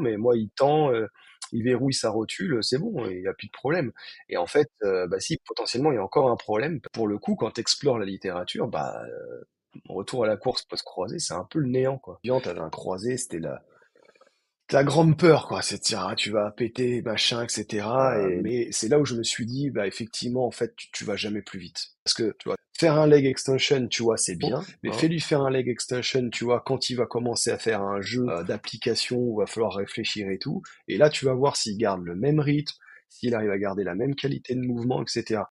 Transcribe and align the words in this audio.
mais 0.00 0.16
moi, 0.16 0.36
il 0.36 0.50
tend, 0.50 0.92
heu, 0.92 1.08
il 1.52 1.62
verrouille 1.64 1.94
sa 1.94 2.10
rotule, 2.10 2.58
c'est 2.62 2.78
bon, 2.78 3.06
il 3.08 3.22
y 3.22 3.28
a 3.28 3.34
plus 3.34 3.46
de 3.48 3.52
problème 3.52 3.92
et 4.28 4.36
en 4.36 4.46
fait, 4.46 4.68
heu, 4.84 5.06
bah 5.08 5.20
si, 5.20 5.38
potentiellement, 5.46 5.92
il 5.92 5.96
y 5.96 5.98
a 5.98 6.04
encore 6.04 6.30
un 6.30 6.36
problème. 6.36 6.80
Pour 6.92 7.08
le 7.08 7.18
coup, 7.18 7.36
quand 7.36 7.52
tu 7.52 7.60
explores 7.60 7.98
la 7.98 8.06
littérature, 8.06 8.68
bah, 8.68 9.02
retour 9.88 10.24
à 10.24 10.26
la 10.28 10.36
course 10.36 10.64
post-croisée, 10.64 11.18
c'est 11.18 11.34
un 11.34 11.44
peu 11.44 11.58
le 11.60 11.68
néant, 11.68 11.98
quoi. 11.98 12.20
tu 12.40 12.48
avais 12.48 12.60
un 12.60 12.70
croisé, 12.70 13.16
c'était 13.18 13.40
la 13.40 13.62
la 14.72 14.84
grande 14.84 15.16
peur, 15.18 15.46
quoi. 15.46 15.62
C'est 15.62 15.78
de 15.78 15.82
dire, 15.82 16.00
ah, 16.00 16.14
tu 16.16 16.30
vas 16.30 16.50
péter, 16.50 17.02
machin, 17.02 17.42
etc. 17.42 17.86
Et, 18.20 18.42
mais 18.42 18.68
c'est 18.72 18.88
là 18.88 18.98
où 18.98 19.04
je 19.04 19.14
me 19.14 19.22
suis 19.22 19.46
dit, 19.46 19.70
bah, 19.70 19.86
effectivement, 19.86 20.46
en 20.46 20.50
fait, 20.50 20.74
tu, 20.76 20.90
tu 20.92 21.04
vas 21.04 21.16
jamais 21.16 21.42
plus 21.42 21.58
vite. 21.58 21.92
Parce 22.04 22.14
que, 22.14 22.34
tu 22.38 22.48
vois, 22.48 22.56
faire 22.78 22.98
un 22.98 23.06
leg 23.06 23.26
extension, 23.26 23.86
tu 23.88 24.02
vois, 24.02 24.16
c'est 24.16 24.36
bien. 24.36 24.62
Mais 24.82 24.92
fais-lui 24.92 25.20
faire 25.20 25.42
un 25.42 25.50
leg 25.50 25.68
extension, 25.68 26.28
tu 26.30 26.44
vois, 26.44 26.62
quand 26.64 26.90
il 26.90 26.96
va 26.96 27.06
commencer 27.06 27.50
à 27.50 27.58
faire 27.58 27.82
un 27.82 28.00
jeu 28.00 28.26
euh, 28.28 28.42
d'application 28.42 29.18
où 29.18 29.36
il 29.38 29.44
va 29.44 29.46
falloir 29.46 29.74
réfléchir 29.74 30.28
et 30.30 30.38
tout. 30.38 30.62
Et 30.88 30.98
là, 30.98 31.10
tu 31.10 31.24
vas 31.24 31.34
voir 31.34 31.56
s'il 31.56 31.78
garde 31.78 32.02
le 32.04 32.14
même 32.14 32.40
rythme, 32.40 32.74
s'il 33.08 33.34
arrive 33.34 33.50
à 33.50 33.58
garder 33.58 33.84
la 33.84 33.94
même 33.94 34.14
qualité 34.14 34.54
de 34.54 34.60
mouvement, 34.60 35.02
etc. 35.02 35.42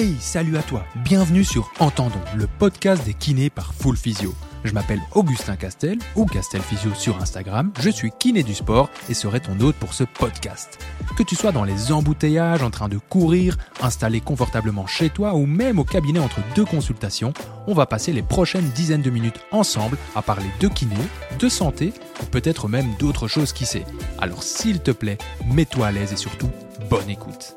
Hey, 0.00 0.14
salut 0.20 0.56
à 0.56 0.62
toi, 0.62 0.84
bienvenue 1.02 1.42
sur 1.42 1.72
Entendons, 1.80 2.22
le 2.36 2.46
podcast 2.46 3.04
des 3.04 3.14
kinés 3.14 3.50
par 3.50 3.74
Full 3.74 3.96
Physio. 3.96 4.32
Je 4.62 4.72
m'appelle 4.72 5.00
Augustin 5.16 5.56
Castel, 5.56 5.98
ou 6.14 6.24
Castel 6.24 6.60
Physio 6.60 6.94
sur 6.94 7.20
Instagram, 7.20 7.72
je 7.80 7.90
suis 7.90 8.12
kiné 8.16 8.44
du 8.44 8.54
sport 8.54 8.90
et 9.08 9.14
serai 9.14 9.40
ton 9.40 9.58
hôte 9.58 9.74
pour 9.74 9.94
ce 9.94 10.04
podcast. 10.04 10.78
Que 11.16 11.24
tu 11.24 11.34
sois 11.34 11.50
dans 11.50 11.64
les 11.64 11.90
embouteillages, 11.90 12.62
en 12.62 12.70
train 12.70 12.88
de 12.88 12.98
courir, 12.98 13.56
installé 13.82 14.20
confortablement 14.20 14.86
chez 14.86 15.10
toi 15.10 15.34
ou 15.34 15.46
même 15.46 15.80
au 15.80 15.84
cabinet 15.84 16.20
entre 16.20 16.38
deux 16.54 16.64
consultations, 16.64 17.32
on 17.66 17.74
va 17.74 17.86
passer 17.86 18.12
les 18.12 18.22
prochaines 18.22 18.70
dizaines 18.70 19.02
de 19.02 19.10
minutes 19.10 19.40
ensemble 19.50 19.98
à 20.14 20.22
parler 20.22 20.48
de 20.60 20.68
kiné, 20.68 20.94
de 21.40 21.48
santé 21.48 21.92
ou 22.22 22.26
peut-être 22.26 22.68
même 22.68 22.94
d'autres 23.00 23.26
choses 23.26 23.52
qui 23.52 23.66
sait. 23.66 23.84
Alors 24.20 24.44
s'il 24.44 24.78
te 24.78 24.92
plaît, 24.92 25.18
mets-toi 25.44 25.88
à 25.88 25.90
l'aise 25.90 26.12
et 26.12 26.16
surtout, 26.16 26.50
bonne 26.88 27.10
écoute. 27.10 27.56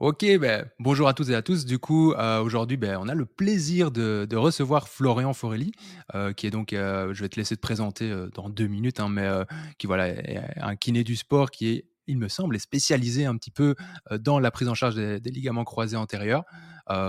Ok, 0.00 0.24
ben, 0.38 0.64
bonjour 0.78 1.08
à 1.08 1.12
tous 1.12 1.28
et 1.30 1.34
à 1.34 1.42
tous. 1.42 1.64
Du 1.64 1.80
coup, 1.80 2.12
euh, 2.12 2.40
aujourd'hui, 2.40 2.76
ben, 2.76 2.98
on 3.00 3.08
a 3.08 3.16
le 3.16 3.26
plaisir 3.26 3.90
de, 3.90 4.28
recevoir 4.36 4.88
Florian 4.88 5.32
Forelli, 5.32 5.72
euh, 6.14 6.32
qui 6.32 6.46
est 6.46 6.52
donc, 6.52 6.72
euh, 6.72 7.12
je 7.12 7.22
vais 7.22 7.28
te 7.28 7.34
laisser 7.34 7.56
te 7.56 7.60
présenter 7.60 8.14
dans 8.32 8.48
deux 8.48 8.68
minutes, 8.68 9.00
hein, 9.00 9.08
mais 9.08 9.28
qui 9.76 9.88
voilà, 9.88 10.06
est 10.06 10.40
un 10.60 10.76
kiné 10.76 11.02
du 11.02 11.16
sport 11.16 11.50
qui 11.50 11.68
est, 11.70 11.88
il 12.06 12.16
me 12.16 12.28
semble, 12.28 12.54
est 12.54 12.60
spécialisé 12.60 13.24
un 13.24 13.36
petit 13.36 13.50
peu 13.50 13.74
dans 14.20 14.38
la 14.38 14.52
prise 14.52 14.68
en 14.68 14.74
charge 14.74 14.94
des 14.94 15.30
ligaments 15.30 15.64
croisés 15.64 15.96
antérieurs. 15.96 16.44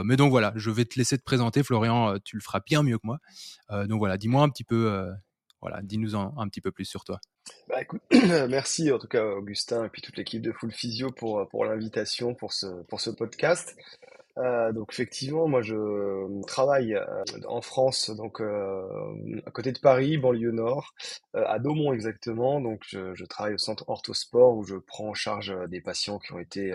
mais 0.03 0.15
donc 0.15 0.31
voilà, 0.31 0.51
je 0.55 0.71
vais 0.71 0.85
te 0.85 0.97
laisser 0.97 1.15
te 1.19 1.23
présenter, 1.23 1.61
Florian, 1.61 2.17
tu 2.25 2.37
le 2.37 2.41
feras 2.41 2.61
bien 2.65 2.81
mieux 2.81 2.97
que 2.97 3.05
moi. 3.05 3.19
donc 3.85 3.99
voilà, 3.99 4.17
dis-moi 4.17 4.41
un 4.41 4.49
petit 4.49 4.63
peu 4.63 5.07
voilà, 5.61 5.81
dis-nous 5.83 6.15
un, 6.15 6.47
petit 6.47 6.61
peu 6.61 6.71
plus 6.71 6.85
sur 6.85 7.03
toi. 7.03 7.19
Bah 7.67 7.81
merci 8.49 8.91
en 8.91 8.99
tout 8.99 9.07
cas 9.07 9.23
Augustin 9.23 9.85
et 9.85 9.89
puis 9.89 10.01
toute 10.01 10.17
l'équipe 10.17 10.41
de 10.41 10.51
Full 10.51 10.71
Physio 10.71 11.11
pour, 11.11 11.47
pour 11.49 11.65
l'invitation 11.65 12.33
pour 12.33 12.53
ce, 12.53 12.67
pour 12.83 13.01
ce 13.01 13.09
podcast. 13.09 13.75
Euh, 14.39 14.71
donc 14.71 14.93
effectivement, 14.93 15.47
moi 15.47 15.61
je 15.61 16.41
travaille 16.43 16.95
euh, 16.95 17.23
en 17.47 17.61
France, 17.61 18.09
donc 18.09 18.39
euh, 18.39 19.41
à 19.45 19.51
côté 19.51 19.71
de 19.71 19.79
Paris, 19.79 20.17
banlieue 20.17 20.51
nord, 20.51 20.93
à 21.33 21.59
Daumont 21.59 21.93
exactement. 21.93 22.61
Donc 22.61 22.83
je, 22.87 23.25
travaille 23.25 23.55
au 23.55 23.57
centre 23.57 23.89
Orthosport 23.89 24.55
où 24.55 24.63
je 24.63 24.75
prends 24.75 25.09
en 25.09 25.13
charge 25.13 25.53
des 25.69 25.81
patients 25.81 26.19
qui 26.19 26.33
ont 26.33 26.39
été 26.39 26.73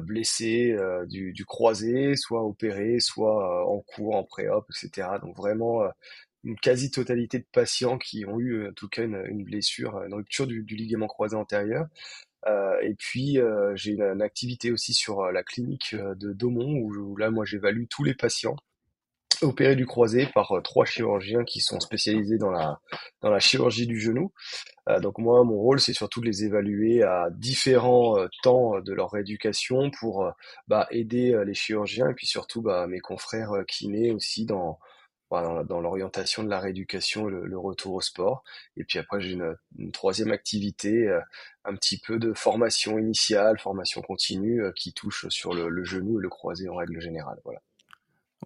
blessés 0.00 0.76
du, 1.06 1.32
du 1.32 1.44
croisé, 1.44 2.16
soit 2.16 2.42
opérés, 2.42 3.00
soit 3.00 3.68
en 3.68 3.80
cours, 3.80 4.16
en 4.16 4.24
pré-op, 4.24 4.66
etc. 4.70 5.08
Donc 5.22 5.36
vraiment 5.36 5.82
une 6.44 6.56
quasi-totalité 6.56 7.38
de 7.38 7.46
patients 7.50 7.98
qui 7.98 8.24
ont 8.26 8.38
eu 8.38 8.68
en 8.68 8.72
tout 8.72 8.88
cas 8.88 9.02
une, 9.02 9.44
blessure, 9.44 10.02
une 10.02 10.14
rupture 10.14 10.46
du, 10.46 10.62
ligament 10.62 11.06
croisé 11.06 11.36
antérieur. 11.36 11.86
Euh, 12.46 12.78
et 12.82 12.94
puis 12.94 13.38
euh, 13.38 13.74
j'ai 13.74 13.92
une, 13.92 14.20
activité 14.20 14.70
aussi 14.70 14.92
sur 14.92 15.20
euh, 15.20 15.32
la 15.32 15.42
clinique 15.42 15.94
de 15.94 16.34
Daumont 16.34 16.74
où, 16.76 17.16
là 17.16 17.30
moi 17.30 17.46
j'évalue 17.46 17.84
tous 17.88 18.04
les 18.04 18.14
patients 18.14 18.56
opérés 19.40 19.76
du 19.76 19.86
croisé 19.86 20.28
par 20.34 20.52
trois 20.62 20.84
chirurgiens 20.84 21.44
qui 21.44 21.60
sont 21.60 21.80
spécialisés 21.80 22.38
dans 22.38 22.50
la 22.52 23.40
chirurgie 23.40 23.86
du 23.86 24.00
genou. 24.00 24.32
donc 25.02 25.18
moi 25.18 25.42
mon 25.42 25.56
rôle 25.56 25.80
c'est 25.80 25.92
surtout 25.92 26.20
de 26.20 26.26
les 26.26 26.44
évaluer 26.44 27.02
à 27.02 27.28
différents 27.30 28.16
temps 28.42 28.80
de 28.80 28.92
leur 28.92 29.10
rééducation 29.10 29.90
pour 29.90 30.32
bah, 30.68 30.86
aider 30.92 31.42
les 31.44 31.52
chirurgiens 31.52 32.10
et 32.10 32.14
puis 32.14 32.28
surtout 32.28 32.62
bah, 32.62 32.86
mes 32.86 33.00
confrères 33.00 33.52
kinés 33.66 34.12
aussi 34.12 34.46
dans 34.46 34.78
dans, 35.42 35.80
l'orientation 35.80 36.42
de 36.42 36.48
la 36.48 36.60
rééducation, 36.60 37.26
le, 37.26 37.46
le, 37.46 37.58
retour 37.58 37.94
au 37.94 38.00
sport. 38.00 38.44
Et 38.76 38.84
puis 38.84 38.98
après, 38.98 39.20
j'ai 39.20 39.32
une, 39.32 39.92
troisième 39.92 40.32
activité, 40.32 41.08
euh, 41.08 41.20
un 41.64 41.74
petit 41.74 41.98
peu 41.98 42.18
de 42.18 42.32
formation 42.32 42.98
initiale, 42.98 43.58
formation 43.58 44.02
continue, 44.02 44.62
euh, 44.62 44.72
qui 44.72 44.92
touche 44.92 45.28
sur 45.28 45.54
le, 45.54 45.84
genou 45.84 46.18
et 46.20 46.22
le 46.22 46.28
croisé 46.28 46.68
en 46.68 46.76
règle 46.76 47.00
générale. 47.00 47.38
Voilà. 47.44 47.60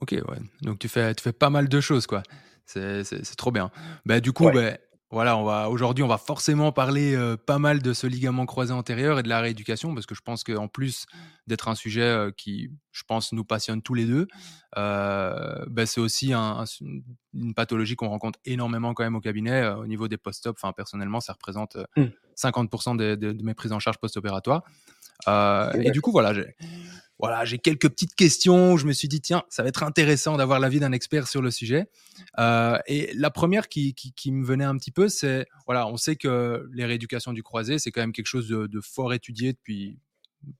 Ok, 0.01 0.13
ouais. 0.13 0.39
Donc 0.63 0.79
tu 0.79 0.89
fais, 0.89 1.15
tu 1.15 1.23
fais 1.23 1.33
pas 1.33 1.51
mal 1.51 1.69
de 1.69 1.81
choses, 1.81 2.07
quoi. 2.07 2.23
C'est 2.65 3.37
trop 3.37 3.51
bien. 3.51 3.71
Bah, 4.05 4.21
du 4.21 4.33
coup, 4.33 4.51
bah, 4.51 4.77
voilà, 5.11 5.39
on 5.39 5.45
va 5.45 5.71
aujourd'hui, 5.71 6.05
on 6.05 6.09
va 6.09 6.19
forcément 6.19 6.71
parler 6.71 7.15
euh, 7.15 7.37
pas 7.37 7.59
mal 7.59 7.81
de 7.81 7.95
ce 7.95 8.07
ligament 8.07 8.45
croisé 8.45 8.75
antérieur 8.75 9.19
et 9.19 9.23
de 9.23 9.29
la 9.29 9.41
rééducation 9.41 9.95
parce 9.95 10.05
que 10.05 10.15
je 10.15 10.21
pense 10.21 10.45
qu'en 10.45 10.69
plus 10.69 11.07
d'être 11.47 11.69
un 11.69 11.75
sujet 11.75 12.03
euh, 12.03 12.31
qui, 12.31 12.71
je 12.93 13.05
pense, 13.05 13.33
nous 13.33 13.45
passionne 13.45 13.81
tous 13.81 13.95
les 13.95 14.05
deux, 14.05 14.29
euh, 14.77 15.65
bah, 15.67 15.87
c'est 15.87 16.01
aussi 16.01 16.35
une 16.35 17.55
pathologie 17.57 17.97
qu'on 17.97 18.09
rencontre 18.09 18.39
énormément 18.45 18.93
quand 18.93 19.03
même 19.03 19.17
au 19.17 19.21
cabinet 19.21 19.67
au 19.69 19.87
niveau 19.87 20.09
des 20.09 20.19
post-op. 20.19 20.59
Enfin, 20.61 20.75
personnellement, 20.75 21.21
ça 21.21 21.33
représente 21.33 21.79
50% 22.37 22.95
mmh. 22.95 23.17
de, 23.17 23.43
mes 23.43 23.55
prises 23.55 23.73
en 23.73 23.79
charge 23.79 23.97
post-opératoires. 23.97 24.63
et 25.27 25.91
du 25.91 26.03
coup, 26.03 26.13
voilà, 26.13 26.35
j'ai 26.35 26.55
voilà, 27.19 27.45
j'ai 27.45 27.59
quelques 27.59 27.89
petites 27.89 28.15
questions. 28.15 28.77
je 28.77 28.87
me 28.87 28.93
suis 28.93 29.09
dit, 29.09 29.21
tiens, 29.21 29.43
ça 29.49 29.63
va 29.63 29.69
être 29.69 29.83
intéressant 29.83 30.37
d'avoir 30.37 30.61
l'avis 30.61 30.79
d'un 30.79 30.93
expert 30.93 31.27
sur 31.27 31.43
le 31.43 31.51
sujet. 31.51 31.87
Euh, 32.39 32.79
et 32.87 33.13
la 33.15 33.31
première 33.31 33.69
qui, 33.69 33.95
qui, 33.95 34.33
me 34.33 34.45
venait 34.45 34.65
un 34.65 34.77
petit 34.77 34.93
peu, 34.93 35.09
c'est, 35.09 35.47
voilà, 35.67 35.89
on 35.89 35.97
sait 35.97 36.17
que 36.17 36.69
les 36.73 36.85
rééducations 36.85 37.33
du 37.33 37.43
croisé, 37.43 37.79
c'est 37.79 37.91
quand 37.91 38.01
même 38.01 38.13
quelque 38.13 38.27
chose 38.27 38.49
de, 38.49 38.81
fort 38.81 39.13
étudié 39.13 39.53
depuis 39.53 39.99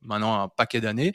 maintenant 0.03 0.43
un 0.43 0.49
paquet 0.49 0.81
d'années. 0.81 1.13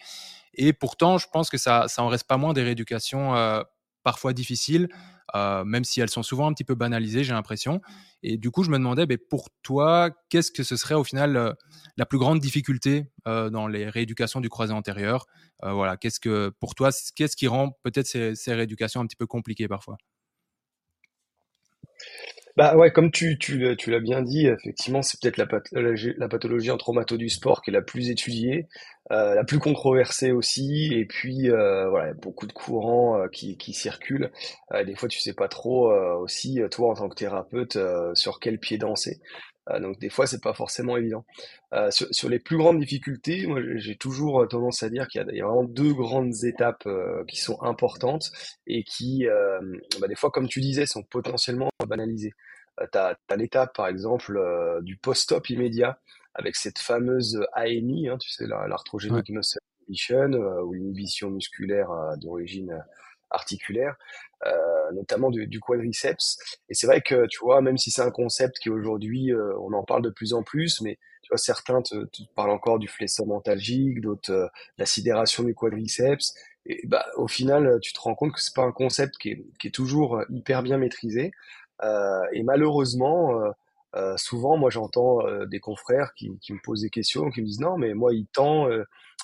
Et 0.53 0.71
pourtant, 0.71 1.17
je 1.17 1.27
pense 1.31 1.49
que 1.49 1.57
ça, 1.57 1.87
ça 1.87 2.03
en 2.03 2.07
reste 2.07 2.27
pas 2.27 2.37
moins 2.37 2.53
des 2.53 2.63
rééducations 2.63 3.35
euh, 3.35 3.61
parfois 4.03 4.33
difficiles, 4.33 4.89
même 5.35 5.83
si 5.83 6.01
elles 6.01 6.09
sont 6.09 6.23
souvent 6.23 6.47
un 6.47 6.53
petit 6.53 6.63
peu 6.63 6.75
banalisées, 6.75 7.23
j'ai 7.23 7.33
l'impression. 7.33 7.81
Et 8.21 8.37
du 8.37 8.51
coup, 8.51 8.63
je 8.63 8.69
me 8.69 8.77
demandais, 8.77 9.05
pour 9.17 9.49
toi, 9.63 10.09
qu'est-ce 10.29 10.51
que 10.51 10.63
ce 10.63 10.75
serait 10.75 10.95
au 10.95 11.03
final 11.03 11.55
la 11.97 12.05
plus 12.05 12.17
grande 12.19 12.39
difficulté 12.39 13.05
dans 13.25 13.67
les 13.67 13.89
rééducations 13.89 14.41
du 14.41 14.49
croisé 14.49 14.73
antérieur? 14.73 15.25
Voilà, 15.61 15.97
qu'est-ce 15.97 16.19
que 16.19 16.49
pour 16.59 16.75
toi, 16.75 16.89
qu'est-ce 17.15 17.35
qui 17.35 17.47
rend 17.47 17.71
peut-être 17.83 18.07
ces 18.07 18.53
rééducations 18.53 19.01
un 19.01 19.07
petit 19.07 19.15
peu 19.17 19.27
compliquées 19.27 19.67
parfois? 19.67 19.97
Bah 22.55 22.75
ouais, 22.75 22.91
comme 22.91 23.09
tu, 23.09 23.39
tu, 23.39 23.57
l'as 23.57 23.99
bien 23.99 24.21
dit, 24.21 24.45
effectivement, 24.45 25.01
c'est 25.01 25.19
peut-être 25.19 25.37
la, 25.37 25.47
la, 26.17 26.27
pathologie 26.29 26.69
en 26.69 26.77
traumato 26.77 27.17
du 27.17 27.27
sport 27.29 27.63
qui 27.63 27.71
est 27.71 27.73
la 27.73 27.81
plus 27.81 28.11
étudiée, 28.11 28.67
euh, 29.11 29.33
la 29.33 29.43
plus 29.43 29.57
controversée 29.57 30.31
aussi, 30.31 30.93
et 30.93 31.05
puis 31.05 31.49
euh, 31.49 31.89
voilà, 31.89 32.13
beaucoup 32.13 32.45
de 32.45 32.53
courants 32.53 33.17
euh, 33.17 33.27
qui, 33.27 33.57
qui 33.57 33.73
circulent. 33.73 34.31
des 34.85 34.93
fois, 34.95 35.09
tu 35.09 35.19
sais 35.19 35.33
pas 35.33 35.47
trop 35.47 35.91
aussi, 36.19 36.61
toi 36.69 36.91
en 36.91 36.93
tant 36.93 37.09
que 37.09 37.15
thérapeute, 37.15 37.77
sur 38.13 38.39
quel 38.39 38.59
pied 38.59 38.77
danser. 38.77 39.19
Donc 39.79 39.99
des 39.99 40.09
fois, 40.09 40.27
c'est 40.27 40.41
pas 40.41 40.53
forcément 40.53 40.97
évident. 40.97 41.25
Sur, 41.89 42.07
sur, 42.11 42.29
les 42.29 42.39
plus 42.39 42.57
grandes 42.57 42.79
difficultés, 42.79 43.47
moi 43.47 43.59
j'ai 43.75 43.95
toujours 43.95 44.47
tendance 44.47 44.83
à 44.83 44.89
dire 44.89 45.07
qu'il 45.07 45.25
y, 45.31 45.37
y, 45.37 45.41
a 45.41 45.45
vraiment 45.45 45.63
deux 45.63 45.93
grandes 45.93 46.43
étapes 46.43 46.87
qui 47.27 47.37
sont 47.37 47.61
importantes 47.61 48.31
et 48.67 48.83
qui, 48.83 49.25
bah, 49.99 50.07
des 50.07 50.15
fois, 50.15 50.31
comme 50.31 50.47
tu 50.47 50.59
disais, 50.59 50.85
sont 50.85 51.03
potentiellement 51.03 51.69
banalisées. 51.87 52.33
tu 52.91 52.97
as, 52.97 53.17
l'étape, 53.37 53.73
par 53.75 53.87
exemple, 53.87 54.39
du 54.81 54.97
post-op 54.97 55.49
immédiat 55.49 55.97
avec 56.35 56.55
cette 56.55 56.79
fameuse 56.79 57.39
AMI, 57.53 58.09
hein, 58.09 58.17
tu 58.17 58.29
sais, 58.29 58.45
l'arthrogenic 58.47 59.29
ouais. 59.29 59.35
muscle 59.35 59.59
inhibition, 59.87 60.31
ou 60.65 60.73
l'inhibition 60.73 61.29
musculaire 61.29 61.89
d'origine 62.17 62.83
articulaire, 63.33 63.95
euh, 64.45 64.91
notamment 64.93 65.29
du, 65.29 65.59
quadriceps. 65.59 66.37
Et 66.69 66.73
c'est 66.73 66.87
vrai 66.87 67.01
que, 67.01 67.27
tu 67.27 67.39
vois, 67.41 67.61
même 67.61 67.77
si 67.77 67.91
c'est 67.91 68.01
un 68.01 68.11
concept 68.11 68.59
qui 68.59 68.69
aujourd'hui, 68.69 69.33
euh, 69.33 69.57
on 69.59 69.73
en 69.73 69.83
parle 69.83 70.03
de 70.03 70.09
plus 70.09 70.33
en 70.33 70.43
plus, 70.43 70.81
mais 70.81 70.97
tu 71.21 71.29
vois, 71.29 71.37
certains 71.37 71.81
te, 71.81 71.95
parlent 72.35 72.51
encore 72.51 72.79
du 72.79 72.87
fléchissement 72.87 73.35
mentalgique, 73.35 74.01
d'autres 74.01 74.31
euh, 74.31 74.47
la 74.77 74.85
sidération 74.85 75.43
du 75.43 75.53
quadriceps. 75.53 76.33
Et 76.65 76.85
bah, 76.87 77.05
au 77.17 77.27
final, 77.27 77.79
tu 77.81 77.91
te 77.91 77.99
rends 77.99 78.15
compte 78.15 78.33
que 78.33 78.41
c'est 78.41 78.55
pas 78.55 78.63
un 78.63 78.71
concept 78.71 79.17
qui 79.17 79.29
est, 79.31 79.71
toujours 79.71 80.23
hyper 80.29 80.63
bien 80.63 80.77
maîtrisé. 80.77 81.31
Et 82.31 82.43
malheureusement, 82.43 83.41
souvent, 84.15 84.55
moi, 84.55 84.69
j'entends 84.69 85.19
des 85.45 85.59
confrères 85.59 86.13
qui, 86.13 86.31
qui, 86.39 86.53
me 86.53 86.59
posent 86.63 86.83
des 86.83 86.89
questions, 86.89 87.29
qui 87.31 87.41
me 87.41 87.47
disent 87.47 87.59
non, 87.59 87.77
mais 87.77 87.93
moi, 87.93 88.13
il 88.13 88.27
tend, 88.27 88.69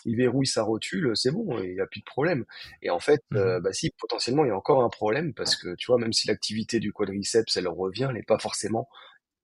il 0.06 0.16
verrouille 0.18 0.48
sa 0.48 0.64
rotule, 0.64 1.12
c'est 1.16 1.32
bon, 1.32 1.60
il 1.62 1.74
n'y 1.74 1.80
a 1.82 1.88
plus 1.88 2.00
de 2.02 2.06
problème. 2.06 2.46
Et 2.82 2.90
en 2.90 3.00
fait, 3.00 3.24
Mmh 3.32 3.60
bah 3.60 3.74
si, 3.74 3.92
potentiellement, 4.00 4.46
il 4.46 4.50
y 4.50 4.52
a 4.52 4.56
encore 4.58 4.84
un 4.84 4.90
problème 4.90 5.34
parce 5.34 5.56
que, 5.56 5.76
tu 5.76 5.88
vois, 5.88 5.98
même 6.00 6.14
si 6.14 6.28
l'activité 6.28 6.80
du 6.80 6.94
quadriceps, 6.94 7.56
elle 7.58 7.68
revient, 7.68 8.08
elle 8.10 8.16
n'est 8.16 8.24
pas 8.24 8.40
forcément 8.40 8.90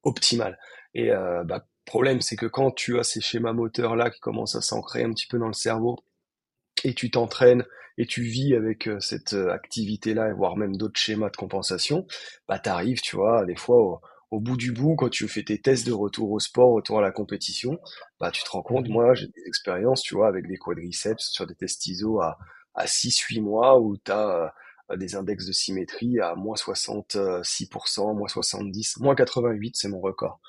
optimale. 0.04 0.58
Et 0.94 1.10
bah, 1.46 1.68
problème, 1.86 2.22
c'est 2.22 2.36
que 2.36 2.46
quand 2.48 2.72
tu 2.72 3.00
as 3.00 3.04
ces 3.04 3.22
schémas 3.22 3.54
moteurs-là 3.54 4.10
qui 4.12 4.20
commencent 4.20 4.56
à 4.56 4.62
s'ancrer 4.62 5.04
un 5.04 5.12
petit 5.14 5.28
peu 5.28 5.38
dans 5.40 5.48
le 5.48 5.54
cerveau, 5.54 5.98
et 6.84 6.94
tu 6.94 7.10
t'entraînes 7.12 7.66
et 7.98 8.06
tu 8.06 8.24
vis 8.24 8.56
avec 8.56 8.90
cette 9.00 9.34
activité-là, 9.34 10.34
voire 10.34 10.58
même 10.58 10.76
d'autres 10.76 11.00
schémas 11.00 11.30
de 11.30 11.38
compensation, 11.38 12.06
bah 12.48 12.60
t'arrives, 12.60 13.02
tu 13.02 13.16
vois, 13.16 13.46
des 13.46 13.56
fois 13.56 13.78
au, 13.78 14.02
bout 14.40 14.58
du 14.58 14.72
bout, 14.72 14.96
quand 14.96 15.10
tu 15.10 15.28
fais 15.28 15.44
tes 15.44 15.60
tests 15.62 15.86
de 15.88 15.92
retour 15.94 16.32
au 16.32 16.40
sport, 16.40 16.72
retour 16.74 17.00
à 17.00 17.02
la 17.02 17.12
compétition, 17.12 17.80
bah 18.20 18.32
tu 18.32 18.44
te 18.44 18.50
rends 18.50 18.62
compte, 18.64 18.88
Mmh 18.88 18.90
moi 18.90 19.14
j'ai 19.16 19.28
des 19.28 19.44
expériences, 19.48 20.02
tu 20.02 20.16
vois, 20.16 20.28
avec 20.28 20.48
des 20.48 20.58
quadriceps 20.58 21.24
sur 21.32 21.48
des 21.48 21.56
tests 21.56 21.86
ISO 21.88 22.22
à, 22.22 22.38
à 22.76 22.88
6-8 22.88 23.42
mois 23.42 23.80
où 23.80 23.98
tu 23.98 24.12
as 24.12 24.54
des 24.98 25.16
index 25.16 25.46
de 25.48 25.52
symétrie 25.52 26.20
à 26.20 26.36
moins 26.36 26.56
66%, 26.58 28.16
moins 28.16 28.28
70, 28.28 28.98
moins 29.00 29.16
88, 29.16 29.76
c'est 29.76 29.88
mon 29.90 30.00
record. 30.00 30.40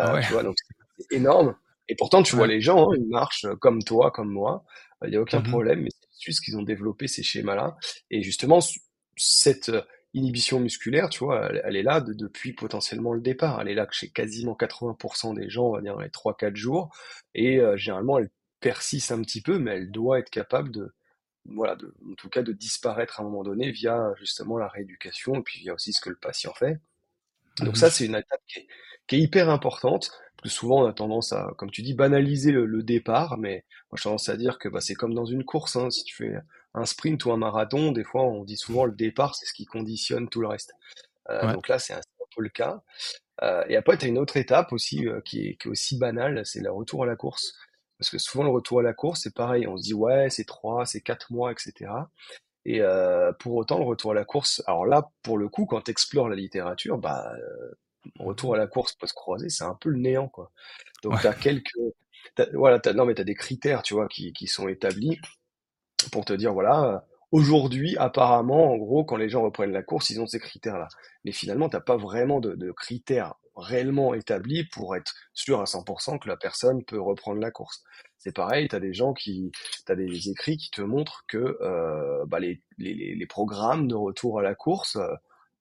Ah 0.00 0.12
Euh, 0.12 0.14
ouais, 0.14 0.22
tu 0.22 0.32
vois, 0.32 0.42
donc 0.42 0.56
c'est 0.98 1.16
énorme. 1.16 1.56
Et 1.88 1.96
pourtant, 1.96 2.22
tu 2.22 2.36
vois 2.36 2.46
ouais. 2.46 2.48
les 2.48 2.60
gens, 2.60 2.90
hein, 2.90 2.96
ils 2.98 3.08
marchent 3.08 3.46
comme 3.60 3.82
toi, 3.82 4.10
comme 4.10 4.30
moi. 4.30 4.64
Il 5.04 5.10
n'y 5.10 5.16
a 5.16 5.20
aucun 5.20 5.40
Mmh 5.40 5.42
problème, 5.42 5.82
mais 5.82 5.90
c'est 5.90 6.22
juste 6.22 6.44
qu'ils 6.44 6.56
ont 6.58 6.62
développé 6.62 7.08
ces 7.08 7.22
schémas-là. 7.22 7.76
Et 8.10 8.22
justement, 8.22 8.58
cette 9.16 9.68
euh, 9.70 9.82
inhibition 10.14 10.60
musculaire, 10.60 11.08
tu 11.10 11.24
vois, 11.24 11.48
elle, 11.50 11.62
elle 11.64 11.76
est 11.76 11.82
là 11.82 12.00
de- 12.00 12.12
depuis 12.12 12.52
potentiellement 12.52 13.12
le 13.14 13.20
départ. 13.20 13.60
Elle 13.60 13.68
est 13.68 13.74
là 13.74 13.86
que 13.86 13.94
chez 13.94 14.10
quasiment 14.10 14.54
80% 14.54 15.34
des 15.34 15.48
gens, 15.50 15.66
on 15.68 15.72
va 15.72 15.80
dire 15.82 15.94
dans 15.94 16.00
les 16.00 16.10
3-4 16.10 16.56
jours. 16.56 16.90
Et 17.34 17.58
euh, 17.60 17.76
généralement, 17.76 18.18
elle 18.18 18.30
persiste 18.60 19.12
un 19.12 19.22
petit 19.22 19.42
peu, 19.42 19.58
mais 19.58 19.72
elle 19.72 19.90
doit 19.90 20.18
être 20.18 20.30
capable 20.30 20.70
de, 20.72 20.92
voilà, 21.46 21.76
de, 21.76 21.94
en 22.10 22.14
tout 22.16 22.28
cas, 22.30 22.42
de 22.42 22.52
disparaître 22.52 23.20
à 23.20 23.24
un 23.24 23.26
moment 23.26 23.44
donné 23.44 23.70
via 23.72 24.12
justement 24.18 24.58
la 24.58 24.68
rééducation 24.68 25.36
et 25.36 25.42
puis 25.42 25.60
via 25.60 25.74
aussi 25.74 25.92
ce 25.92 26.00
que 26.00 26.10
le 26.10 26.16
patient 26.16 26.54
fait. 26.54 26.80
Donc 27.62 27.76
Mmh 27.76 27.76
ça, 27.76 27.90
c'est 27.90 28.06
une 28.06 28.14
étape 28.16 28.40
qui 28.46 28.60
est, 28.60 28.66
qui 29.06 29.16
est 29.16 29.20
hyper 29.20 29.50
importante, 29.50 30.10
parce 30.36 30.42
que 30.44 30.48
souvent 30.60 30.82
on 30.84 30.86
a 30.86 30.92
tendance 30.92 31.32
à, 31.32 31.52
comme 31.58 31.70
tu 31.70 31.82
dis, 31.82 31.94
banaliser 31.94 32.52
le, 32.52 32.66
le 32.66 32.82
départ, 32.82 33.36
mais 33.38 33.64
moi 33.90 33.96
j'ai 33.98 34.04
tendance 34.04 34.28
à 34.28 34.36
dire 34.36 34.58
que 34.58 34.68
bah, 34.68 34.80
c'est 34.80 34.94
comme 34.94 35.14
dans 35.14 35.24
une 35.24 35.44
course, 35.44 35.76
hein, 35.76 35.90
si 35.90 36.04
tu 36.04 36.14
fais 36.16 36.34
un 36.74 36.84
sprint 36.84 37.24
ou 37.24 37.32
un 37.32 37.36
marathon, 37.36 37.92
des 37.92 38.04
fois 38.04 38.22
on 38.24 38.44
dit 38.44 38.56
souvent 38.56 38.84
le 38.84 38.92
départ, 38.92 39.34
c'est 39.34 39.46
ce 39.46 39.52
qui 39.52 39.64
conditionne 39.66 40.28
tout 40.28 40.40
le 40.40 40.48
reste. 40.48 40.72
Euh, 41.30 41.46
Ouais. 41.46 41.52
donc 41.54 41.68
là, 41.68 41.78
c'est 41.78 41.94
un, 41.94 42.00
peu 42.36 42.42
le 42.42 42.48
cas. 42.50 42.82
Euh, 43.42 43.64
et 43.68 43.76
après, 43.76 43.96
tu 43.96 44.04
as 44.04 44.08
une 44.08 44.18
autre 44.18 44.36
étape 44.36 44.72
aussi 44.72 45.06
euh, 45.06 45.20
qui 45.22 45.48
est, 45.48 45.56
qui 45.56 45.68
est 45.68 45.70
aussi 45.70 45.98
banale, 45.98 46.44
c'est 46.44 46.60
le 46.60 46.70
retour 46.70 47.04
à 47.04 47.06
la 47.06 47.16
course. 47.16 47.54
Parce 47.98 48.10
que 48.10 48.18
souvent 48.18 48.44
le 48.44 48.50
retour 48.50 48.80
à 48.80 48.82
la 48.82 48.92
course, 48.92 49.22
c'est 49.22 49.34
pareil, 49.34 49.66
on 49.66 49.76
se 49.78 49.82
dit 49.84 49.94
ouais, 49.94 50.30
c'est 50.30 50.44
trois, 50.44 50.84
c'est 50.86 51.00
quatre 51.00 51.32
mois, 51.32 51.52
etc. 51.52 51.90
Et 52.64 52.80
euh, 52.82 53.32
pour 53.32 53.54
autant, 53.56 53.78
le 53.78 53.84
retour 53.84 54.10
à 54.12 54.14
la 54.14 54.24
course, 54.24 54.62
alors 54.66 54.84
là, 54.86 55.10
pour 55.22 55.38
le 55.38 55.48
coup, 55.48 55.64
quand 55.66 55.80
tu 55.82 55.90
explores 55.90 56.28
la 56.28 56.36
littérature, 56.36 56.98
bah, 56.98 57.32
retour 58.18 58.54
à 58.54 58.58
la 58.58 58.66
course 58.66 58.92
post-croisée, 58.94 59.48
c'est 59.48 59.64
un 59.64 59.74
peu 59.74 59.88
le 59.90 59.98
néant, 59.98 60.28
quoi. 60.28 60.52
Donc, 61.02 61.14
Ouais. 61.14 61.20
tu 61.20 61.26
as 61.28 61.34
quelques, 61.34 61.72
voilà, 62.52 62.80
non, 62.94 63.06
mais 63.06 63.14
tu 63.14 63.20
as 63.22 63.24
des 63.24 63.34
critères, 63.34 63.82
tu 63.82 63.94
vois, 63.94 64.06
qui, 64.08 64.32
qui 64.32 64.46
sont 64.46 64.68
établis 64.68 65.18
pour 66.12 66.24
te 66.24 66.32
dire, 66.32 66.52
voilà, 66.52 66.84
euh, 66.84 66.98
aujourd'hui, 67.32 67.96
apparemment, 67.96 68.72
en 68.72 68.76
gros, 68.76 69.04
quand 69.04 69.16
les 69.16 69.28
gens 69.28 69.42
reprennent 69.42 69.72
la 69.72 69.82
course, 69.82 70.10
ils 70.10 70.20
ont 70.20 70.26
ces 70.26 70.38
critères-là. 70.40 70.88
Mais 71.24 71.32
finalement, 71.32 71.68
t'as 71.68 71.80
pas 71.80 71.96
vraiment 71.96 72.40
de, 72.40 72.72
critères 72.72 73.34
réellement 73.56 74.14
établis 74.14 74.64
pour 74.64 74.94
être 74.94 75.12
sûr 75.34 75.60
à 75.60 75.64
100% 75.64 76.20
que 76.20 76.28
la 76.28 76.36
personne 76.36 76.84
peut 76.84 77.00
reprendre 77.00 77.40
la 77.40 77.50
course. 77.50 77.82
C'est 78.16 78.34
pareil, 78.34 78.68
t'as 78.68 78.78
des 78.80 78.94
gens 78.94 79.14
qui, 79.14 79.50
t'as 79.84 79.96
des 79.96 80.28
écrits 80.28 80.56
qui 80.56 80.70
te 80.70 80.80
montrent 80.80 81.24
que 81.26 81.58
euh, 81.60 82.24
bah, 82.26 82.38
les, 82.38 82.62
les, 82.78 82.94
les 82.94 83.14
les 83.16 83.26
programmes 83.26 83.88
de 83.88 83.96
retour 83.96 84.38
à 84.38 84.42
la 84.42 84.54
course, 84.54 84.96
euh, 84.96 85.12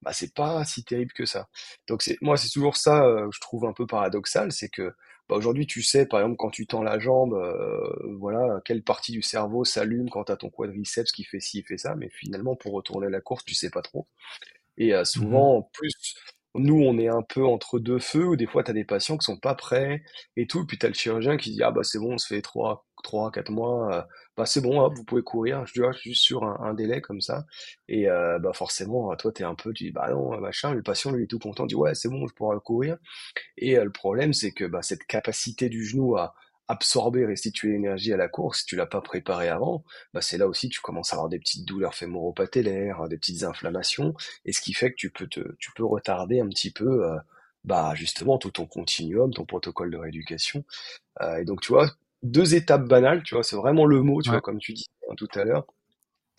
bah, 0.02 0.14
c'est 0.14 0.34
pas 0.34 0.64
si 0.66 0.84
terrible 0.84 1.12
que 1.14 1.26
ça. 1.26 1.48
Donc 1.88 2.02
c'est, 2.04 2.18
moi, 2.22 2.38
c'est 2.38 2.50
toujours 2.50 2.78
ça, 2.78 3.04
euh, 3.06 3.30
je 3.34 3.40
trouve 3.42 3.66
un 3.66 3.74
peu 3.74 3.86
paradoxal, 3.88 4.52
c'est 4.52 4.70
que 4.70 4.94
bah, 5.30 5.36
aujourd'hui, 5.36 5.68
tu 5.68 5.82
sais, 5.84 6.06
par 6.06 6.22
exemple, 6.22 6.38
quand 6.38 6.52
tu 6.52 6.68
tends 6.68 6.84
la 6.84 7.00
jambe, 7.00 7.34
euh, 7.34 8.16
voilà, 8.18 8.62
quelle 8.66 8.84
partie 8.84 9.12
du 9.12 9.22
cerveau 9.22 9.66
s'allume 9.66 10.10
quand 10.10 10.26
tu 10.26 10.32
as 10.32 10.38
ton 10.38 10.50
quadriceps 10.50 11.12
qui 11.12 11.24
fait 11.26 11.40
ci, 11.42 11.64
fait 11.64 11.78
ça, 11.78 11.96
mais 11.96 12.10
finalement, 12.10 12.56
pour 12.56 12.74
retourner 12.74 13.10
la 13.10 13.22
course, 13.22 13.44
tu 13.46 13.54
sais 13.56 13.70
pas 13.70 13.82
trop. 13.82 14.08
Et 14.78 14.94
euh, 14.96 15.04
Mmh 15.04 15.06
souvent, 15.06 15.58
en 15.58 15.62
plus, 15.64 15.94
nous, 16.56 16.82
on 16.82 16.98
est 17.00 17.10
un 17.10 17.24
peu 17.24 17.46
entre 17.46 17.80
deux 17.80 18.00
feux, 18.00 18.28
ou 18.30 18.36
des 18.38 18.48
fois, 18.48 18.64
tu 18.64 18.72
as 18.72 18.76
des 18.76 18.86
patients 18.86 19.18
qui 19.18 19.26
sont 19.26 19.38
pas 19.40 19.56
prêts 19.56 20.04
et 20.38 20.48
tout, 20.48 20.66
puis 20.68 20.80
tu 20.80 20.86
as 20.88 20.90
le 20.90 20.96
chirurgien 20.96 21.38
qui 21.38 21.52
dit, 21.52 21.64
ah 21.64 21.72
bah 21.72 21.84
c'est 21.86 22.00
bon, 22.00 22.16
on 22.16 22.20
se 22.20 22.28
fait 22.28 22.42
trois, 22.44 22.87
trois, 23.04 23.32
quatre 23.32 23.52
mois, 23.52 23.96
euh, 23.96 24.02
bah 24.36 24.46
c'est 24.46 24.62
bon, 24.62 24.80
hop, 24.82 24.94
vous 24.96 25.04
pouvez 25.04 25.24
courir, 25.24 25.66
je 25.66 25.80
dois 25.80 25.92
juste 25.94 26.24
sur 26.24 26.44
un, 26.44 26.58
un 26.62 26.74
délai 26.74 27.02
comme 27.02 27.22
ça. 27.22 27.46
Et 27.88 28.10
euh, 28.10 28.40
bah 28.40 28.54
forcément, 28.54 29.16
toi, 29.16 29.32
tu 29.32 29.42
es 29.42 29.46
un 29.46 29.56
peu, 29.56 29.74
tu 29.74 29.86
dis, 29.86 29.92
bah 29.92 30.10
non, 30.12 30.40
machin, 30.40 30.74
le 30.74 30.84
patient, 30.84 31.12
lui, 31.12 31.24
est 31.24 31.28
tout 31.28 31.40
content, 31.40 31.66
dit, 31.66 31.76
ouais, 31.76 31.96
c'est 31.96 32.10
bon, 32.10 32.28
je 32.28 32.34
pourrai 32.34 32.58
courir. 32.64 32.98
Et 33.58 33.78
euh, 33.78 33.84
le 33.84 33.92
problème, 33.92 34.34
c'est 34.34 34.52
que 34.52 34.66
bah, 34.66 34.82
cette 34.82 35.06
capacité 35.06 35.70
du 35.70 35.86
genou 35.86 36.18
à 36.18 36.34
absorber, 36.68 37.26
restituer 37.26 37.72
l'énergie 37.72 38.14
à 38.14 38.18
la 38.18 38.28
course, 38.28 38.60
si 38.60 38.66
tu 38.66 38.76
l'as 38.76 38.86
pas 38.86 39.02
préparé 39.02 39.48
avant, 39.50 39.84
bah, 40.14 40.22
c'est 40.22 40.38
là 40.38 40.48
aussi 40.48 40.70
tu 40.70 40.82
commences 40.82 41.14
à 41.14 41.16
avoir 41.16 41.30
des 41.30 41.40
petites 41.40 41.66
douleurs 41.66 41.96
fémoro-patellaires, 41.96 43.08
des 43.08 43.18
petites 43.18 43.44
inflammations, 43.44 44.14
et 44.46 44.52
ce 44.52 44.62
qui 44.62 44.74
fait 44.74 44.92
que 44.92 44.96
tu 44.98 45.10
peux 45.10 45.28
te, 45.28 45.40
tu 45.60 45.72
peux 45.76 45.86
retarder 45.86 46.42
un 46.42 46.50
petit 46.50 46.72
peu, 46.72 47.06
euh, 47.06 47.18
bah 47.64 47.94
justement 47.96 48.38
tout 48.38 48.52
ton 48.52 48.66
continuum, 48.66 49.34
ton 49.34 49.46
protocole 49.46 49.92
de 49.92 49.98
rééducation. 49.98 50.64
Euh, 51.22 51.38
et 51.38 51.46
donc 51.46 51.62
tu 51.62 51.74
vois, 51.74 51.92
deux 52.28 52.56
étapes 52.56 52.88
banales, 52.88 53.24
tu 53.24 53.36
vois, 53.36 53.44
c'est 53.44 53.56
vraiment 53.56 53.86
le 53.86 54.02
mot, 54.02 54.22
tu 54.22 54.30
Ouais. 54.30 54.34
vois, 54.34 54.42
comme 54.42 54.60
tu 54.60 54.74
dis 54.74 54.86
hein, 55.10 55.16
tout 55.18 55.30
à 55.36 55.44
l'heure 55.44 55.66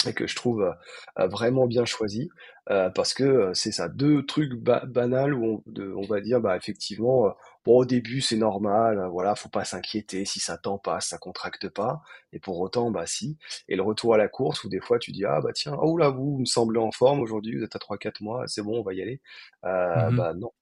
et 0.06 0.12
que 0.14 0.26
je 0.28 0.36
trouve 0.36 0.62
euh, 1.18 1.26
vraiment 1.26 1.66
bien 1.66 1.84
choisi 1.84 2.28
euh, 2.70 2.88
parce 2.90 3.14
que 3.14 3.24
euh, 3.24 3.54
c'est 3.54 3.72
ça 3.72 3.88
deux 3.88 4.24
trucs 4.26 4.54
ba 4.54 4.84
banals 4.86 5.34
où 5.34 5.44
on, 5.66 5.72
de- 5.72 5.92
on 5.96 6.06
va 6.06 6.20
dire 6.20 6.40
bah 6.40 6.56
effectivement 6.56 7.34
bon 7.64 7.78
au 7.78 7.84
début 7.84 8.20
c'est 8.20 8.36
normal 8.36 8.98
euh, 9.00 9.08
voilà 9.08 9.34
faut 9.34 9.48
pas 9.48 9.64
s'inquiéter 9.64 10.24
si 10.24 10.38
ça 10.38 10.56
tend 10.56 10.78
pas 10.78 11.00
ça 11.00 11.18
contracte 11.18 11.68
pas 11.68 12.00
et 12.32 12.38
pour 12.38 12.60
autant 12.60 12.92
bah 12.92 13.06
si 13.06 13.38
et 13.68 13.74
le 13.74 13.82
retour 13.82 14.14
à 14.14 14.18
la 14.18 14.28
course 14.28 14.62
où 14.62 14.68
des 14.68 14.80
fois 14.80 15.00
tu 15.00 15.10
dis 15.10 15.24
ah 15.24 15.40
bah 15.40 15.52
tiens 15.52 15.76
oh 15.82 15.96
là 15.98 16.10
vous, 16.10 16.32
vous 16.34 16.38
me 16.40 16.44
semblez 16.44 16.78
en 16.78 16.92
forme 16.92 17.20
aujourd'hui 17.20 17.56
vous 17.58 17.64
êtes 17.64 17.74
à 17.74 17.80
trois 17.80 17.98
quatre 17.98 18.20
mois 18.20 18.46
c'est 18.46 18.62
bon 18.62 18.78
on 18.78 18.82
va 18.82 18.94
y 18.94 19.02
aller 19.02 19.20
euh, 19.64 19.90
Mmh 19.94 20.12
bah 20.12 20.32
non 20.34 20.52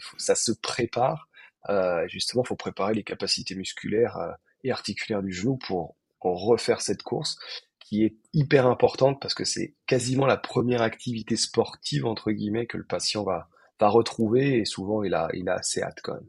faut- 0.00 0.18
ça 0.18 0.34
se 0.34 0.52
prépare 0.52 1.28
euh, 1.68 2.06
justement 2.08 2.44
faut 2.44 2.56
préparer 2.56 2.94
les 2.94 3.02
capacités 3.04 3.54
musculaires 3.56 4.18
et 4.64 4.72
articulaires 4.72 5.22
du 5.22 5.32
genou 5.32 5.56
pour 5.58 5.96
refaire 6.20 6.80
cette 6.80 7.02
course 7.02 7.36
qui 7.78 8.02
est 8.04 8.16
hyper 8.32 8.66
importante 8.66 9.20
parce 9.20 9.34
que 9.34 9.44
c'est 9.44 9.74
quasiment 9.86 10.26
la 10.26 10.38
première 10.38 10.80
activité 10.82 11.36
sportive 11.36 12.06
entre 12.06 12.32
guillemets 12.32 12.66
que 12.66 12.78
le 12.78 12.84
patient 12.84 13.24
va, 13.24 13.48
va 13.78 13.88
retrouver 13.88 14.58
et 14.58 14.64
souvent 14.64 15.02
il 15.02 15.14
a, 15.14 15.28
il 15.34 15.48
a 15.50 15.54
assez 15.54 15.82
hâte 15.82 15.98
quand 16.02 16.14
même. 16.14 16.28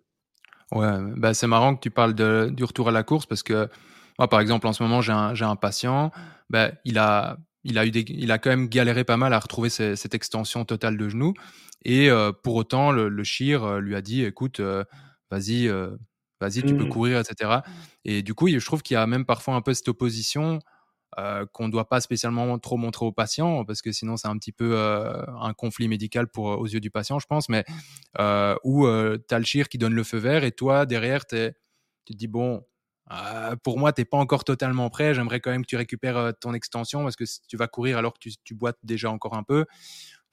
Ouais, 0.72 0.92
bah, 1.16 1.34
c'est 1.34 1.48
marrant 1.48 1.76
que 1.76 1.80
tu 1.82 1.92
parles 1.92 2.16
de 2.16 2.50
du 2.52 2.64
retour 2.64 2.90
à 2.90 2.92
la 2.92 3.04
course 3.04 3.26
parce 3.26 3.44
que 3.44 3.70
moi, 4.18 4.28
par 4.30 4.40
exemple, 4.40 4.68
en 4.68 4.74
ce 4.74 4.82
moment, 4.84 5.02
j'ai 5.02 5.12
un 5.12 5.34
un 5.40 5.56
patient, 5.56 6.12
bah, 6.50 6.72
il 6.86 6.98
a 6.98 7.38
il 7.64 7.78
a 7.78 7.86
eu 7.86 7.92
des 7.92 8.04
il 8.08 8.32
a 8.32 8.38
quand 8.40 8.50
même 8.50 8.68
galéré 8.68 9.04
pas 9.04 9.18
mal 9.18 9.34
à 9.34 9.40
retrouver 9.40 9.70
ce 9.70 9.96
cette 9.96 10.16
extension 10.16 10.66
totale 10.66 10.98
de 10.98 11.08
genou 11.10 11.34
et 11.84 12.10
heu, 12.10 12.32
pour 12.44 12.56
autant, 12.56 12.92
le 12.92 13.10
le 13.10 13.24
chir, 13.24 13.64
heu, 13.66 13.80
lui 13.80 13.96
a 13.96 14.02
dit: 14.02 14.24
«Écoute, 14.24 14.60
heu, 14.60 14.86
vas-y, 15.30 15.68
vas-y, 16.42 16.64
tu 16.64 16.76
peux 16.76 16.86
Mmh, 16.86 16.88
courir» 16.88 17.20
et 17.20 17.24
cetera 17.24 17.64
et 18.06 18.24
du 18.24 18.34
coup, 18.34 18.48
je 18.50 18.66
trouve 18.66 18.82
qu'il 18.84 18.96
y 18.96 18.98
a 18.98 19.08
même 19.08 19.26
parfois 19.26 19.56
un 19.56 19.62
peu 19.62 19.74
cette 19.74 19.88
opposition, 19.90 20.60
heu, 21.20 21.46
qu'on 21.54 21.68
ne 21.68 21.72
doit 21.72 21.90
pas 21.90 22.02
spécialement 22.02 22.58
trop 22.60 22.78
montrer 22.78 23.06
au 23.06 23.12
patient 23.14 23.66
parce 23.66 23.82
que 23.82 23.92
sinon 23.92 24.18
c'est 24.18 24.28
un 24.28 24.38
petit 24.38 24.52
peu, 24.54 24.74
heu, 24.76 25.26
un 25.42 25.54
conflit 25.54 25.88
médical 25.88 26.28
pour, 26.30 26.48
aux 26.48 26.68
yeux 26.68 26.80
du 26.82 26.92
patient, 26.92 27.20
je 27.20 27.28
pense, 27.28 27.50
mais 27.50 27.66
euh, 28.20 28.56
où 28.64 28.86
euh, 28.88 29.18
tu 29.28 29.36
as 29.36 29.40
le 29.40 29.46
chir 29.46 29.70
qui 29.70 29.78
donne 29.78 29.94
le 29.96 30.04
feu 30.04 30.18
vert 30.18 30.44
et 30.44 30.52
toi, 30.52 30.86
derrière, 30.86 31.26
tu 31.26 31.52
te 32.06 32.14
dis, 32.14 32.28
bon, 32.28 32.64
euh, 33.12 33.56
pour 33.64 33.80
moi, 33.80 33.94
tu 33.94 34.02
n'es 34.02 34.06
pas 34.06 34.18
encore 34.18 34.44
totalement 34.44 34.90
prêt. 34.90 35.14
J'aimerais 35.14 35.40
quand 35.40 35.52
même 35.52 35.62
que 35.64 35.68
tu 35.70 35.76
récupères 35.78 36.18
euh, 36.18 36.32
ton 36.40 36.54
extension 36.54 37.04
parce 37.04 37.16
que 37.16 37.26
si 37.26 37.42
tu 37.48 37.58
vas 37.58 37.68
courir 37.68 37.98
alors 37.98 38.14
que 38.14 38.20
tu, 38.20 38.32
tu 38.44 38.56
boites 38.56 38.78
déjà 38.84 39.12
encore 39.12 39.36
un 39.36 39.44
peu. 39.44 39.66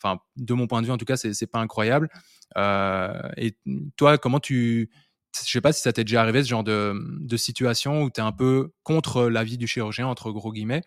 Enfin, 0.02 0.20
de 0.36 0.54
mon 0.54 0.66
point 0.66 0.80
de 0.82 0.86
vue, 0.86 0.92
en 0.92 0.98
tout 0.98 1.04
cas, 1.04 1.16
c'est 1.16 1.46
pas 1.46 1.60
incroyable. 1.60 2.08
Euh, 2.56 3.12
et 3.36 3.56
toi, 3.96 4.18
comment 4.18 4.40
tu. 4.40 4.90
Je 5.34 5.50
sais 5.50 5.60
pas 5.60 5.72
si 5.72 5.80
ça 5.80 5.92
t'est 5.92 6.04
déjà 6.04 6.20
arrivé, 6.20 6.42
ce 6.42 6.48
genre 6.48 6.64
de, 6.64 6.94
de 7.20 7.36
situation 7.36 8.02
où 8.02 8.10
tu 8.10 8.20
es 8.20 8.22
un 8.22 8.32
peu 8.32 8.70
contre 8.82 9.24
l'avis 9.28 9.56
du 9.56 9.66
chirurgien, 9.66 10.06
entre 10.06 10.30
gros 10.30 10.52
guillemets, 10.52 10.82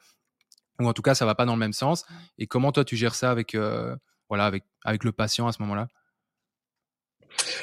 ou 0.80 0.88
en 0.88 0.94
tout 0.94 1.02
cas, 1.02 1.16
ça 1.16 1.26
va 1.26 1.36
pas 1.36 1.46
dans 1.46 1.54
le 1.54 1.60
même 1.60 1.74
sens. 1.74 2.06
Et 2.38 2.48
comment 2.48 2.72
toi, 2.72 2.86
tu 2.86 2.96
gères 2.96 3.16
ça 3.16 3.32
avec, 3.32 3.56
euh, 3.56 3.96
voilà, 4.30 4.46
avec, 4.46 4.64
avec 4.84 5.04
le 5.04 5.12
patient 5.12 5.48
à 5.48 5.52
ce 5.52 5.62
moment-là? 5.64 5.88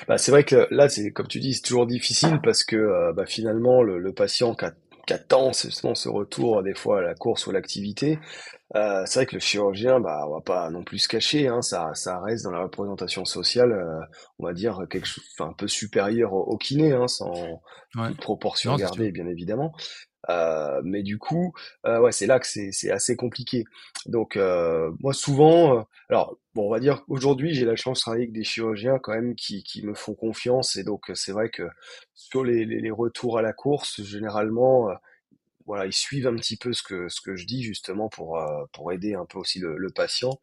Bah, 0.09 0.19
c'est 0.19 0.31
vrai 0.33 0.45
que 0.45 0.67
là, 0.71 0.89
c'est 0.89 1.13
comme 1.13 1.29
tu 1.29 1.41
dis, 1.41 1.55
c'est 1.55 1.63
toujours 1.63 1.87
difficile 1.87 2.41
parce 2.43 2.65
que 2.65 2.77
euh, 2.77 3.13
bah, 3.13 3.27
finalement, 3.27 3.83
le, 3.83 3.99
le 3.99 4.13
patient 4.13 4.55
qui, 4.55 4.65
a- 4.65 4.75
qui 5.07 5.15
attend 5.15 5.53
justement 5.53 5.95
ce 5.95 6.09
retour 6.09 6.63
des 6.63 6.75
fois 6.75 6.99
à 6.99 7.03
la 7.03 7.15
course 7.15 7.47
ou 7.47 7.51
à 7.51 7.53
l'activité, 7.55 8.19
euh, 8.77 9.03
c'est 9.07 9.21
vrai 9.21 9.27
que 9.27 9.35
le 9.37 9.41
chirurgien, 9.41 10.01
bah, 10.01 10.25
on 10.29 10.35
va 10.35 10.41
pas 10.41 10.71
non 10.71 10.83
plus 10.85 10.99
se 11.01 11.09
cacher, 11.09 11.49
hein, 11.49 11.61
ça, 11.63 11.91
ça 11.95 12.21
reste 12.21 12.45
dans 12.45 12.51
la 12.53 12.63
représentation 12.63 13.25
sociale, 13.25 13.73
euh, 13.73 14.01
on 14.39 14.47
va 14.47 14.53
dire 14.55 14.79
quelque 14.91 15.07
chose 15.07 15.25
un 15.41 15.53
peu 15.53 15.69
supérieur 15.69 16.33
au, 16.33 16.43
au 16.43 16.57
kiné, 16.57 16.93
hein, 16.93 17.09
sans 17.09 17.33
Ouais. 17.95 18.09
toute 18.09 18.21
proportion 18.21 18.73
Non, 18.73 18.77
gardée, 18.79 19.13
bien 19.13 19.27
évidemment. 19.27 19.73
Euh, 20.31 20.81
mais 20.85 21.03
du 21.03 21.19
coup, 21.19 21.53
euh, 21.87 22.01
ouais, 22.01 22.13
c'est 22.13 22.27
là 22.27 22.39
que 22.39 22.47
c'est 22.47 22.71
c'est 22.73 22.91
assez 22.91 23.17
compliqué. 23.17 23.65
Donc 24.07 24.37
euh, 24.37 24.91
moi 25.01 25.13
souvent, 25.13 25.79
euh, 25.79 25.83
alors 26.09 26.37
bon, 26.55 26.67
on 26.69 26.71
va 26.71 26.81
dire 26.81 27.03
aujourd'hui 27.09 27.55
j'ai 27.55 27.65
la 27.65 27.77
chance 27.77 27.99
de 27.99 28.03
travailler 28.03 28.25
avec 28.25 28.33
des 28.33 28.45
chirurgiens 28.45 28.99
quand 28.99 29.13
même 29.13 29.35
qui 29.35 29.63
qui 29.65 29.85
me 29.85 29.95
font 29.95 30.15
confiance 30.15 30.77
et 30.77 30.85
donc 30.85 31.11
c'est 31.15 31.33
vrai 31.33 31.51
que 31.51 31.65
sur 32.15 32.45
les, 32.45 32.65
les, 32.65 32.81
les 32.81 32.91
retours 32.91 33.39
à 33.39 33.43
la 33.43 33.53
course, 33.53 34.03
généralement, 34.03 34.91
euh, 34.91 34.95
voilà, 35.67 35.87
ils 35.87 35.93
suivent 35.93 36.27
un 36.27 36.35
petit 36.37 36.57
peu 36.57 36.73
ce 36.73 36.83
que 36.83 37.09
ce 37.09 37.21
que 37.21 37.37
je 37.37 37.47
dis 37.47 37.63
justement 37.63 38.09
pour 38.09 38.39
euh, 38.39 38.65
pour 38.73 38.93
aider 38.93 39.15
un 39.15 39.27
peu 39.27 39.39
aussi 39.39 39.61
le, 39.61 39.77
le 39.77 39.91
patient. 39.91 40.39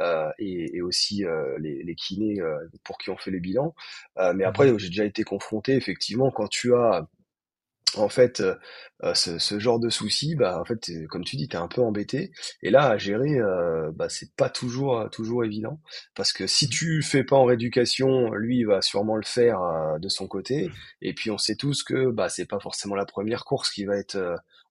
Euh, 0.00 0.28
et, 0.40 0.76
et, 0.76 0.82
aussi 0.82 1.24
euh, 1.24 1.56
les, 1.60 1.84
les, 1.84 1.94
kinés 1.94 2.40
euh, 2.40 2.58
pour 2.82 2.98
qui 2.98 3.10
on 3.10 3.16
fait 3.16 3.30
les 3.30 3.38
bilans. 3.38 3.76
mais 4.16 4.34
Mmh 4.34 4.42
après, 4.44 4.78
j'ai 4.78 4.88
déjà 4.88 5.04
été 5.04 5.22
confronté 5.22 5.76
effectivement 5.76 6.32
quand 6.32 6.48
tu 6.48 6.74
as 6.74 7.06
en 7.96 8.08
fait, 8.08 8.40
heu 8.40 8.56
ce 9.14 9.38
ce 9.38 9.58
genre 9.58 9.78
de 9.80 9.90
souci, 9.90 10.34
bah, 10.36 10.58
en 10.60 10.64
fait, 10.64 10.88
heu, 10.90 11.06
comme 11.08 11.24
tu 11.24 11.36
dis, 11.36 11.48
tu 11.48 11.56
es 11.56 11.58
un 11.58 11.68
peu 11.68 11.82
embêté. 11.82 12.32
Et 12.62 12.70
là, 12.70 12.88
à 12.90 12.98
gérer, 12.98 13.38
bah, 13.94 14.08
c'est 14.08 14.34
pas 14.36 14.48
toujours, 14.50 15.08
toujours 15.10 15.44
évident. 15.44 15.80
Parce 16.14 16.32
que 16.32 16.46
si 16.46 16.66
Mmh. 16.66 16.68
tu 16.68 17.02
fais 17.02 17.24
pas 17.24 17.36
en 17.36 17.44
rééducation, 17.44 18.32
lui, 18.34 18.58
il 18.60 18.64
va 18.66 18.82
sûrement 18.82 19.16
le 19.16 19.24
faire, 19.24 19.60
de 20.00 20.08
son 20.08 20.26
côté. 20.28 20.72
Et 21.02 21.14
puis 21.14 21.30
on 21.30 21.38
sait 21.38 21.56
tous 21.56 21.82
que, 21.82 22.10
bah, 22.10 22.28
c'est 22.28 22.46
pas 22.46 22.60
forcément 22.60 22.94
la 22.94 23.06
première 23.06 23.44
course 23.44 23.70
qui 23.70 23.84
va 23.84 23.96
être, 23.96 24.16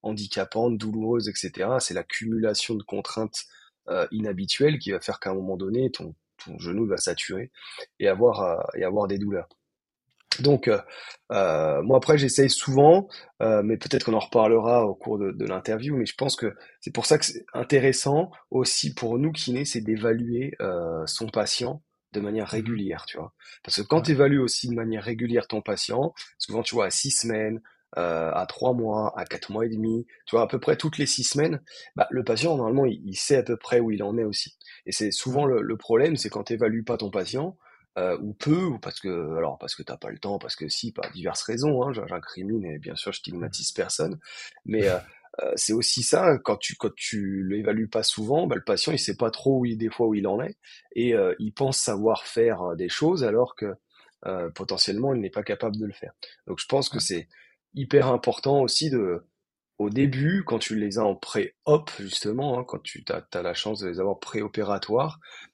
handicapante, 0.01 0.77
douloureuse 0.77 1.29
et 1.29 1.33
cetera. 1.35 1.79
C'est 1.79 1.93
l'accumulation 1.93 2.75
de 2.75 2.83
contraintes, 2.83 3.45
heu, 3.89 4.07
inhabituelles 4.11 4.79
qui 4.79 4.91
va 4.91 4.99
faire 4.99 5.19
qu'à 5.19 5.31
un 5.31 5.35
moment 5.35 5.57
donné, 5.57 5.91
ton 5.91 6.15
ton 6.43 6.57
genou 6.59 6.85
va 6.87 6.97
saturer 6.97 7.51
et 7.99 8.07
avoir, 8.09 8.67
et 8.75 8.83
avoir 8.83 9.07
des 9.07 9.17
douleurs. 9.17 9.47
Donc, 10.41 10.67
heu 10.67 10.79
heu, 11.31 11.81
moi 11.83 11.97
après 11.97 12.17
j'essaye 12.17 12.49
souvent, 12.49 13.07
heu, 13.41 13.61
mais 13.63 13.77
peut-être 13.77 14.05
qu'on 14.05 14.13
en 14.13 14.19
reparlera 14.19 14.85
au 14.85 14.95
cours 14.95 15.17
de 15.19 15.31
de 15.31 15.45
l'interview, 15.45 15.95
mais 15.97 16.05
je 16.05 16.15
pense 16.15 16.35
que 16.35 16.53
c'est 16.81 16.93
pour 16.93 17.05
ça 17.05 17.17
que 17.17 17.25
c'est 17.25 17.45
intéressant 17.53 18.31
aussi 18.51 18.93
pour 18.93 19.17
nous 19.19 19.31
kinés, 19.31 19.65
c'est 19.65 19.81
d'évaluer, 19.81 20.55
son 21.05 21.27
patient 21.29 21.81
de 22.13 22.19
manière 22.19 22.47
Mmh 22.55 22.67
régulière, 22.67 23.05
tu 23.07 23.17
vois? 23.17 23.33
Parce 23.63 23.77
que 23.77 23.81
quand 23.87 24.01
Ouais. 24.01 24.07
tu 24.07 24.11
évalues 24.11 24.39
aussi 24.39 24.67
de 24.69 24.75
manière 24.75 25.03
régulière 25.03 25.47
ton 25.47 25.61
patient, 25.61 26.13
souvent 26.37 26.61
tu 26.63 26.75
vois 26.75 26.85
à 26.87 26.89
6 26.91 27.11
semaines, 27.11 27.61
à 27.95 28.45
3 28.47 28.73
mois, 28.73 29.13
à 29.19 29.25
4 29.25 29.51
mois 29.51 29.65
et 29.65 29.69
demi, 29.69 30.05
tu 30.25 30.35
vois 30.35 30.43
à 30.43 30.47
peu 30.47 30.59
près 30.59 30.77
toutes 30.77 30.97
les 30.97 31.05
6 31.05 31.23
semaines, 31.23 31.61
bah, 31.95 32.07
le 32.11 32.23
patient 32.23 32.55
normalement 32.57 32.85
il 32.85 33.01
il 33.05 33.15
sait 33.15 33.37
à 33.37 33.43
peu 33.43 33.57
près 33.57 33.79
où 33.79 33.91
il 33.91 34.03
en 34.03 34.17
est 34.17 34.23
aussi. 34.23 34.57
Et 34.85 34.91
c'est 34.91 35.11
souvent 35.11 35.45
le 35.45 35.61
le 35.61 35.77
problème, 35.77 36.15
c'est 36.17 36.29
quand 36.29 36.45
tu 36.45 36.53
évalues 36.53 36.83
pas 36.83 36.97
ton 36.97 37.09
patient, 37.11 37.57
heu, 37.97 38.17
ou 38.21 38.33
peu, 38.33 38.63
ou 38.65 38.79
parce 38.79 38.99
que 38.99 39.37
alors 39.37 39.57
parce 39.59 39.75
que 39.75 39.83
t'as 39.83 39.97
pas 39.97 40.09
le 40.11 40.19
temps, 40.19 40.39
parce 40.39 40.55
que 40.55 40.67
si, 40.69 40.91
par 40.91 41.11
diverses 41.11 41.43
raisons, 41.43 41.83
hein, 41.83 41.93
j'in 41.93 42.07
j'incrimine 42.07 42.65
et 42.65 42.79
bien 42.79 42.95
sûr 42.95 43.11
je 43.13 43.19
stigmatise 43.19 43.71
personne, 43.71 44.19
mais 44.65 44.87
heu 44.87 44.97
heu, 45.41 45.51
c'est 45.55 45.73
aussi 45.73 46.03
ça, 46.03 46.37
quand 46.39 46.57
tu 46.57 46.75
quand 46.75 46.93
tu 46.95 47.43
l'évalues 47.49 47.87
pas 47.89 48.03
souvent, 48.03 48.47
bah, 48.47 48.55
le 48.55 48.63
patient 48.63 48.91
il 48.93 48.99
sait 48.99 49.17
pas 49.17 49.31
trop 49.31 49.59
où 49.59 49.65
il 49.65 49.77
des 49.77 49.89
fois 49.89 50.07
où 50.07 50.13
il 50.15 50.27
en 50.27 50.41
est 50.41 50.57
et 50.95 51.15
il 51.39 51.53
pense 51.53 51.77
savoir 51.79 52.25
faire, 52.27 52.75
des 52.75 52.89
choses 52.89 53.23
alors 53.23 53.55
que, 53.55 53.73
potentiellement 54.55 55.13
il 55.13 55.21
n'est 55.21 55.29
pas 55.31 55.43
capable 55.43 55.77
de 55.77 55.85
le 55.85 55.93
faire. 55.93 56.13
Donc 56.47 56.59
je 56.59 56.67
pense 56.67 56.89
que 56.89 56.99
c'est 56.99 57.27
hyper 57.75 58.07
important 58.07 58.61
aussi 58.61 58.89
de 58.89 59.23
au 59.79 59.89
début, 59.89 60.43
quand 60.45 60.59
tu 60.59 60.75
les 60.75 60.99
as 60.99 61.03
en 61.03 61.15
pré-op 61.15 61.91
justement, 61.99 62.59
hein, 62.59 62.63
quand 62.63 62.81
tu 62.83 63.03
as, 63.09 63.25
as 63.33 63.41
la 63.41 63.53
chance 63.53 63.79
de 63.79 63.89
les 63.89 63.99
avoir 63.99 64.19
pré-opératoires, 64.19 65.19
euh, 65.19 65.52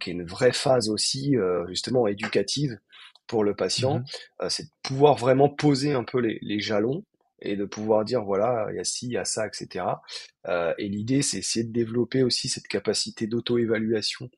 qui 0.00 0.10
est 0.10 0.12
une 0.12 0.26
vraie 0.26 0.52
phase 0.52 0.88
aussi 0.90 1.36
euh, 1.36 1.66
justement 1.68 2.06
éducative 2.06 2.78
pour 3.26 3.44
le 3.44 3.54
patient, 3.54 4.00
Mmh 4.00 4.04
euh, 4.42 4.48
c'est 4.48 4.64
de 4.64 4.70
pouvoir 4.82 5.16
vraiment 5.16 5.48
poser 5.48 5.92
un 5.92 6.04
peu 6.04 6.18
les, 6.20 6.38
les 6.42 6.60
jalons 6.60 7.04
et 7.40 7.56
de 7.56 7.64
pouvoir 7.64 8.04
dire 8.04 8.24
voilà, 8.24 8.66
il 8.70 8.76
y 8.76 8.80
a 8.80 8.84
ci, 8.84 9.06
il 9.06 9.12
y 9.12 9.16
a 9.18 9.24
ça, 9.24 9.46
etc. 9.46 10.02
Euh, 10.48 10.74
et 10.78 10.88
l'idée, 10.88 11.22
c'est 11.22 11.38
essayer 11.38 11.64
de 11.64 11.72
développer 11.72 12.22
aussi 12.22 12.48
cette 12.48 12.66
capacité 12.68 13.26
d'auto-évaluation 13.26 14.30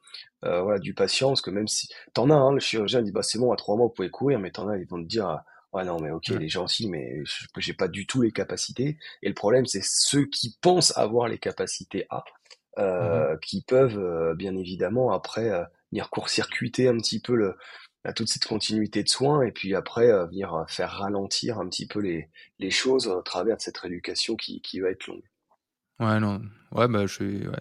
euh, 0.45 0.63
voilà, 0.63 0.79
du 0.79 0.95
patient, 0.95 1.29
parce 1.29 1.43
que 1.43 1.51
même 1.51 1.69
si 1.69 1.89
t'en 2.15 2.31
as, 2.31 2.35
hein, 2.35 2.53
le 2.53 2.61
chirurgien 2.61 3.03
dit 3.03 3.13
bah 3.13 3.23
c'est 3.23 3.39
bon, 3.39 3.53
à 3.53 3.57
trois 3.57 3.77
mois 3.77 3.87
vous 3.87 3.93
pouvez 3.93 4.11
courir, 4.11 4.39
mais 4.39 4.51
t'en 4.51 4.69
as, 4.69 4.79
ils 4.79 4.87
vont 4.87 5.03
te 5.03 5.09
dire 5.09 5.39
ouais 5.73 5.85
non 5.85 6.01
mais 6.01 6.11
ok, 6.11 6.27
Ouais. 6.29 6.37
il 6.37 6.43
est 6.43 6.49
gentil, 6.49 6.89
mais 6.89 7.23
je- 7.25 7.47
j'ai 7.59 7.75
pas 7.75 7.89
du 7.89 8.07
tout 8.07 8.23
les 8.23 8.33
capacités. 8.33 8.99
Et 9.23 9.29
le 9.29 9.35
problème, 9.35 9.67
c'est 9.67 9.83
ceux 9.85 10.27
qui 10.27 10.57
pensent 10.61 10.97
avoir 10.97 11.29
les 11.29 11.39
capacités 11.39 12.07
à, 12.81 12.85
Mmh 13.01 13.27
euh, 13.33 13.37
qui 13.39 13.63
peuvent 13.63 13.99
euh, 13.99 14.35
bien 14.35 14.57
évidemment 14.57 15.13
après 15.13 15.51
euh, 15.51 15.65
venir 15.93 16.11
court-circuiter 16.11 16.89
un 16.89 16.97
petit 16.99 17.21
peu 17.21 17.35
le, 17.35 17.57
la- 18.05 18.13
toute 18.13 18.29
cette 18.29 18.45
continuité 18.47 19.03
de 19.03 19.09
soins 19.09 19.43
et 19.43 19.53
puis 19.53 19.75
après 19.75 20.09
euh, 20.11 20.27
venir 20.27 20.65
faire 20.69 20.91
ralentir 20.91 21.59
un 21.59 21.69
petit 21.69 21.87
peu 21.87 22.01
les, 22.01 22.29
les 22.59 22.71
choses 22.71 23.07
au 23.09 23.23
travers 23.23 23.57
de 23.57 23.63
cette 23.63 23.79
rééducation 23.79 24.37
qui, 24.37 24.61
qui 24.63 24.81
va 24.81 24.91
être 24.91 25.07
longue. 25.07 25.25
Ouais, 25.99 26.19
non. 26.21 26.41
Ouais, 26.73 26.89
bah, 26.89 27.07
je 27.07 27.13
suis 27.13 27.47
ouais, 27.49 27.59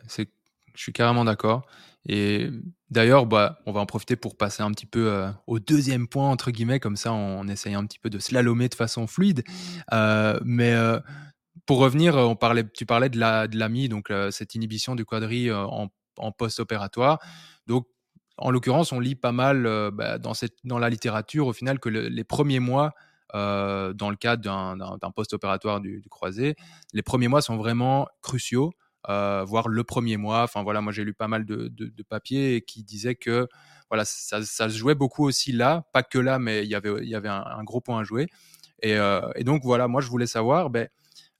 je 0.76 0.82
suis 0.82 0.94
carrément 0.94 1.26
d'accord 1.26 1.66
et 2.08 2.50
d'ailleurs, 2.90 3.26
bah, 3.26 3.60
on 3.66 3.74
va 3.74 3.82
en 3.82 3.86
profiter 3.86 4.16
pour 4.16 4.38
passer 4.38 4.64
un 4.64 4.72
petit 4.72 4.86
peu, 4.86 5.26
au 5.48 5.60
deuxième 5.60 6.08
point 6.08 6.30
entre 6.30 6.50
guillemets, 6.52 6.80
comme 6.80 6.96
ça 6.96 7.12
on 7.12 7.48
essaye 7.50 7.74
un 7.74 7.86
petit 7.86 8.00
peu 8.00 8.10
de 8.10 8.20
slalomer 8.20 8.70
de 8.70 8.76
façon 8.76 9.06
fluide. 9.06 9.44
Mais, 10.46 10.74
pour 11.66 11.80
revenir, 11.80 12.18
heu, 12.18 12.26
on 12.26 12.36
parlait 12.36 12.64
tu 12.74 12.86
parlais 12.86 13.10
de 13.10 13.20
la 13.20 13.48
de 13.48 13.58
l'AMI, 13.58 13.90
donc, 13.90 14.12
heu, 14.12 14.32
cette 14.32 14.56
inhibition 14.56 14.96
du 14.96 15.06
quadri, 15.06 15.50
heu, 15.50 15.56
en 15.58 16.32
post-opératoire. 16.32 17.20
Donc, 17.68 17.88
en 18.38 18.52
l'occurrence, 18.52 18.92
on 18.92 19.00
lit 19.00 19.16
pas 19.16 19.32
mal, 19.32 19.64
bah, 19.94 20.18
dans 20.18 20.34
cette 20.34 20.56
dans 20.64 20.80
la 20.80 20.90
littérature 20.90 21.48
au 21.48 21.54
final 21.54 21.80
que 21.80 21.90
le 21.90 22.08
les 22.10 22.24
premiers 22.24 22.60
mois, 22.60 22.94
dans 23.34 24.10
le 24.10 24.16
cadre 24.16 24.42
d'un 24.44 25.12
post-opératoire 25.12 25.82
du 25.82 26.04
croisé, 26.10 26.56
les 26.94 27.02
premiers 27.04 27.28
mois 27.28 27.42
sont 27.42 27.58
vraiment 27.58 28.08
cruciaux, 28.22 28.72
voire 29.08 29.68
le 29.68 29.84
premier 29.84 30.18
mois. 30.18 30.44
Enfin 30.44 30.64
voilà, 30.64 30.82
moi 30.82 30.94
j'ai 30.94 31.04
lu 31.04 31.14
pas 31.14 31.28
mal 31.28 31.46
de, 31.46 31.68
de, 31.68 32.04
papiers 32.04 32.62
qui 32.62 32.84
disaient 32.84 33.16
que 33.16 33.48
voilà, 33.90 34.06
ça, 34.06 34.42
se 34.44 34.70
jouait 34.70 34.96
beaucoup 34.96 35.26
aussi 35.26 35.52
là, 35.52 35.84
pas 35.94 36.04
que 36.04 36.20
là, 36.20 36.40
mais 36.40 36.64
il 36.64 36.70
y 36.70 36.76
avait, 36.76 37.06
y 37.06 37.16
avait 37.16 37.30
un, 37.30 37.64
gros 37.64 37.82
point 37.82 38.00
à 38.00 38.04
jouer. 38.04 38.28
Et, 38.82 38.96
euh, 38.98 39.22
donc 39.42 39.64
voilà, 39.64 39.88
moi 39.88 40.02
je 40.02 40.08
voulais 40.08 40.28
savoir, 40.28 40.70
ben, 40.70 40.84
euh, 40.84 40.88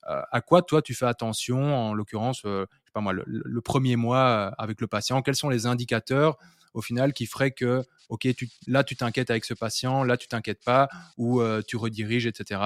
à 0.04 0.42
quoi 0.42 0.62
toi 0.62 0.82
tu 0.82 0.94
fais 0.94 1.06
attention, 1.06 1.76
en 1.76 1.94
l'occurrence, 1.94 2.42
euh, 2.46 2.66
je 2.84 2.88
sais 2.88 2.92
pas 2.94 3.02
moi, 3.02 3.14
le, 3.14 3.62
premier 3.62 3.96
mois 3.96 4.54
avec 4.58 4.82
le 4.82 4.88
patient, 4.88 5.22
quels 5.22 5.36
sont 5.36 5.50
les 5.50 5.66
indicateurs 5.66 6.38
au 6.74 6.82
final 6.82 7.14
qui 7.14 7.26
feraient 7.26 7.52
que, 7.52 7.84
ok, 8.10 8.28
là 8.68 8.84
tu 8.84 8.96
t'inquiètes 8.96 9.30
avec 9.30 9.46
ce 9.46 9.54
patient, 9.54 10.04
là 10.04 10.18
tu 10.18 10.28
t'inquiètes 10.28 10.64
pas, 10.64 10.90
ou 11.18 11.42
euh, 11.42 11.62
tu 11.66 11.78
rediriges, 11.78 12.26
etc. 12.26 12.62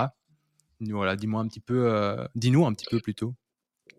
Voilà, 0.81 1.15
dis-moi 1.15 1.41
un 1.41 1.47
petit 1.47 1.61
peu, 1.61 1.89
euh, 1.89 2.25
dis-nous 2.35 2.65
un 2.65 2.73
petit 2.73 2.87
peu 2.89 2.99
plutôt. 2.99 3.33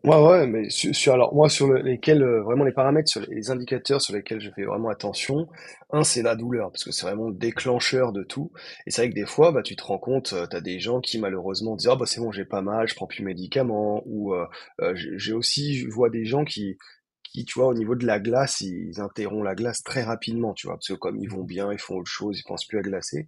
Ouais, 0.05 0.17
ouais, 0.23 0.47
mais 0.47 0.69
sur, 0.69 1.15
alors 1.15 1.35
moi 1.35 1.49
sur 1.49 1.67
le- 1.73 1.81
lesquels 1.81 2.23
euh, 2.23 2.43
vraiment 2.43 2.65
les 2.65 2.73
paramètres 2.73 3.09
sur 3.09 3.23
les, 3.23 3.51
indicateurs 3.51 4.03
sur 4.03 4.15
lesquels 4.15 4.39
je 4.39 4.51
fais 4.51 4.65
vraiment 4.65 4.91
attention, 4.91 5.49
un 5.93 6.05
c'est 6.05 6.21
la 6.21 6.37
douleur 6.37 6.71
parce 6.71 6.85
que 6.85 6.93
c'est 6.93 7.07
vraiment 7.07 7.29
le 7.29 7.35
déclencheur 7.35 8.13
de 8.13 8.23
tout. 8.23 8.53
Et 8.87 8.91
c'est 8.91 9.01
vrai 9.03 9.09
que 9.11 9.15
des 9.15 9.25
fois, 9.25 9.51
bah 9.51 9.63
tu 9.63 9.77
te 9.77 9.83
rends 9.83 9.97
compte, 9.99 10.35
tu 10.39 10.49
t'as 10.51 10.61
des 10.61 10.79
gens 10.79 11.01
qui 11.01 11.19
malheureusement 11.19 11.75
disent 11.75 11.89
ah 11.91 11.97
bah 11.97 12.05
c'est 12.07 12.21
bon 12.21 12.33
j'ai 12.33 12.45
pas 12.45 12.61
mal, 12.61 12.87
je 12.87 12.95
prends 12.95 13.07
plus 13.07 13.21
de 13.21 13.25
médicaments 13.25 14.03
ou 14.05 14.35
euh, 14.35 14.45
euh, 14.83 14.95
j'ai 14.95 15.19
j'ai 15.19 15.33
aussi 15.33 15.77
je 15.79 15.89
vois 15.89 16.11
des 16.11 16.27
gens 16.27 16.45
qui 16.45 16.77
qui 17.35 17.45
tu 17.45 17.59
vois 17.59 17.69
au 17.69 17.75
niveau 17.75 17.97
de 17.97 18.07
la 18.07 18.21
glace 18.21 18.61
ils 18.61 19.01
interrompent 19.01 19.45
la 19.45 19.57
glace 19.57 19.83
très 19.83 20.05
rapidement 20.05 20.55
tu 20.55 20.69
vois 20.69 20.77
parce 20.77 20.89
que 20.89 20.95
comme 20.95 21.19
ils 21.19 21.29
vont 21.29 21.43
bien 21.43 21.73
ils 21.73 21.81
font 21.81 21.97
autre 21.97 22.11
chose 22.11 22.39
ils 22.39 22.45
pensent 22.45 22.65
plus 22.65 22.79
à 22.79 22.83
glacer 22.83 23.27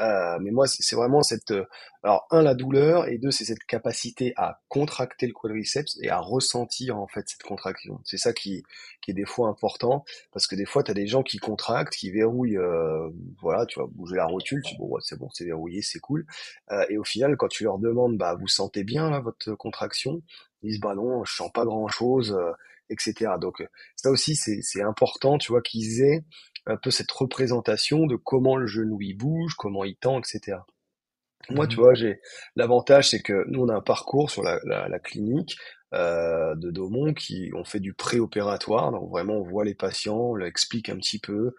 euh, 0.00 0.38
mais 0.40 0.50
moi, 0.50 0.66
c'est 0.66 0.96
vraiment 0.96 1.22
cette, 1.22 1.50
euh, 1.50 1.66
alors 2.02 2.26
un 2.30 2.42
la 2.42 2.54
douleur 2.54 3.08
et 3.08 3.18
deux 3.18 3.30
c'est 3.30 3.44
cette 3.44 3.62
capacité 3.64 4.32
à 4.36 4.60
contracter 4.68 5.26
le 5.26 5.34
quadriceps 5.34 5.98
et 6.00 6.08
à 6.08 6.18
ressentir 6.18 6.98
en 6.98 7.06
fait 7.06 7.28
cette 7.28 7.42
contraction. 7.42 8.00
C'est 8.04 8.16
ça 8.16 8.32
qui 8.32 8.62
qui 9.02 9.10
est 9.10 9.14
des 9.14 9.26
fois 9.26 9.48
important 9.48 10.04
parce 10.32 10.46
que 10.46 10.54
des 10.56 10.64
fois 10.64 10.82
tu 10.82 10.90
as 10.90 10.94
des 10.94 11.06
gens 11.06 11.22
qui 11.22 11.38
contractent, 11.38 11.94
qui 11.94 12.10
verrouillent, 12.10 12.56
euh, 12.56 13.10
voilà, 13.42 13.66
tu 13.66 13.80
vas 13.80 13.86
bouger 13.86 14.16
la 14.16 14.26
rotule, 14.26 14.62
tu 14.64 14.76
bon 14.78 14.88
ouais, 14.88 15.00
c'est 15.04 15.18
bon, 15.18 15.28
c'est 15.32 15.44
verrouillé, 15.44 15.82
c'est 15.82 16.00
cool. 16.00 16.26
Et 16.88 16.96
au 16.96 17.04
final, 17.04 17.36
quand 17.36 17.48
tu 17.48 17.64
leur 17.64 17.78
demandes 17.78 18.16
bah 18.16 18.34
vous 18.34 18.48
sentez 18.48 18.84
bien 18.84 19.10
là 19.10 19.20
votre 19.20 19.54
contraction, 19.54 20.22
ils 20.62 20.70
disent 20.70 20.80
bah 20.80 20.94
non, 20.94 21.24
je 21.24 21.34
sens 21.34 21.50
pas 21.52 21.64
grand 21.64 21.88
chose, 21.88 22.36
etc. 22.92 23.38
Donc 23.40 23.60
euh, 23.62 23.66
ça 23.96 24.10
aussi 24.10 24.36
c'est 24.36 24.82
important, 24.82 25.38
tu 25.38 25.52
vois, 25.52 25.62
qu'ils 25.62 26.02
aient 26.02 26.24
un 26.66 26.76
peu 26.76 26.90
cette 26.90 27.10
représentation 27.12 28.06
de 28.06 28.16
comment 28.16 28.56
le 28.56 28.66
genou 28.66 29.00
il 29.02 29.14
bouge, 29.16 29.54
comment 29.58 29.84
il 29.84 29.96
tend, 29.96 30.20
etc. 30.20 30.58
Moi, 31.50 31.66
tu 31.66 31.76
Mhm. 31.76 31.80
vois, 31.80 31.94
j'ai 31.94 32.20
l'avantage, 32.56 33.10
c'est 33.10 33.20
que 33.22 33.44
nous, 33.48 33.62
on 33.62 33.68
a 33.68 33.74
un 33.74 33.80
parcours 33.82 34.30
sur 34.30 34.42
la, 34.42 34.58
la, 34.64 34.88
la 34.88 34.98
clinique 34.98 35.56
euh, 35.92 36.54
de 36.56 36.70
Daumont 36.70 37.12
qui 37.14 37.50
on 37.54 37.64
fait 37.64 37.80
du 37.80 37.92
préopératoire, 37.94 38.92
donc 38.92 39.10
vraiment 39.10 39.34
on 39.34 39.42
voit 39.42 39.64
les 39.64 39.74
patients, 39.74 40.16
on 40.18 40.34
leur 40.34 40.48
explique 40.48 40.88
un 40.88 40.96
petit 40.96 41.18
peu 41.18 41.54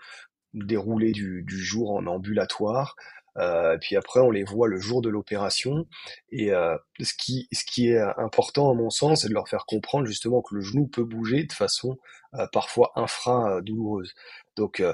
déroulé 0.54 1.12
du, 1.12 1.44
du 1.44 1.58
jour 1.60 1.92
en 1.94 2.08
ambulatoire. 2.08 2.96
Euh, 3.38 3.78
puis 3.80 3.96
après, 3.96 4.20
on 4.20 4.32
les 4.32 4.44
voit 4.44 4.68
le 4.68 4.80
jour 4.80 5.02
de 5.02 5.10
l'opération. 5.10 5.88
Et 6.30 6.52
euh, 6.52 6.78
ce 7.02 7.14
qui, 7.14 7.48
ce 7.52 7.64
qui 7.66 7.90
est 7.90 8.00
important, 8.18 8.72
à 8.72 8.74
mon 8.74 8.90
sens, 8.90 9.22
c'est 9.22 9.30
de 9.30 9.34
leur 9.34 9.48
faire 9.48 9.66
comprendre 9.66 10.06
justement 10.06 10.42
que 10.42 10.56
le 10.56 10.62
genou 10.62 10.88
peut 10.88 11.04
bouger 11.04 11.44
de 11.44 11.54
façon 11.54 11.98
euh, 12.36 12.48
parfois 12.52 12.92
infra 12.96 13.62
douloureuse. 13.62 14.14
Donc, 14.56 14.80
euh, 14.80 14.94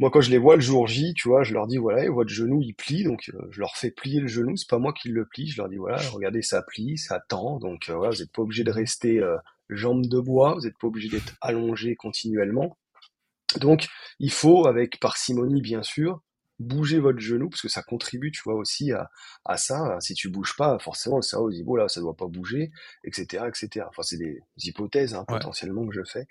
moi, 0.00 0.10
quand 0.10 0.22
je 0.22 0.30
les 0.30 0.38
vois 0.38 0.56
le 0.56 0.62
jour 0.62 0.86
J, 0.86 1.12
tu 1.12 1.28
vois, 1.28 1.42
je 1.42 1.52
leur 1.52 1.66
dis, 1.66 1.76
voilà, 1.76 2.10
votre 2.10 2.30
genou, 2.30 2.62
il 2.62 2.72
plie, 2.72 3.04
donc 3.04 3.30
euh, 3.34 3.48
je 3.50 3.60
leur 3.60 3.76
fais 3.76 3.90
plier 3.90 4.20
le 4.20 4.28
genou, 4.28 4.56
c'est 4.56 4.66
pas 4.66 4.78
moi 4.78 4.94
qui 4.94 5.10
le 5.10 5.26
plie, 5.26 5.46
je 5.46 5.58
leur 5.58 5.68
dis, 5.68 5.76
voilà, 5.76 5.98
regardez, 6.08 6.40
ça 6.40 6.62
plie, 6.62 6.96
ça 6.96 7.20
tend, 7.28 7.58
donc 7.58 7.90
euh, 7.90 7.96
voilà, 7.96 8.10
vous 8.10 8.22
n'êtes 8.22 8.32
pas 8.32 8.40
obligé 8.40 8.64
de 8.64 8.70
rester 8.70 9.18
euh, 9.18 9.36
jambes 9.68 10.06
de 10.06 10.18
bois, 10.18 10.54
vous 10.54 10.62
n'êtes 10.62 10.78
pas 10.78 10.86
obligé 10.86 11.10
d'être 11.10 11.36
allongé 11.42 11.96
continuellement. 11.96 12.78
Donc, 13.60 13.88
il 14.20 14.32
faut, 14.32 14.66
avec 14.66 15.00
parcimonie, 15.00 15.60
bien 15.60 15.82
sûr, 15.82 16.22
bouger 16.60 17.00
votre 17.00 17.18
genou 17.18 17.48
parce 17.48 17.62
que 17.62 17.68
ça 17.68 17.82
contribue, 17.82 18.30
tu 18.30 18.42
vois, 18.44 18.54
aussi 18.54 18.92
à, 18.92 19.10
à 19.44 19.56
ça. 19.56 19.98
Si 20.00 20.14
tu 20.14 20.28
bouges 20.28 20.54
pas, 20.56 20.78
forcément, 20.78 21.16
le 21.16 21.22
cerveau 21.22 21.50
dit, 21.50 21.64
bon 21.64 21.74
là, 21.74 21.88
ça 21.88 22.00
doit 22.00 22.16
pas 22.16 22.26
bouger, 22.26 22.70
etc., 23.02 23.44
etc. 23.48 23.86
Enfin, 23.88 24.02
c'est 24.02 24.18
des 24.18 24.42
hypothèses 24.58 25.14
hein, 25.14 25.24
potentiellement 25.26 25.86
que 25.86 25.94
je 25.94 26.04
fais. 26.04 26.28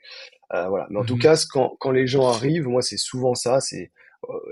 Euh, 0.53 0.67
voilà. 0.69 0.87
Mais 0.89 0.99
en 0.99 1.05
tout 1.05 1.15
mmh 1.15 1.19
cas, 1.19 1.43
quand, 1.51 1.75
quand 1.79 1.91
les 1.91 2.07
gens 2.07 2.27
arrivent, 2.27 2.67
moi, 2.67 2.81
c'est 2.81 2.97
souvent 2.97 3.35
ça. 3.35 3.59
C'est 3.59 3.91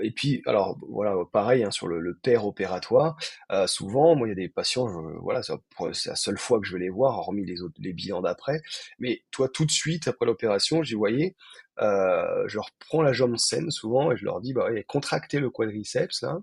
et 0.02 0.10
puis, 0.10 0.42
alors 0.46 0.78
voilà, 0.88 1.14
pareil 1.32 1.62
hein, 1.64 1.70
sur 1.70 1.88
le, 1.88 2.00
le 2.00 2.14
père 2.14 2.46
opératoire. 2.46 3.16
Euh, 3.52 3.66
souvent, 3.66 4.16
moi, 4.16 4.26
il 4.28 4.30
y 4.30 4.32
a 4.32 4.36
des 4.36 4.48
patients, 4.48 4.88
je, 4.88 5.18
voilà, 5.18 5.42
c'est 5.42 6.08
la 6.08 6.16
seule 6.16 6.38
fois 6.38 6.60
que 6.60 6.66
je 6.66 6.72
vais 6.74 6.80
les 6.80 6.88
voir, 6.90 7.18
hormis 7.18 7.44
les 7.44 7.62
autres, 7.62 7.74
les 7.78 7.92
bilans 7.92 8.22
d'après. 8.22 8.62
Mais 8.98 9.22
toi, 9.30 9.48
tout 9.48 9.64
de 9.64 9.70
suite 9.70 10.08
après 10.08 10.26
l'opération, 10.26 10.82
j'y 10.82 10.94
voyais, 10.94 11.36
euh, 11.80 12.44
je 12.48 12.56
leur 12.56 12.70
prends 12.80 13.02
la 13.02 13.12
jambe 13.12 13.36
saine 13.36 13.70
souvent 13.70 14.10
et 14.10 14.16
je 14.16 14.24
leur 14.24 14.40
dis, 14.40 14.52
bah, 14.52 14.70
ouais, 14.70 14.84
contractez 14.84 15.38
le 15.38 15.50
quadriceps 15.50 16.22
là. 16.22 16.38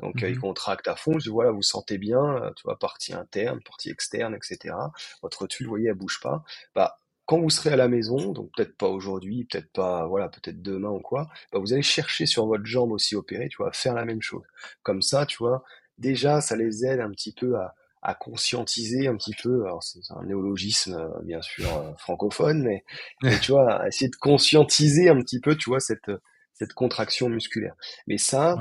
Donc 0.00 0.22
ils 0.22 0.36
mmh 0.36 0.40
contractent 0.40 0.88
à 0.88 0.96
fond. 0.96 1.12
Je 1.18 1.24
dis, 1.24 1.28
voilà, 1.30 1.50
vous 1.52 1.62
sentez 1.62 1.98
bien, 1.98 2.52
tu 2.56 2.62
vois, 2.64 2.78
partie 2.78 3.14
interne, 3.14 3.60
partie 3.62 3.90
externe, 3.90 4.34
etc. 4.34 4.74
Votre 5.22 5.46
tuile, 5.46 5.66
vous 5.66 5.72
voyez, 5.72 5.88
elle 5.88 5.94
bouge 5.94 6.20
pas. 6.20 6.42
Bah 6.74 6.98
quand 7.26 7.40
vous 7.40 7.50
serez 7.50 7.70
à 7.70 7.76
la 7.76 7.88
maison, 7.88 8.32
donc 8.32 8.50
peut-être 8.56 8.76
pas 8.76 8.88
aujourd'hui, 8.88 9.44
peut-être 9.44 9.72
pas, 9.72 10.06
voilà, 10.06 10.28
peut-être 10.28 10.60
demain 10.60 10.90
ou 10.90 11.00
quoi, 11.00 11.28
bah 11.52 11.58
vous 11.60 11.72
allez 11.72 11.82
chercher 11.82 12.26
sur 12.26 12.46
votre 12.46 12.64
jambe 12.66 12.92
aussi 12.92 13.14
opérée, 13.16 13.48
tu 13.48 13.58
vois, 13.58 13.72
faire 13.72 13.94
la 13.94 14.04
même 14.04 14.22
chose. 14.22 14.42
Comme 14.82 15.02
ça, 15.02 15.26
tu 15.26 15.38
vois, 15.38 15.62
déjà, 15.98 16.40
ça 16.40 16.56
les 16.56 16.84
aide 16.84 17.00
un 17.00 17.10
petit 17.10 17.32
peu 17.32 17.56
à, 17.56 17.74
à 18.02 18.14
conscientiser 18.14 19.06
un 19.06 19.16
petit 19.16 19.34
peu, 19.40 19.64
alors 19.64 19.82
c'est 19.82 20.00
un 20.10 20.24
néologisme 20.24 20.94
euh, 20.94 21.22
bien 21.22 21.40
sûr 21.40 21.72
euh, 21.72 21.92
francophone, 21.96 22.62
mais, 22.62 22.84
tu 23.40 23.52
vois, 23.52 23.82
à 23.82 23.88
essayer 23.88 24.10
de 24.10 24.16
conscientiser 24.16 25.08
un 25.08 25.20
petit 25.20 25.40
peu, 25.40 25.56
tu 25.56 25.70
vois, 25.70 25.80
cette, 25.80 26.10
cette 26.52 26.72
contraction 26.74 27.28
musculaire. 27.28 27.74
Mais 28.08 28.18
ça, 28.18 28.56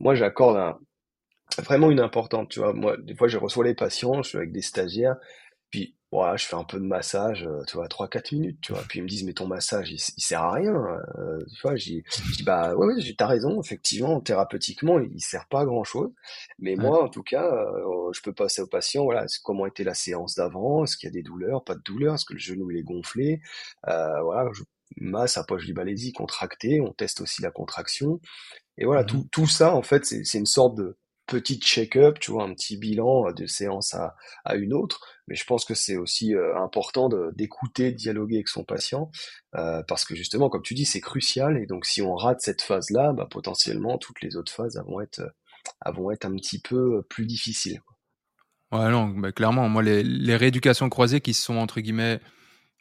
moi 0.00 0.14
j'accorde 0.14 0.76
vraiment 1.58 1.90
une 1.90 2.00
importante, 2.00 2.48
tu 2.50 2.60
vois, 2.60 2.72
moi 2.72 2.96
des 2.96 3.14
fois 3.14 3.28
je 3.28 3.38
reçois 3.38 3.64
les 3.64 3.74
patients, 3.74 4.22
je 4.22 4.30
suis 4.30 4.38
avec 4.38 4.52
des 4.52 4.62
stagiaires, 4.62 5.16
puis 5.70 5.95
voilà, 6.12 6.36
je 6.36 6.46
fais 6.46 6.54
un 6.54 6.64
peu 6.64 6.78
de 6.78 6.84
massage, 6.84 7.46
euh, 7.46 7.62
tu 7.66 7.76
vois, 7.76 7.88
3-4 7.88 8.34
minutes, 8.34 8.58
tu 8.60 8.72
vois. 8.72 8.82
Puis 8.88 9.00
ils 9.00 9.02
me 9.02 9.08
disent, 9.08 9.24
mais 9.24 9.32
ton 9.32 9.46
massage, 9.46 9.90
il, 9.90 9.98
sert 9.98 10.42
à 10.42 10.52
rien. 10.52 10.72
Euh, 10.74 11.38
tu 11.54 11.62
vois, 11.62 11.76
j'ai 11.76 12.04
dis, 12.36 12.42
bah 12.44 12.74
ouais, 12.76 12.94
ouais 12.94 13.14
t'as 13.18 13.26
raison, 13.26 13.60
effectivement, 13.60 14.20
thérapeutiquement, 14.20 15.00
il, 15.00 15.20
sert 15.20 15.46
pas 15.48 15.60
à 15.62 15.64
grand 15.64 15.84
chose. 15.84 16.12
Mais 16.58 16.76
moi, 16.76 17.02
en 17.02 17.08
tout 17.08 17.22
cas, 17.22 17.44
euh, 17.44 18.12
je 18.12 18.22
peux 18.22 18.32
passer 18.32 18.62
au 18.62 18.66
patient, 18.66 19.04
voilà, 19.04 19.26
comment 19.42 19.66
était 19.66 19.84
la 19.84 19.94
séance 19.94 20.36
d'avant, 20.36 20.84
est-ce 20.84 20.96
qu'il 20.96 21.08
y 21.08 21.10
a 21.10 21.12
des 21.12 21.22
douleurs, 21.22 21.64
pas 21.64 21.74
de 21.74 21.82
douleurs, 21.82 22.14
est-ce 22.14 22.24
que 22.24 22.34
le 22.34 22.38
genou 22.38 22.70
il 22.70 22.78
est 22.78 22.82
gonflé, 22.82 23.40
voilà, 23.84 24.48
je 24.52 24.62
masse 24.98 25.36
à 25.36 25.44
poche 25.44 25.66
du 25.66 25.74
balaisie 25.74 26.12
contracté, 26.12 26.80
on 26.80 26.92
teste 26.92 27.20
aussi 27.20 27.42
la 27.42 27.50
contraction. 27.50 28.20
Et 28.78 28.84
voilà, 28.84 29.02
mmh 29.02 29.06
tout, 29.06 29.28
tout 29.32 29.46
ça, 29.46 29.74
en 29.74 29.82
fait, 29.82 30.04
c'est 30.04 30.38
une 30.38 30.46
sorte 30.46 30.76
de, 30.76 30.96
petit 31.26 31.58
check-up, 31.58 32.18
tu 32.20 32.30
vois, 32.30 32.44
un 32.44 32.54
petit 32.54 32.76
bilan 32.76 33.32
de 33.32 33.46
séance 33.46 33.94
à, 33.94 34.14
une 34.54 34.72
autre. 34.72 35.06
Mais 35.28 35.34
je 35.34 35.44
pense 35.44 35.64
que 35.64 35.74
c'est 35.74 35.96
aussi 35.96 36.34
euh, 36.34 36.56
important 36.56 37.08
d'écouter, 37.34 37.90
de, 37.90 37.96
dialoguer 37.96 38.36
avec 38.36 38.48
son 38.48 38.64
patient, 38.64 39.10
euh, 39.56 39.82
parce 39.82 40.04
que 40.04 40.14
justement, 40.14 40.48
comme 40.48 40.62
tu 40.62 40.74
dis, 40.74 40.84
c'est 40.84 41.00
crucial. 41.00 41.58
Et 41.58 41.66
donc, 41.66 41.84
si 41.84 42.00
on 42.00 42.14
rate 42.14 42.40
cette 42.40 42.62
phase-là, 42.62 43.12
bah, 43.12 43.26
potentiellement, 43.30 43.98
toutes 43.98 44.22
les 44.22 44.36
autres 44.36 44.52
phases 44.52 44.80
vont 44.86 45.00
être, 45.00 45.22
un 45.84 46.36
petit 46.36 46.60
peu 46.60 47.02
plus 47.08 47.26
difficiles. 47.26 47.82
Ouais, 48.72 48.90
non, 48.90 49.08
bah, 49.08 49.32
clairement, 49.32 49.68
moi, 49.68 49.82
les, 49.82 50.36
rééducations 50.36 50.88
croisées 50.88 51.20
qui 51.20 51.34
se 51.34 51.42
sont, 51.42 51.56
entre 51.56 51.80
guillemets, 51.80 52.20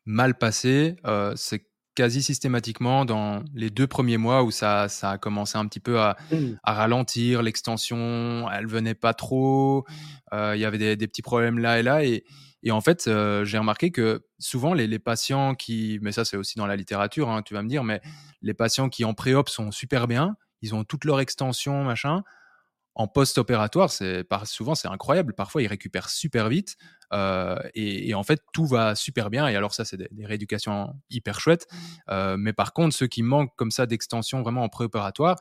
mal 0.05 0.37
passées, 0.37 0.95
euh, 1.05 1.33
c'est 1.35 1.65
quasi 1.95 2.21
systématiquement 2.21 3.05
dans 3.05 3.43
les 3.53 3.69
deux 3.69 3.87
premiers 3.87 4.17
mois 4.17 4.43
où 4.43 4.51
ça, 4.51 4.89
ça 4.89 5.11
a 5.11 5.17
commencé 5.17 5.57
un 5.57 5.65
petit 5.67 5.79
peu 5.79 5.99
à, 5.99 6.17
mmh. 6.31 6.35
à 6.63 6.73
ralentir, 6.73 7.41
l'extension, 7.41 8.47
elle 8.51 8.67
venait 8.67 8.93
pas 8.93 9.13
trop, 9.13 9.85
euh, 10.33 10.53
il 10.55 10.61
y 10.61 10.65
avait 10.65 10.77
des, 10.77 10.95
des, 10.95 11.07
petits 11.07 11.21
problèmes 11.21 11.57
là 11.57 11.79
et 11.79 11.83
là. 11.83 12.03
Et, 12.03 12.23
et 12.63 12.71
en 12.71 12.81
fait, 12.81 13.07
euh, 13.07 13.45
j'ai 13.45 13.57
remarqué 13.57 13.91
que 13.91 14.25
souvent 14.39 14.73
les, 14.73 14.87
les, 14.87 14.99
patients 14.99 15.55
qui, 15.55 15.99
mais 16.01 16.11
ça 16.11 16.25
c'est 16.25 16.37
aussi 16.37 16.57
dans 16.57 16.67
la 16.67 16.75
littérature, 16.75 17.29
hein, 17.29 17.41
tu 17.41 17.53
vas 17.53 17.63
me 17.63 17.69
dire, 17.69 17.83
mais 17.83 18.01
les 18.41 18.53
patients 18.53 18.89
qui 18.89 19.05
en 19.05 19.13
pré-op 19.13 19.49
sont 19.49 19.71
super 19.71 20.07
bien, 20.07 20.35
ils 20.61 20.75
ont 20.75 20.83
toute 20.83 21.05
leur 21.05 21.19
extension, 21.19 21.83
machin 21.83 22.23
en 22.95 23.07
post-opératoire, 23.07 23.89
c'est 23.89 24.25
souvent 24.45 24.73
c'est 24.73 24.87
incroyable. 24.87 25.33
Parfois, 25.33 25.61
ils 25.61 25.67
récupèrent 25.67 26.09
super 26.09 26.47
vite 26.47 26.77
euh, 27.13 27.57
et, 27.75 28.13
en 28.15 28.23
fait 28.23 28.41
tout 28.53 28.65
va 28.65 28.95
super 28.95 29.29
bien. 29.29 29.47
Et 29.47 29.55
alors 29.55 29.73
ça, 29.73 29.83
c'est 29.85 29.97
des, 29.97 30.25
rééducations 30.25 30.93
hyper 31.09 31.39
chouettes. 31.39 31.67
Euh, 32.09 32.37
mais 32.37 32.53
par 32.53 32.73
contre, 32.73 32.95
ceux 32.95 33.07
qui 33.07 33.21
manquent 33.21 33.55
comme 33.57 33.71
ça 33.71 33.85
d'extension 33.85 34.41
vraiment 34.41 34.63
en 34.63 34.69
préopératoire, 34.69 35.35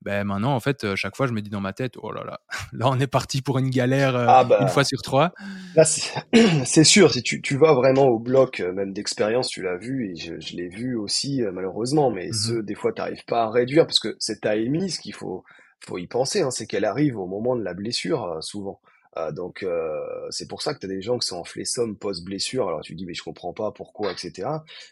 ben 0.00 0.24
maintenant 0.24 0.54
en 0.54 0.60
fait, 0.60 0.84
euh, 0.84 0.96
chaque 0.96 1.14
fois, 1.14 1.26
je 1.26 1.32
me 1.32 1.42
dis 1.42 1.50
dans 1.50 1.60
ma 1.60 1.74
tête, 1.74 1.94
oh 1.98 2.10
là 2.10 2.24
là, 2.24 2.40
là 2.72 2.88
on 2.88 2.98
est 2.98 3.06
parti 3.06 3.42
pour 3.42 3.58
une 3.58 3.70
galère 3.70 4.16
ah 4.16 4.44
bah, 4.44 4.58
une 4.62 4.68
fois 4.68 4.84
sur 4.84 5.02
trois. 5.02 5.32
Là, 5.76 5.84
c'est 6.64 6.84
sûr, 6.84 7.12
si 7.12 7.22
tu, 7.22 7.42
tu, 7.42 7.58
vas 7.58 7.74
vraiment 7.74 8.06
au 8.06 8.18
bloc, 8.18 8.60
même 8.60 8.94
d'expérience, 8.94 9.48
tu 9.48 9.62
l'as 9.62 9.76
vu 9.76 10.10
et 10.10 10.16
je, 10.16 10.40
je 10.40 10.56
l'ai 10.56 10.68
vu 10.68 10.96
aussi 10.96 11.42
malheureusement. 11.52 12.10
Mais 12.10 12.28
mmh 12.28 12.32
ceux 12.32 12.62
des 12.62 12.74
fois, 12.74 12.92
tu 12.94 13.02
n'arrives 13.02 13.24
pas 13.26 13.42
à 13.42 13.50
réduire 13.50 13.86
parce 13.86 14.00
que 14.00 14.16
c'est 14.18 14.40
ta 14.40 14.56
émise 14.56 14.98
qu'il 14.98 15.14
faut 15.14 15.44
faut 15.80 15.98
y 15.98 16.06
penser, 16.06 16.42
hein, 16.42 16.50
c'est 16.50 16.66
qu'elle 16.66 16.84
arrive 16.84 17.18
au 17.18 17.26
moment 17.26 17.56
de 17.56 17.62
la 17.62 17.74
blessure, 17.74 18.24
euh, 18.24 18.40
souvent. 18.40 18.80
Euh, 19.16 19.30
donc 19.30 19.62
euh, 19.62 20.00
c'est 20.30 20.48
pour 20.48 20.60
ça 20.60 20.74
que 20.74 20.80
tu 20.80 20.86
as 20.86 20.88
des 20.88 21.00
gens 21.00 21.18
qui 21.18 21.28
sont 21.28 21.36
en 21.36 21.44
flessum 21.44 21.96
post-blessure, 21.96 22.66
alors 22.66 22.80
tu 22.80 22.96
dis 22.96 23.06
mais 23.06 23.14
je 23.14 23.22
comprends 23.22 23.52
pas 23.52 23.70
pourquoi, 23.70 24.10
etc. 24.10 24.48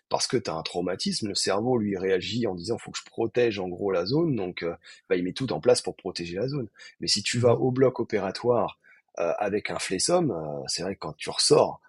Parce 0.09 0.29
que 0.29 0.37
tu 0.37 0.49
as 0.49 0.55
un 0.55 0.63
traumatisme, 0.63 1.29
le 1.29 1.35
cerveau 1.35 1.77
lui 1.77 1.97
réagit 1.97 2.47
en 2.47 2.55
disant 2.55 2.79
faut 2.79 2.93
que 2.93 2.99
je 2.99 3.05
protège 3.05 3.59
en 3.59 3.69
gros 3.69 3.91
la 3.91 4.07
zone, 4.07 4.37
donc 4.37 4.65
bah, 5.09 5.17
il 5.17 5.25
met 5.25 5.33
tout 5.33 5.53
en 5.53 5.61
place 5.61 5.83
pour 5.83 5.97
protéger 5.97 6.37
la 6.37 6.47
zone. 6.47 6.69
Mais 7.01 7.09
si 7.09 7.23
tu 7.23 7.39
vas 7.39 7.55
mmh 7.55 7.63
au 7.63 7.71
bloc 7.73 8.01
opératoire 8.01 8.79
avec 9.17 9.71
un 9.71 9.79
flessum, 9.79 10.33
c'est 10.69 10.83
vrai 10.83 10.95
que 10.95 11.01
quand 11.01 11.17
tu 11.17 11.29
ressors, 11.31 11.81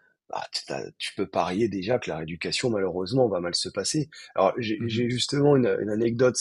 bah, 0.70 0.82
tu 0.98 1.14
peux 1.16 1.28
parier 1.28 1.68
déjà 1.68 2.00
que 2.00 2.10
la 2.10 2.18
rééducation 2.18 2.70
malheureusement 2.70 3.28
va 3.28 3.40
mal 3.40 3.56
se 3.56 3.70
passer. 3.70 4.10
Alors 4.36 4.54
j'ai 4.58 4.80
mmh 4.80 4.90
justement 5.10 5.56
une, 5.56 5.78
une 5.82 5.90
anecdote 5.90 6.38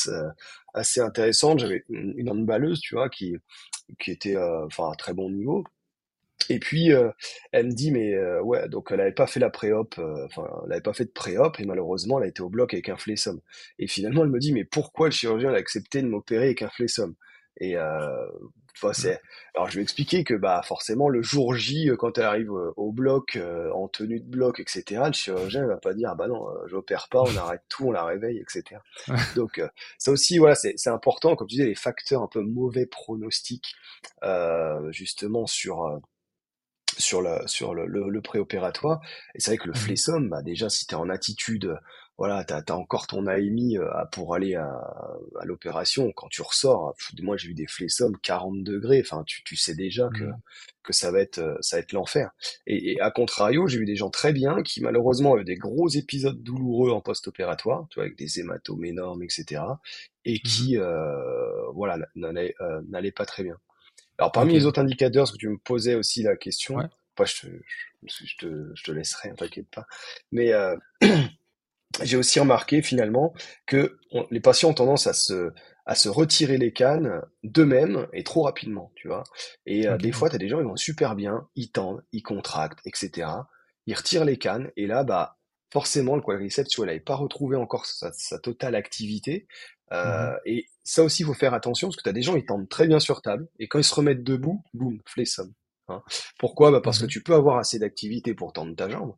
assez 0.75 1.01
intéressante. 1.01 1.61
J'avais 1.61 1.85
une, 1.89 2.15
une 2.17 2.31
handballeuse, 2.31 2.81
tu 2.81 2.95
vois, 2.95 3.09
qui 3.09 3.37
qui 3.99 4.11
était 4.11 4.37
euh, 4.37 4.67
enfin 4.67 4.91
à 4.93 4.97
très 4.97 5.15
bon 5.15 5.31
niveau. 5.31 5.65
Et 6.49 6.59
puis 6.59 6.93
euh, 6.93 7.11
elle 7.53 7.67
me 7.67 7.73
dit 7.73 7.93
mais 7.93 8.15
euh, 8.15 8.43
ouais 8.43 8.69
donc 8.69 8.89
elle 8.91 9.01
avait 9.01 9.13
pas 9.13 9.29
fait 9.29 9.39
la 9.41 9.51
pré-op, 9.51 9.95
enfin 10.25 10.49
elle 10.67 10.73
avait 10.73 10.81
pas 10.81 10.93
fait 10.93 11.05
de 11.05 11.11
pré-op 11.11 11.61
et 11.61 11.65
malheureusement 11.65 12.19
elle 12.19 12.25
a 12.25 12.29
été 12.29 12.43
au 12.43 12.49
bloc 12.49 12.75
avec 12.75 12.89
un 12.89 12.97
flessum. 12.97 13.41
Et 13.79 13.87
finalement 13.87 14.25
elle 14.25 14.31
me 14.31 14.41
dit 14.41 14.53
mais 14.53 14.65
pourquoi 14.65 15.09
le 15.09 15.13
chirurgien 15.13 15.53
a 15.53 15.57
accepté 15.57 16.03
de 16.03 16.09
m'opérer 16.09 16.47
avec 16.47 16.63
un 16.63 16.71
flessum 16.71 17.15
Et 17.61 17.77
c'est... 18.93 19.21
Alors 19.55 19.69
je 19.71 19.77
vais 19.77 19.83
expliquer 19.83 20.25
que 20.25 20.35
bah 20.35 20.63
forcément 20.65 21.09
le 21.09 21.23
jour 21.23 21.55
J, 21.55 21.91
quand 21.99 22.19
elle 22.19 22.25
arrive 22.25 22.51
au 22.51 22.93
bloc, 22.93 23.39
en 23.75 23.89
tenue 23.89 24.21
de 24.21 24.27
bloc, 24.27 24.61
etc., 24.61 25.03
le 25.07 25.13
chirurgien 25.13 25.67
va 25.67 25.77
pas 25.77 25.95
dire 25.95 26.11
ah 26.13 26.15
bah 26.15 26.29
non, 26.29 26.47
j'opère 26.67 27.09
pas, 27.09 27.23
on 27.23 27.37
arrête 27.37 27.63
tout, 27.69 27.89
on 27.89 27.93
la 27.93 28.05
réveille, 28.05 28.39
etc. 28.39 28.81
Donc 29.37 29.63
ça 29.99 30.11
aussi 30.11 30.39
voilà 30.39 30.55
c'est, 30.55 30.75
c'est 30.77 30.91
important, 30.91 31.37
comme 31.37 31.47
tu 31.47 31.57
disais, 31.57 31.69
les 31.69 31.75
facteurs 31.75 32.23
un 32.23 32.29
peu 32.29 32.41
mauvais 32.41 32.87
pronostics 32.87 33.75
justement 34.91 35.47
sur 35.47 36.01
sur 36.99 37.23
le 37.23 37.47
sur 37.47 37.75
le, 37.75 37.87
le, 37.87 38.23
préopératoire. 38.23 39.01
Et 39.35 39.41
c'est 39.41 39.53
vrai 39.53 39.59
que 39.59 39.67
le 39.67 39.73
mmh 39.73 39.77
flessum, 39.77 40.29
bah 40.29 40.43
déjà 40.43 40.69
si 40.69 40.87
tu 40.87 40.95
es 40.95 40.99
en 40.99 41.09
attitude 41.09 41.77
voilà, 42.19 42.45
tu 42.45 42.53
as, 42.53 42.77
encore 42.77 43.07
ton 43.07 43.27
AMI 43.27 43.79
euh, 43.79 43.89
pour 44.13 44.35
aller 44.35 44.55
à, 44.55 44.69
à 45.41 45.45
l'opération. 45.45 46.13
Quand 46.13 46.29
tu 46.29 46.43
ressors, 46.43 46.95
moi 47.21 47.37
j'ai 47.37 47.49
eu 47.49 47.55
des 47.55 47.67
flessums 47.67 48.17
40 48.23 48.63
degrés, 48.63 49.01
enfin 49.05 49.25
tu, 49.27 49.43
tu 49.45 49.57
sais 49.57 49.75
déjà 49.75 50.09
que, 50.09 50.25
mmh. 50.25 50.41
que 50.83 50.93
ça 50.93 51.11
va 51.11 51.21
être, 51.21 51.39
euh, 51.39 51.57
ça 51.61 51.77
va 51.77 51.81
être 51.81 51.93
l'enfer. 51.93 52.31
Et, 52.67 52.93
et, 52.93 53.01
à 53.01 53.11
contrario, 53.11 53.67
j'ai 53.67 53.79
eu 53.79 53.87
des 53.87 53.97
gens 53.97 54.11
très 54.11 54.33
bien 54.33 54.63
qui 54.63 54.83
malheureusement 54.83 55.35
avaient 55.35 55.45
des 55.45 55.57
gros 55.57 55.89
épisodes 55.89 56.43
douloureux 56.43 56.91
en 56.91 57.01
post-opératoire, 57.01 57.87
tu 57.91 57.97
vois, 57.97 58.05
avec 58.05 58.17
des 58.17 58.41
hématomes 58.41 58.85
énormes, 58.85 59.23
etc. 59.23 59.63
Et 60.25 60.35
mmh 60.35 60.39
qui, 60.45 60.77
euh, 60.79 61.71
voilà, 61.75 61.99
n'allaient 62.15 62.55
euh, 62.61 63.11
pas 63.17 63.27
très 63.27 63.43
bien. 63.43 63.59
Alors 64.19 64.33
parmi 64.33 64.53
les 64.53 64.67
autres 64.67 64.81
indicateurs, 64.81 65.27
ce 65.27 65.33
que 65.33 65.39
tu 65.39 65.49
me 65.49 65.59
posais 65.59 65.95
aussi 65.95 66.23
la 66.23 66.37
question, 66.37 66.77
ouais. 66.77 66.87
je, 67.25 67.41
te, 67.41 67.47
je, 68.07 68.37
te, 68.39 68.73
je 68.75 68.85
te 68.85 68.93
laisserai, 68.93 69.35
t'inquiète 69.35 69.69
pas. 69.69 69.87
Mais 70.31 70.53
euh, 70.53 70.77
j'ai 72.03 72.17
aussi 72.17 72.41
remarqué 72.41 72.83
finalement 72.83 73.35
que 73.67 73.99
les 74.31 74.41
patients 74.41 74.71
ont 74.71 74.75
tendance 74.75 75.07
à 75.07 75.13
se, 75.13 75.53
à 75.87 75.95
se 75.95 76.09
retirer 76.09 76.59
les 76.59 76.73
cannes 76.73 77.23
d'eux-mêmes 77.43 78.07
et 78.13 78.25
trop 78.25 78.43
rapidement, 78.43 78.93
tu 78.95 79.09
vois. 79.09 79.25
Et 79.67 79.89
euh, 79.89 79.97
des 79.99 80.13
fois, 80.13 80.29
tu 80.29 80.37
as 80.37 80.39
des 80.39 80.49
gens, 80.49 80.61
ils 80.61 80.67
vont 80.67 80.77
super 80.77 81.15
bien, 81.15 81.49
ils 81.57 81.71
tendent, 81.71 82.03
ils 82.13 82.23
contractent, 82.23 82.87
etc. 82.87 83.29
Ils 83.87 83.95
retirent 83.95 84.25
les 84.25 84.39
cannes, 84.39 84.71
et 84.77 84.87
là, 84.87 85.03
bah, 85.03 85.39
forcément, 85.73 86.15
le 86.15 86.23
quadriceps, 86.23 86.69
tu 86.69 86.77
vois, 86.77 86.87
il 86.87 86.89
n'avait 86.89 87.01
pas 87.01 87.17
retrouvé 87.17 87.57
encore 87.57 87.87
sa, 87.87 88.39
totale 88.39 88.75
activité. 88.75 89.47
Euh, 89.93 90.35
et 90.47 90.67
ça 90.85 91.03
aussi, 91.03 91.23
il 91.23 91.27
faut 91.27 91.35
faire 91.35 91.55
attention 91.55 91.89
parce 91.89 91.97
que 91.97 92.03
tu 92.03 92.09
as 92.09 92.15
des 92.15 92.23
gens, 92.23 92.37
ils 92.37 92.47
tendent 92.47 92.69
très 92.69 92.87
bien 92.87 93.01
sur 93.01 93.21
table 93.21 93.49
et 93.59 93.69
quand 93.69 93.79
ils 93.79 93.85
se 93.85 93.95
remettent 93.95 94.25
debout, 94.25 94.63
boum, 94.73 95.01
flessum. 95.05 95.53
Hein. 95.89 96.03
Pourquoi? 96.39 96.71
Bah 96.71 96.81
Parce 96.81 96.99
que 96.99 97.07
tu 97.07 97.23
peux 97.23 97.35
avoir 97.35 97.59
assez 97.59 97.79
d'activité 97.79 98.35
pour 98.35 98.53
tendre 98.53 98.75
ta 98.75 98.89
jambe, 98.89 99.15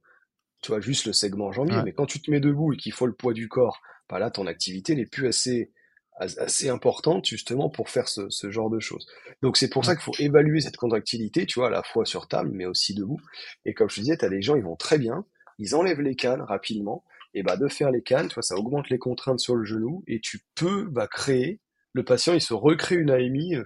tu 0.64 0.72
vois, 0.72 0.80
juste 0.80 1.04
le 1.04 1.12
segment 1.12 1.52
jambier, 1.52 1.76
mais 1.84 1.92
quand 1.92 2.06
tu 2.06 2.22
te 2.22 2.30
mets 2.30 2.40
debout 2.40 2.72
et 2.72 2.78
qu'il 2.78 2.92
faut 2.92 3.06
le 3.06 3.12
poids 3.12 3.34
du 3.34 3.48
corps, 3.48 3.82
bah 4.08 4.18
là, 4.18 4.30
ton 4.30 4.46
activité 4.46 4.94
n'est 4.94 5.04
plus 5.04 5.28
assez 5.28 5.70
assez 6.16 6.68
importante 6.68 7.26
justement 7.26 7.68
pour 7.68 7.90
faire 7.90 8.08
ce, 8.08 8.30
ce 8.30 8.48
genre 8.48 8.70
de 8.70 8.78
choses. 8.78 9.04
Donc 9.42 9.56
c'est 9.56 9.68
pour 9.68 9.84
ça 9.84 9.96
qu'il 9.96 10.04
faut 10.04 10.14
évaluer 10.20 10.60
cette 10.60 10.76
contractilité, 10.76 11.44
tu 11.44 11.58
vois, 11.58 11.66
à 11.66 11.70
la 11.70 11.82
fois 11.82 12.04
sur 12.04 12.28
table, 12.28 12.50
mais 12.52 12.66
aussi 12.66 12.94
debout. 12.94 13.20
Et 13.64 13.74
comme 13.74 13.90
je 13.90 13.96
te 13.96 14.00
disais, 14.00 14.16
tu 14.16 14.24
as 14.24 14.28
des 14.28 14.40
gens, 14.40 14.54
ils 14.54 14.62
vont 14.62 14.76
très 14.76 14.96
bien, 14.96 15.26
ils 15.58 15.74
enlèvent 15.74 16.00
les 16.00 16.14
cannes 16.14 16.40
rapidement, 16.40 17.04
et 17.34 17.42
bah 17.42 17.56
de 17.56 17.68
faire 17.68 17.90
les 17.90 18.00
cannes, 18.00 18.28
tu 18.28 18.34
vois, 18.34 18.44
ça 18.44 18.54
augmente 18.54 18.88
les 18.90 18.98
contraintes 18.98 19.40
sur 19.40 19.56
le 19.56 19.64
genou, 19.64 20.04
et 20.06 20.20
tu 20.20 20.40
peux 20.54 20.84
bah, 20.84 21.08
créer, 21.08 21.60
le 21.92 22.04
patient, 22.04 22.32
il 22.32 22.40
se 22.40 22.54
recrée 22.54 22.94
une 22.96 23.10
AMI 23.10 23.56
euh, 23.56 23.64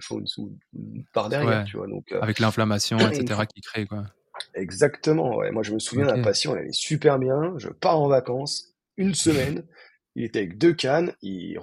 par 1.13 1.29
derrière, 1.29 1.65
tu 1.65 1.77
vois. 1.77 1.87
Donc, 1.87 2.11
euh, 2.11 2.19
Avec 2.21 2.39
l'inflammation, 2.39 2.97
etc., 3.11 3.41
qui 3.53 3.61
crée, 3.61 3.85
quoi. 3.85 4.05
Exactement, 4.53 5.37
ouais. 5.37 5.51
Moi, 5.51 5.63
je 5.63 5.73
me 5.73 5.79
souviens 5.79 6.05
d'un 6.05 6.21
patient, 6.21 6.55
il 6.55 6.59
allait 6.59 6.71
super 6.71 7.19
bien, 7.19 7.53
je 7.57 7.69
pars 7.69 7.99
en 7.99 8.07
vacances, 8.07 8.73
une 8.97 9.13
semaine, 9.13 9.63
il 10.15 10.23
était 10.23 10.39
avec 10.39 10.57
deux 10.57 10.73
cannes, 10.73 11.13
il, 11.21 11.57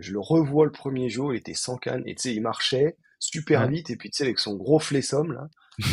je 0.00 0.12
le 0.12 0.20
revois 0.20 0.64
le 0.64 0.72
premier 0.72 1.08
jour, 1.08 1.34
il 1.34 1.38
était 1.38 1.54
sans 1.54 1.76
canne, 1.76 2.02
et 2.06 2.14
tu 2.14 2.22
sais, 2.22 2.34
il 2.34 2.40
marchait 2.40 2.96
super 3.18 3.68
vite, 3.68 3.90
et 3.90 3.96
puis 3.96 4.10
tu 4.10 4.18
sais, 4.18 4.24
avec 4.24 4.38
son 4.38 4.56
gros 4.56 4.78
flessom, 4.78 5.30
là, 5.30 5.48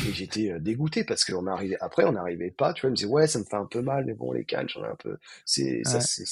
et 0.08 0.14
j'étais 0.14 0.52
euh, 0.52 0.60
dégoûté 0.60 1.04
parce 1.04 1.24
qu'on 1.26 1.48
arrivait, 1.48 1.78
après, 1.82 2.04
on 2.06 2.14
n'arrivait 2.14 2.52
pas, 2.52 2.74
tu 2.74 2.82
vois, 2.82 2.90
il 2.90 2.92
me 2.92 2.96
disait, 2.96 3.10
ouais, 3.10 3.28
ça 3.28 3.40
me 3.40 3.44
fait 3.46 3.56
un 3.56 3.66
peu 3.66 3.82
mal, 3.82 4.06
mais 4.06 4.14
bon, 4.14 4.32
les 4.32 4.46
cannes, 4.46 4.68
j'en 4.70 4.84
ai 4.84 4.88
un 4.88 4.96
peu, 4.96 5.18
c'est, 5.46 5.82
ça, 5.84 6.02
c'est, 6.02 6.26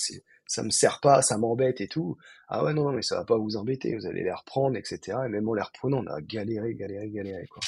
ça 0.47 0.63
me 0.63 0.69
sert 0.69 0.99
pas, 0.99 1.21
ça 1.21 1.37
m'embête 1.37 1.81
et 1.81 1.87
tout. 1.87 2.17
Ah 2.47 2.63
ouais, 2.63 2.73
non, 2.73 2.91
mais 2.91 3.01
ça 3.01 3.15
va 3.15 3.25
pas 3.25 3.37
vous 3.37 3.55
embêter, 3.57 3.95
vous 3.95 4.05
allez 4.05 4.23
les 4.23 4.33
reprendre, 4.33 4.77
etc. 4.77 5.17
Et 5.25 5.29
même 5.29 5.47
en 5.47 5.53
les 5.53 5.61
reprenant, 5.61 6.03
on 6.03 6.07
a 6.07 6.21
galéré, 6.21 6.75
galéré, 6.75 7.09
galéré, 7.09 7.47
quoi. 7.47 7.61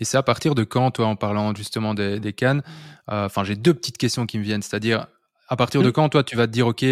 Et 0.00 0.04
c'est 0.04 0.16
à 0.16 0.22
partir 0.22 0.54
de 0.54 0.64
quand, 0.64 0.90
toi, 0.90 1.06
en 1.06 1.16
parlant 1.16 1.54
justement 1.54 1.94
des, 1.94 2.18
des 2.18 2.32
cannes, 2.32 2.62
euh, 3.10 3.26
enfin, 3.26 3.44
j'ai 3.44 3.56
deux 3.56 3.74
petites 3.74 3.98
questions 3.98 4.26
qui 4.26 4.38
me 4.38 4.42
viennent, 4.42 4.62
c'est-à-dire, 4.62 5.06
à 5.48 5.56
partir 5.56 5.82
de 5.82 5.88
mmh. 5.88 5.92
quand, 5.92 6.08
toi, 6.08 6.24
tu 6.24 6.36
vas 6.36 6.46
te 6.46 6.52
dire, 6.52 6.66
OK, 6.66 6.84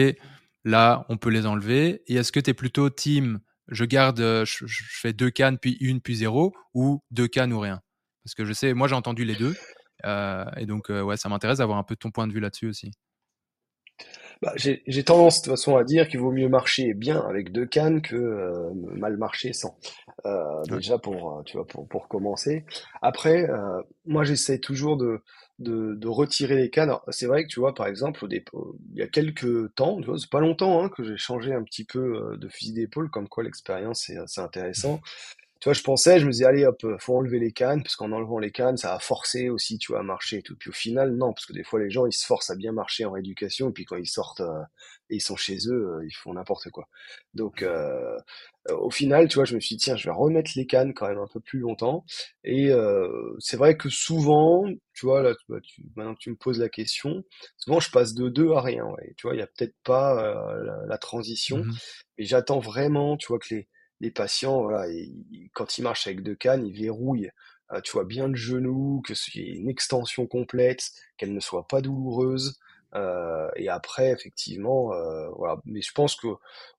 là, 0.64 1.06
on 1.08 1.16
peut 1.16 1.30
les 1.30 1.46
enlever 1.46 2.02
Et 2.06 2.16
est-ce 2.16 2.32
que 2.32 2.40
tu 2.40 2.50
es 2.50 2.54
plutôt 2.54 2.90
team, 2.90 3.40
je 3.68 3.84
garde, 3.84 4.20
euh, 4.20 4.44
je, 4.44 4.66
fais 4.66 5.12
deux 5.12 5.30
cannes, 5.30 5.58
puis 5.58 5.76
une, 5.80 6.00
puis 6.00 6.16
zéro, 6.16 6.54
ou 6.74 7.02
deux 7.10 7.28
cannes 7.28 7.52
ou 7.52 7.60
rien? 7.60 7.80
Parce 8.24 8.34
que 8.34 8.44
je 8.44 8.52
sais, 8.52 8.74
moi, 8.74 8.88
j'ai 8.88 8.94
entendu 8.94 9.24
les 9.24 9.36
deux. 9.36 9.56
Euh, 10.04 10.44
et 10.56 10.66
donc, 10.66 10.90
euh, 10.90 11.02
ouais, 11.02 11.16
ça 11.16 11.28
m'intéresse 11.28 11.58
d'avoir 11.58 11.78
un 11.78 11.82
peu 11.82 11.96
ton 11.96 12.10
point 12.10 12.26
de 12.26 12.32
vue 12.32 12.40
là-dessus 12.40 12.68
aussi. 12.68 12.92
Bah, 14.40 14.52
j'ai 14.56 15.04
tendance 15.04 15.40
de 15.40 15.44
toute 15.44 15.52
façon 15.52 15.76
à 15.76 15.84
dire 15.84 16.08
qu'il 16.08 16.20
vaut 16.20 16.30
mieux 16.30 16.48
marcher 16.48 16.94
bien 16.94 17.20
avec 17.28 17.50
deux 17.50 17.66
cannes 17.66 18.02
que 18.02 18.70
mal 18.94 19.16
marcher 19.16 19.52
sans. 19.52 19.76
Déjà 20.68 20.98
pour 20.98 21.42
tu 21.44 21.56
vois 21.56 21.66
pour 21.66 21.88
pour 21.88 22.08
commencer. 22.08 22.64
Après, 23.02 23.48
moi 24.06 24.24
j'essaie 24.24 24.58
toujours 24.58 24.96
de 24.96 25.22
de, 25.58 26.08
retirer 26.08 26.56
les 26.56 26.70
cannes. 26.70 26.92
C'est 27.08 27.26
vrai 27.26 27.44
que 27.44 27.48
tu 27.48 27.60
vois, 27.60 27.74
par 27.74 27.86
exemple, 27.86 28.26
il 28.30 28.42
y 28.94 29.02
a 29.02 29.08
quelques 29.08 29.74
temps, 29.74 30.00
tu 30.00 30.06
vois, 30.06 30.18
c'est 30.18 30.30
pas 30.30 30.40
longtemps 30.40 30.82
hein, 30.82 30.88
que 30.88 31.02
j'ai 31.02 31.16
changé 31.16 31.52
un 31.52 31.62
petit 31.62 31.84
peu 31.84 31.98
euh, 31.98 32.36
de 32.36 32.48
fusil 32.48 32.72
d'épaule, 32.72 33.10
comme 33.10 33.28
quoi 33.28 33.44
l'expérience 33.44 34.08
est 34.10 34.16
assez 34.16 34.40
intéressant. 34.40 35.00
Tu 35.60 35.68
vois, 35.68 35.72
je 35.72 35.82
pensais, 35.82 36.20
je 36.20 36.26
me 36.26 36.30
disais, 36.30 36.44
allez 36.44 36.64
hop, 36.64 36.86
faut 37.00 37.16
enlever 37.16 37.40
les 37.40 37.50
cannes, 37.50 37.82
parce 37.82 37.96
qu'en 37.96 38.12
enlevant 38.12 38.38
les 38.38 38.52
cannes, 38.52 38.76
ça 38.76 38.92
va 38.92 39.00
forcer 39.00 39.48
aussi, 39.48 39.78
tu 39.78 39.90
vois, 39.90 40.00
à 40.00 40.02
marcher 40.04 40.38
et 40.38 40.42
tout. 40.42 40.54
Puis 40.56 40.70
au 40.70 40.72
final, 40.72 41.16
non, 41.16 41.32
parce 41.32 41.46
que 41.46 41.52
des 41.52 41.64
fois, 41.64 41.80
les 41.80 41.90
gens, 41.90 42.06
ils 42.06 42.12
se 42.12 42.24
forcent 42.24 42.50
à 42.50 42.54
bien 42.54 42.70
marcher 42.70 43.04
en 43.04 43.10
rééducation, 43.10 43.70
et 43.70 43.72
puis 43.72 43.84
quand 43.84 43.96
ils 43.96 44.06
sortent 44.06 44.40
euh, 44.40 44.62
et 45.10 45.16
ils 45.16 45.20
sont 45.20 45.34
chez 45.34 45.58
eux, 45.66 45.96
euh, 45.96 46.06
ils 46.06 46.14
font 46.14 46.34
n'importe 46.34 46.70
quoi. 46.70 46.88
Donc, 47.34 47.62
euh, 47.62 48.16
au 48.70 48.90
final, 48.90 49.26
tu 49.26 49.34
vois, 49.34 49.46
je 49.46 49.56
me 49.56 49.60
suis 49.60 49.74
dit, 49.74 49.82
tiens, 49.82 49.96
je 49.96 50.04
vais 50.04 50.14
remettre 50.14 50.52
les 50.54 50.66
cannes 50.66 50.94
quand 50.94 51.08
même 51.08 51.18
un 51.18 51.26
peu 51.26 51.40
plus 51.40 51.58
longtemps. 51.58 52.04
Et 52.44 52.70
c'est 53.38 53.56
vrai 53.56 53.76
que 53.76 53.88
souvent, 53.88 54.64
tu 54.92 55.06
vois, 55.06 55.22
là, 55.22 55.34
maintenant 55.96 56.14
que 56.14 56.20
tu 56.20 56.30
me 56.30 56.36
poses 56.36 56.60
la 56.60 56.68
question, 56.68 57.24
souvent, 57.56 57.80
je 57.80 57.90
passe 57.90 58.14
de 58.14 58.28
deux 58.28 58.52
à 58.52 58.60
rien. 58.60 58.84
Ouais. 58.84 59.14
Tu 59.16 59.26
vois, 59.26 59.34
il 59.34 59.38
y 59.38 59.42
a 59.42 59.46
peut-être 59.46 59.74
pas 59.84 60.62
la, 60.86 60.98
transition, 60.98 61.58
mmh 61.58 61.72
mais 62.18 62.24
j'attends 62.24 62.58
vraiment, 62.58 63.16
tu 63.16 63.28
vois, 63.28 63.38
que 63.38 63.54
les 63.54 63.68
les 64.00 64.10
patients, 64.10 64.62
voilà, 64.62 64.86
quand 65.54 65.78
ils 65.78 65.82
marchent 65.82 66.06
avec 66.06 66.22
deux 66.22 66.36
cannes, 66.36 66.66
ils 66.66 66.74
verrouillent, 66.74 67.30
euh, 67.72 67.80
tu 67.80 67.92
vois, 67.92 68.04
bien 68.04 68.28
le 68.28 68.36
genou, 68.36 69.02
que 69.06 69.14
c'est 69.14 69.38
une 69.38 69.68
extension 69.68 70.26
complète, 70.26 70.90
qu'elle 71.16 71.34
ne 71.34 71.40
soit 71.40 71.66
pas 71.66 71.80
douloureuse. 71.80 72.58
Euh, 72.94 73.50
et 73.56 73.68
après, 73.68 74.10
effectivement, 74.10 74.94
euh, 74.94 75.28
voilà. 75.36 75.60
Mais 75.66 75.82
je 75.82 75.92
pense 75.92 76.16
que, 76.16 76.28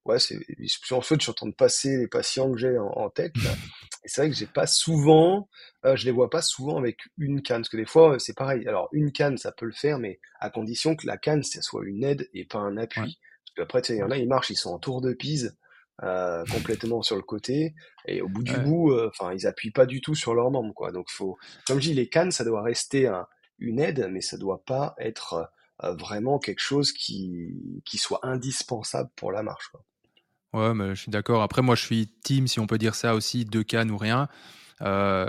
ouais, 0.05 0.17
c'est, 0.17 0.37
en 0.91 1.01
fait, 1.01 1.15
je 1.15 1.21
suis 1.21 1.29
en 1.29 1.33
train 1.33 1.47
de 1.47 1.53
passer 1.53 1.97
les 1.97 2.07
patients 2.07 2.51
que 2.51 2.57
j'ai 2.57 2.77
en, 2.77 3.09
tête. 3.09 3.33
Et 4.05 4.07
c'est 4.07 4.21
vrai 4.21 4.29
que 4.29 4.35
j'ai 4.35 4.47
pas 4.47 4.65
souvent, 4.65 5.49
je 5.83 6.05
les 6.05 6.11
vois 6.11 6.29
pas 6.29 6.41
souvent 6.41 6.77
avec 6.77 6.99
une 7.17 7.41
canne, 7.41 7.63
parce 7.63 7.69
que 7.69 7.75
des 7.75 7.85
fois, 7.85 8.17
c'est 8.17 8.33
pareil. 8.33 8.65
Alors, 8.65 8.87
une 8.93 9.11
canne, 9.11 9.37
ça 9.37 9.51
peut 9.51 9.65
le 9.65 9.73
faire, 9.73 9.99
mais 9.99 10.21
à 10.39 10.49
condition 10.49 10.95
que 10.95 11.05
la 11.05 11.17
canne, 11.17 11.43
ça 11.43 11.61
soit 11.61 11.83
une 11.85 12.05
aide 12.05 12.29
et 12.33 12.45
pas 12.45 12.59
un 12.59 12.77
appui. 12.77 13.01
Parce 13.01 13.55
qu'après, 13.57 13.81
tu 13.81 13.87
sais, 13.87 13.95
il 13.97 13.99
y 13.99 14.03
en 14.03 14.09
a, 14.09 14.17
ils 14.17 14.27
marchent, 14.27 14.51
ils 14.51 14.55
sont 14.55 14.71
en 14.71 14.79
tour 14.79 15.01
de 15.01 15.11
pise. 15.11 15.57
Euh, 16.03 16.45
complètement 16.45 17.01
sur 17.01 17.17
le 17.17 17.21
côté. 17.21 17.75
Et 18.05 18.21
au 18.21 18.29
bout 18.29 18.43
du 18.43 18.55
bout 18.57 18.93
euh, 18.93 19.09
enfin 19.09 19.33
ils 19.33 19.45
appuient 19.45 19.71
pas 19.71 19.85
du 19.85 19.99
tout 19.99 20.15
sur 20.15 20.33
leurs 20.33 20.49
membres 20.49 20.73
quoi. 20.73 20.93
Donc 20.93 21.09
faut 21.09 21.37
comme 21.67 21.81
je 21.81 21.89
dis 21.89 21.93
les 21.93 22.07
cannes 22.07 22.31
ça 22.31 22.45
doit 22.45 22.61
rester 22.61 23.11
une 23.57 23.79
aide 23.79 24.07
mais 24.09 24.21
ça 24.21 24.37
doit 24.37 24.63
pas 24.63 24.95
être 24.97 25.51
euh, 25.83 25.93
vraiment 25.95 26.39
quelque 26.39 26.61
chose 26.61 26.93
qui 26.93 27.81
qui 27.83 27.97
soit 27.97 28.21
indispensable 28.23 29.09
pour 29.17 29.33
la 29.33 29.43
marche 29.43 29.67
quoi. 29.73 29.83
ouais 30.53 30.73
mais 30.73 30.95
je 30.95 31.01
suis 31.01 31.11
d'accord. 31.11 31.41
Après 31.41 31.61
moi 31.61 31.75
je 31.75 31.83
suis 31.83 32.07
team 32.23 32.47
si 32.47 32.61
on 32.61 32.67
peut 32.67 32.77
dire 32.77 32.95
ça 32.95 33.13
aussi 33.13 33.43
deux 33.43 33.63
cannes 33.63 33.91
ou 33.91 33.97
rien. 33.97 34.29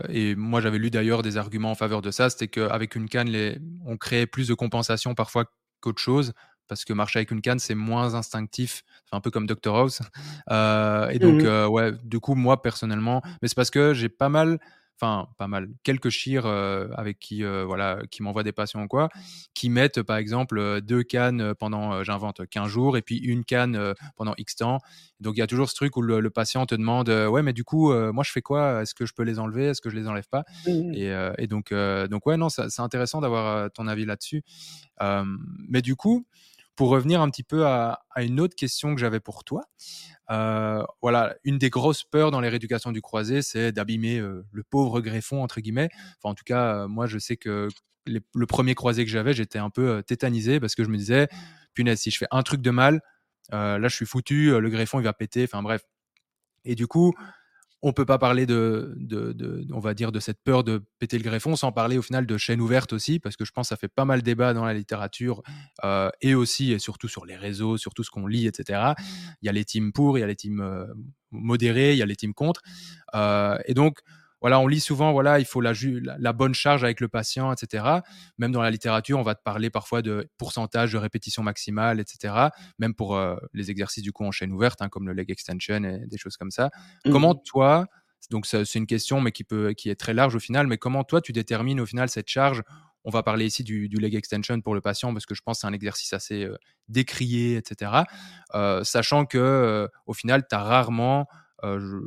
Et 0.09 0.37
moi 0.37 0.61
j'avais 0.61 0.79
lu 0.79 0.91
d'ailleurs 0.91 1.23
des 1.23 1.37
arguments 1.37 1.73
en 1.73 1.75
faveur 1.75 2.01
de 2.01 2.13
ça. 2.13 2.31
C'était 2.31 2.47
qu'avec 2.47 2.95
une 2.95 3.09
canne 3.09 3.29
les... 3.29 3.59
on 3.85 3.97
créait 3.97 4.27
plus 4.27 4.47
de 4.47 4.55
compensation 4.55 5.17
parfois 5.17 5.47
qu'autre 5.81 6.01
chose 6.01 6.33
parce 6.71 6.85
que 6.85 6.93
marcher 6.93 7.19
avec 7.19 7.33
une 7.33 7.41
canne, 7.41 7.59
c'est 7.59 7.75
moins 7.75 8.15
instinctif. 8.15 8.85
C'est 9.05 9.17
un 9.17 9.21
peu 9.21 9.33
comme 9.33 9.47
Dr 9.47 9.77
House. 9.77 10.01
Euh, 10.51 11.09
et 11.11 11.19
donc, 11.19 11.43
mmh 11.43 11.47
euh, 11.47 11.69
ouais, 11.69 11.93
du 12.03 12.19
coup, 12.19 12.35
moi, 12.35 12.61
personnellement, 12.61 13.23
mais 13.41 13.47
c'est 13.47 13.55
parce 13.55 13.71
que 13.71 13.95
j'ai 13.95 14.09
pas 14.09 14.29
mal, 14.29 14.59
enfin, 14.97 15.29
pas 15.39 15.47
mal, 15.47 15.69
quelques 15.85 16.09
chires 16.09 16.47
euh, 16.47 16.89
avec 16.97 17.21
qui, 17.21 17.43
voilà, 17.43 18.01
qui 18.11 18.23
m'envoient 18.23 18.43
des 18.43 18.53
patients 18.53 18.83
ou 18.83 18.89
quoi, 18.89 19.09
qui 19.55 19.71
mettent, 19.71 20.03
par 20.03 20.17
exemple, 20.17 20.81
deux 20.81 21.05
cannes 21.05 21.55
pendant, 21.55 22.03
j'invente, 22.03 22.47
15 22.49 22.69
jours 22.69 22.97
et 22.97 23.03
puis 23.03 23.17
une 23.19 23.45
canne 23.45 23.95
pendant 24.17 24.35
X 24.39 24.57
temps. 24.57 24.79
Donc, 25.21 25.37
il 25.37 25.41
y 25.41 25.43
a 25.43 25.47
toujours 25.47 25.71
ce 25.71 25.75
truc 25.75 25.97
où 25.97 26.03
le, 26.03 26.31
patient 26.31 26.67
te 26.67 26.75
demande, 26.75 27.09
ouais, 27.09 27.43
mais 27.43 27.53
du 27.53 27.63
coup, 27.63 27.93
moi, 28.13 28.25
je 28.25 28.33
fais 28.33 28.43
quoi? 28.43 28.83
Est-ce 28.83 28.95
que 28.95 29.07
je 29.07 29.15
peux 29.15 29.25
les 29.25 29.39
enlever? 29.39 29.67
Est-ce 29.67 29.81
que 29.81 29.91
je 29.91 29.97
les 29.97 30.09
enlève 30.09 30.29
pas? 30.29 30.45
Mmh 30.67 30.95
et, 31.39 31.47
donc, 31.47 31.73
donc, 32.11 32.27
ouais, 32.27 32.37
non, 32.37 32.49
c'est 32.49 32.81
intéressant 32.81 33.21
d'avoir 33.21 33.71
ton 33.73 33.87
avis 33.87 34.05
là-dessus. 34.05 34.43
mais 35.69 35.83
du 35.83 35.95
coup, 35.95 36.27
pour 36.81 36.89
revenir 36.89 37.21
un 37.21 37.29
petit 37.29 37.43
peu 37.43 37.67
à, 37.67 38.01
une 38.17 38.41
autre 38.41 38.55
question 38.57 38.95
que 38.95 39.01
j'avais 39.03 39.21
pour 39.21 39.45
toi, 39.45 39.65
euh, 40.31 40.83
voilà, 41.03 41.37
une 41.45 41.59
des 41.59 41.69
grosses 41.69 42.05
peurs 42.05 42.31
dans 42.31 42.41
les 42.41 42.49
rééducations 42.49 42.91
du 42.91 43.03
croisé, 43.03 43.43
c'est 43.43 43.71
d'abîmer 43.71 44.19
euh, 44.19 44.47
le 44.51 44.63
pauvre 44.63 45.03
greffon 45.03 45.43
entre 45.43 45.61
guillemets. 45.61 45.91
Enfin, 46.17 46.31
en 46.31 46.35
tout 46.35 46.45
cas, 46.47 46.75
euh, 46.77 46.89
moi, 46.89 47.05
je 47.05 47.19
sais 47.19 47.37
que 47.37 47.69
le 48.07 48.47
premier 48.47 48.75
croisé 48.75 49.05
que 49.05 49.11
j'avais, 49.11 49.35
j'étais 49.35 49.59
un 49.59 49.69
peu 49.69 50.03
tétanisé 50.03 50.59
parce 50.59 50.75
que 50.75 50.83
je 50.83 50.89
me 50.89 50.97
disais, 50.97 51.29
punaise, 51.75 52.01
si 52.01 52.11
je 52.11 52.17
fais 52.17 52.29
un 52.31 52.43
truc 52.43 52.63
de 52.63 52.71
mal, 52.71 53.03
là, 53.53 53.87
je 53.87 53.95
suis 53.95 54.07
foutu, 54.07 54.59
le 54.59 54.71
greffon 54.71 55.01
il 55.01 55.05
va 55.05 55.13
péter. 55.13 55.45
Enfin 55.45 55.63
bref. 55.63 55.83
Et 56.65 56.77
du 56.77 56.87
coup, 56.87 57.13
on 57.83 57.93
peut 57.93 58.05
pas 58.05 58.19
parler 58.19 58.45
de, 58.45 58.95
de, 58.97 59.67
on 59.73 59.79
va 59.79 59.95
dire, 59.95 60.13
de 60.13 60.21
cette 60.21 60.43
peur 60.43 60.65
de 60.65 60.83
péter 60.99 61.17
le 61.17 61.25
greffon 61.25 61.57
sans 61.57 61.73
parler 61.73 61.97
au 61.97 62.03
final 62.03 62.27
de 62.27 62.37
chaîne 62.37 62.61
ouverte 62.61 62.93
aussi, 62.93 63.19
parce 63.19 63.37
que 63.37 63.45
je 63.45 63.53
pense 63.53 63.69
que 63.69 63.71
ça 63.71 63.77
fait 63.77 63.89
pas 63.89 64.05
mal 64.05 64.23
débat 64.23 64.53
dans 64.53 64.65
la 64.65 64.75
littérature 64.75 65.43
euh, 65.85 66.11
et 66.21 66.35
aussi 66.35 66.73
et 66.73 66.79
surtout 66.79 67.09
sur 67.09 67.25
les 67.25 67.37
réseaux, 67.37 67.79
sur 67.79 67.95
tout 67.95 68.05
ce 68.05 68.11
qu'on 68.11 68.27
lit, 68.27 68.47
etc. 68.47 68.93
Il 69.41 69.47
y 69.47 69.49
a 69.49 69.53
les 69.53 69.65
teams 69.65 69.93
pour, 69.93 70.19
il 70.19 70.21
y 70.21 70.25
a 70.25 70.27
les 70.27 70.37
teams 70.37 70.61
euh, 70.61 70.87
modérés, 71.31 71.93
il 71.93 71.99
y 71.99 72.03
a 72.03 72.07
les 72.07 72.17
teams 72.17 72.35
contre. 72.35 72.61
Euh, 73.15 73.59
et 73.65 73.73
donc, 73.73 74.01
voilà, 74.41 74.59
on 74.59 74.67
lit 74.67 74.81
souvent, 74.81 75.13
voilà, 75.13 75.39
il 75.39 75.45
faut 75.45 75.61
la, 75.61 75.73
la, 76.19 76.33
bonne 76.33 76.55
charge 76.55 76.83
avec 76.83 77.01
le 77.01 77.09
patient, 77.09 77.53
etc. 77.53 77.85
Même 78.39 78.53
dans 78.53 78.63
la 78.63 78.71
littérature, 78.71 79.19
on 79.19 79.23
va 79.23 79.35
te 79.35 79.43
parler 79.43 79.71
parfois 79.71 80.01
de 80.03 80.29
pourcentage 80.39 80.93
de 80.93 80.99
répétition 80.99 81.43
maximale, 81.43 82.01
etc. 82.01 82.49
Même 82.79 82.95
pour 82.95 83.17
euh, 83.17 83.37
les 83.53 83.71
exercices 83.71 84.03
du 84.03 84.13
coup 84.13 84.25
en 84.25 84.31
chaîne 84.31 84.53
ouverte, 84.53 84.81
hein, 84.81 84.89
comme 84.89 85.07
le 85.07 85.13
leg 85.13 85.31
extension 85.31 85.85
et 85.85 86.07
des 86.07 86.19
choses 86.19 86.37
comme 86.37 86.51
ça. 86.51 86.71
Mmh. 87.05 87.11
Comment 87.11 87.35
toi, 87.35 87.87
donc 88.31 88.47
c'est 88.47 88.75
une 88.75 88.87
question, 88.87 89.21
mais 89.21 89.33
qui 89.33 89.45
peut, 89.45 89.75
qui 89.77 89.91
est 89.91 89.99
très 89.99 90.15
large 90.15 90.35
au 90.35 90.41
final, 90.41 90.67
mais 90.67 90.79
comment 90.79 91.05
toi 91.05 91.21
tu 91.21 91.33
détermines 91.33 91.81
au 91.81 91.87
final 91.87 92.09
cette 92.09 92.29
charge? 92.29 92.63
On 93.05 93.11
va 93.11 93.23
parler 93.23 93.47
ici 93.47 93.65
du, 93.65 93.89
leg 93.89 94.15
extension 94.15 94.61
pour 94.61 94.75
le 94.75 94.83
patient 94.83 95.13
parce 95.13 95.25
que 95.25 95.35
je 95.35 95.41
pense 95.43 95.59
que 95.59 95.61
c'est 95.63 95.67
un 95.67 95.73
exercice 95.73 96.13
assez 96.13 96.45
euh, 96.45 96.57
décrié, 96.89 97.57
etc. 97.57 97.93
Euh, 98.55 98.85
sachant 98.85 99.25
que 99.25 99.89
au 100.07 100.13
final, 100.13 100.47
tu 100.49 100.55
as 100.55 100.63
rarement 100.63 101.27
euh, 101.65 102.01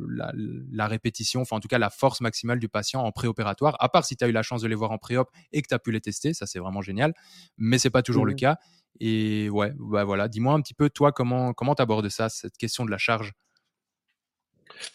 la, 0.70 0.86
répétition, 0.86 1.40
enfin 1.40 1.56
en 1.56 1.60
tout 1.60 1.68
cas 1.68 1.78
la 1.78 1.90
force 1.90 2.20
maximale 2.20 2.58
du 2.58 2.68
patient 2.68 3.02
en 3.02 3.12
préopératoire, 3.12 3.76
à 3.80 3.88
part 3.88 4.04
si 4.04 4.16
tu 4.16 4.24
as 4.24 4.28
eu 4.28 4.32
la 4.32 4.42
chance 4.42 4.62
de 4.62 4.68
les 4.68 4.74
voir 4.74 4.90
en 4.90 4.98
préop 4.98 5.30
et 5.52 5.62
que 5.62 5.68
tu 5.68 5.74
as 5.74 5.78
pu 5.78 5.92
les 5.92 6.00
tester, 6.00 6.34
ça 6.34 6.46
c'est 6.46 6.58
vraiment 6.58 6.82
génial, 6.82 7.14
mais 7.56 7.78
c'est 7.78 7.90
pas 7.90 8.02
toujours 8.02 8.26
le 8.26 8.32
mmh. 8.32 8.36
cas. 8.36 8.56
Et 9.00 9.50
ouais, 9.50 9.72
bah 9.76 10.04
voilà, 10.04 10.28
dis-moi 10.28 10.54
un 10.54 10.60
petit 10.60 10.74
peu, 10.74 10.88
toi, 10.88 11.12
comment 11.12 11.52
comment 11.52 11.74
tu 11.74 11.82
abordes 11.82 12.08
ça, 12.08 12.28
cette 12.28 12.56
question 12.56 12.84
de 12.84 12.90
la 12.90 12.98
charge? 12.98 13.32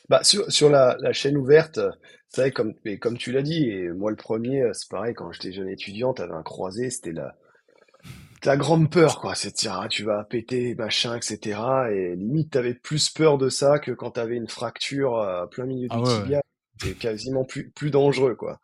Bah, 0.10 0.24
sur, 0.24 0.52
sur 0.52 0.70
la, 0.70 0.98
la 1.00 1.14
chaîne 1.14 1.38
ouverte, 1.38 1.80
c'est 2.28 2.42
vrai, 2.42 2.52
comme, 2.52 2.74
comme 3.00 3.18
tu 3.18 3.32
l'as 3.32 3.42
dit, 3.42 3.70
et 3.70 3.90
moi 3.90 4.12
le 4.12 4.18
premier, 4.18 4.64
c'est 4.74 4.90
pareil, 4.90 5.14
quand 5.14 5.32
j'étais 5.32 5.52
jeune 5.52 5.70
étudiant, 5.70 6.14
t'avais 6.14 6.34
un 6.34 6.44
croisé, 6.44 6.90
c'était 6.90 7.12
la, 7.12 7.36
la 8.46 8.58
grande 8.58 8.90
peur, 8.90 9.20
quoi. 9.20 9.36
C'est 9.36 9.52
de 9.52 9.56
dire, 9.56 9.74
ah, 9.74 9.88
tu 9.90 10.04
vas 10.04 10.24
péter, 10.24 10.76
machin, 10.76 11.16
etc. 11.16 11.60
Et 11.92 12.16
limite, 12.16 12.52
t'avais 12.52 12.74
plus 12.74 13.10
peur 13.10 13.38
de 13.38 13.50
ça 13.50 13.80
que 13.80 13.92
quand 13.92 14.12
t'avais 14.12 14.38
une 14.38 14.48
fracture 14.48 15.18
à 15.20 15.50
plein 15.50 15.66
milieu 15.66 15.88
Ah 15.90 15.98
du 15.98 16.04
ouais. 16.04 16.22
tibia. 16.22 16.42
C'est 16.82 16.98
quasiment 16.98 17.44
plus, 17.44 17.72
plus 17.72 17.92
dangereux, 17.92 18.36
quoi. 18.36 18.60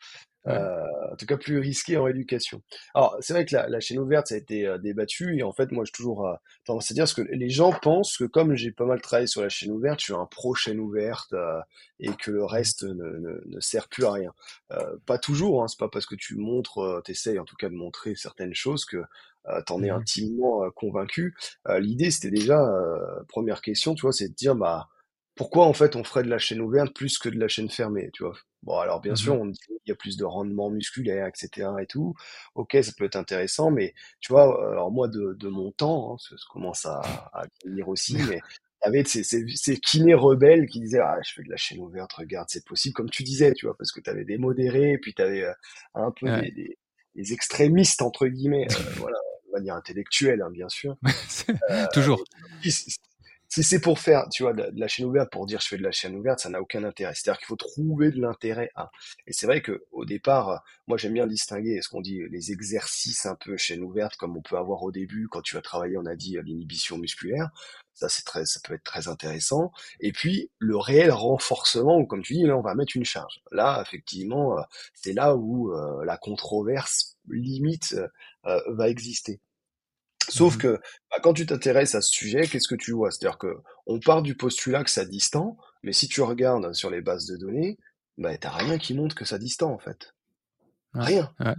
Ouais. 0.45 0.53
Euh, 0.53 0.85
en 1.11 1.15
tout 1.15 1.25
cas, 1.25 1.37
plus 1.37 1.59
risqué 1.59 1.97
en 1.97 2.07
éducation. 2.07 2.61
Alors, 2.93 3.17
c'est 3.19 3.33
vrai 3.33 3.45
que 3.45 3.55
la, 3.55 3.67
la 3.67 3.79
chaîne 3.79 3.99
ouverte, 3.99 4.27
ça 4.27 4.35
a 4.35 4.37
été 4.37 4.67
euh, 4.67 4.77
débattu, 4.77 5.37
et 5.37 5.43
en 5.43 5.51
fait, 5.51 5.71
moi, 5.71 5.85
j'ai 5.85 5.91
toujours 5.91 6.27
euh, 6.27 6.35
tendance 6.65 6.91
à 6.91 6.93
dire, 6.93 7.03
parce 7.03 7.13
que 7.15 7.23
les 7.23 7.49
gens 7.49 7.71
pensent 7.71 8.17
que 8.17 8.25
comme 8.25 8.55
j'ai 8.55 8.71
pas 8.71 8.85
mal 8.85 9.01
travaillé 9.01 9.27
sur 9.27 9.41
la 9.41 9.49
chaîne 9.49 9.71
ouverte, 9.71 9.99
je 9.99 10.05
suis 10.05 10.13
un 10.13 10.25
pro 10.25 10.53
chaîne 10.53 10.79
ouverte, 10.79 11.33
euh, 11.33 11.59
et 11.99 12.09
que 12.13 12.31
le 12.31 12.43
Mmh. 12.43 12.45
reste 12.45 12.83
ne, 12.83 12.93
ne, 12.93 13.41
ne 13.45 13.59
sert 13.59 13.87
plus 13.87 14.05
à 14.05 14.11
rien. 14.11 14.33
Euh, 14.71 14.97
pas 15.05 15.17
toujours, 15.17 15.63
hein, 15.63 15.67
c'est 15.67 15.79
pas 15.79 15.89
parce 15.89 16.05
que 16.05 16.15
tu 16.15 16.35
montres, 16.35 16.79
euh, 16.79 17.01
t'essayes 17.01 17.39
en 17.39 17.45
tout 17.45 17.55
cas 17.55 17.69
de 17.69 17.75
montrer 17.75 18.15
certaines 18.15 18.53
choses 18.53 18.85
que 18.85 18.97
euh, 19.47 19.61
t'en 19.65 19.81
es 19.83 19.89
Mmh 19.89 19.91
intimement 19.91 20.63
euh, 20.63 20.69
convaincu. 20.71 21.35
Euh, 21.67 21.79
l'idée, 21.79 22.11
c'était 22.11 22.31
déjà, 22.31 22.59
euh, 22.61 23.23
première 23.27 23.61
question, 23.61 23.93
tu 23.95 24.01
vois, 24.01 24.13
c'est 24.13 24.29
de 24.29 24.33
dire, 24.33 24.55
bah, 24.55 24.87
pourquoi 25.35 25.65
en 25.65 25.73
fait 25.73 25.95
on 25.95 26.03
ferait 26.03 26.23
de 26.23 26.29
la 26.29 26.37
chaîne 26.39 26.61
ouverte 26.61 26.93
plus 26.95 27.17
que 27.17 27.29
de 27.29 27.37
la 27.39 27.47
chaîne 27.47 27.69
fermée, 27.69 28.09
tu 28.13 28.23
vois? 28.23 28.35
Bon, 28.63 28.77
alors 28.79 29.01
bien 29.01 29.15
sûr, 29.15 29.33
Mmh 29.33 29.39
on 29.39 29.45
dit 29.47 29.59
il 29.85 29.89
y 29.89 29.91
a 29.91 29.95
plus 29.95 30.17
de 30.17 30.23
rendement 30.25 30.69
musculaire, 30.69 31.27
etc. 31.27 31.69
et 31.81 31.85
tout. 31.87 32.15
Ok, 32.55 32.77
ça 32.81 32.91
peut 32.97 33.05
être 33.05 33.15
intéressant, 33.17 33.69
mais 33.71 33.93
tu 34.21 34.33
vois, 34.33 34.47
euh, 34.63 34.71
alors 34.71 34.91
moi 34.91 35.07
de, 35.07 35.33
de 35.39 35.47
mon 35.49 35.71
temps, 35.71 36.13
hein, 36.13 36.17
ça, 36.19 36.35
ça 36.37 36.43
commence 36.51 36.85
à, 36.85 36.99
à 37.33 37.43
vieillir 37.63 37.87
aussi, 37.89 38.23
mais 38.23 38.43
il 38.83 38.85
y 38.85 38.87
avait 38.89 39.03
ces, 39.05 39.23
ces, 39.23 39.45
ces 39.55 39.77
kinés 39.79 40.13
rebelles 40.15 40.67
qui 40.67 40.79
disaient 40.79 40.99
ah 40.99 41.17
je 41.25 41.33
fais 41.33 41.43
de 41.43 41.49
la 41.49 41.57
chaîne 41.57 41.79
ouverte, 41.79 42.13
regarde 42.13 42.47
c'est 42.49 42.65
possible, 42.65 42.93
comme 42.95 43.09
tu 43.09 43.23
disais, 43.23 43.53
tu 43.53 43.65
vois, 43.67 43.75
parce 43.77 43.91
que 43.91 43.99
tu 44.01 44.09
avais 44.09 44.25
des 44.25 44.37
modérés, 44.37 44.97
puis 44.99 45.13
tu 45.13 45.21
avais 45.21 45.45
un 45.93 46.11
peu 46.11 46.31
Ouais. 46.31 46.31
des, 46.31 46.51
des, 46.51 46.77
des 47.15 47.33
extrémistes 47.33 48.01
entre 48.01 48.27
guillemets, 48.27 48.67
euh, 48.71 48.93
voilà, 48.97 49.17
de 49.47 49.51
manière 49.51 49.75
intellectuelle, 49.75 50.41
hein, 50.41 50.49
bien 50.51 50.69
sûr. 50.69 50.95
Toujours. 51.93 52.23
Et 52.63 52.69
si 53.55 53.63
c'est 53.63 53.79
pour 53.79 53.99
faire, 53.99 54.27
tu 54.29 54.43
vois, 54.43 54.51
de 54.51 54.69
la, 54.75 54.87
chaîne 54.89 55.05
ouverte 55.05 55.31
pour 55.31 55.45
dire 55.45 55.61
je 55.61 55.67
fais 55.67 55.77
de 55.77 55.83
la 55.83 55.91
chaîne 55.91 56.13
ouverte, 56.15 56.39
ça 56.39 56.49
n'a 56.49 56.61
aucun 56.61 56.83
intérêt. 56.83 57.13
C'est-à-dire 57.15 57.39
qu'il 57.39 57.47
faut 57.47 57.55
trouver 57.55 58.11
de 58.11 58.19
l'intérêt 58.19 58.69
à. 58.75 58.91
Et 59.27 59.31
c'est 59.31 59.45
vrai 59.45 59.61
que 59.61 59.85
au 59.93 60.03
départ, 60.03 60.49
euh, 60.49 60.57
moi 60.87 60.97
j'aime 60.97 61.13
bien 61.13 61.25
distinguer 61.25 61.81
ce 61.81 61.87
qu'on 61.87 62.01
dit 62.01 62.19
les 62.29 62.51
exercices 62.51 63.25
un 63.25 63.35
peu 63.35 63.55
chaîne 63.55 63.81
ouverte 63.81 64.17
comme 64.17 64.35
on 64.35 64.41
peut 64.41 64.57
avoir 64.57 64.83
au 64.83 64.91
début 64.91 65.29
quand 65.29 65.41
tu 65.41 65.55
vas 65.55 65.61
travailler, 65.61 65.97
on 65.97 66.05
a 66.05 66.15
dit 66.17 66.37
euh, 66.37 66.41
l'inhibition 66.45 66.97
musculaire. 66.97 67.49
Ça 67.93 68.09
ça 68.09 68.59
peut 68.65 68.73
être 68.73 68.83
très 68.83 69.07
intéressant. 69.07 69.71
Et 70.01 70.11
puis 70.11 70.51
le 70.59 70.75
réel 70.75 71.11
renforcement 71.11 71.97
où 71.97 72.05
comme 72.05 72.23
tu 72.23 72.33
dis 72.33 72.43
là 72.43 72.57
on 72.57 72.61
va 72.61 72.75
mettre 72.75 72.97
une 72.97 73.05
charge. 73.05 73.41
Là 73.53 73.81
effectivement, 73.81 74.59
euh, 74.59 74.63
c'est 74.93 75.13
là 75.13 75.35
où 75.37 75.71
euh, 75.71 76.03
la 76.03 76.17
controverse 76.17 77.15
limite 77.29 77.93
euh, 77.93 78.07
euh, 78.47 78.61
va 78.69 78.89
exister. 78.89 79.39
Sauf 80.29 80.55
Mmh 80.55 80.59
que 80.59 80.79
bah, 81.11 81.17
quand 81.21 81.33
tu 81.33 81.45
t'intéresses 81.45 81.95
à 81.95 82.01
ce 82.01 82.09
sujet, 82.09 82.47
qu'est-ce 82.47 82.67
que 82.67 82.75
tu 82.75 82.91
vois? 82.91 83.11
C'est-à-dire 83.11 83.37
que 83.37 83.57
on 83.85 83.99
part 83.99 84.21
du 84.21 84.35
postulat 84.35 84.83
que 84.83 84.89
ça 84.89 85.05
distend, 85.05 85.57
mais 85.83 85.93
si 85.93 86.07
tu 86.07 86.21
regardes 86.21 86.73
sur 86.73 86.89
les 86.89 87.01
bases 87.01 87.25
de 87.27 87.37
données, 87.37 87.77
bah, 88.17 88.37
t'as 88.37 88.51
rien 88.51 88.77
qui 88.77 88.93
montre 88.93 89.15
que 89.15 89.25
ça 89.25 89.37
distend 89.37 89.71
en 89.71 89.79
fait. 89.79 90.13
Ouais, 90.93 91.05
Rien. 91.05 91.33
ouais. 91.39 91.55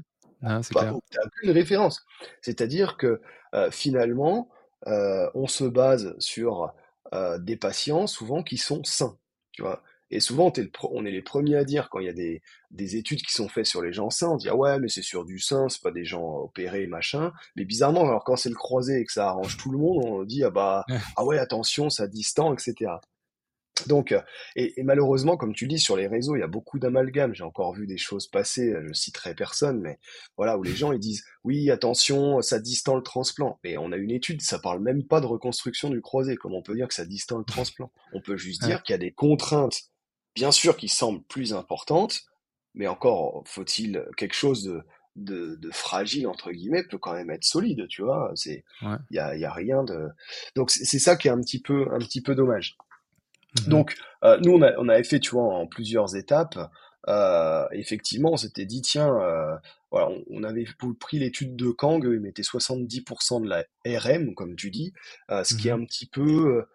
Clair. 0.70 0.94
t'as 1.10 1.24
aucune 1.24 1.50
référence. 1.50 2.04
C'est-à-dire 2.42 2.96
que 2.96 3.20
euh, 3.54 3.70
finalement, 3.70 4.50
euh, 4.86 5.28
on 5.34 5.46
se 5.46 5.64
base 5.64 6.14
sur 6.18 6.72
euh, 7.14 7.38
des 7.38 7.56
patients 7.56 8.06
souvent 8.06 8.42
qui 8.42 8.58
sont 8.58 8.84
sains, 8.84 9.16
tu 9.52 9.62
vois? 9.62 9.82
Et 10.10 10.20
souvent, 10.20 10.52
le 10.56 10.70
on 10.90 11.04
est 11.04 11.10
les 11.10 11.22
premiers 11.22 11.56
à 11.56 11.64
dire 11.64 11.88
quand 11.90 11.98
il 11.98 12.06
y 12.06 12.10
a 12.10 12.12
des, 12.12 12.42
des 12.70 12.96
études 12.96 13.22
qui 13.22 13.32
sont 13.32 13.48
faites 13.48 13.66
sur 13.66 13.82
les 13.82 13.92
gens 13.92 14.10
sains, 14.10 14.30
on 14.30 14.36
dit 14.36 14.48
ah 14.48 14.56
ouais, 14.56 14.78
mais 14.78 14.88
c'est 14.88 15.02
sur 15.02 15.24
du 15.24 15.38
sein, 15.38 15.68
c'est 15.68 15.82
pas 15.82 15.90
des 15.90 16.04
gens 16.04 16.24
opérés, 16.38 16.86
machin. 16.86 17.32
Mais 17.56 17.64
bizarrement, 17.64 18.02
alors 18.02 18.24
quand 18.24 18.36
c'est 18.36 18.48
le 18.48 18.54
croisé 18.54 19.00
et 19.00 19.04
que 19.04 19.12
ça 19.12 19.28
arrange 19.28 19.56
tout 19.56 19.70
le 19.70 19.78
monde, 19.78 20.04
on 20.04 20.24
dit 20.24 20.44
ah 20.44 20.50
bah 20.50 20.84
ah 21.16 21.24
ouais, 21.24 21.38
attention, 21.38 21.90
ça 21.90 22.06
distend, 22.06 22.54
etc. 22.54 22.92
Donc, 23.86 24.12
euh, 24.12 24.22
et, 24.56 24.80
et 24.80 24.82
malheureusement, 24.82 25.36
comme 25.36 25.54
tu 25.54 25.66
dis, 25.66 25.78
sur 25.78 25.96
les 25.96 26.06
réseaux, 26.06 26.34
il 26.34 26.40
y 26.40 26.42
a 26.42 26.48
beaucoup 26.48 26.78
d'amalgames. 26.78 27.34
J'ai 27.34 27.44
encore 27.44 27.74
vu 27.74 27.86
des 27.86 27.98
choses 27.98 28.26
passer, 28.26 28.72
euh, 28.72 28.84
je 28.88 28.92
citerai 28.94 29.34
personne, 29.34 29.80
mais 29.80 29.98
voilà, 30.36 30.56
où 30.56 30.62
les 30.62 30.74
gens 30.74 30.92
ils 30.92 30.98
disent 30.98 31.24
oui, 31.44 31.70
attention, 31.70 32.40
ça 32.40 32.58
distend 32.58 32.96
le 32.96 33.02
transplant. 33.02 33.58
Mais 33.64 33.76
on 33.76 33.92
a 33.92 33.96
une 33.96 34.10
étude, 34.10 34.40
ça 34.40 34.58
parle 34.58 34.80
même 34.80 35.04
pas 35.04 35.20
de 35.20 35.26
reconstruction 35.26 35.90
du 35.90 36.00
croisé. 36.00 36.36
Comment 36.36 36.58
on 36.58 36.62
peut 36.62 36.74
dire 36.74 36.88
que 36.88 36.94
ça 36.94 37.04
distend 37.04 37.38
le 37.38 37.44
transplant? 37.44 37.92
On 38.12 38.20
peut 38.20 38.36
juste 38.36 38.64
dire 38.64 38.82
qu'il 38.82 38.94
y 38.94 38.96
a 38.96 38.98
des 38.98 39.12
contraintes, 39.12 39.82
bien 40.36 40.52
sûr, 40.52 40.76
qui 40.76 40.88
semblent 40.88 41.24
plus 41.24 41.52
importantes, 41.54 42.20
mais 42.74 42.86
encore 42.86 43.42
faut-il 43.46 44.04
quelque 44.16 44.34
chose 44.34 44.62
de, 44.64 44.82
de, 45.16 45.56
de 45.56 45.70
fragile 45.72 46.28
entre 46.28 46.52
guillemets 46.52 46.84
peut 46.84 46.98
quand 46.98 47.14
même 47.14 47.30
être 47.30 47.44
solide, 47.44 47.88
tu 47.88 48.02
vois. 48.02 48.30
C'est, 48.36 48.64
Ouais. 48.82 48.96
il 49.10 49.16
y 49.16 49.18
a, 49.18 49.34
il 49.34 49.40
y 49.40 49.44
a 49.46 49.52
rien 49.52 49.82
de. 49.82 50.08
Donc 50.54 50.70
c'est 50.70 50.98
ça 51.00 51.16
qui 51.16 51.28
est 51.28 51.32
un 51.32 51.40
petit 51.40 51.60
peu, 51.60 51.88
un 51.92 51.98
petit 51.98 52.22
peu 52.22 52.34
dommage. 52.36 52.76
Mmh 53.66 53.70
Donc, 53.70 53.96
euh, 54.24 54.38
nous, 54.42 54.52
on, 54.52 54.62
a, 54.62 54.72
on 54.78 54.88
avait 54.88 55.04
fait, 55.04 55.20
tu 55.20 55.30
vois, 55.30 55.44
en 55.44 55.66
plusieurs 55.66 56.14
étapes. 56.16 56.58
Euh, 57.08 57.64
effectivement, 57.72 58.32
on 58.32 58.36
s'était 58.36 58.66
dit, 58.66 58.82
tiens, 58.82 59.08
euh, 59.14 59.56
voilà, 59.92 60.08
on, 60.10 60.24
on 60.28 60.42
avait 60.42 60.66
pris 60.98 61.18
l'étude 61.20 61.54
de 61.56 61.70
Kang, 61.70 62.04
eux, 62.04 62.16
ils 62.16 62.20
mettaient 62.20 62.42
70% 62.42 63.40
de 63.42 63.48
la 63.48 63.64
RM, 63.86 64.34
comme 64.34 64.56
tu 64.56 64.70
dis, 64.70 64.92
euh, 65.30 65.44
ce 65.44 65.54
qui 65.54 65.68
est 65.68 65.72
Mmh 65.72 65.80
un 65.82 65.84
petit 65.86 66.06
peu, 66.06 66.66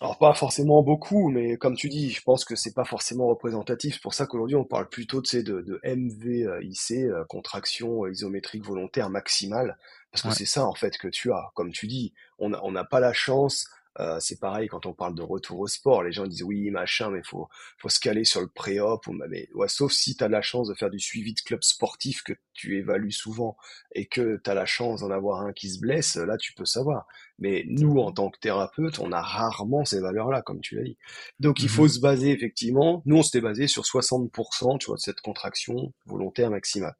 alors 0.00 0.16
pas 0.18 0.32
forcément 0.32 0.82
beaucoup, 0.82 1.28
mais 1.28 1.58
comme 1.58 1.76
tu 1.76 1.90
dis, 1.90 2.10
je 2.10 2.22
pense 2.22 2.46
que 2.46 2.56
c'est 2.56 2.72
pas 2.72 2.84
forcément 2.86 3.26
représentatif. 3.26 3.94
C'est 3.94 4.02
pour 4.02 4.14
ça 4.14 4.26
qu'aujourd'hui, 4.26 4.56
on 4.56 4.64
parle 4.64 4.88
plutôt, 4.88 5.20
tu 5.20 5.28
sais, 5.30 5.42
de, 5.42 5.60
de 5.60 5.78
MVIC, 5.84 7.04
euh, 7.10 7.24
contraction 7.26 8.04
euh, 8.06 8.10
isométrique 8.10 8.64
volontaire 8.64 9.10
maximale, 9.10 9.76
parce 10.10 10.22
que 10.22 10.30
Ouais. 10.30 10.32
c'est 10.32 10.46
ça, 10.46 10.64
en 10.66 10.74
fait, 10.74 10.96
que 10.96 11.08
tu 11.08 11.30
as. 11.32 11.50
Comme 11.54 11.70
tu 11.70 11.86
dis, 11.86 12.14
on 12.38 12.48
n'a 12.50 12.60
on 12.64 12.72
n'a 12.72 12.84
pas 12.84 13.00
la 13.00 13.12
chance 13.12 13.68
euh, 14.00 14.18
c'est 14.20 14.40
pareil 14.40 14.68
quand 14.68 14.86
on 14.86 14.92
parle 14.94 15.14
de 15.14 15.22
retour 15.22 15.60
au 15.60 15.66
sport, 15.68 16.02
les 16.02 16.12
gens 16.12 16.26
disent 16.26 16.42
oui, 16.42 16.70
machin, 16.70 17.10
mais 17.10 17.22
faut, 17.22 17.48
faut 17.78 17.88
se 17.88 18.00
caler 18.00 18.24
sur 18.24 18.40
le 18.40 18.48
pré-op. 18.48 19.06
ou- 19.06 19.12
Mais, 19.28 19.48
ouais, 19.54 19.68
sauf 19.68 19.92
si 19.92 20.16
tu 20.16 20.24
as 20.24 20.28
la 20.28 20.42
chance 20.42 20.68
de 20.68 20.74
faire 20.74 20.90
du 20.90 20.98
suivi 20.98 21.34
de 21.34 21.40
club 21.40 21.62
sportif 21.62 22.22
que 22.22 22.32
tu 22.54 22.78
évalues 22.78 23.12
souvent 23.12 23.56
et 23.94 24.06
que 24.06 24.40
tu 24.42 24.50
as 24.50 24.54
la 24.54 24.66
chance 24.66 25.00
d'en 25.00 25.10
avoir 25.10 25.42
un 25.42 25.52
qui 25.52 25.70
se 25.70 25.78
blesse, 25.80 26.16
là 26.16 26.36
tu 26.38 26.52
peux 26.54 26.64
savoir. 26.64 27.06
Mais 27.38 27.64
nous, 27.68 27.98
en 28.00 28.12
tant 28.12 28.30
que 28.30 28.38
thérapeute, 28.38 28.98
on 28.98 29.12
a 29.12 29.20
rarement 29.22 29.84
ces 29.84 30.00
valeurs-là, 30.00 30.42
comme 30.42 30.60
tu 30.60 30.76
l'as 30.76 30.82
dit. 30.84 30.96
Donc 31.38 31.62
il 31.62 31.68
faut 31.68 31.86
Mmh 31.86 31.88
se 31.88 32.00
baser 32.00 32.30
effectivement, 32.30 33.02
nous 33.06 33.16
on 33.18 33.22
s'était 33.22 33.40
basé 33.40 33.66
sur 33.66 33.84
60%, 33.84 34.78
tu 34.78 34.86
vois, 34.86 34.96
de 34.96 35.00
cette 35.00 35.20
contraction 35.20 35.92
volontaire 36.06 36.50
maximale. 36.50 36.94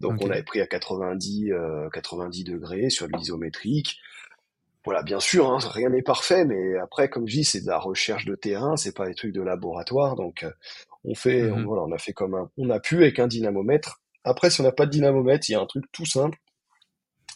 Donc 0.00 0.14
on 0.20 0.30
avait 0.34 0.42
pris 0.42 0.60
à 0.60 0.66
90, 0.66 1.52
euh, 1.52 1.88
90 1.90 2.44
degrés 2.44 2.90
sur 2.90 3.06
de 3.08 3.12
l'isométrique. 3.16 3.98
Voilà, 4.84 5.02
bien 5.02 5.20
sûr, 5.20 5.50
hein, 5.50 5.58
rien 5.60 5.88
n'est 5.88 6.02
parfait, 6.02 6.44
mais 6.44 6.76
après, 6.78 7.08
comme 7.08 7.26
je 7.26 7.36
dis, 7.36 7.44
c'est 7.44 7.62
de 7.62 7.66
la 7.66 7.78
recherche 7.78 8.26
de 8.26 8.34
terrain, 8.34 8.76
c'est 8.76 8.94
pas 8.94 9.06
des 9.06 9.14
trucs 9.14 9.32
de 9.32 9.40
laboratoire, 9.40 10.14
donc 10.14 10.42
euh, 10.42 10.50
on 11.04 11.14
fait, 11.14 11.50
on, 11.50 11.58
Mmh 11.58 11.64
voilà, 11.64 11.82
on 11.82 11.92
a 11.92 11.98
fait 11.98 12.12
comme 12.12 12.34
un, 12.34 12.50
on 12.58 12.68
a 12.70 12.80
pu 12.80 12.96
avec 12.96 13.18
un 13.18 13.26
dynamomètre. 13.26 14.02
Après, 14.24 14.50
si 14.50 14.60
on 14.60 14.64
n'a 14.64 14.72
pas 14.72 14.86
de 14.86 14.90
dynamomètre, 14.90 15.48
il 15.48 15.52
y 15.52 15.54
a 15.54 15.60
un 15.60 15.66
truc 15.66 15.84
tout 15.92 16.06
simple. 16.06 16.38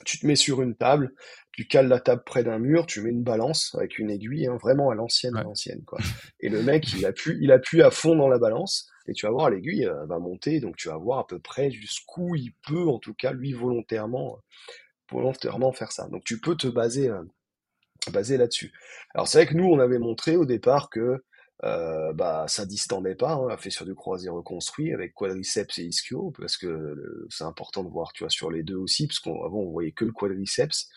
Tu 0.05 0.19
te 0.19 0.27
mets 0.27 0.37
sur 0.37 0.63
une 0.63 0.77
table, 0.77 1.13
tu 1.53 1.67
cales 1.67 1.89
la 1.89 2.01
table 2.01 2.23
près 2.25 2.45
d'un 2.45 2.59
mur, 2.59 2.87
tu 2.87 3.01
mets 3.01 3.11
une 3.11 3.25
balance 3.25 3.75
avec 3.75 3.99
une 3.99 4.11
aiguille, 4.11 4.47
hein, 4.47 4.57
vraiment 4.61 4.91
à 4.91 4.95
l'ancienne, 4.95 5.37
à 5.37 5.43
l'ancienne, 5.43 5.83
quoi. 5.85 5.99
Et 6.41 6.49
le 6.49 6.63
mec, 6.63 6.93
il 6.93 7.05
appuie, 7.05 7.37
il 7.41 7.51
appuie 7.51 7.83
à 7.83 7.91
fond 7.91 8.15
dans 8.15 8.29
la 8.29 8.39
balance, 8.39 8.89
et 9.09 9.13
tu 9.13 9.27
vas 9.27 9.33
voir, 9.33 9.51
l'aiguille 9.51 9.87
euh, 9.87 10.07
va 10.07 10.19
monter, 10.19 10.61
donc 10.61 10.77
tu 10.77 10.89
vas 10.89 10.97
voir 10.97 11.19
à 11.19 11.27
peu 11.27 11.41
près 11.41 11.71
jusqu'où 11.71 12.37
il 12.37 12.53
peut, 12.67 12.89
en 12.89 12.99
tout 12.99 13.15
cas, 13.15 13.33
lui, 13.33 13.53
volontairement, 13.55 14.39
volontairement 15.11 15.73
faire 15.73 15.91
ça. 15.93 16.09
Donc 16.09 16.23
tu 16.25 16.41
peux 16.41 16.57
te 16.57 16.69
baser, 16.69 17.09
euh, 17.09 17.23
baser 18.13 18.37
là-dessus. 18.37 18.73
Alors 19.15 19.29
c'est 19.29 19.39
vrai 19.39 19.47
que 19.47 19.55
nous, 19.55 19.67
on 19.67 19.79
avait 19.79 19.99
montré 19.99 20.37
au 20.37 20.45
départ 20.45 20.91
que 20.91 21.23
euh, 21.65 22.13
bah 22.13 22.45
ça 22.47 22.67
distendait 22.67 23.17
pas, 23.17 23.33
hein, 23.33 23.39
on 23.43 23.47
l'a 23.47 23.57
fait 23.57 23.71
sur 23.71 23.85
du 23.85 23.95
croisé 23.95 24.29
reconstruit 24.29 24.93
avec 24.95 25.13
quadriceps 25.13 25.79
et 25.79 25.85
ischio, 25.85 26.33
parce 26.39 26.57
que 26.57 27.27
c'est 27.31 27.45
important 27.45 27.83
de 27.83 27.89
voir, 27.91 28.13
tu 28.13 28.23
vois, 28.23 28.31
sur 28.31 28.51
les 28.51 28.63
deux 28.63 28.77
aussi, 28.77 29.09
parce 29.09 29.19
qu'avant 29.19 29.59
on 29.59 29.71
voyait 29.71 29.91
que 29.93 30.05
le 30.05 30.13
quadriceps, 30.13 30.89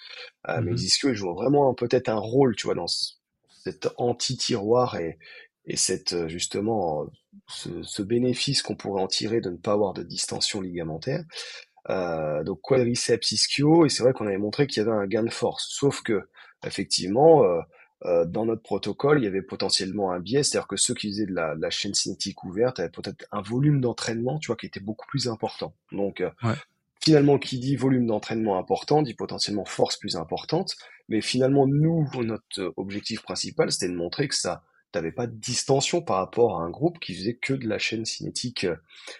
euh, 0.49 0.61
mais 0.63 0.71
Mmh 0.71 0.75
les 0.75 0.85
ischios 0.85 1.09
ils 1.09 1.15
jouent 1.15 1.33
vraiment 1.33 1.73
peut-être 1.73 2.09
un 2.09 2.17
rôle, 2.19 2.55
tu 2.55 2.65
vois, 2.67 2.75
dans 2.75 2.87
ce- 2.87 3.13
cet 3.63 3.89
anti-tiroir 3.97 4.97
et, 4.97 5.17
et 5.65 5.77
cette 5.77 6.13
euh, 6.13 6.27
justement 6.27 7.07
ce, 7.47 7.69
ce 7.83 8.01
bénéfice 8.03 8.61
qu'on 8.61 8.75
pourrait 8.75 9.01
en 9.01 9.07
tirer 9.07 9.41
de 9.41 9.49
ne 9.51 9.57
pas 9.57 9.73
avoir 9.73 9.93
de 9.93 10.03
distension 10.03 10.61
ligamentaire. 10.61 11.23
Euh, 11.89 12.43
donc 12.43 12.61
quadriceps 12.61 13.31
ischio, 13.31 13.85
et 13.85 13.89
c'est 13.89 14.03
vrai 14.03 14.13
qu'on 14.13 14.27
avait 14.27 14.37
montré 14.37 14.67
qu'il 14.67 14.83
y 14.83 14.85
avait 14.87 14.95
un 14.95 15.07
gain 15.07 15.23
de 15.23 15.31
force. 15.31 15.67
Sauf 15.69 16.01
que, 16.03 16.21
effectivement, 16.65 17.43
euh, 17.43 17.61
euh, 18.05 18.25
dans 18.25 18.45
notre 18.45 18.63
protocole, 18.63 19.19
il 19.19 19.25
y 19.25 19.27
avait 19.27 19.41
potentiellement 19.41 20.11
un 20.11 20.19
biais, 20.19 20.43
c'est-à-dire 20.43 20.67
que 20.67 20.75
ceux 20.77 20.93
qui 20.95 21.09
faisaient 21.09 21.25
de 21.27 21.33
la, 21.33 21.55
de 21.55 21.61
la 21.61 21.69
chaîne 21.69 21.93
cinétique 21.93 22.43
ouverte 22.43 22.79
avaient 22.79 22.89
peut-être 22.89 23.25
un 23.31 23.41
volume 23.41 23.79
d'entraînement, 23.79 24.39
tu 24.39 24.47
vois, 24.47 24.55
qui 24.55 24.65
était 24.65 24.79
beaucoup 24.79 25.05
plus 25.07 25.27
important. 25.27 25.75
Donc, 25.91 26.21
euh, 26.21 26.29
Ouais. 26.43 26.55
finalement, 27.03 27.37
qui 27.37 27.59
dit 27.59 27.75
volume 27.75 28.07
d'entraînement 28.07 28.57
important, 28.57 29.01
dit 29.03 29.13
potentiellement 29.13 29.65
force 29.65 29.97
plus 29.97 30.15
importante. 30.15 30.75
Mais 31.09 31.21
finalement, 31.21 31.67
nous, 31.67 32.09
notre 32.23 32.73
objectif 32.77 33.21
principal, 33.21 33.71
c'était 33.71 33.91
de 33.91 33.97
montrer 33.97 34.27
que 34.27 34.35
ça 34.35 34.63
t'avais 34.91 35.11
pas 35.11 35.27
de 35.27 35.35
distension 35.35 36.01
par 36.01 36.17
rapport 36.17 36.59
à 36.59 36.63
un 36.63 36.69
groupe 36.69 36.99
qui 36.99 37.15
faisait 37.15 37.35
que 37.35 37.53
de 37.53 37.67
la 37.67 37.79
chaîne 37.79 38.05
cinétique 38.05 38.65
euh, 38.65 38.75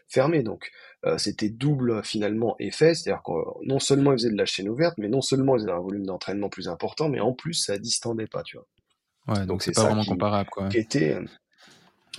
fermée. 0.08 0.44
Donc 0.44 0.72
euh, 1.06 1.18
c'était 1.18 1.50
double 1.50 2.04
finalement 2.04 2.56
effet, 2.60 2.94
c'est-à-dire 2.94 3.24
que 3.24 3.32
non 3.66 3.80
seulement 3.80 4.12
ils 4.12 4.20
faisaient 4.20 4.32
de 4.32 4.38
la 4.38 4.46
chaîne 4.46 4.70
ouverte, 4.70 4.98
mais 4.98 5.08
non 5.10 5.22
seulement 5.22 5.58
ils 5.58 5.64
avaient 5.64 5.78
un 5.78 5.82
volume 5.82 6.06
d'entraînement 6.06 6.50
plus 6.50 6.68
important, 6.68 7.10
mais 7.10 7.20
en 7.20 7.34
plus 7.34 7.54
ça 7.54 7.78
distendait 7.78 8.28
pas, 8.28 8.44
tu 8.44 8.58
vois. 8.58 8.68
Ouais, 9.28 9.46
donc 9.46 9.64
c'est 9.64 9.74
pas 9.74 9.84
vraiment 9.84 10.06
comparable, 10.06 10.50
quoi. 10.50 10.70
Qui 10.70 10.78
était, 10.78 11.14
euh, 11.14 11.26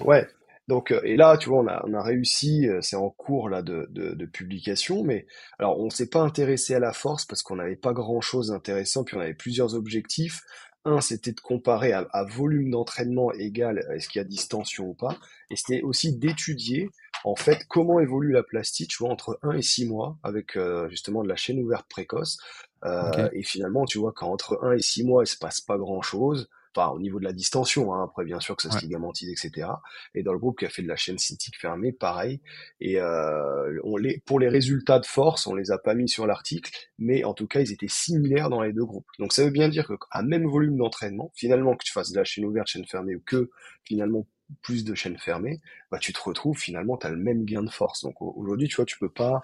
ouais, 0.04 0.26
donc, 0.68 0.94
et 1.04 1.16
là, 1.16 1.36
tu 1.36 1.48
vois, 1.48 1.58
on 1.58 1.66
a, 1.66 1.82
on 1.86 1.94
a 1.94 2.02
réussi, 2.02 2.68
c'est 2.80 2.96
en 2.96 3.10
cours 3.10 3.48
là 3.48 3.62
de, 3.62 3.88
de, 3.90 4.14
de, 4.14 4.26
publication, 4.26 5.02
mais 5.02 5.26
alors 5.58 5.78
on 5.80 5.90
s'est 5.90 6.08
pas 6.08 6.20
intéressé 6.20 6.74
à 6.74 6.78
la 6.78 6.92
force 6.92 7.24
parce 7.24 7.42
qu'on 7.42 7.56
n'avait 7.56 7.76
pas 7.76 7.92
grand 7.92 8.20
chose 8.20 8.48
d'intéressant, 8.48 9.02
puis 9.04 9.16
on 9.16 9.20
avait 9.20 9.34
plusieurs 9.34 9.74
objectifs. 9.74 10.42
Un, 10.84 11.00
c'était 11.00 11.32
de 11.32 11.40
comparer 11.40 11.92
à, 11.92 12.24
volume 12.24 12.70
d'entraînement 12.70 13.32
égal, 13.32 13.86
est-ce 13.94 14.08
qu'il 14.08 14.18
y 14.18 14.24
a 14.24 14.26
distension 14.26 14.88
ou 14.88 14.94
pas, 14.94 15.16
et 15.48 15.56
c'était 15.56 15.82
aussi 15.82 16.16
d'étudier 16.16 16.90
en 17.24 17.36
fait 17.36 17.64
comment 17.68 18.00
évolue 18.00 18.32
la 18.32 18.42
plastique, 18.42 18.90
tu 18.90 19.04
vois, 19.04 19.12
entre 19.12 19.38
1 19.42 19.52
et 19.52 19.62
6 19.62 19.86
mois, 19.86 20.18
avec 20.24 20.56
euh, 20.56 20.88
justement 20.88 21.22
de 21.22 21.28
la 21.28 21.36
chaîne 21.36 21.60
ouverte 21.60 21.86
précoce. 21.88 22.38
Euh, 22.84 23.28
Et 23.32 23.44
finalement, 23.44 23.84
tu 23.84 23.98
vois, 23.98 24.12
quand 24.12 24.28
entre 24.32 24.58
1 24.62 24.72
et 24.72 24.82
6 24.82 25.04
mois, 25.04 25.22
il 25.22 25.28
se 25.28 25.36
passe 25.36 25.60
pas 25.60 25.78
grand-chose, 25.78 26.48
enfin 26.74 26.90
au 26.90 27.00
niveau 27.00 27.18
de 27.18 27.24
la 27.24 27.32
distension, 27.32 27.94
hein, 27.94 28.04
après 28.04 28.24
bien 28.24 28.40
sûr 28.40 28.56
que 28.56 28.62
ça 28.62 28.70
se 28.70 28.80
ligamentise, 28.80 29.30
etc. 29.30 29.68
Et 30.14 30.22
dans 30.22 30.32
le 30.32 30.38
groupe 30.38 30.58
qui 30.58 30.66
a 30.66 30.68
fait 30.68 30.82
de 30.82 30.88
la 30.88 30.96
chaîne 30.96 31.18
cinétique 31.18 31.58
fermée, 31.58 31.92
pareil. 31.92 32.40
Et 32.80 33.00
euh, 33.00 33.78
on 33.84 33.96
les, 33.96 34.22
pour 34.26 34.40
les 34.40 34.48
résultats 34.48 34.98
de 34.98 35.06
force, 35.06 35.46
on 35.46 35.54
les 35.54 35.70
a 35.70 35.78
pas 35.78 35.94
mis 35.94 36.08
sur 36.08 36.26
l'article, 36.26 36.72
mais 36.98 37.24
en 37.24 37.34
tout 37.34 37.46
cas 37.46 37.60
ils 37.60 37.72
étaient 37.72 37.88
similaires 37.88 38.50
dans 38.50 38.62
les 38.62 38.72
deux 38.72 38.84
groupes. 38.84 39.06
Donc 39.18 39.32
ça 39.32 39.44
veut 39.44 39.50
bien 39.50 39.68
dire 39.68 39.86
que 39.86 39.94
à 40.10 40.22
même 40.22 40.46
volume 40.46 40.76
d'entraînement, 40.76 41.30
finalement 41.34 41.76
que 41.76 41.84
tu 41.84 41.92
fasses 41.92 42.12
de 42.12 42.18
la 42.18 42.24
chaîne 42.24 42.44
ouverte, 42.44 42.68
chaîne 42.68 42.86
fermée, 42.86 43.14
ou 43.14 43.22
que 43.24 43.50
finalement 43.84 44.26
plus 44.62 44.84
de 44.84 44.94
chaînes 44.94 45.18
fermées, 45.18 45.60
bah 45.90 45.98
tu 45.98 46.12
te 46.12 46.20
retrouves 46.20 46.58
finalement 46.58 46.96
tu 46.96 47.06
as 47.06 47.10
le 47.10 47.16
même 47.16 47.44
gain 47.44 47.62
de 47.62 47.70
force. 47.70 48.02
Donc 48.02 48.20
aujourd'hui 48.20 48.68
tu 48.68 48.76
vois 48.76 48.84
tu 48.84 48.98
peux 48.98 49.10
pas 49.10 49.40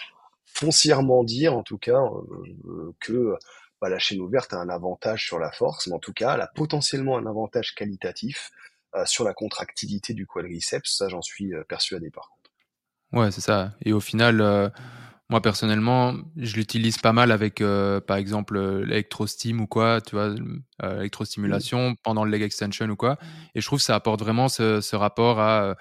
foncièrement 0.46 1.24
dire 1.24 1.56
en 1.56 1.62
tout 1.62 1.78
cas 1.78 2.00
euh, 2.00 2.94
que 3.00 3.34
bah, 3.80 3.88
la 3.88 3.98
chaîne 3.98 4.20
ouverte 4.20 4.52
a 4.52 4.58
un 4.58 4.68
avantage 4.68 5.26
sur 5.26 5.38
la 5.38 5.52
force, 5.52 5.86
mais 5.86 5.94
en 5.94 5.98
tout 5.98 6.12
cas, 6.12 6.34
elle 6.34 6.40
a 6.40 6.48
potentiellement 6.48 7.16
un 7.16 7.26
avantage 7.26 7.74
qualitatif 7.74 8.50
euh, 8.94 9.04
sur 9.06 9.24
la 9.24 9.34
contractilité 9.34 10.14
du 10.14 10.26
quadriceps. 10.26 10.96
Ça, 10.96 11.08
j'en 11.08 11.22
suis 11.22 11.54
euh, 11.54 11.62
persuadé 11.68 12.10
par 12.10 12.30
contre. 12.30 12.50
Ouais, 13.12 13.30
c'est 13.30 13.40
ça. 13.40 13.72
Et 13.84 13.92
au 13.92 14.00
final, 14.00 14.40
euh, 14.40 14.68
moi 15.30 15.40
personnellement, 15.40 16.14
je 16.36 16.56
l'utilise 16.56 16.98
pas 16.98 17.12
mal 17.12 17.30
avec, 17.30 17.62
par 18.06 18.16
exemple, 18.16 18.58
l'électrosteam 18.84 19.60
ou 19.60 19.66
quoi, 19.66 20.00
tu 20.00 20.16
vois, 20.16 20.34
l'électrostimulation 20.82 21.90
mmh. 21.90 21.96
pendant 22.02 22.24
le 22.24 22.30
leg 22.30 22.42
extension 22.42 22.88
ou 22.88 22.96
quoi. 22.96 23.18
Et 23.54 23.60
je 23.60 23.66
trouve 23.66 23.78
que 23.78 23.84
ça 23.84 23.94
apporte 23.94 24.20
vraiment 24.20 24.48
ce, 24.48 24.80
ce 24.80 24.96
rapport 24.96 25.40
à 25.40 25.76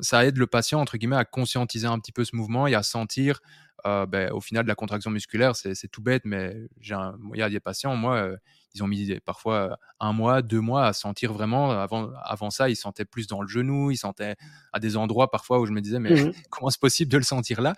ça 0.00 0.24
aide 0.26 0.36
le 0.36 0.46
patient 0.46 0.80
entre 0.80 0.96
guillemets 0.96 1.16
à 1.16 1.24
conscientiser 1.24 1.86
un 1.86 1.98
petit 1.98 2.12
peu 2.12 2.24
ce 2.24 2.36
mouvement 2.36 2.66
et 2.66 2.74
à 2.74 2.82
sentir 2.82 3.40
euh, 3.86 4.06
ben, 4.06 4.30
au 4.32 4.40
final, 4.40 4.64
de 4.64 4.68
la 4.68 4.74
contraction 4.74 5.10
musculaire, 5.10 5.56
c'est 5.56 5.88
tout 5.88 6.02
bête, 6.02 6.22
mais 6.24 6.56
il 6.80 7.38
y 7.38 7.42
a 7.42 7.50
des 7.50 7.60
patients, 7.60 7.96
moi, 7.96 8.16
euh, 8.16 8.36
ils 8.74 8.82
ont 8.82 8.86
mis 8.86 9.18
parfois 9.20 9.78
un 9.98 10.12
mois, 10.12 10.42
deux 10.42 10.60
mois 10.60 10.86
à 10.86 10.92
sentir 10.92 11.32
vraiment. 11.32 11.70
Avant, 11.70 12.10
avant 12.22 12.50
ça, 12.50 12.68
ils 12.68 12.76
sentaient 12.76 13.04
plus 13.04 13.26
dans 13.26 13.42
le 13.42 13.48
genou, 13.48 13.90
ils 13.90 13.96
sentaient 13.96 14.36
à 14.72 14.80
des 14.80 14.96
endroits 14.96 15.30
parfois 15.30 15.60
où 15.60 15.66
je 15.66 15.72
me 15.72 15.80
disais, 15.80 15.98
mais 15.98 16.24
mmh 16.24 16.32
comment 16.50 16.70
c'est 16.70 16.80
possible 16.80 17.10
de 17.10 17.16
le 17.16 17.24
sentir 17.24 17.60
là? 17.60 17.74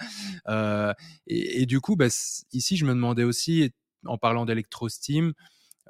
Euh, 0.49 0.93
et, 1.27 1.67
du 1.67 1.81
coup, 1.81 1.97
ben, 1.97 2.11
ici, 2.53 2.77
je 2.77 2.85
me 2.85 2.93
demandais 2.93 3.25
aussi, 3.25 3.73
en 4.05 4.19
parlant 4.19 4.45
d'électrosteam, 4.45 5.33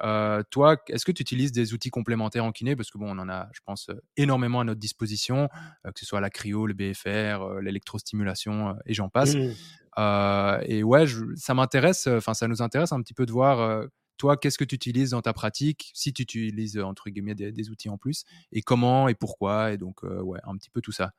euh, 0.02 0.42
toi, 0.50 0.76
est-ce 0.88 1.04
que 1.04 1.12
tu 1.12 1.22
utilises 1.22 1.52
des 1.52 1.74
outils 1.74 1.90
complémentaires 1.90 2.44
en 2.44 2.52
kiné? 2.52 2.76
Parce 2.76 2.90
que 2.90 2.98
bon, 2.98 3.10
on 3.10 3.18
en 3.18 3.28
a, 3.28 3.48
je 3.52 3.60
pense, 3.64 3.90
énormément 4.16 4.60
à 4.60 4.64
notre 4.64 4.80
disposition, 4.80 5.48
que 5.84 5.98
ce 5.98 6.06
soit 6.06 6.20
la 6.20 6.30
cryo, 6.30 6.66
le 6.66 6.74
BFR, 6.74 7.60
l'électrostimulation 7.60 8.76
et 8.86 8.94
j'en 8.94 9.08
passe. 9.08 9.34
Mmh. 9.34 9.52
Euh, 9.98 10.60
et 10.64 10.82
ouais, 10.82 11.04
ça 11.36 11.54
m'intéresse, 11.54 12.06
enfin, 12.06 12.34
ça 12.34 12.48
nous 12.48 12.62
intéresse 12.62 12.92
un 12.92 13.02
petit 13.02 13.14
peu 13.14 13.26
de 13.26 13.32
voir, 13.32 13.60
euh, 13.60 13.86
toi, 14.16 14.36
qu'est-ce 14.36 14.58
que 14.58 14.64
tu 14.64 14.74
utilises 14.74 15.10
dans 15.10 15.22
ta 15.22 15.32
pratique, 15.32 15.90
si 15.94 16.12
tu 16.12 16.22
utilises, 16.22 16.78
entre 16.78 17.10
guillemets, 17.10 17.34
des, 17.34 17.70
outils 17.70 17.88
en 17.88 17.98
plus, 17.98 18.24
et 18.52 18.62
comment 18.62 19.08
et 19.08 19.14
pourquoi, 19.14 19.72
et 19.72 19.78
donc, 19.78 20.04
euh, 20.04 20.22
ouais, 20.22 20.40
un 20.44 20.56
petit 20.56 20.70
peu 20.70 20.80
tout 20.80 20.92
ça. 20.92 21.12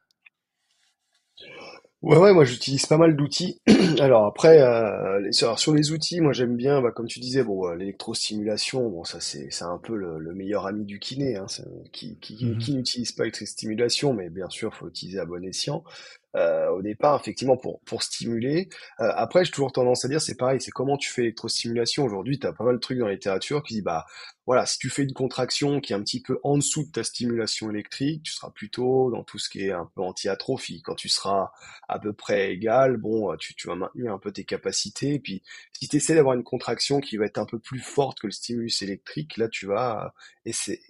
Ouais, 2.03 2.17
ouais, 2.17 2.33
moi 2.33 2.43
j'utilise 2.43 2.85
pas 2.85 2.97
mal 2.97 3.15
d'outils. 3.15 3.61
Alors 4.01 4.25
après, 4.25 4.61
euh, 4.61 5.31
sur, 5.31 5.73
les 5.73 5.91
outils, 5.93 6.19
moi 6.19 6.33
j'aime 6.33 6.57
bien, 6.57 6.81
bah, 6.81 6.91
comme 6.91 7.07
tu 7.07 7.21
disais, 7.21 7.43
bon, 7.45 7.71
l'électrostimulation, 7.71 8.89
bon, 8.89 9.05
ça 9.05 9.21
c'est 9.21 9.47
c'est 9.51 9.63
un 9.63 9.77
peu 9.77 9.95
le, 9.95 10.33
meilleur 10.33 10.67
ami 10.67 10.83
du 10.83 10.99
kiné, 10.99 11.37
hein, 11.37 11.45
qui, 11.93 12.17
qui, 12.19 12.45
mmh 12.45 12.57
qui 12.57 12.75
n'utilise 12.75 13.13
pas 13.13 13.23
l'électrostimulation, 13.23 14.13
mais 14.13 14.29
bien 14.29 14.49
sûr, 14.49 14.75
faut 14.75 14.89
utiliser 14.89 15.19
à 15.19 15.25
bon 15.25 15.45
escient. 15.45 15.85
Euh, 16.35 16.67
au 16.69 16.81
départ, 16.81 17.19
effectivement, 17.21 17.57
pour, 17.57 17.79
pour 17.81 18.01
stimuler. 18.01 18.67
Euh, 18.99 19.11
après, 19.15 19.45
j'ai 19.45 19.51
toujours 19.51 19.71
tendance 19.71 20.03
à 20.03 20.07
dire, 20.07 20.19
c'est 20.19 20.35
pareil, 20.35 20.59
c'est 20.59 20.71
comment 20.71 20.97
tu 20.97 21.11
fais 21.11 21.21
l'électrostimulation. 21.21 22.05
Aujourd'hui, 22.05 22.39
tu 22.39 22.47
as 22.47 22.53
pas 22.53 22.63
mal 22.63 22.75
de 22.75 22.79
trucs 22.79 22.97
dans 22.97 23.05
la 23.05 23.13
littérature 23.13 23.61
qui 23.61 23.75
disent, 23.75 23.83
bah 23.83 24.07
voilà, 24.47 24.65
si 24.65 24.79
tu 24.79 24.89
fais 24.89 25.03
une 25.03 25.13
contraction 25.13 25.79
qui 25.79 25.93
est 25.93 25.95
un 25.95 26.01
petit 26.01 26.23
peu 26.23 26.39
en 26.43 26.57
dessous 26.57 26.85
de 26.85 26.91
ta 26.91 27.03
stimulation 27.03 27.69
électrique, 27.69 28.23
tu 28.23 28.31
seras 28.31 28.49
plutôt 28.49 29.11
dans 29.11 29.23
tout 29.23 29.37
ce 29.37 29.47
qui 29.47 29.65
est 29.65 29.71
un 29.71 29.87
peu 29.93 30.01
anti-atrophie. 30.01 30.81
Quand 30.81 30.95
tu 30.95 31.07
seras 31.07 31.51
à 31.87 31.99
peu 31.99 32.13
près 32.13 32.51
égal, 32.51 32.97
bon, 32.97 33.35
tu, 33.37 33.53
tu 33.53 33.67
vas 33.67 33.75
maintenir 33.75 34.11
un 34.11 34.17
peu 34.19 34.31
tes 34.31 34.43
capacités. 34.43 35.19
Puis, 35.19 35.43
si 35.71 35.87
tu 35.87 35.97
essaies 35.97 36.15
d'avoir 36.15 36.33
une 36.33 36.43
contraction 36.43 36.99
qui 36.99 37.17
va 37.17 37.25
être 37.25 37.37
un 37.37 37.45
peu 37.45 37.59
plus 37.59 37.79
forte 37.79 38.19
que 38.19 38.27
le 38.27 38.31
stimulus 38.31 38.81
électrique, 38.81 39.37
là, 39.37 39.49
tu 39.49 39.67
vas 39.67 40.15
essayer 40.45 40.81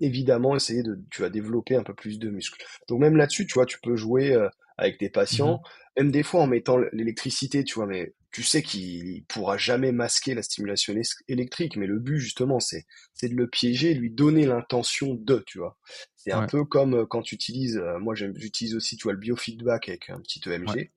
évidemment 0.00 0.56
essayer 0.56 0.82
de 0.82 1.00
tu 1.10 1.22
vas 1.22 1.30
développer 1.30 1.76
un 1.76 1.82
peu 1.82 1.94
plus 1.94 2.18
de 2.18 2.28
muscles. 2.28 2.64
Donc 2.88 3.00
même 3.00 3.16
là-dessus, 3.16 3.46
tu 3.46 3.54
vois, 3.54 3.66
tu 3.66 3.78
peux 3.80 3.96
jouer 3.96 4.34
euh, 4.34 4.48
avec 4.76 4.98
tes 4.98 5.08
patients, 5.08 5.58
mmh 5.58 5.68
même 5.96 6.10
des 6.10 6.22
fois 6.22 6.42
en 6.42 6.46
mettant 6.46 6.76
l'électricité, 6.92 7.64
tu 7.64 7.74
vois, 7.74 7.86
mais 7.86 8.14
tu 8.32 8.42
sais 8.42 8.62
qu'il 8.62 9.24
pourra 9.26 9.56
jamais 9.56 9.92
masquer 9.92 10.34
la 10.34 10.42
stimulation 10.42 10.92
électrique, 11.28 11.76
mais 11.76 11.86
le 11.86 12.00
but 12.00 12.18
justement, 12.18 12.58
c'est 12.58 12.84
c'est 13.12 13.28
de 13.28 13.36
le 13.36 13.48
piéger, 13.48 13.94
lui 13.94 14.10
donner 14.10 14.44
l'intention 14.46 15.14
de, 15.14 15.44
tu 15.46 15.58
vois. 15.58 15.78
C'est 16.16 16.32
un 16.32 16.46
peu 16.46 16.64
comme 16.64 16.94
euh, 16.94 17.06
quand 17.06 17.22
tu 17.22 17.34
utilises, 17.34 17.76
euh, 17.76 17.98
moi 17.98 18.14
j'utilise 18.14 18.74
aussi, 18.74 18.96
tu 18.96 19.04
vois, 19.04 19.12
le 19.12 19.18
biofeedback 19.18 19.88
avec 19.88 20.10
un 20.10 20.20
petit 20.20 20.40
EMG. 20.46 20.90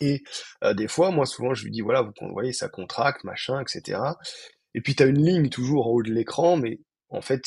Et 0.00 0.22
euh, 0.62 0.74
des 0.74 0.88
fois, 0.88 1.10
moi 1.10 1.26
souvent, 1.26 1.54
je 1.54 1.64
lui 1.64 1.70
dis, 1.70 1.80
voilà, 1.80 2.02
vous 2.02 2.12
voyez, 2.32 2.52
ça 2.52 2.68
contracte, 2.68 3.24
machin, 3.24 3.60
etc. 3.60 4.00
Et 4.74 4.80
puis 4.80 4.94
tu 4.94 5.02
as 5.02 5.06
une 5.06 5.24
ligne 5.24 5.48
toujours 5.48 5.88
en 5.88 5.90
haut 5.90 6.02
de 6.02 6.12
l'écran, 6.12 6.56
mais 6.56 6.80
en 7.08 7.22
fait, 7.22 7.44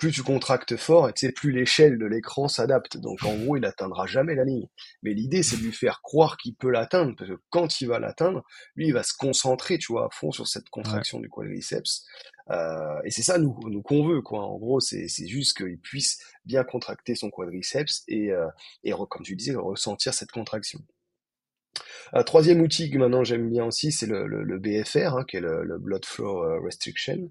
plus 0.00 0.10
tu 0.10 0.22
contractes 0.22 0.76
fort, 0.76 1.10
et 1.10 1.32
plus 1.32 1.52
l'échelle 1.52 1.98
de 1.98 2.06
l'écran 2.06 2.48
s'adapte. 2.48 2.96
Donc 2.96 3.22
en 3.22 3.36
gros, 3.36 3.56
il 3.56 3.64
atteindra 3.64 4.06
jamais 4.06 4.34
la 4.34 4.44
ligne. 4.44 4.66
Mais 5.02 5.12
l'idée, 5.12 5.42
c'est 5.42 5.58
de 5.58 5.62
lui 5.62 5.72
faire 5.72 6.00
croire 6.02 6.38
qu'il 6.38 6.56
peut 6.56 6.70
l'atteindre, 6.70 7.14
parce 7.16 7.30
que 7.30 7.36
quand 7.50 7.80
il 7.80 7.88
va 7.88 7.98
l'atteindre, 7.98 8.42
lui, 8.74 8.88
il 8.88 8.94
va 8.94 9.02
se 9.02 9.12
concentrer, 9.16 9.78
tu 9.78 9.92
vois, 9.92 10.06
à 10.06 10.08
fond 10.10 10.32
sur 10.32 10.48
cette 10.48 10.70
contraction 10.70 11.20
du 11.20 11.28
quadriceps. 11.28 12.04
Euh, 12.50 13.00
et 13.04 13.10
c'est 13.10 13.22
ça 13.22 13.38
nous, 13.38 13.56
nous 13.66 13.82
qu'on 13.82 14.08
veut, 14.08 14.22
quoi. 14.22 14.42
En 14.42 14.58
gros, 14.58 14.80
c'est 14.80 15.06
juste 15.28 15.56
qu'il 15.56 15.78
puisse 15.78 16.18
bien 16.44 16.64
contracter 16.64 17.14
son 17.14 17.30
quadriceps 17.30 18.02
et, 18.08 18.32
euh, 18.32 18.48
et 18.82 18.92
comme 19.08 19.22
tu 19.22 19.36
disais, 19.36 19.54
ressentir 19.54 20.14
cette 20.14 20.32
contraction. 20.32 20.80
Un 22.12 22.24
troisième 22.24 22.60
outil 22.60 22.90
que 22.90 22.98
maintenant 22.98 23.24
j'aime 23.24 23.48
bien 23.48 23.64
aussi, 23.64 23.92
c'est 23.92 24.06
le, 24.06 24.26
le, 24.26 24.58
BFR, 24.58 25.16
hein, 25.16 25.24
qui 25.26 25.36
est 25.36 25.40
le, 25.40 25.78
Blood 25.78 26.04
Flow 26.04 26.42
euh, 26.42 26.60
Restriction, 26.60 27.30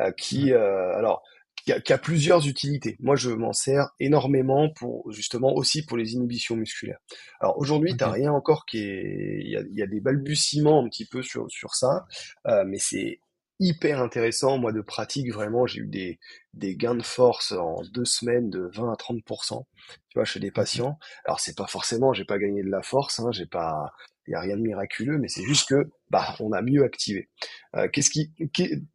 euh, 0.00 0.10
qui, 0.12 0.52
euh, 0.52 0.96
alors, 0.96 1.22
qui 1.66 1.92
a, 1.92 1.98
plusieurs 1.98 2.46
utilités. 2.46 2.96
Moi, 3.00 3.16
je 3.16 3.30
m'en 3.30 3.52
sers 3.52 3.90
énormément 3.98 4.70
pour 4.70 5.10
justement 5.10 5.52
aussi 5.54 5.84
pour 5.84 5.96
les 5.96 6.14
inhibitions 6.14 6.54
musculaires. 6.54 7.00
Alors 7.40 7.58
aujourd'hui, 7.58 7.96
t'as 7.96 8.10
rien 8.10 8.32
encore 8.32 8.66
qui 8.66 8.78
est, 8.78 9.40
il 9.42 9.50
y 9.50 9.56
a, 9.56 9.62
y 9.72 9.82
a, 9.82 9.86
des 9.86 10.00
balbutiements 10.00 10.84
un 10.84 10.88
petit 10.88 11.06
peu 11.06 11.22
sur 11.22 11.50
sur 11.50 11.74
ça, 11.74 12.06
euh, 12.46 12.64
mais 12.66 12.78
c'est 12.78 13.18
hyper 13.58 14.00
intéressant. 14.00 14.58
Moi, 14.58 14.72
de 14.72 14.80
pratique, 14.80 15.32
vraiment, 15.32 15.66
j'ai 15.66 15.80
eu 15.80 15.86
des, 15.88 16.20
des 16.54 16.76
gains 16.76 16.94
de 16.94 17.02
force 17.02 17.50
en 17.50 17.82
deux 17.92 18.04
semaines 18.04 18.48
de 18.48 18.70
20 18.72 18.92
à 18.92 18.94
30%, 18.94 19.64
tu 20.08 20.14
vois, 20.14 20.24
chez 20.24 20.38
des 20.38 20.52
patients. 20.52 20.98
Alors, 21.24 21.40
c'est 21.40 21.56
pas 21.56 21.66
forcément, 21.66 22.12
j'ai 22.12 22.24
pas 22.24 22.38
gagné 22.38 22.62
de 22.62 22.70
la 22.70 22.82
force, 22.82 23.18
hein, 23.18 23.30
j'ai 23.32 23.46
pas, 23.46 23.92
il 24.26 24.30
n'y 24.30 24.34
a 24.36 24.40
rien 24.40 24.56
de 24.56 24.62
miraculeux, 24.62 25.18
mais 25.18 25.28
c'est 25.28 25.44
juste 25.44 25.68
que 25.68 25.88
bah 26.10 26.34
on 26.40 26.52
a 26.52 26.62
mieux 26.62 26.84
activé. 26.84 27.28
Euh, 27.74 27.88
qu'est-ce 27.88 28.10
qui, 28.10 28.32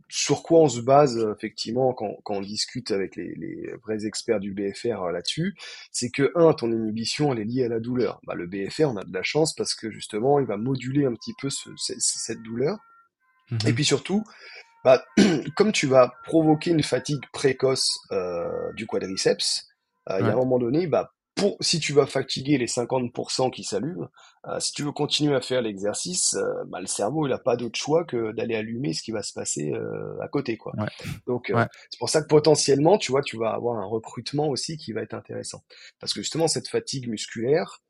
sur 0.09 0.43
quoi 0.43 0.61
on 0.61 0.67
se 0.67 0.81
base 0.81 1.25
effectivement 1.35 1.93
quand, 1.93 2.15
quand 2.23 2.35
on 2.35 2.41
discute 2.41 2.91
avec 2.91 3.15
les, 3.15 3.33
les 3.35 3.73
vrais 3.83 4.05
experts 4.05 4.39
du 4.39 4.53
BFR 4.53 5.03
euh, 5.03 5.11
là-dessus? 5.11 5.55
C'est 5.91 6.09
que 6.09 6.31
un, 6.35 6.53
ton 6.53 6.71
inhibition 6.71 7.33
elle 7.33 7.39
est 7.39 7.45
liée 7.45 7.65
à 7.65 7.69
la 7.69 7.79
douleur. 7.79 8.19
Bah, 8.25 8.35
le 8.35 8.47
BFR, 8.47 8.85
on 8.85 8.97
a 8.97 9.03
de 9.03 9.13
la 9.13 9.23
chance 9.23 9.53
parce 9.53 9.73
que 9.73 9.89
justement 9.91 10.39
il 10.39 10.45
va 10.45 10.57
moduler 10.57 11.05
un 11.05 11.13
petit 11.13 11.33
peu 11.39 11.49
ce, 11.49 11.69
cette 11.77 12.41
douleur. 12.41 12.77
Mmh 13.51 13.57
Et 13.67 13.73
puis 13.73 13.85
surtout, 13.85 14.23
bah, 14.83 15.03
comme 15.55 15.71
tu 15.71 15.87
vas 15.87 16.13
provoquer 16.25 16.71
une 16.71 16.83
fatigue 16.83 17.23
précoce 17.31 17.99
euh, 18.11 18.71
du 18.73 18.87
quadriceps, 18.87 19.67
euh, 20.09 20.17
il 20.19 20.25
y 20.25 20.29
a 20.29 20.33
un 20.33 20.35
moment 20.35 20.57
donné, 20.57 20.87
bah 20.87 21.13
pour, 21.41 21.57
si 21.59 21.79
tu 21.79 21.91
vas 21.93 22.05
fatiguer 22.05 22.59
les 22.59 22.67
50% 22.67 23.49
qui 23.49 23.63
s'allument, 23.63 24.07
euh, 24.47 24.59
si 24.59 24.73
tu 24.73 24.83
veux 24.83 24.91
continuer 24.91 25.35
à 25.35 25.41
faire 25.41 25.63
l'exercice, 25.63 26.35
euh, 26.35 26.63
bah, 26.67 26.79
le 26.79 26.85
cerveau, 26.85 27.25
il 27.25 27.31
n'a 27.31 27.39
pas 27.39 27.55
d'autre 27.55 27.79
choix 27.79 28.05
que 28.05 28.31
d'aller 28.31 28.53
allumer 28.53 28.93
ce 28.93 29.01
qui 29.01 29.09
va 29.09 29.23
se 29.23 29.33
passer 29.33 29.71
euh, 29.71 30.21
à 30.21 30.27
côté, 30.27 30.57
quoi. 30.57 30.73
Donc, 31.25 31.51
c'est 31.89 31.97
pour 31.97 32.09
ça 32.09 32.21
que 32.21 32.27
potentiellement, 32.27 32.99
tu 32.99 33.11
vois, 33.11 33.23
tu 33.23 33.37
vas 33.37 33.53
avoir 33.53 33.79
un 33.79 33.85
recrutement 33.85 34.49
aussi 34.49 34.77
qui 34.77 34.93
va 34.93 35.01
être 35.01 35.15
intéressant. 35.15 35.63
Parce 35.99 36.13
que 36.13 36.21
justement, 36.21 36.47
cette 36.47 36.67
fatigue 36.67 37.09
musculaire, 37.09 37.81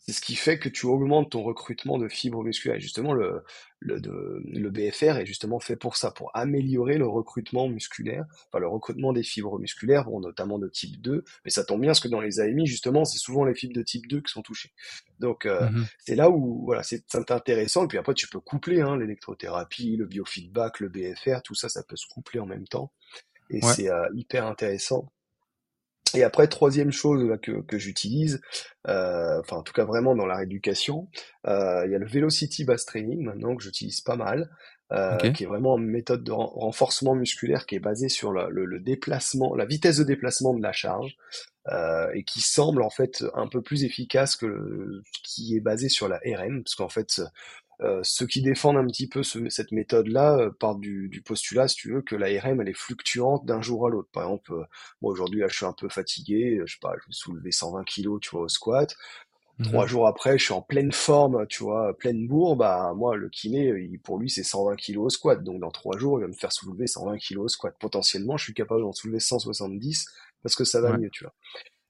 c'est 0.00 0.12
ce 0.12 0.20
qui 0.20 0.34
fait 0.34 0.58
que 0.58 0.68
tu 0.68 0.86
augmentes 0.86 1.30
ton 1.30 1.42
recrutement 1.42 1.98
de 1.98 2.08
fibres 2.08 2.42
musculaires. 2.42 2.78
Et 2.78 2.80
justement, 2.80 3.12
le, 3.12 3.44
le, 3.80 4.00
le 4.44 4.70
BFR 4.70 5.18
est 5.18 5.26
justement 5.26 5.60
fait 5.60 5.76
pour 5.76 5.96
ça, 5.96 6.10
pour 6.10 6.30
améliorer 6.34 6.96
le 6.96 7.06
recrutement 7.06 7.68
musculaire, 7.68 8.24
enfin 8.48 8.60
le 8.60 8.66
recrutement 8.66 9.12
des 9.12 9.22
fibres 9.22 9.58
musculaires, 9.58 10.06
bon, 10.06 10.20
notamment 10.20 10.58
de 10.58 10.68
type 10.68 11.00
2. 11.02 11.22
Mais 11.44 11.50
ça 11.50 11.64
tombe 11.64 11.82
bien 11.82 11.90
parce 11.90 12.00
que 12.00 12.08
dans 12.08 12.20
les 12.20 12.40
AMI, 12.40 12.66
justement, 12.66 13.04
c'est 13.04 13.18
souvent 13.18 13.44
les 13.44 13.54
fibres 13.54 13.74
de 13.74 13.82
type 13.82 14.06
2 14.08 14.22
qui 14.22 14.32
sont 14.32 14.42
touchées. 14.42 14.72
Donc 15.18 15.46
euh, 15.46 15.68
mmh 15.68 15.86
c'est 15.98 16.14
là 16.14 16.30
où 16.30 16.64
voilà, 16.64 16.82
c'est 16.82 17.04
intéressant. 17.30 17.84
Et 17.84 17.88
puis 17.88 17.98
après, 17.98 18.14
tu 18.14 18.26
peux 18.28 18.40
coupler 18.40 18.80
hein, 18.80 18.96
l'électrothérapie, 18.96 19.96
le 19.96 20.06
biofeedback, 20.06 20.80
le 20.80 20.88
BFR, 20.88 21.42
tout 21.42 21.54
ça, 21.54 21.68
ça 21.68 21.82
peut 21.82 21.96
se 21.96 22.06
coupler 22.08 22.40
en 22.40 22.46
même 22.46 22.66
temps. 22.66 22.90
Et 23.50 23.60
c'est 23.60 23.90
euh, 23.90 24.08
hyper 24.14 24.46
intéressant. 24.46 25.12
Et 26.14 26.22
après, 26.22 26.48
troisième 26.48 26.92
chose 26.92 27.24
là, 27.24 27.38
que, 27.38 27.62
que 27.62 27.78
j'utilise, 27.78 28.40
euh, 28.88 29.40
enfin 29.40 29.56
en 29.56 29.62
tout 29.62 29.72
cas 29.72 29.84
vraiment 29.84 30.14
dans 30.14 30.26
la 30.26 30.36
rééducation, 30.36 31.08
euh, 31.46 31.82
il 31.86 31.92
y 31.92 31.94
a 31.94 31.98
le 31.98 32.06
Velocity 32.06 32.64
Bass 32.64 32.84
Training 32.84 33.22
maintenant 33.22 33.56
que 33.56 33.62
j'utilise 33.62 34.00
pas 34.00 34.16
mal, 34.16 34.50
euh, 34.92 35.16
qui 35.30 35.44
est 35.44 35.46
vraiment 35.46 35.78
une 35.78 35.86
méthode 35.86 36.24
de 36.24 36.32
renforcement 36.32 37.14
musculaire 37.14 37.66
qui 37.66 37.76
est 37.76 37.80
basée 37.80 38.08
sur 38.08 38.32
le, 38.32 38.48
le, 38.50 38.80
déplacement, 38.80 39.54
la 39.54 39.64
vitesse 39.64 39.98
de 39.98 40.04
déplacement 40.04 40.54
de 40.54 40.62
la 40.62 40.72
charge, 40.72 41.16
et 42.14 42.24
qui 42.24 42.40
semble 42.40 42.82
en 42.82 42.90
fait 42.90 43.24
un 43.34 43.46
peu 43.46 43.62
plus 43.62 43.84
efficace 43.84 44.34
que 44.34 44.46
le, 44.46 45.02
qui 45.22 45.56
est 45.56 45.60
basé 45.60 45.88
sur 45.88 46.08
la 46.08 46.16
RM, 46.16 46.64
parce 46.64 46.74
qu'en 46.74 46.88
fait 46.88 47.20
euh, 47.82 48.00
ceux 48.02 48.26
qui 48.26 48.42
défendent 48.42 48.76
un 48.76 48.86
petit 48.86 49.08
peu 49.08 49.22
cette 49.22 49.72
méthode-là 49.72 50.36
euh, 50.36 50.50
partent 50.50 50.80
du, 50.80 51.22
postulat, 51.24 51.66
si 51.68 51.76
tu 51.76 51.92
veux, 51.92 52.02
que 52.02 52.14
l'ARM 52.14 52.60
elle 52.60 52.68
est 52.68 52.74
fluctuante 52.74 53.46
d'un 53.46 53.62
jour 53.62 53.86
à 53.86 53.90
l'autre. 53.90 54.08
Par 54.12 54.24
exemple, 54.24 54.52
euh, 54.52 54.64
moi 55.00 55.12
aujourd'hui 55.12 55.40
là 55.40 55.48
je 55.48 55.56
suis 55.56 55.64
un 55.64 55.72
peu 55.72 55.88
fatigué, 55.88 56.60
je 56.66 56.72
sais 56.72 56.78
pas, 56.80 56.92
je 57.00 57.06
vais 57.06 57.12
soulever 57.12 57.52
120 57.52 57.84
kilos, 57.84 58.20
tu 58.20 58.30
vois, 58.30 58.42
au 58.42 58.48
squat. 58.48 58.94
Trois 59.62 59.84
mhm. 59.84 59.88
jours 59.88 60.06
après, 60.06 60.38
je 60.38 60.44
suis 60.44 60.54
en 60.54 60.62
pleine 60.62 60.92
forme, 60.92 61.46
tu 61.46 61.62
vois, 61.62 61.96
pleine 61.96 62.26
bourre, 62.26 62.56
bah 62.56 62.92
moi 62.96 63.16
le 63.16 63.28
kiné, 63.28 63.72
pour 64.02 64.18
lui 64.18 64.30
c'est 64.30 64.42
120 64.42 64.76
kilos 64.76 65.06
au 65.06 65.10
squat. 65.10 65.42
Donc 65.42 65.60
dans 65.60 65.70
trois 65.70 65.98
jours, 65.98 66.18
il 66.18 66.22
va 66.22 66.28
me 66.28 66.32
faire 66.34 66.52
soulever 66.52 66.86
120 66.86 67.18
kilos 67.18 67.44
au 67.44 67.48
squat. 67.48 67.74
Potentiellement, 67.78 68.36
je 68.36 68.44
suis 68.44 68.54
capable 68.54 68.82
d'en 68.82 68.92
soulever 68.92 69.20
170 69.20 70.06
parce 70.42 70.54
que 70.54 70.64
ça 70.64 70.80
va 70.80 70.96
mieux, 70.96 71.10
tu 71.10 71.24
vois. 71.24 71.34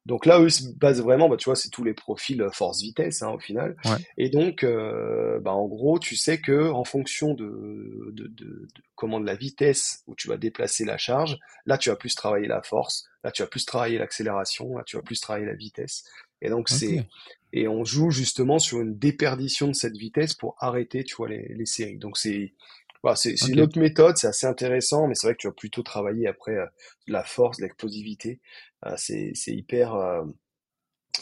Donc 0.07 0.25
là, 0.25 0.41
eux 0.41 0.49
se 0.49 0.73
basent 0.77 1.03
vraiment, 1.03 1.29
bah, 1.29 1.37
tu 1.37 1.45
vois, 1.45 1.57
c'est 1.57 1.69
tous 1.69 1.85
les 1.85 1.95
profils 1.95 2.41
euh, 2.41 2.51
force-vitesse 2.51 3.23
hein, 3.23 3.31
au 3.31 3.39
final. 3.39 3.77
Et 4.17 4.31
donc, 4.31 4.65
euh, 4.65 5.39
bah, 5.41 5.53
en 5.53 5.67
gros, 5.67 5.99
tu 5.99 6.17
sais 6.17 6.41
que 6.41 6.71
en 6.71 6.85
fonction 6.85 7.35
de, 7.35 8.11
de, 8.13 8.27
de, 8.29 8.69
comment 8.95 9.21
de 9.21 9.27
la 9.27 9.35
vitesse 9.35 10.03
où 10.07 10.15
tu 10.15 10.29
vas 10.29 10.37
déplacer 10.37 10.85
la 10.85 10.97
charge, 10.97 11.39
là 11.67 11.77
tu 11.77 11.91
vas 11.91 11.97
plus 11.97 12.15
travailler 12.15 12.49
la 12.49 12.63
force, 12.63 13.05
là 13.25 13.31
tu 13.31 13.43
vas 13.43 13.49
plus 13.49 13.67
travailler 13.67 13.99
l'accélération, 13.99 14.77
là 14.77 14.85
tu 14.85 14.97
vas 14.97 15.03
plus 15.03 15.21
travailler 15.21 15.47
la 15.47 15.55
vitesse. 15.55 16.05
Et 16.43 16.49
donc 16.49 16.71
c'est 16.71 17.07
et 17.53 17.69
on 17.69 17.85
joue 17.85 18.11
justement 18.11 18.59
sur 18.59 18.81
une 18.81 18.97
déperdition 18.97 19.69
de 19.69 19.75
cette 19.75 19.97
vitesse 19.97 20.35
pour 20.35 20.57
arrêter, 20.61 21.05
tu 21.05 21.17
vois, 21.17 21.29
les, 21.29 21.53
les 21.55 21.67
séries. 21.67 21.99
Donc 21.99 22.17
c'est 22.17 22.55
voilà, 23.03 23.17
c'est 23.17 23.35
une 23.49 23.61
autre 23.61 23.79
méthode, 23.79 24.17
c'est 24.17 24.27
assez 24.27 24.47
intéressant, 24.47 25.07
mais 25.07 25.15
c'est 25.15 25.27
vrai 25.27 25.35
que 25.35 25.41
tu 25.41 25.47
vas 25.47 25.55
plutôt 25.55 25.83
travailler 25.83 26.27
après 26.27 26.57
euh, 26.57 26.67
la 27.07 27.25
force, 27.25 27.59
l'explosivité. 27.61 28.41
Euh, 28.87 28.95
c'est 28.97 29.33
hyper, 29.47 29.95
euh, 29.95 30.23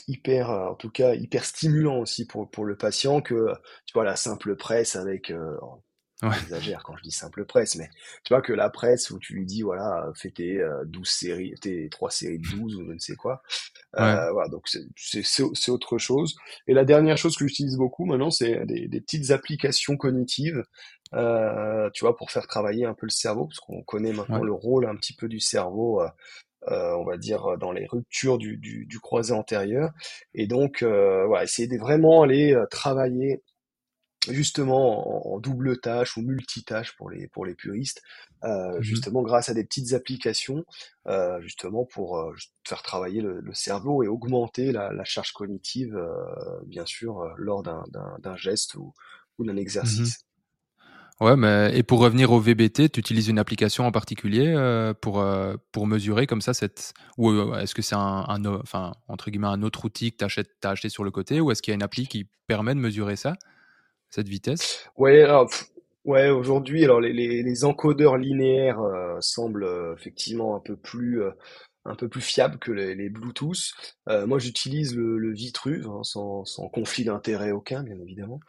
hyper, 0.08 0.50
en 0.50 0.74
tout 0.74 0.90
cas, 0.90 1.14
hyper 1.14 1.44
stimulant 1.44 1.98
aussi 1.98 2.26
pour, 2.26 2.50
pour 2.50 2.64
le 2.64 2.76
patient 2.76 3.20
que, 3.20 3.52
tu 3.86 3.92
vois, 3.94 4.04
la 4.04 4.16
simple 4.16 4.56
presse 4.56 4.96
avec, 4.96 5.32
Ouais. 6.22 6.30
J'exagère 6.40 6.82
quand 6.82 6.96
je 6.96 7.02
dis 7.02 7.12
simple 7.12 7.44
presse, 7.44 7.76
mais 7.76 7.88
tu 8.24 8.32
vois 8.34 8.42
que 8.42 8.52
la 8.52 8.70
presse 8.70 9.10
où 9.10 9.20
tu 9.20 9.34
lui 9.34 9.46
dis 9.46 9.62
voilà 9.62 10.10
fais 10.16 10.30
tes 10.30 10.60
12 10.86 11.08
séries, 11.08 11.54
tes 11.60 11.88
trois 11.90 12.10
séries 12.10 12.40
de 12.40 12.48
12 12.56 12.74
ou 12.74 12.84
je 12.86 12.92
ne 12.92 12.98
sais 12.98 13.14
quoi. 13.14 13.40
Euh, 13.98 14.32
voilà, 14.32 14.48
donc 14.48 14.68
c'est 14.96 15.70
autre 15.70 15.98
chose. 15.98 16.36
Et 16.66 16.74
la 16.74 16.84
dernière 16.84 17.16
chose 17.16 17.36
que 17.36 17.46
j'utilise 17.46 17.76
beaucoup 17.76 18.04
maintenant, 18.04 18.30
c'est 18.30 18.66
des, 18.66 18.88
des, 18.88 19.00
petites 19.00 19.30
applications 19.30 19.96
cognitives, 19.96 20.64
euh, 21.14 21.88
tu 21.94 22.04
vois, 22.04 22.16
pour 22.16 22.30
faire 22.30 22.46
travailler 22.46 22.84
un 22.84 22.94
peu 22.94 23.06
le 23.06 23.10
cerveau, 23.10 23.46
parce 23.46 23.60
qu'on 23.60 23.82
connaît 23.82 24.12
maintenant 24.12 24.42
le 24.42 24.52
rôle 24.52 24.86
un 24.86 24.96
petit 24.96 25.14
peu 25.14 25.28
du 25.28 25.40
cerveau. 25.40 26.02
Euh, 26.02 26.08
euh, 26.66 26.92
on 26.96 27.04
va 27.04 27.16
dire 27.16 27.56
dans 27.56 27.70
les 27.70 27.86
ruptures 27.86 28.36
du, 28.36 28.56
du, 28.56 28.84
du 28.84 28.98
croisé 28.98 29.32
antérieur 29.32 29.92
et 30.34 30.48
donc 30.48 30.82
euh, 30.82 31.24
voilà 31.24 31.44
essayer 31.44 31.68
de 31.68 31.78
vraiment 31.78 32.22
aller 32.22 32.52
euh, 32.52 32.66
travailler 32.66 33.42
justement 34.26 35.32
en, 35.34 35.38
double 35.38 35.78
tâche 35.78 36.16
ou 36.16 36.22
multitâche 36.22 36.96
pour 36.96 37.10
les 37.10 37.28
pour 37.28 37.46
les 37.46 37.54
puristes, 37.54 38.02
euh, 38.44 38.78
mmh 38.78 38.82
justement 38.82 39.22
grâce 39.22 39.48
à 39.48 39.54
des 39.54 39.64
petites 39.64 39.92
applications, 39.92 40.64
euh, 41.06 41.40
justement 41.40 41.84
pour 41.84 42.18
euh, 42.18 42.34
faire 42.66 42.82
travailler 42.82 43.20
le, 43.20 43.42
cerveau 43.52 44.02
et 44.02 44.08
augmenter 44.08 44.72
la, 44.72 45.04
charge 45.04 45.32
cognitive, 45.32 45.98
bien 46.66 46.86
sûr, 46.86 47.32
lors 47.36 47.62
d'un 47.62 48.36
geste 48.36 48.74
ou, 48.74 48.92
ou 49.38 49.44
d'un 49.44 49.54
mmh 49.54 49.58
exercice. 49.58 50.18
Ouais, 51.20 51.34
mais 51.34 51.76
et 51.76 51.82
pour 51.82 51.98
revenir 51.98 52.30
au 52.30 52.38
VBT, 52.38 52.90
tu 52.90 53.00
utilises 53.00 53.26
une 53.26 53.40
application 53.40 53.86
en 53.86 53.90
particulier 53.90 54.54
pour 55.00 55.24
pour 55.72 55.86
mesurer 55.86 56.28
comme 56.28 56.40
ça 56.40 56.54
cette 56.54 56.94
ou 57.16 57.54
est-ce 57.54 57.74
que 57.74 57.82
c'est 57.82 57.96
un, 57.96 58.24
un, 58.28 58.44
enfin 58.44 58.92
entre 59.08 59.30
guillemets 59.30 59.48
un 59.48 59.62
autre 59.62 59.84
outil 59.84 60.12
que 60.12 60.24
tu 60.24 60.24
as 60.64 60.70
acheté 60.70 60.88
sur 60.88 61.02
le 61.02 61.10
côté 61.10 61.40
ou 61.40 61.50
est-ce 61.50 61.60
qu'il 61.60 61.72
y 61.72 61.74
a 61.74 61.76
une 61.76 61.82
appli 61.82 62.06
qui 62.06 62.28
permet 62.46 62.74
de 62.74 62.80
mesurer 62.80 63.16
ça? 63.16 63.34
Cette 64.10 64.28
vitesse? 64.28 64.88
Ouais, 64.96 65.22
alors, 65.22 65.50
ouais, 66.04 66.30
aujourd'hui, 66.30 66.84
alors 66.84 67.00
les, 67.00 67.12
les, 67.12 67.42
les, 67.42 67.64
encodeurs 67.64 68.16
linéaires 68.16 68.80
euh, 68.80 69.16
semblent 69.20 69.64
euh, 69.64 69.94
effectivement 69.94 70.56
un 70.56 70.60
peu 70.60 70.76
plus 70.76 71.22
euh, 71.22 71.30
un 71.84 71.94
peu 71.94 72.08
plus 72.08 72.20
fiables 72.20 72.58
que 72.58 72.70
les, 72.70 72.94
les 72.94 73.08
Bluetooth. 73.08 73.72
moi, 74.26 74.38
j'utilise 74.38 74.94
le, 74.94 75.16
le 75.16 75.32
Vitruve 75.32 75.88
hein, 75.88 76.02
sans, 76.02 76.44
sans 76.44 76.68
conflit 76.68 77.04
d'intérêt 77.04 77.50
aucun, 77.50 77.82
bien 77.82 77.98
évidemment, 77.98 78.40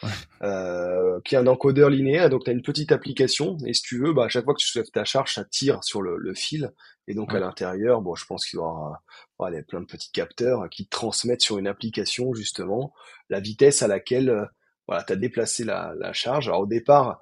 qui 1.23 1.35
est 1.35 1.37
un 1.37 1.47
encodeur 1.47 1.89
linéaire. 1.89 2.29
Donc, 2.29 2.43
tu 2.43 2.49
as 2.49 2.53
une 2.53 2.61
petite 2.61 2.91
application 2.91 3.55
et 3.65 3.73
si 3.73 3.81
tu 3.81 3.97
veux, 3.97 4.11
bah, 4.11 4.25
à 4.25 4.27
chaque 4.27 4.43
fois 4.43 4.53
que 4.53 4.59
tu 4.59 4.67
soulèves 4.67 4.89
ta 4.91 5.05
charge, 5.05 5.35
ça 5.35 5.45
tire 5.45 5.81
sur 5.85 6.01
le, 6.01 6.17
le 6.17 6.33
fil. 6.33 6.73
Et 7.07 7.13
donc 7.13 7.33
à 7.33 7.39
l'intérieur, 7.39 8.01
bon, 8.01 8.13
je 8.13 8.25
pense 8.25 8.45
qu'il 8.45 8.57
y 8.57 8.59
aura 8.59 9.01
voilà, 9.37 9.63
plein 9.63 9.79
de 9.79 9.85
petits 9.85 10.11
capteurs 10.11 10.69
qui 10.69 10.87
transmettent 10.87 11.41
sur 11.41 11.57
une 11.57 11.67
application 11.67 12.33
justement 12.33 12.93
la 13.29 13.39
vitesse 13.39 13.81
à 13.81 13.87
laquelle 13.87 14.49
voilà, 14.89 15.03
tu 15.03 15.13
as 15.13 15.17
déplacé 15.17 15.63
la, 15.63 15.93
la, 15.99 16.13
charge. 16.13 16.47
Alors 16.47 16.61
au 16.61 16.65
départ, 16.65 17.21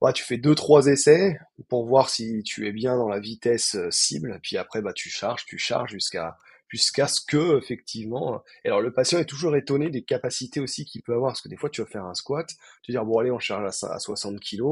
ouais, 0.00 0.12
tu 0.12 0.22
fais 0.22 0.36
deux 0.36 0.54
trois 0.54 0.86
essais 0.86 1.40
pour 1.68 1.84
voir 1.84 2.08
si 2.08 2.44
tu 2.44 2.68
es 2.68 2.72
bien 2.72 2.96
dans 2.96 3.08
la 3.08 3.18
vitesse 3.18 3.74
euh, 3.74 3.90
cible, 3.90 4.38
puis 4.44 4.56
après 4.56 4.80
bah 4.80 4.92
tu 4.92 5.10
charges, 5.10 5.44
tu 5.44 5.58
charges 5.58 5.90
jusqu'à 5.90 6.38
jusqu'à 6.68 7.08
ce 7.08 7.20
que 7.20 7.58
effectivement. 7.58 8.44
Et 8.64 8.68
alors 8.68 8.80
le 8.80 8.92
patient 8.92 9.18
est 9.18 9.24
toujours 9.24 9.56
étonné 9.56 9.90
des 9.90 10.02
capacités 10.02 10.60
aussi 10.60 10.84
qu'il 10.84 11.02
peut 11.02 11.14
avoir, 11.14 11.32
parce 11.32 11.40
que 11.40 11.48
des 11.48 11.56
fois 11.56 11.68
tu 11.68 11.82
vas 11.82 11.88
faire 11.88 12.04
un 12.04 12.14
squat, 12.14 12.48
tu 12.82 12.92
vas 12.92 13.00
dire 13.00 13.04
bon 13.04 13.18
allez 13.18 13.32
on 13.32 13.40
charge 13.40 13.66
à, 13.82 13.98
60 13.98 14.38
kg. 14.38 14.62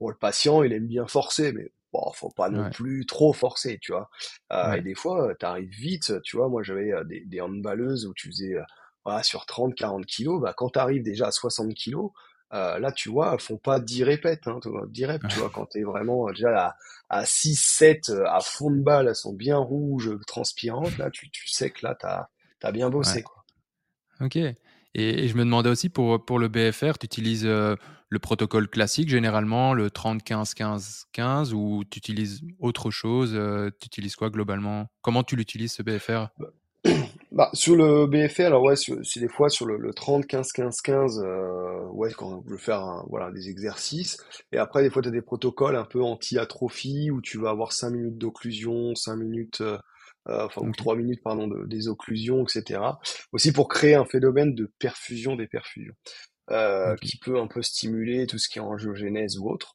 Bon 0.00 0.08
le 0.08 0.16
patient 0.16 0.62
il 0.62 0.72
aime 0.72 0.86
bien 0.86 1.06
forcer, 1.06 1.52
mais 1.52 1.70
bon 1.92 2.10
faut 2.14 2.30
pas 2.30 2.48
non 2.48 2.70
plus 2.70 3.04
trop 3.04 3.34
forcer, 3.34 3.78
tu 3.78 3.92
vois. 3.92 4.08
Euh, 4.54 4.72
Et 4.72 4.80
des 4.80 4.94
fois 4.94 5.34
tu 5.38 5.44
arrives 5.44 5.68
vite, 5.68 6.22
tu 6.22 6.38
vois. 6.38 6.48
Moi 6.48 6.62
j'avais 6.62 6.94
euh, 6.94 7.04
des, 7.04 7.20
des 7.26 7.42
handballeuses 7.42 8.06
où 8.06 8.14
tu 8.14 8.28
faisais 8.28 8.54
euh, 8.54 8.62
voilà, 9.04 9.22
sur 9.22 9.46
30, 9.46 9.74
40 9.74 10.06
kilos, 10.06 10.40
bah, 10.40 10.54
quand 10.56 10.70
tu 10.70 10.78
arrives 10.78 11.02
déjà 11.02 11.26
à 11.26 11.30
60 11.30 11.74
kilos, 11.74 12.10
euh, 12.52 12.78
là, 12.78 12.92
tu 12.92 13.08
vois, 13.08 13.36
font 13.38 13.56
pas 13.56 13.80
10 13.80 14.04
répètes, 14.04 14.46
hein, 14.46 14.60
10 14.88 15.06
reps, 15.06 15.28
tu 15.28 15.38
vois, 15.40 15.50
quand 15.50 15.66
tu 15.66 15.80
es 15.80 15.82
vraiment 15.82 16.28
déjà 16.30 16.68
à, 16.68 16.76
à 17.08 17.26
6, 17.26 17.56
7, 17.56 18.10
euh, 18.10 18.24
à 18.28 18.40
fond 18.40 18.70
de 18.70 18.80
balle, 18.80 19.08
elles 19.08 19.16
sont 19.16 19.32
bien 19.32 19.56
rouges, 19.56 20.10
transpirantes, 20.26 20.96
là, 20.98 21.10
tu, 21.10 21.30
tu 21.30 21.48
sais 21.48 21.70
que 21.70 21.84
là, 21.84 21.96
tu 21.98 22.06
as, 22.06 22.72
bien 22.72 22.90
bossé. 22.90 23.22
Quoi. 23.22 23.44
Ok. 24.20 24.36
Et, 24.36 25.28
je 25.28 25.34
me 25.34 25.44
demandais 25.44 25.68
aussi, 25.68 25.88
pour, 25.88 26.24
pour 26.24 26.38
le 26.38 26.48
BFR, 26.48 26.96
tu 26.98 27.06
utilises 27.06 27.44
euh, 27.44 27.74
le 28.08 28.18
protocole 28.20 28.68
classique, 28.68 29.08
généralement, 29.08 29.74
le 29.74 29.88
30-15-15-15, 29.88 31.52
ou 31.52 31.82
tu 31.90 31.98
utilises 31.98 32.42
autre 32.60 32.92
chose 32.92 33.32
Tu 33.80 33.86
utilises 33.86 34.14
quoi 34.14 34.30
globalement? 34.30 34.86
Comment 35.02 35.24
tu 35.24 35.34
l'utilises, 35.34 35.72
ce 35.72 35.82
BFR 35.82 36.28
bah, 36.38 36.50
bah, 37.34 37.50
sur 37.52 37.74
le 37.74 38.06
BFR, 38.06 38.42
alors 38.42 38.62
ouais, 38.62 38.76
c'est 38.76 39.18
des 39.18 39.28
fois 39.28 39.48
sur 39.48 39.66
le, 39.66 39.76
le 39.76 39.92
30, 39.92 40.24
15, 40.24 40.52
15, 40.52 40.80
15, 40.82 41.18
euh, 41.18 41.84
ouais, 41.88 42.12
quand 42.12 42.28
on 42.32 42.40
veut 42.48 42.56
faire 42.56 43.04
voilà, 43.08 43.32
des 43.32 43.48
exercices. 43.48 44.18
Et 44.52 44.58
après, 44.58 44.84
des 44.84 44.90
fois, 44.90 45.02
tu 45.02 45.08
as 45.08 45.10
des 45.10 45.20
protocoles 45.20 45.74
un 45.74 45.84
peu 45.84 46.00
anti-atrophie 46.00 47.10
où 47.10 47.20
tu 47.20 47.38
vas 47.38 47.50
avoir 47.50 47.72
5 47.72 47.90
minutes 47.90 48.18
d'occlusion, 48.18 48.94
5 48.94 49.16
minutes, 49.16 49.62
euh, 49.62 49.78
euh 50.28 50.44
enfin, 50.46 50.60
ou 50.62 50.70
3 50.70 50.94
minutes, 50.94 51.22
pardon, 51.24 51.48
de, 51.48 51.66
des 51.66 51.88
occlusions, 51.88 52.44
etc. 52.44 52.80
Aussi 53.32 53.52
pour 53.52 53.66
créer 53.66 53.96
un 53.96 54.04
phénomène 54.04 54.54
de 54.54 54.72
perfusion 54.78 55.34
des 55.34 55.48
perfusions. 55.48 55.94
euh, 56.50 56.94
qui 56.96 57.16
peut 57.18 57.40
un 57.40 57.46
peu 57.46 57.62
stimuler 57.62 58.26
tout 58.26 58.38
ce 58.38 58.48
qui 58.50 58.58
est 58.58 58.62
angiogénèse 58.62 59.38
ou 59.38 59.50
autre. 59.50 59.74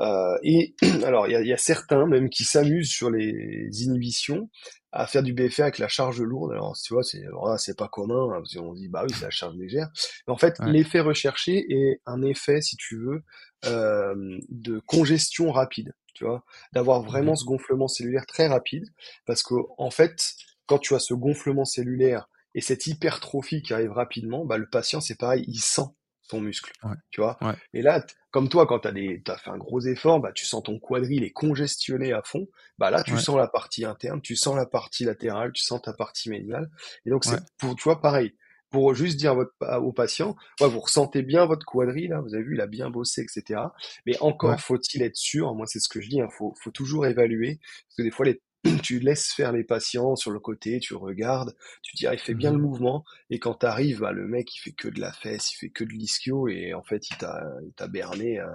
Euh, 0.00 0.36
et 0.42 0.74
alors, 1.04 1.26
il 1.26 1.32
y 1.32 1.36
a, 1.36 1.42
y 1.42 1.52
a, 1.52 1.56
certains 1.56 2.06
même 2.06 2.28
qui 2.30 2.44
s'amusent 2.44 2.90
sur 2.90 3.10
les 3.10 3.68
inhibitions 3.82 4.50
à 4.92 5.06
faire 5.06 5.22
du 5.22 5.32
BFR 5.32 5.62
avec 5.62 5.78
la 5.78 5.88
charge 5.88 6.20
lourde. 6.20 6.52
Alors, 6.52 6.76
tu 6.76 6.94
vois, 6.94 7.02
c'est 7.02 7.22
c'est 7.58 7.76
pas 7.76 7.88
commun, 7.88 8.28
hein, 8.30 8.40
parce 8.40 8.54
qu'on 8.54 8.74
dit, 8.74 8.88
bah 8.88 9.04
oui, 9.04 9.14
c'est 9.14 9.24
la 9.24 9.30
charge 9.30 9.56
légère. 9.56 9.88
Mais 10.26 10.32
en 10.32 10.36
fait, 10.36 10.58
l'effet 10.60 11.00
recherché 11.00 11.64
est 11.68 12.00
un 12.06 12.22
effet, 12.22 12.60
si 12.60 12.76
tu 12.76 12.96
veux, 12.96 13.22
euh, 13.66 14.38
de 14.48 14.80
congestion 14.80 15.52
rapide, 15.52 15.94
tu 16.14 16.24
vois, 16.24 16.44
d'avoir 16.72 17.02
vraiment 17.02 17.36
ce 17.36 17.44
gonflement 17.44 17.88
cellulaire 17.88 18.26
très 18.26 18.48
rapide, 18.48 18.86
parce 19.26 19.42
que 19.42 19.54
en 19.78 19.90
fait, 19.90 20.34
quand 20.66 20.78
tu 20.78 20.94
as 20.94 20.98
ce 20.98 21.14
gonflement 21.14 21.64
cellulaire 21.64 22.28
et 22.54 22.60
cette 22.60 22.86
hypertrophie 22.86 23.62
qui 23.62 23.74
arrive 23.74 23.92
rapidement, 23.92 24.44
bah, 24.44 24.56
le 24.56 24.68
patient, 24.68 25.00
c'est 25.00 25.18
pareil, 25.18 25.44
il 25.46 25.60
sent 25.60 25.86
ton 26.30 26.40
muscle, 26.40 26.72
tu 27.10 27.20
vois. 27.20 27.38
Et 27.72 27.82
là, 27.82 28.04
comme 28.30 28.48
toi, 28.48 28.66
quand 28.66 28.80
tu 28.80 28.88
as, 28.88 29.32
as 29.32 29.38
fait 29.38 29.50
un 29.50 29.58
gros 29.58 29.80
effort, 29.80 30.20
bah, 30.20 30.32
tu 30.32 30.44
sens 30.46 30.62
ton 30.62 30.78
quadrille 30.78 31.22
est 31.24 31.32
congestionné 31.32 32.12
à 32.12 32.22
fond, 32.22 32.48
bah 32.78 32.90
là, 32.90 33.02
tu 33.02 33.18
sens 33.18 33.36
la 33.36 33.48
partie 33.48 33.84
interne, 33.84 34.20
tu 34.20 34.36
sens 34.36 34.56
la 34.56 34.66
partie 34.66 35.04
latérale, 35.04 35.52
tu 35.52 35.64
sens 35.64 35.82
ta 35.82 35.92
partie 35.92 36.30
médiale. 36.30 36.70
Et 37.06 37.10
donc, 37.10 37.24
c'est 37.24 37.40
pour, 37.58 37.74
tu 37.76 37.84
vois, 37.84 38.00
pareil, 38.00 38.34
pour 38.70 38.94
juste 38.94 39.18
dire 39.18 39.34
votre, 39.34 39.52
au 39.78 39.92
patient, 39.92 40.36
ouais, 40.60 40.68
vous 40.68 40.80
ressentez 40.80 41.22
bien 41.22 41.44
votre 41.44 41.66
quadrille, 41.66 42.08
là, 42.08 42.20
vous 42.20 42.34
avez 42.34 42.44
vu, 42.44 42.54
il 42.54 42.60
a 42.60 42.66
bien 42.66 42.88
bossé, 42.88 43.22
etc. 43.22 43.60
Mais 44.06 44.16
encore 44.20 44.58
faut-il 44.60 45.02
être 45.02 45.16
sûr, 45.16 45.54
moi 45.54 45.66
c'est 45.66 45.80
ce 45.80 45.88
que 45.88 46.00
je 46.00 46.08
dis, 46.08 46.16
il 46.16 46.22
hein, 46.22 46.28
faut, 46.30 46.54
faut 46.62 46.70
toujours 46.70 47.06
évaluer, 47.06 47.58
parce 47.88 47.96
que 47.96 48.02
des 48.02 48.10
fois 48.10 48.26
les 48.26 48.40
tu 48.82 48.98
laisses 48.98 49.32
faire 49.32 49.52
les 49.52 49.64
patients 49.64 50.16
sur 50.16 50.30
le 50.30 50.40
côté, 50.40 50.80
tu 50.80 50.94
regardes, 50.94 51.54
tu 51.82 51.96
dis 51.96 52.06
ah 52.06 52.14
il 52.14 52.20
fait 52.20 52.34
bien 52.34 52.52
le 52.52 52.58
mmh 52.58 52.62
mouvement 52.62 53.04
et 53.30 53.38
quand 53.38 53.54
t'arrives 53.54 54.00
bah 54.00 54.12
le 54.12 54.26
mec 54.26 54.54
il 54.54 54.58
fait 54.58 54.72
que 54.72 54.88
de 54.88 55.00
la 55.00 55.12
fesse, 55.12 55.52
il 55.52 55.56
fait 55.56 55.70
que 55.70 55.84
de 55.84 55.90
l'ischio 55.90 56.48
et 56.48 56.74
en 56.74 56.82
fait 56.82 57.08
il 57.10 57.16
t'a 57.16 57.88
berné 57.88 58.40
euh, 58.40 58.46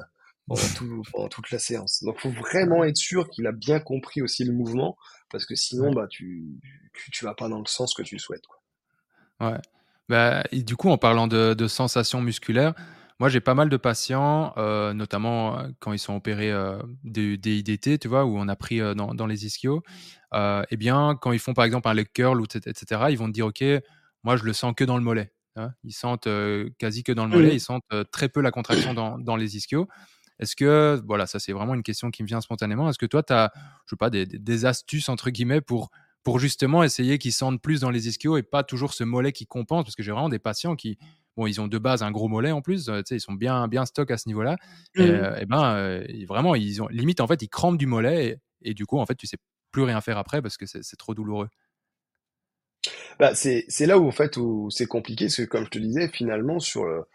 pendant, 1.11 1.27
toute 1.27 1.49
la 1.49 1.57
séance. 1.57 2.03
Donc 2.03 2.19
faut 2.19 2.29
vraiment 2.29 2.83
être 2.83 2.97
sûr 2.97 3.29
qu'il 3.29 3.47
a 3.47 3.51
bien 3.51 3.79
compris 3.79 4.21
aussi 4.21 4.43
le 4.43 4.53
mouvement 4.53 4.95
parce 5.31 5.45
que 5.45 5.55
sinon 5.55 5.91
bah 5.91 6.07
tu, 6.07 6.59
tu, 6.93 7.11
tu 7.11 7.25
vas 7.25 7.33
pas 7.33 7.49
dans 7.49 7.59
le 7.59 7.67
sens 7.67 7.93
que 7.95 8.03
tu 8.03 8.19
souhaites 8.19 8.45
quoi. 8.45 8.61
Ouais. 9.49 9.57
Bah, 10.07 10.43
et 10.51 10.61
du 10.61 10.75
coup 10.75 10.89
en 10.89 10.99
parlant 10.99 11.27
de, 11.27 11.55
de 11.55 11.67
sensations 11.67 12.21
musculaires, 12.21 12.75
moi, 13.19 13.29
j'ai 13.29 13.39
pas 13.39 13.53
mal 13.53 13.69
de 13.69 13.77
patients, 13.77 14.53
euh, 14.57 14.93
notamment 14.93 15.57
euh, 15.57 15.69
quand 15.79 15.93
ils 15.93 15.99
sont 15.99 16.15
opérés 16.15 16.51
euh, 16.51 16.77
des, 17.03 17.37
IDT, 17.45 17.97
tu 17.97 18.07
vois, 18.09 18.25
où 18.25 18.37
on 18.37 18.47
a 18.49 18.55
pris 18.57 18.79
dans, 18.95 19.27
les 19.27 19.45
ischios. 19.45 19.83
eh 20.33 20.77
bien, 20.77 21.17
quand 21.21 21.31
ils 21.31 21.39
font 21.39 21.53
par 21.53 21.63
exemple 21.63 21.87
un 21.87 21.93
leg 21.93 22.07
curl, 22.13 22.43
etc., 22.43 23.05
ils 23.09 23.17
vont 23.17 23.27
te 23.27 23.31
dire, 23.31 23.45
OK, 23.47 23.63
moi, 24.23 24.35
je 24.35 24.43
le 24.43 24.53
sens 24.53 24.73
que 24.75 24.83
dans 24.83 24.97
le 24.97 25.03
mollet. 25.03 25.31
Hein. 25.55 25.71
Ils 25.85 25.93
sentent 25.93 26.27
quasi 26.77 27.03
que 27.03 27.13
dans 27.13 27.25
le 27.25 27.31
mollet, 27.31 27.55
ils 27.55 27.61
sentent 27.61 27.83
très 28.11 28.27
peu 28.27 28.41
la 28.41 28.51
contraction 28.51 28.93
dans, 28.93 29.35
les 29.37 29.55
ischios. 29.55 29.87
Est-ce 30.39 30.57
que, 30.57 31.01
voilà, 31.07 31.27
ça 31.27 31.39
c'est 31.39 31.53
vraiment 31.53 31.75
une 31.75 31.83
question 31.83 32.11
qui 32.11 32.21
me 32.21 32.27
vient 32.27 32.41
spontanément. 32.41 32.89
Est-ce 32.89 32.99
que 32.99 33.05
toi, 33.05 33.23
tu 33.23 33.31
as, 33.31 33.53
je 33.85 33.91
sais 33.91 33.95
pas, 33.95 34.09
des, 34.09 34.25
des, 34.25 34.65
astuces, 34.65 35.07
entre 35.07 35.29
guillemets, 35.29 35.61
pour, 35.61 35.89
pour 36.25 36.39
justement 36.39 36.83
essayer 36.83 37.17
qu'ils 37.17 37.31
sentent 37.31 37.61
plus 37.61 37.79
dans 37.79 37.89
les 37.89 38.09
ischios 38.09 38.35
et 38.35 38.43
pas 38.43 38.63
toujours 38.63 38.93
ce 38.93 39.05
mollet 39.05 39.31
qui 39.31 39.45
compense? 39.47 39.85
Parce 39.85 39.95
que 39.95 40.03
j'ai 40.03 40.11
vraiment 40.11 40.27
des 40.27 40.39
patients 40.39 40.75
qui, 40.75 40.97
Bon, 41.37 41.47
ils 41.47 41.59
ont 41.59 41.67
de 41.67 41.77
base 41.77 42.01
un 42.01 42.11
gros 42.11 42.27
mollet 42.27 42.51
en 42.51 42.61
plus, 42.61 42.87
euh, 42.87 43.01
ils 43.11 43.19
sont 43.19 43.33
bien, 43.33 43.67
bien 43.67 43.85
stock 43.85 44.09
à 44.09 44.17
ce 44.17 44.29
niveau-là. 44.29 44.55
Et, 44.95 45.03
mmh. 45.03 45.11
euh, 45.11 45.45
ben, 45.47 45.75
euh, 45.75 46.07
vraiment, 46.27 46.55
ils 46.55 46.81
ont 46.81 46.87
limite 46.87 47.19
en 47.19 47.27
fait, 47.27 47.41
ils 47.41 47.49
crampent 47.49 47.77
du 47.77 47.87
mollet 47.87 48.39
et, 48.61 48.73
du 48.73 48.85
coup, 48.85 48.99
en 48.99 49.05
fait, 49.05 49.15
tu 49.15 49.27
sais 49.27 49.37
plus 49.71 49.83
rien 49.83 49.99
faire 49.99 50.17
après 50.17 50.41
parce 50.41 50.55
que 50.55 50.65
c'est 50.65 50.97
trop 50.97 51.13
douloureux. 51.13 51.49
Bah, 53.19 53.35
c'est 53.35 53.85
là 53.85 53.97
où 53.97 54.07
en 54.07 54.11
fait 54.11 54.37
où 54.37 54.69
c'est 54.69 54.85
compliqué, 54.85 55.25
parce 55.25 55.37
que 55.37 55.43
comme 55.43 55.65
je 55.65 55.69
te 55.69 55.79
disais, 55.79 56.07
finalement 56.07 56.59
sur 56.59 56.85
le, 56.85 57.05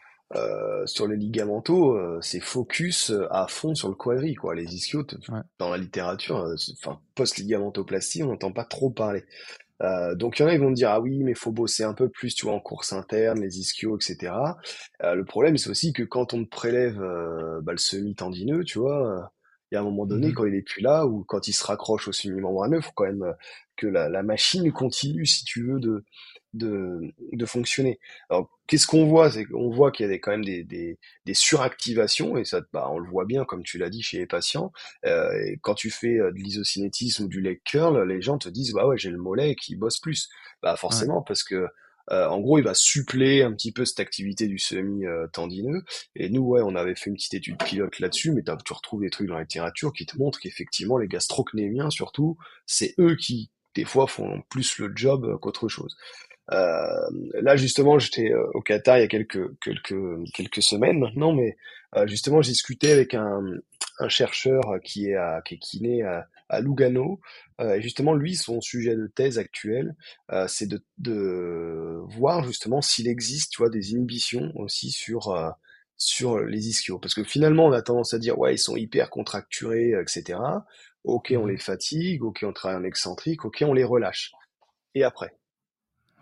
sur 0.85 1.07
les 1.07 1.17
ligamentaux, 1.17 1.99
c'est 2.21 2.41
focus 2.41 3.13
à 3.31 3.47
fond 3.49 3.75
sur 3.75 3.89
le 3.89 3.95
quadri, 3.95 4.35
quoi. 4.35 4.55
Les 4.55 4.75
ischiotes, 4.75 5.17
dans 5.59 5.71
la 5.71 5.79
littérature, 5.79 6.55
enfin 6.83 7.01
post-ligamentoplastie, 7.15 8.23
on 8.23 8.29
n'entend 8.29 8.53
pas 8.53 8.65
trop 8.65 8.91
parler. 8.91 9.25
Euh, 9.83 10.15
donc 10.15 10.39
il 10.39 10.43
y 10.43 10.45
en 10.45 10.49
a 10.49 10.53
ils 10.55 10.61
vont 10.61 10.71
me 10.71 10.75
dire 10.75 10.91
ah 10.91 11.01
oui 11.01 11.23
mais 11.23 11.35
faut 11.35 11.53
bosser 11.53 11.85
un 11.85 11.95
peu 11.95 12.09
plus 12.11 12.35
tu 12.35 12.45
vois 12.45 12.55
en 12.55 12.61
course 12.61 12.93
interne 12.93 13.41
les 13.41 13.61
ischios 13.61 13.97
etc 13.97 14.35
euh, 15.03 15.15
le 15.15 15.25
problème 15.25 15.57
c'est 15.57 15.71
aussi 15.71 15.95
que 15.95 16.03
quand 16.03 16.35
on 16.35 16.45
te 16.45 16.51
prélève 16.51 17.01
euh, 17.01 17.61
bah, 17.63 17.73
le 17.73 17.79
semi 17.79 18.15
tendineux 18.15 18.63
tu 18.65 18.79
vois 18.79 19.31
il 19.73 19.77
y 19.77 19.79
a 19.79 19.81
un 19.81 19.85
moment 19.85 20.05
donné 20.05 20.29
mmh 20.29 20.35
quand 20.35 20.45
il 20.45 20.55
est 20.55 20.63
plus 20.63 20.83
là 20.83 21.07
ou 21.07 21.25
quand 21.25 21.49
il 21.49 21.55
se 21.55 21.65
raccroche 21.65 22.09
au 22.09 22.13
semi 22.13 22.41
membraneux 22.41 22.83
faut 22.83 22.93
quand 22.95 23.07
même 23.07 23.35
que 23.77 23.87
la, 23.87 24.11
la 24.11 24.23
machine 24.23 24.71
continue 24.71 25.25
si 25.25 25.45
tu 25.45 25.63
veux 25.65 25.81
de 25.81 26.05
de, 26.53 27.01
de 27.33 27.47
fonctionner. 27.47 27.99
Alors, 28.29 28.51
qu'est-ce 28.67 28.87
qu'on 28.87 29.07
voit? 29.07 29.31
C'est 29.31 29.45
qu'on 29.45 29.71
voit 29.71 29.91
qu'il 29.91 30.05
y 30.05 30.09
a 30.09 30.13
des, 30.13 30.21
quand 30.21 30.31
même 30.31 30.45
des, 30.45 30.65
des, 30.65 30.99
des, 31.27 31.35
suractivations, 31.35 32.37
et 32.37 32.45
ça, 32.45 32.61
bah, 32.73 32.89
on 32.91 32.99
le 32.99 33.09
voit 33.09 33.25
bien, 33.25 33.45
comme 33.45 33.63
tu 33.63 33.79
l'as 33.79 33.91
dit, 33.91 34.03
chez 34.03 34.19
les 34.19 34.27
patients. 34.27 34.73
Euh, 35.07 35.31
et 35.45 35.59
quand 35.63 35.75
tu 35.75 35.91
fais 35.91 36.19
euh, 36.19 36.33
de 36.33 36.39
l'isocinétisme 36.39 37.25
ou 37.25 37.29
du 37.29 37.41
leg 37.41 37.61
curl, 37.65 38.03
les 38.09 38.21
gens 38.21 38.39
te 38.39 38.49
disent, 38.49 38.73
bah 38.73 38.87
ouais, 38.87 38.99
j'ai 38.99 39.11
le 39.11 39.19
mollet 39.19 39.55
qui 39.55 39.77
bosse 39.77 39.99
plus. 39.99 40.29
Bah 40.63 40.77
forcément, 40.77 41.23
parce 41.23 41.43
que 41.43 41.67
euh, 42.11 42.27
en 42.29 42.41
gros, 42.41 42.59
il 42.59 42.65
va 42.65 42.75
suppléer 42.75 43.43
un 43.43 43.53
petit 43.53 43.73
peu 43.73 43.85
cette 43.85 44.01
activité 44.01 44.49
du 44.49 44.59
semi-tendineux. 44.59 45.85
Et 46.17 46.29
nous, 46.29 46.43
ouais, 46.43 46.61
on 46.63 46.75
avait 46.75 46.95
fait 46.95 47.11
une 47.11 47.17
petite 47.17 47.35
étude 47.35 47.63
pilote 47.63 47.99
là-dessus, 48.01 48.33
mais 48.33 48.43
tu 48.43 48.73
retrouves 48.73 49.03
des 49.03 49.11
trucs 49.11 49.29
dans 49.29 49.35
la 49.35 49.43
littérature 49.43 49.93
qui 49.93 50.07
te 50.07 50.19
montrent 50.19 50.41
qu'effectivement, 50.41 50.99
les 50.99 51.09
gastrocnémiens, 51.09 51.91
surtout, 51.91 52.37
c'est 52.67 52.95
eux 52.99 53.17
qui, 53.17 53.51
des 53.75 53.85
fois, 53.85 54.07
font 54.09 54.43
plus 54.49 54.79
le 54.79 54.93
job 54.95 55.39
qu'autre 55.41 55.69
chose. 55.69 55.97
Euh, 56.53 57.11
là 57.35 57.57
justement, 57.57 57.99
j'étais 57.99 58.33
euh, 58.33 58.45
au 58.55 58.61
Qatar 58.61 58.99
il 58.99 59.03
y 59.03 59.05
a 59.05 59.09
quelques 59.09 59.59
quelques 59.61 59.95
quelques 60.35 60.63
semaines 60.63 60.99
maintenant, 60.99 61.33
mais 61.33 61.57
euh, 61.97 62.07
justement, 62.07 62.43
j'ai 62.43 62.53
discuté 62.53 62.93
avec 62.93 63.15
un, 63.15 63.43
un 63.99 64.09
chercheur 64.09 64.63
qui 64.85 65.11
est 65.11 65.17
à 65.17 65.43
qui 65.45 65.55
est 65.55 65.59
kiné 65.59 66.03
à, 66.03 66.27
à 66.49 66.61
Lugano. 66.61 67.21
et 67.61 67.81
justement, 67.83 68.15
lui, 68.15 68.35
son 68.37 68.61
sujet 68.61 68.97
de 68.97 69.07
thèse 69.07 69.39
actuel, 69.39 69.95
c'est 70.49 70.67
de, 70.67 70.83
de 70.99 72.01
voir 72.09 72.45
justement 72.45 72.81
s'il 72.81 73.07
existe, 73.09 73.53
tu 73.53 73.59
vois, 73.59 73.71
des 73.71 73.93
inhibitions 73.93 74.53
aussi 74.57 74.91
sur 74.91 75.37
sur 75.97 76.39
les 76.41 76.69
ischios. 76.69 76.99
Parce 76.99 77.15
que 77.15 77.25
finalement, 77.25 77.67
on 77.67 77.73
a 77.73 77.83
tendance 77.83 78.15
à 78.15 78.19
dire, 78.19 78.39
ouais, 78.39 78.55
ils 78.55 78.59
sont 78.59 78.77
hyper 78.77 79.11
contracturés, 79.11 79.93
etc. 80.01 80.39
Ok, 81.05 81.33
on 81.37 81.47
mmh 81.47 81.51
les 81.51 81.59
fatigue, 81.59 82.25
ok, 82.25 82.41
on 82.43 82.53
travaille 82.53 82.79
en 82.79 82.85
excentrique, 82.85 83.45
ok, 83.45 83.63
on 83.67 83.75
les 83.75 83.85
relâche. 83.85 84.33
Et 84.95 85.05
après? 85.05 85.33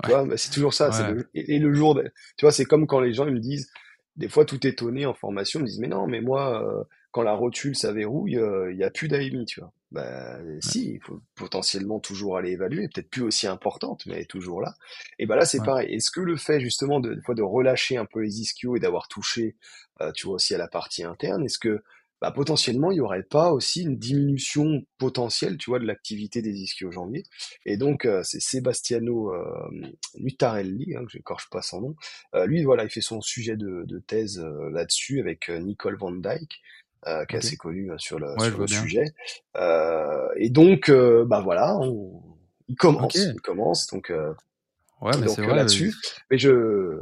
Tu 0.04 0.10
vois, 0.10 0.24
bah, 0.24 0.36
c'est 0.36 0.50
toujours 0.50 0.74
ça. 0.74 0.90
et, 1.34 1.58
le 1.58 1.74
jour, 1.74 2.00
tu 2.36 2.44
vois, 2.44 2.52
c'est 2.52 2.64
comme 2.64 2.86
quand 2.86 3.00
les 3.00 3.12
gens 3.12 3.26
ils 3.26 3.34
me 3.34 3.40
disent, 3.40 3.70
des 4.16 4.28
fois 4.28 4.44
tout 4.44 4.66
étonné 4.66 5.06
en 5.06 5.14
formation, 5.14 5.60
ils 5.60 5.62
me 5.62 5.68
disent, 5.68 5.80
mais 5.80 5.88
non, 5.88 6.06
mais 6.06 6.20
moi, 6.20 6.62
euh, 6.62 6.84
quand 7.10 7.22
la 7.22 7.34
rotule 7.34 7.76
ça 7.76 7.92
verrouille, 7.92 8.36
euh, 8.36 8.72
il 8.72 8.78
y 8.78 8.84
a 8.84 8.90
plus 8.90 9.08
d'AMI, 9.08 9.44
tu 9.46 9.60
vois. 9.60 9.72
Bah 9.90 10.38
si, 10.60 10.92
il 10.94 11.00
faut 11.00 11.22
potentiellement 11.34 11.98
toujours 11.98 12.36
aller 12.36 12.50
évaluer, 12.50 12.88
peut-être 12.88 13.08
plus 13.08 13.22
aussi 13.22 13.46
importante, 13.46 14.04
mais 14.04 14.26
toujours 14.26 14.60
là. 14.60 14.74
Et 15.18 15.24
ben 15.24 15.34
là 15.34 15.46
c'est 15.46 15.64
pareil. 15.64 15.94
Est-ce 15.94 16.10
que 16.10 16.20
le 16.20 16.36
fait 16.36 16.60
justement 16.60 17.00
de, 17.00 17.14
de 17.14 17.42
relâcher 17.42 17.96
un 17.96 18.04
peu 18.04 18.20
les 18.20 18.42
ischios 18.42 18.76
et 18.76 18.80
d'avoir 18.80 19.08
touché, 19.08 19.56
euh, 20.02 20.12
tu 20.12 20.26
vois 20.26 20.34
aussi 20.34 20.54
à 20.54 20.58
la 20.58 20.68
partie 20.68 21.04
interne, 21.04 21.42
est-ce 21.46 21.58
que 21.58 21.82
bah, 22.20 22.32
potentiellement, 22.32 22.90
il 22.90 22.94
n'y 22.94 23.00
aurait 23.00 23.22
pas 23.22 23.52
aussi 23.52 23.82
une 23.82 23.96
diminution 23.96 24.82
potentielle, 24.98 25.56
tu 25.56 25.70
vois, 25.70 25.78
de 25.78 25.86
l'activité 25.86 26.42
des 26.42 26.52
ischio-jambiers. 26.52 27.22
Et 27.64 27.76
donc, 27.76 28.04
euh, 28.04 28.22
c'est 28.24 28.40
Sebastiano 28.40 29.32
euh, 29.32 29.70
Nutarelli, 30.18 30.96
hein, 30.96 31.04
que 31.04 31.12
je 31.12 31.18
n'écorche 31.18 31.48
pas 31.48 31.62
son 31.62 31.80
nom. 31.80 31.96
Euh, 32.34 32.46
lui, 32.46 32.64
voilà, 32.64 32.84
il 32.84 32.90
fait 32.90 33.00
son 33.00 33.20
sujet 33.20 33.56
de, 33.56 33.84
de 33.84 33.98
thèse 34.00 34.40
euh, 34.40 34.70
là-dessus 34.70 35.20
avec 35.20 35.48
Nicole 35.48 35.96
Van 35.96 36.12
Dyke, 36.12 36.60
qui 37.28 37.36
est 37.36 37.38
assez 37.38 37.56
connue 37.56 37.90
sur 37.98 38.18
le, 38.18 38.34
sur 38.38 38.58
le 38.58 38.66
sujet. 38.66 39.04
et 40.36 40.50
donc, 40.50 40.90
bah 40.90 41.40
voilà, 41.40 41.78
on, 41.78 42.20
il 42.66 42.74
commence, 42.76 43.14
il 43.14 43.40
commence, 43.40 43.86
donc, 43.86 44.12
ouais, 45.00 45.12
mais 45.18 45.26
donc 45.26 45.38
là-dessus. 45.38 45.94
Mais 46.30 46.38
je 46.38 46.98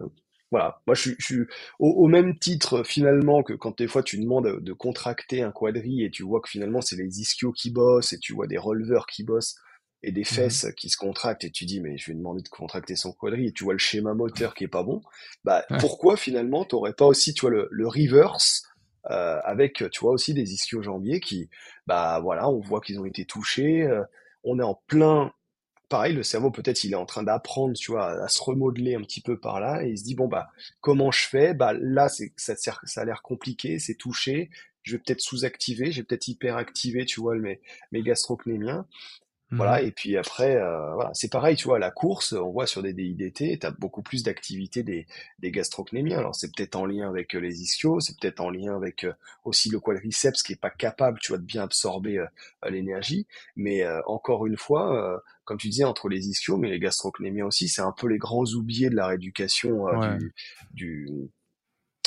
voilà, 0.53 0.81
moi 0.87 0.95
je 0.95 1.13
suis, 1.19 1.41
au, 1.81 2.07
même 2.07 2.39
titre 2.39 2.85
finalement 2.85 3.43
que 3.43 3.53
quand 3.53 3.79
des 3.79 3.89
fois 3.89 4.03
tu 4.03 4.19
demandes 4.19 4.61
de 4.61 4.73
contracter 4.73 5.43
un 5.43 5.51
quadri 5.51 6.05
et 6.05 6.11
tu 6.11 6.23
vois 6.23 6.41
que 6.41 6.49
finalement 6.49 6.81
c'est 6.81 6.97
les 6.97 7.21
ischios 7.21 7.53
qui 7.53 7.71
bossent 7.71 8.13
et 8.13 8.19
tu 8.19 8.33
vois 8.33 8.47
des 8.47 8.59
releveurs 8.59 9.07
qui 9.07 9.25
bossent 9.25 9.57
et 10.03 10.13
des 10.13 10.21
mmh 10.21 10.25
fesses 10.25 10.67
qui 10.77 10.89
se 10.89 10.97
contractent 10.97 11.45
et 11.45 11.51
tu 11.51 11.65
dis 11.65 11.81
mais 11.81 11.99
je 11.99 12.11
vais 12.11 12.17
demander 12.17 12.43
de 12.43 12.49
contracter 12.49 12.95
son 12.95 13.13
quadri 13.13 13.47
et 13.47 13.53
tu 13.53 13.65
vois 13.65 13.73
le 13.73 13.81
schéma 13.81 14.15
moteur 14.15 14.55
qui 14.55 14.65
est 14.65 14.69
pas 14.69 14.85
bon, 14.85 15.03
bah 15.43 15.65
pourquoi 15.81 16.17
finalement 16.17 16.65
t'aurais 16.65 16.93
pas 16.93 17.07
aussi 17.07 17.35
tu 17.35 17.41
vois 17.41 17.51
le, 17.51 17.69
le 17.73 17.89
reverse 17.89 18.63
euh, 19.11 19.41
avec 19.45 19.85
tu 19.91 20.01
vois 20.01 20.13
aussi 20.13 20.33
des 20.33 20.53
ischios 20.53 20.83
jambiers 20.83 21.21
qui 21.21 21.49
bah 21.87 22.21
voilà 22.21 22.49
on 22.49 22.61
voit 22.61 22.81
qu'ils 22.81 23.01
ont 23.01 23.05
été 23.05 23.25
touchés, 23.25 23.83
euh, 23.83 24.03
on 24.45 24.61
est 24.61 24.65
en 24.65 24.81
plein 24.87 25.33
pareil, 25.89 26.15
le 26.15 26.23
cerveau 26.23 26.51
peut-être 26.51 26.85
il 26.85 26.93
est 26.93 26.97
en 26.97 27.07
train 27.07 27.23
d'apprendre, 27.23 27.75
tu 27.75 27.93
vois, 27.93 28.23
à, 28.25 28.29
se 28.29 28.43
remodeler 28.43 28.95
un 28.95 29.03
petit 29.03 29.21
peu 29.21 29.39
par 29.39 29.61
là, 29.61 29.85
et 29.85 29.91
il 29.91 29.99
se 29.99 30.05
dit 30.05 30.15
bon 30.15 30.29
bah 30.29 30.49
comment 30.81 31.11
je 31.11 31.27
fais? 31.27 31.55
Bah 31.55 31.73
là 31.75 32.09
c'est 32.09 32.33
ça, 32.37 32.55
ça 32.57 33.01
a 33.01 33.05
l'air 33.05 33.23
compliqué, 33.23 33.79
c'est 33.79 33.95
touché, 33.95 34.51
je 34.83 34.93
vais 34.97 34.99
peut-être 34.99 35.21
sous-activer, 35.21 35.93
j'ai 35.93 36.03
peut-être 36.05 36.29
hyper-activé, 36.29 37.05
tu 37.05 37.21
vois, 37.21 37.37
mes, 37.37 37.61
mes 37.93 38.03
gastrocnémiens. 38.03 38.87
Voilà, 39.53 39.81
Mmh 39.81 39.87
et 39.87 39.91
puis 39.93 40.17
après, 40.17 40.57
euh, 40.57 40.95
voilà, 40.95 41.11
c'est 41.15 41.31
pareil, 41.31 41.55
tu 41.55 41.69
vois, 41.69 41.79
la 41.79 41.93
course, 41.93 42.33
on 42.33 42.51
voit 42.51 42.67
sur 42.67 42.83
des 42.83 42.93
DIDT, 42.93 43.59
tu 43.61 43.67
as 43.67 43.71
beaucoup 43.71 44.03
plus 44.03 44.25
d'activité 44.25 44.83
des, 44.83 45.07
des 45.39 45.53
gastrocnémiens. 45.53 46.19
Alors 46.19 46.35
c'est 46.35 46.53
peut-être 46.53 46.75
en 46.75 46.85
lien 46.85 47.09
avec 47.09 47.37
euh, 47.37 47.39
les 47.39 47.63
ischios, 47.63 48.01
c'est 48.01 48.19
peut-être 48.19 48.41
en 48.41 48.51
lien 48.51 48.75
avec 48.75 49.05
euh, 49.05 49.13
aussi 49.45 49.71
le 49.71 49.79
quadriceps 49.79 50.43
qui 50.43 50.55
est 50.55 50.61
pas 50.61 50.71
capable, 50.71 51.21
tu 51.21 51.29
vois, 51.29 51.39
de 51.39 51.45
bien 51.45 51.63
absorber 51.63 52.19
euh, 52.19 52.27
l'énergie. 52.69 53.29
Mais 53.55 53.85
encore 54.07 54.47
une 54.47 54.57
fois, 54.57 55.23
comme 55.47 55.57
tu 55.57 55.69
disais, 55.69 55.85
entre 55.85 56.09
les 56.09 56.29
ischios, 56.29 56.59
mais 56.59 56.69
les 56.69 56.79
gastrocnémiens 56.79 57.47
aussi, 57.47 57.69
c'est 57.69 57.83
un 57.83 57.93
peu 57.93 58.09
les 58.09 58.19
grands 58.19 58.45
oubliés 58.45 58.91
de 58.91 58.97
la 58.97 59.07
rééducation 59.07 59.89
euh, 59.89 59.97
Ouais, 59.97 60.19
du, 60.73 61.31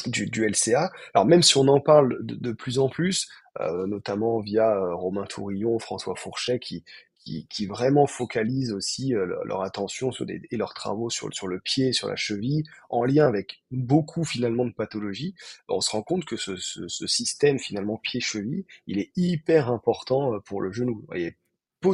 du, 0.06 0.28
du, 0.28 0.48
LCA. 0.48 0.92
Alors 1.14 1.26
même 1.26 1.42
si 1.42 1.58
on 1.58 1.68
en 1.68 1.80
parle 1.80 2.18
de, 2.26 2.36
de 2.36 2.52
plus 2.52 2.80
en 2.80 2.90
plus, 2.90 3.28
euh, 3.60 3.88
notamment 3.88 4.40
via 4.40 4.72
euh, 4.76 4.96
Romain 4.96 5.26
Tourillon, 5.26 5.80
François 5.80 6.16
Fourchet, 6.16 6.60
qui, 6.60 6.84
qui, 7.18 7.48
qui 7.48 7.66
vraiment 7.66 8.08
focalisent 8.08 8.72
aussi 8.72 9.14
euh, 9.14 9.26
leur 9.46 9.62
attention 9.62 10.12
sur 10.12 10.26
des, 10.26 10.42
et 10.52 10.58
leurs 10.58 10.74
travaux 10.74 11.10
sur, 11.10 11.34
sur 11.34 11.48
le 11.48 11.60
pied, 11.60 11.92
sur 11.92 12.08
la 12.08 12.16
cheville, 12.16 12.64
en 12.90 13.04
lien 13.04 13.28
avec 13.28 13.62
beaucoup 13.72 14.24
finalement 14.24 14.66
de 14.66 14.74
pathologies, 14.74 15.36
on 15.68 15.82
se 15.82 15.92
rend 15.92 16.04
compte 16.04 16.26
que 16.26 16.38
ce, 16.38 16.56
ce, 16.56 16.88
ce 16.88 17.08
système 17.08 17.60
finalement 17.60 17.98
pied-cheville, 17.98 18.66
il 18.88 19.00
est 19.00 19.12
hyper 19.16 19.70
important 19.70 20.40
pour 20.42 20.62
le 20.62 20.72
genou. 20.72 21.06
Et 21.16 21.36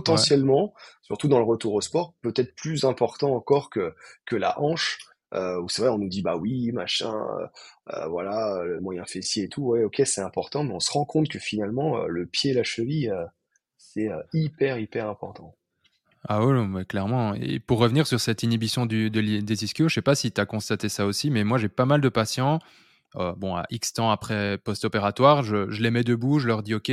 ouais. 0.07 0.27
potentiellement, 0.27 0.73
surtout 1.01 1.27
dans 1.27 1.39
le 1.39 1.45
retour 1.45 1.73
au 1.73 1.81
sport, 1.81 2.13
peut-être 2.21 2.55
plus 2.55 2.83
important 2.85 3.35
encore 3.35 3.69
que, 3.69 3.93
que 4.25 4.35
la 4.35 4.59
hanche, 4.59 4.99
euh, 5.33 5.59
où 5.61 5.69
c'est 5.69 5.81
vrai, 5.81 5.91
on 5.91 5.97
nous 5.97 6.07
dit 6.09 6.21
bah 6.21 6.37
oui, 6.37 6.71
machin, 6.71 7.13
euh, 7.13 7.47
euh, 7.93 8.07
voilà, 8.07 8.63
le 8.63 8.79
moyen 8.79 9.05
fessier 9.05 9.43
et 9.43 9.49
tout, 9.49 9.63
ouais, 9.63 9.83
ok, 9.83 10.01
c'est 10.05 10.21
important, 10.21 10.63
mais 10.63 10.73
on 10.73 10.79
se 10.79 10.91
rend 10.91 11.05
compte 11.05 11.27
que 11.27 11.39
finalement, 11.39 11.97
euh, 11.97 12.07
le 12.07 12.25
pied 12.25 12.51
et 12.51 12.53
la 12.53 12.63
cheville, 12.63 13.13
c'est 13.77 14.09
hyper, 14.33 14.79
hyper 14.79 15.09
important. 15.09 15.55
Ah 16.27 16.39
mais 16.43 16.85
clairement. 16.85 17.35
Et 17.35 17.59
pour 17.59 17.77
revenir 17.77 18.07
sur 18.07 18.19
cette 18.19 18.41
inhibition 18.41 18.87
du, 18.87 19.11
de 19.11 19.19
l'i- 19.19 19.43
des 19.43 19.63
ischios, 19.63 19.89
je 19.89 19.93
sais 19.95 20.01
pas 20.01 20.15
si 20.15 20.31
tu 20.31 20.41
as 20.41 20.45
constaté 20.47 20.89
ça 20.89 21.05
aussi, 21.05 21.29
mais 21.29 21.43
moi 21.43 21.59
j'ai 21.59 21.69
pas 21.69 21.85
mal 21.85 22.01
de 22.01 22.09
patients, 22.09 22.59
bon, 23.13 23.55
à 23.55 23.65
X 23.69 23.93
temps 23.93 24.09
après 24.09 24.57
post-opératoire, 24.57 25.43
je, 25.43 25.69
je 25.69 25.81
les 25.83 25.91
mets 25.91 26.03
debout, 26.03 26.39
je 26.39 26.47
leur 26.47 26.63
dis 26.63 26.73
ok, 26.73 26.91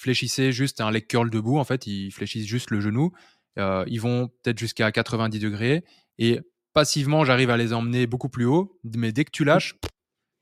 fléchissez 0.00 0.52
juste 0.52 0.80
un 0.80 0.90
leg 0.90 1.06
curl 1.06 1.30
debout, 1.30 1.58
en 1.58 1.64
fait, 1.64 1.86
ils 1.86 2.10
fléchissent 2.10 2.46
juste 2.46 2.70
le 2.70 2.80
genou, 2.80 3.12
Euh, 3.58 3.84
ils 3.88 4.00
vont 4.00 4.28
peut-être 4.28 4.58
jusqu'à 4.58 4.92
90 4.92 5.40
degrés, 5.40 5.84
et 6.18 6.40
passivement, 6.72 7.24
j'arrive 7.24 7.50
à 7.50 7.56
les 7.56 7.72
emmener 7.72 8.06
beaucoup 8.06 8.28
plus 8.28 8.44
haut, 8.46 8.78
mais 8.84 9.12
dès 9.12 9.24
que 9.24 9.32
tu 9.32 9.44
lâches, 9.44 9.74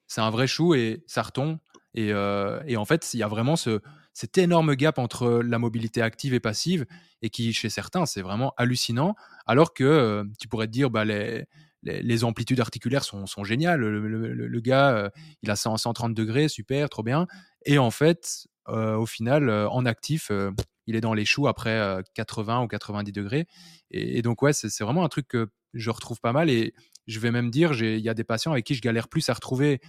c'est 0.07 0.21
un 0.21 0.31
vrai 0.31 0.47
chou 0.47 0.75
et 0.75 1.03
ça 1.07 1.23
retombe. 1.23 1.59
Et, 1.95 2.13
euh, 2.13 2.61
et 2.67 2.77
en 2.77 2.85
fait, 2.85 3.13
il 3.15 3.21
y 3.21 3.23
a 3.23 3.29
vraiment 3.29 3.57
ce, 3.57 3.81
cet 4.13 4.39
énorme 4.39 4.75
gap 4.77 4.99
entre 4.99 5.41
la 5.43 5.59
mobilité 5.59 6.03
active 6.03 6.35
et 6.35 6.41
passive, 6.41 6.87
et 7.23 7.31
qui, 7.31 7.53
chez 7.53 7.71
certains, 7.71 8.07
c'est 8.07 8.23
vraiment 8.23 8.53
hallucinant. 8.57 9.15
Alors 9.47 9.75
que 9.75 9.85
euh, 9.85 10.25
tu 10.39 10.49
pourrais 10.49 10.67
te 10.67 10.73
dire, 10.73 10.91
bah, 10.91 11.05
les, 11.05 11.45
les, 11.83 12.25
amplitudes 12.25 12.61
articulaires 12.61 13.05
sont, 13.05 13.27
sont 13.27 13.45
géniales. 13.45 13.81
Le, 13.81 14.07
le- 14.47 14.61
gars, 14.61 15.11
il 15.43 15.51
a 15.51 15.57
100, 15.57 15.77
130 15.79 16.15
degrés, 16.15 16.49
super, 16.49 16.89
trop 16.91 17.03
bien. 17.03 17.27
Et 17.65 17.79
en 17.79 17.91
fait, 17.91 18.47
au 18.69 19.07
final, 19.07 19.49
euh, 19.49 19.69
en 19.71 19.87
actif, 19.87 20.31
euh, 20.31 20.51
il 20.87 20.97
est 20.97 21.01
dans 21.01 21.15
les 21.15 21.25
choux 21.25 21.49
après 21.49 21.79
euh, 21.79 22.03
80 22.15 22.63
ou 22.63 22.69
90 22.69 23.13
degrés. 23.13 23.47
Et, 23.91 24.19
et 24.19 24.23
donc, 24.23 24.43
ouais, 24.43 24.53
c'est 24.53 24.83
vraiment 24.85 25.05
un 25.05 25.09
truc 25.09 25.29
que 25.29 25.49
je 25.75 25.91
retrouve 25.91 26.21
pas 26.21 26.33
mal. 26.33 26.51
Et 26.51 26.75
je 27.07 27.21
vais 27.21 27.31
même 27.31 27.51
dire, 27.51 27.73
il 27.83 28.01
y 28.01 28.09
a 28.09 28.15
des 28.15 28.25
patients 28.25 28.53
avec 28.53 28.65
qui 28.67 28.75
je 28.75 28.83
galère 28.83 29.09
plus 29.09 29.29
à 29.29 29.35
retrouver 29.35 29.81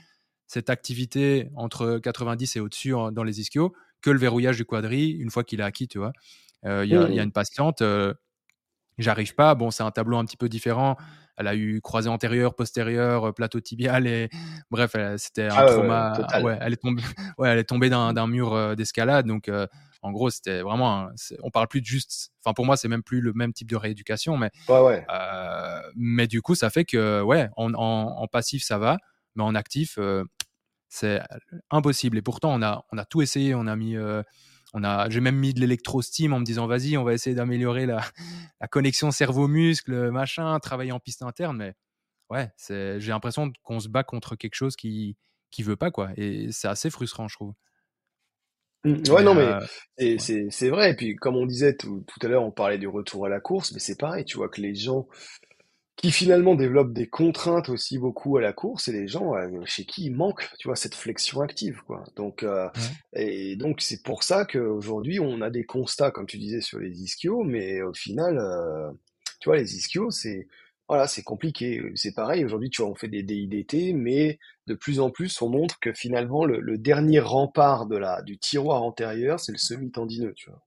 cette 0.47 0.69
activité 0.69 1.49
entre 1.55 1.99
90 1.99 2.55
et 2.55 2.59
au-dessus 2.59 2.91
dans 3.13 3.23
les 3.23 3.39
ischios 3.41 3.73
que 4.01 4.09
le 4.09 4.19
verrouillage 4.19 4.57
du 4.57 4.65
quadri 4.65 5.09
une 5.09 5.30
fois 5.32 5.43
qu'il 5.43 5.59
est 5.61 5.63
acquis, 5.63 5.88
tu 5.88 5.99
vois. 5.99 6.13
Euh, 6.65 6.86
Il 6.86 6.91
y, 6.91 6.95
a, 6.95 7.09
y 7.11 7.19
a 7.19 7.23
Mhm. 7.23 7.23
une 7.23 7.32
patiente, 7.32 7.82
euh, 7.82 8.13
j'arrive 8.97 9.36
pas, 9.36 9.55
bon, 9.55 9.71
c'est 9.71 9.84
un 9.84 9.91
tableau 9.91 10.17
un 10.17 10.25
petit 10.25 10.38
peu 10.38 10.49
différent. 10.49 10.97
Elle 11.39 11.47
a 11.47 11.55
eu 11.55 11.81
croisé 11.81 12.09
antérieur, 12.09 12.53
postérieur, 12.55 13.23
euh, 13.29 13.31
plateau 13.31 13.59
tibial 13.61 14.05
et 14.05 14.29
bref, 14.71 14.95
c'était 15.17 15.47
un 15.47 15.55
Ah 15.57 15.65
ouais, 15.65 15.71
trauma. 15.73 16.13
Ouais, 16.43 16.57
elle 16.61 16.73
est 16.73 16.77
tombée, 16.77 17.01
ouais, 17.39 17.49
elle 17.49 17.57
est 17.59 17.63
tombée 17.63 17.89
d'un 17.89 18.27
mur 18.27 18.53
euh, 18.53 18.75
d'escalade. 18.75 19.25
Donc, 19.25 19.47
euh, 19.49 19.65
en 20.01 20.11
gros, 20.11 20.29
c'était 20.29 20.61
vraiment. 20.61 21.07
un- 21.07 21.13
on 21.41 21.49
parle 21.49 21.67
plus 21.67 21.81
de 21.81 21.85
juste. 21.85 22.31
Enfin, 22.43 22.53
pour 22.53 22.65
moi, 22.65 22.77
c'est 22.77 22.87
même 22.87 23.03
plus 23.03 23.21
le 23.21 23.33
même 23.33 23.51
type 23.53 23.69
de 23.69 23.75
rééducation, 23.75 24.37
mais 24.37 24.51
Ouais, 24.67 25.05
euh, 25.11 25.81
mais 25.95 26.27
du 26.27 26.41
coup, 26.41 26.55
ça 26.55 26.69
fait 26.69 26.85
que, 26.85 27.21
ouais, 27.21 27.49
en, 27.57 27.73
en- 27.73 28.15
en 28.21 28.27
passif, 28.27 28.63
ça 28.63 28.77
va, 28.77 28.97
mais 29.35 29.43
en 29.43 29.55
actif, 29.55 29.95
euh, 29.97 30.23
c'est 30.89 31.21
impossible. 31.71 32.17
Et 32.17 32.21
pourtant, 32.21 32.53
on 32.53 32.61
a, 32.61 32.85
on 32.91 32.97
a 32.97 33.05
tout 33.05 33.21
essayé. 33.21 33.55
On 33.55 33.67
a 33.67 33.75
mis, 33.75 33.95
on 34.74 34.84
a, 34.84 35.09
j'ai 35.09 35.20
même 35.22 35.36
mis 35.38 35.53
de 35.53 35.59
l'électro-steam 35.59 36.34
en 36.34 36.39
me 36.39 36.45
disant, 36.45 36.67
vas-y, 36.67 36.97
on 36.97 37.03
va 37.03 37.13
essayer 37.13 37.36
d'améliorer 37.36 37.86
la, 37.86 38.01
la 38.61 38.67
connexion 38.67 39.11
cerveau-muscle, 39.11 40.11
machin, 40.11 40.59
travailler 40.59 40.91
en 40.91 40.99
piste 40.99 41.24
interne. 41.24 41.57
Mais 41.57 41.74
ouais, 42.30 42.51
c'est, 42.57 42.99
j'ai 42.99 43.11
l'impression 43.11 43.51
qu'on 43.63 43.80
se 43.80 43.88
bat 43.89 44.03
contre 44.03 44.36
quelque 44.36 44.55
chose 44.55 44.76
qui, 44.76 45.17
qui 45.51 45.63
veut 45.63 45.76
pas, 45.78 45.91
quoi. 45.91 46.09
Et 46.17 46.51
c'est 46.51 46.67
assez 46.67 46.89
frustrant, 46.89 47.28
je 47.28 47.36
trouve. 47.36 47.53
Mhm. 48.86 49.03
Ouais, 49.09 49.24
non, 49.24 49.36
mais 49.36 49.41
euh, 49.43 49.59
c'est 49.97 50.11
ouais, 50.13 50.17
c'est- 50.20 50.47
c'est 50.51 50.70
vrai. 50.70 50.91
Et 50.91 50.95
puis, 50.95 51.15
comme 51.15 51.36
on 51.36 51.45
disait 51.45 51.76
tout, 51.76 52.05
tout 52.07 52.26
à 52.26 52.30
l'heure, 52.30 52.43
on 52.43 52.51
parlait 52.51 52.78
du 52.78 52.88
retour 52.88 53.26
à 53.26 53.30
la 53.30 53.41
course, 53.41 53.74
mais 53.74 53.80
c'est 53.80 53.97
pareil, 53.97 54.24
tu 54.24 54.38
vois, 54.38 54.47
que 54.49 54.61
les 54.61 54.74
gens 54.74 55.07
qui 56.01 56.11
finalement 56.11 56.55
développent 56.55 56.93
des 56.93 57.09
contraintes 57.09 57.67
aussi 57.67 57.97
beaucoup 57.97 58.37
à 58.37 58.41
la 58.41 58.53
course, 58.53 58.87
et 58.87 58.93
les 58.93 59.09
gens 59.09 59.35
euh, 59.35 59.49
chez 59.65 59.83
qui 59.83 60.05
il 60.05 60.15
manque, 60.15 60.49
tu 60.57 60.69
vois, 60.69 60.77
cette 60.77 60.95
flexion 60.95 61.41
active, 61.41 61.81
quoi. 61.85 62.05
Donc, 62.15 62.43
euh, 62.43 62.69
ouais. 63.13 63.51
et 63.51 63.55
donc 63.57 63.81
c'est 63.81 64.01
pour 64.01 64.23
ça 64.23 64.45
qu'aujourd'hui 64.45 65.19
on 65.19 65.41
a 65.41 65.49
des 65.49 65.65
constats, 65.65 66.11
comme 66.11 66.25
tu 66.25 66.37
disais, 66.37 66.61
sur 66.61 66.79
les 66.79 67.01
ischios, 67.03 67.43
mais 67.43 67.81
au 67.81 67.93
final, 67.93 68.37
euh, 68.37 68.89
tu 69.41 69.49
vois, 69.49 69.57
les 69.57 69.75
ischios, 69.75 70.09
c'est 70.09 70.47
voilà, 70.87 71.07
c'est 71.07 71.21
compliqué. 71.23 71.83
C'est 71.95 72.15
pareil. 72.15 72.43
Aujourd'hui, 72.45 72.69
tu 72.71 72.81
vois, 72.81 72.89
on 72.89 72.95
fait 72.95 73.09
des 73.09 73.21
DIDT, 73.21 73.93
mais 73.93 74.39
de 74.67 74.73
plus 74.73 74.99
en 74.99 75.11
plus, 75.11 75.41
on 75.41 75.49
montre 75.49 75.79
que 75.79 75.93
finalement 75.93 76.45
le, 76.45 76.61
le 76.61 76.77
dernier 76.79 77.19
rempart 77.19 77.87
de 77.87 77.97
la 77.97 78.21
du 78.23 78.39
tiroir 78.39 78.83
antérieur, 78.83 79.39
c'est 79.39 79.51
le 79.51 79.57
semi-tendineux, 79.59 80.33
tu 80.35 80.49
vois. 80.49 80.63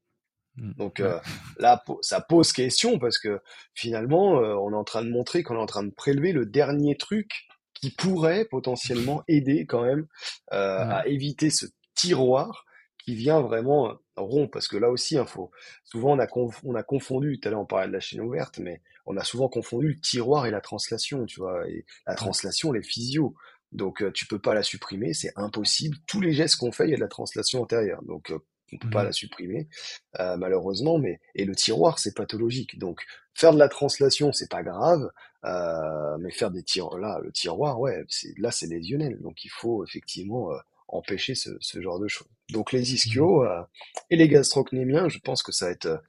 Mm, 0.57 0.72
Donc 0.76 1.00
euh, 1.00 1.18
là, 1.59 1.82
ça 2.03 2.20
pose 2.20 2.53
question 2.53 2.98
parce 2.98 3.18
que 3.18 3.40
finalement, 3.74 4.40
euh, 4.40 4.55
on 4.57 4.72
est 4.72 4.76
en 4.76 4.84
train 4.84 5.05
de 5.05 5.11
montrer 5.11 5.42
qu'on 5.42 5.57
est 5.57 5.59
en 5.61 5.66
train 5.66 5.84
de 5.84 5.90
prélever 5.90 6.32
le 6.32 6.46
dernier 6.46 6.96
truc 6.96 7.30
qui 7.74 7.90
pourrait 7.90 8.44
potentiellement 8.46 9.22
aider 9.28 9.66
quand 9.66 9.82
même 9.84 10.07
euh, 10.53 10.84
Ouais. 10.84 10.88
à 10.88 11.07
éviter 11.07 11.50
ce 11.50 11.66
tiroir 11.94 12.64
qui 13.05 13.14
vient 13.14 13.40
vraiment 13.40 13.94
rond. 14.16 14.46
Parce 14.48 14.68
que 14.68 14.76
là 14.76 14.90
aussi, 14.90 15.18
hein, 15.18 15.26
faut, 15.26 15.50
souvent 15.84 16.12
on 16.12 16.18
a, 16.18 16.26
conf- 16.26 16.61
on 16.64 16.74
a 16.74 16.82
confondu, 16.82 17.38
tout 17.40 17.48
à 17.48 17.50
l'heure 17.50 17.61
on 17.61 17.66
parlait 17.66 17.88
de 17.88 17.92
la 17.92 18.00
chaîne 18.00 18.20
ouverte, 18.20 18.59
mais 18.59 18.80
on 19.07 19.16
a 19.16 19.24
souvent 19.24 19.48
confondu 19.48 19.88
le 19.88 20.00
tiroir 20.00 20.46
et 20.46 20.50
la 20.50 20.61
translation, 20.61 21.24
tu 21.26 21.40
vois. 21.40 21.68
Et 21.68 21.84
la 22.07 22.14
translation, 22.14 22.72
les 22.72 22.82
physio. 22.82 23.34
Donc 23.72 24.05
tu 24.12 24.26
peux 24.26 24.38
pas 24.38 24.55
la 24.55 24.62
supprimer, 24.62 25.14
c'est 25.14 25.32
impossible. 25.36 25.96
Tous 26.07 26.20
les 26.20 26.32
gestes 26.34 26.57
qu'on 26.57 26.72
fait, 26.72 26.84
il 26.86 26.90
y 26.90 26.94
a 26.94 26.96
de 26.96 27.00
la 27.00 27.09
translation 27.09 27.62
antérieure. 27.62 28.03
Donc 28.05 28.32
on 28.72 28.78
peut 28.78 28.88
pas 28.90 29.02
Mhm. 29.02 29.04
la 29.04 29.12
supprimer 29.12 29.68
euh, 30.20 30.36
malheureusement, 30.36 30.98
mais 30.98 31.20
et 31.34 31.44
le 31.44 31.54
tiroir 31.54 31.98
c'est 31.98 32.14
pathologique. 32.14 32.78
Donc 32.78 33.02
faire 33.34 33.52
de 33.52 33.58
la 33.58 33.68
translation 33.68 34.32
c'est 34.32 34.50
pas 34.50 34.62
grave, 34.62 35.10
euh, 35.44 36.16
mais 36.20 36.30
faire 36.30 36.50
des 36.50 36.62
tiroirs 36.62 36.98
là, 36.98 37.20
le 37.22 37.32
tiroir 37.32 37.80
ouais, 37.80 38.04
c'est 38.08 38.36
là 38.38 38.50
c'est 38.50 38.66
lésionnel. 38.66 39.18
Donc 39.20 39.44
il 39.44 39.50
faut 39.50 39.84
effectivement 39.84 40.52
euh, 40.52 40.58
empêcher 40.88 41.34
ce, 41.34 41.50
ce 41.60 41.80
genre 41.80 41.98
de 42.00 42.08
choses. 42.08 42.28
Donc 42.50 42.72
les 42.72 42.94
ischios 42.94 43.44
euh, 43.44 43.62
et 44.10 44.16
les 44.16 44.28
gastrocnémiens, 44.28 45.08
je 45.08 45.18
pense 45.18 45.42
que 45.42 45.52
ça 45.52 45.66
va 45.66 45.72
être 45.72 46.02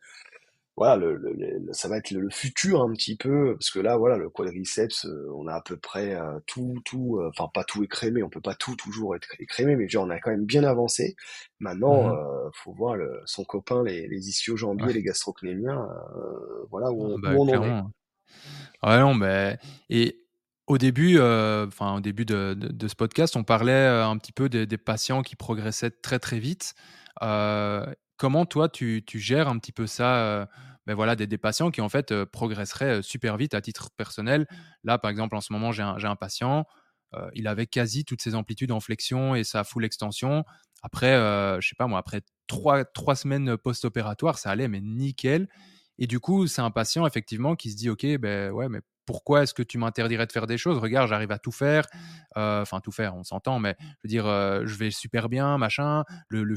voilà, 0.75 0.95
le, 0.97 1.15
le- 1.17 1.33
le- 1.33 1.73
ça 1.73 1.87
va 1.87 1.97
être 1.97 2.11
le, 2.11 2.29
futur 2.31 2.81
un 2.81 2.91
petit 2.93 3.15
peu, 3.15 3.53
parce 3.53 3.69
que 3.71 3.79
là, 3.79 3.95
voilà, 3.97 4.17
le 4.17 4.29
quadriceps, 4.29 5.05
euh, 5.05 5.29
on 5.35 5.47
a 5.47 5.53
à 5.55 5.61
peu 5.61 5.77
près 5.77 6.15
euh, 6.15 6.39
tout, 6.47 6.81
tout, 6.85 7.19
euh, 7.19 7.29
enfin 7.29 7.49
pas 7.53 7.63
tout 7.63 7.83
écrémé, 7.83 8.23
on 8.23 8.29
peut 8.29 8.41
pas 8.41 8.55
tout 8.55 8.75
toujours 8.75 9.15
être 9.15 9.27
écrémé, 9.39 9.75
mais 9.75 9.87
genre 9.87 10.05
on 10.05 10.09
a 10.09 10.19
quand 10.19 10.31
même 10.31 10.45
bien 10.45 10.63
avancé. 10.63 11.15
Maintenant, 11.59 12.07
Mhm. 12.09 12.13
euh, 12.17 12.49
faut 12.53 12.73
voir 12.73 12.97
son 13.25 13.43
copain, 13.45 13.83
les, 13.83 14.07
les 14.07 14.29
ischio-jambiers, 14.29 14.87
Ouais. 14.87 14.93
les 14.93 15.03
gastrocnémiens, 15.03 15.87
euh, 16.17 16.65
voilà 16.71 16.87
Ah, 16.89 16.91
où 16.91 17.13
on, 17.13 17.19
bah, 17.19 17.33
où 17.35 17.43
on 17.43 17.49
en 17.57 17.63
est. 17.63 17.83
Ouais, 18.83 18.99
non, 18.99 19.13
mais 19.13 19.57
et 19.89 20.19
au 20.67 20.77
début, 20.77 21.19
enfin, 21.19 21.95
au 21.97 22.01
début 22.01 22.25
de 22.25 22.53
de 22.57 22.67
de 22.69 22.87
ce 22.87 22.95
podcast, 22.95 23.35
on 23.35 23.43
parlait, 23.43 23.71
un 23.87 24.17
petit 24.17 24.31
peu 24.31 24.49
des 24.49 24.65
des 24.65 24.77
patients 24.77 25.21
qui 25.21 25.35
progressaient 25.35 25.91
très, 25.91 26.19
très 26.19 26.39
vite. 26.39 26.73
Comment 28.23 28.45
toi, 28.45 28.69
tu 28.69 29.03
tu 29.05 29.19
gères 29.19 29.47
un 29.49 29.59
petit 29.59 29.73
peu 29.73 29.87
ça, 29.87 30.43
heu, 30.43 30.47
beh, 30.87 30.93
voilà, 30.95 31.15
des 31.17 31.27
des 31.27 31.37
patients 31.37 31.71
qui, 31.71 31.81
en 31.81 31.89
fait, 31.89 32.11
heu, 32.13 32.25
progresseraient, 32.25 32.99
heu, 32.99 33.01
super 33.03 33.37
vite 33.37 33.53
à 33.53 33.61
titre 33.61 33.89
personnel? 33.97 34.47
Là, 34.85 34.97
par 34.99 35.11
exemple, 35.11 35.35
en 35.35 35.41
ce 35.41 35.53
moment, 35.53 35.71
j'ai 35.73 35.83
un 35.83 35.97
j'ai 35.99 36.07
un 36.07 36.15
patient, 36.15 36.65
il 37.35 37.47
avait 37.47 37.67
quasi 37.67 38.05
toutes 38.05 38.21
ses 38.23 38.33
amplitudes 38.35 38.71
en 38.71 38.79
flexion 38.79 39.35
et 39.35 39.43
sa 39.43 39.63
full 39.63 39.85
extension. 39.85 40.43
Après, 40.81 41.15
heu, 41.15 41.59
je 41.61 41.67
sais 41.69 41.75
pas 41.77 41.87
moi, 41.87 41.99
après 41.99 42.21
trois 42.47 42.85
trois 42.85 43.15
semaines 43.15 43.57
post-opératoires, 43.57 44.39
ça 44.39 44.49
allait, 44.51 44.67
mais 44.67 44.81
nickel 44.81 45.47
et 45.99 46.07
du 46.07 46.19
coup, 46.19 46.47
c'est 46.47 46.61
un 46.61 46.71
patient 46.71 47.05
effectivement 47.05 47.55
qui 47.55 47.71
se 47.71 47.75
dit: 47.77 47.89
«OK, 47.89 48.05
beh, 48.05 48.49
ouais, 48.49 48.67
mais 48.69 48.81
pourquoi 49.05 49.43
est-ce 49.43 49.53
que 49.53 49.63
tu 49.63 49.77
m'interdirais 49.77 50.25
de 50.25 50.31
faire 50.31 50.47
des 50.47 50.57
choses? 50.57 50.77
Regarde, 50.77 51.09
j'arrive 51.09 51.31
à 51.31 51.39
tout 51.39 51.51
faire. 51.51 51.87
Enfin, 52.35 52.79
tout 52.79 52.91
faire, 52.91 53.15
on 53.15 53.23
s'entend, 53.23 53.59
mais 53.59 53.75
je 53.79 53.85
veux 54.03 54.09
dire, 54.09 54.25
je 54.25 54.75
vais 54.75 54.91
super 54.91 55.29
bien, 55.29 55.57
machin. 55.57 56.03
Le, 56.29 56.43
le, 56.43 56.55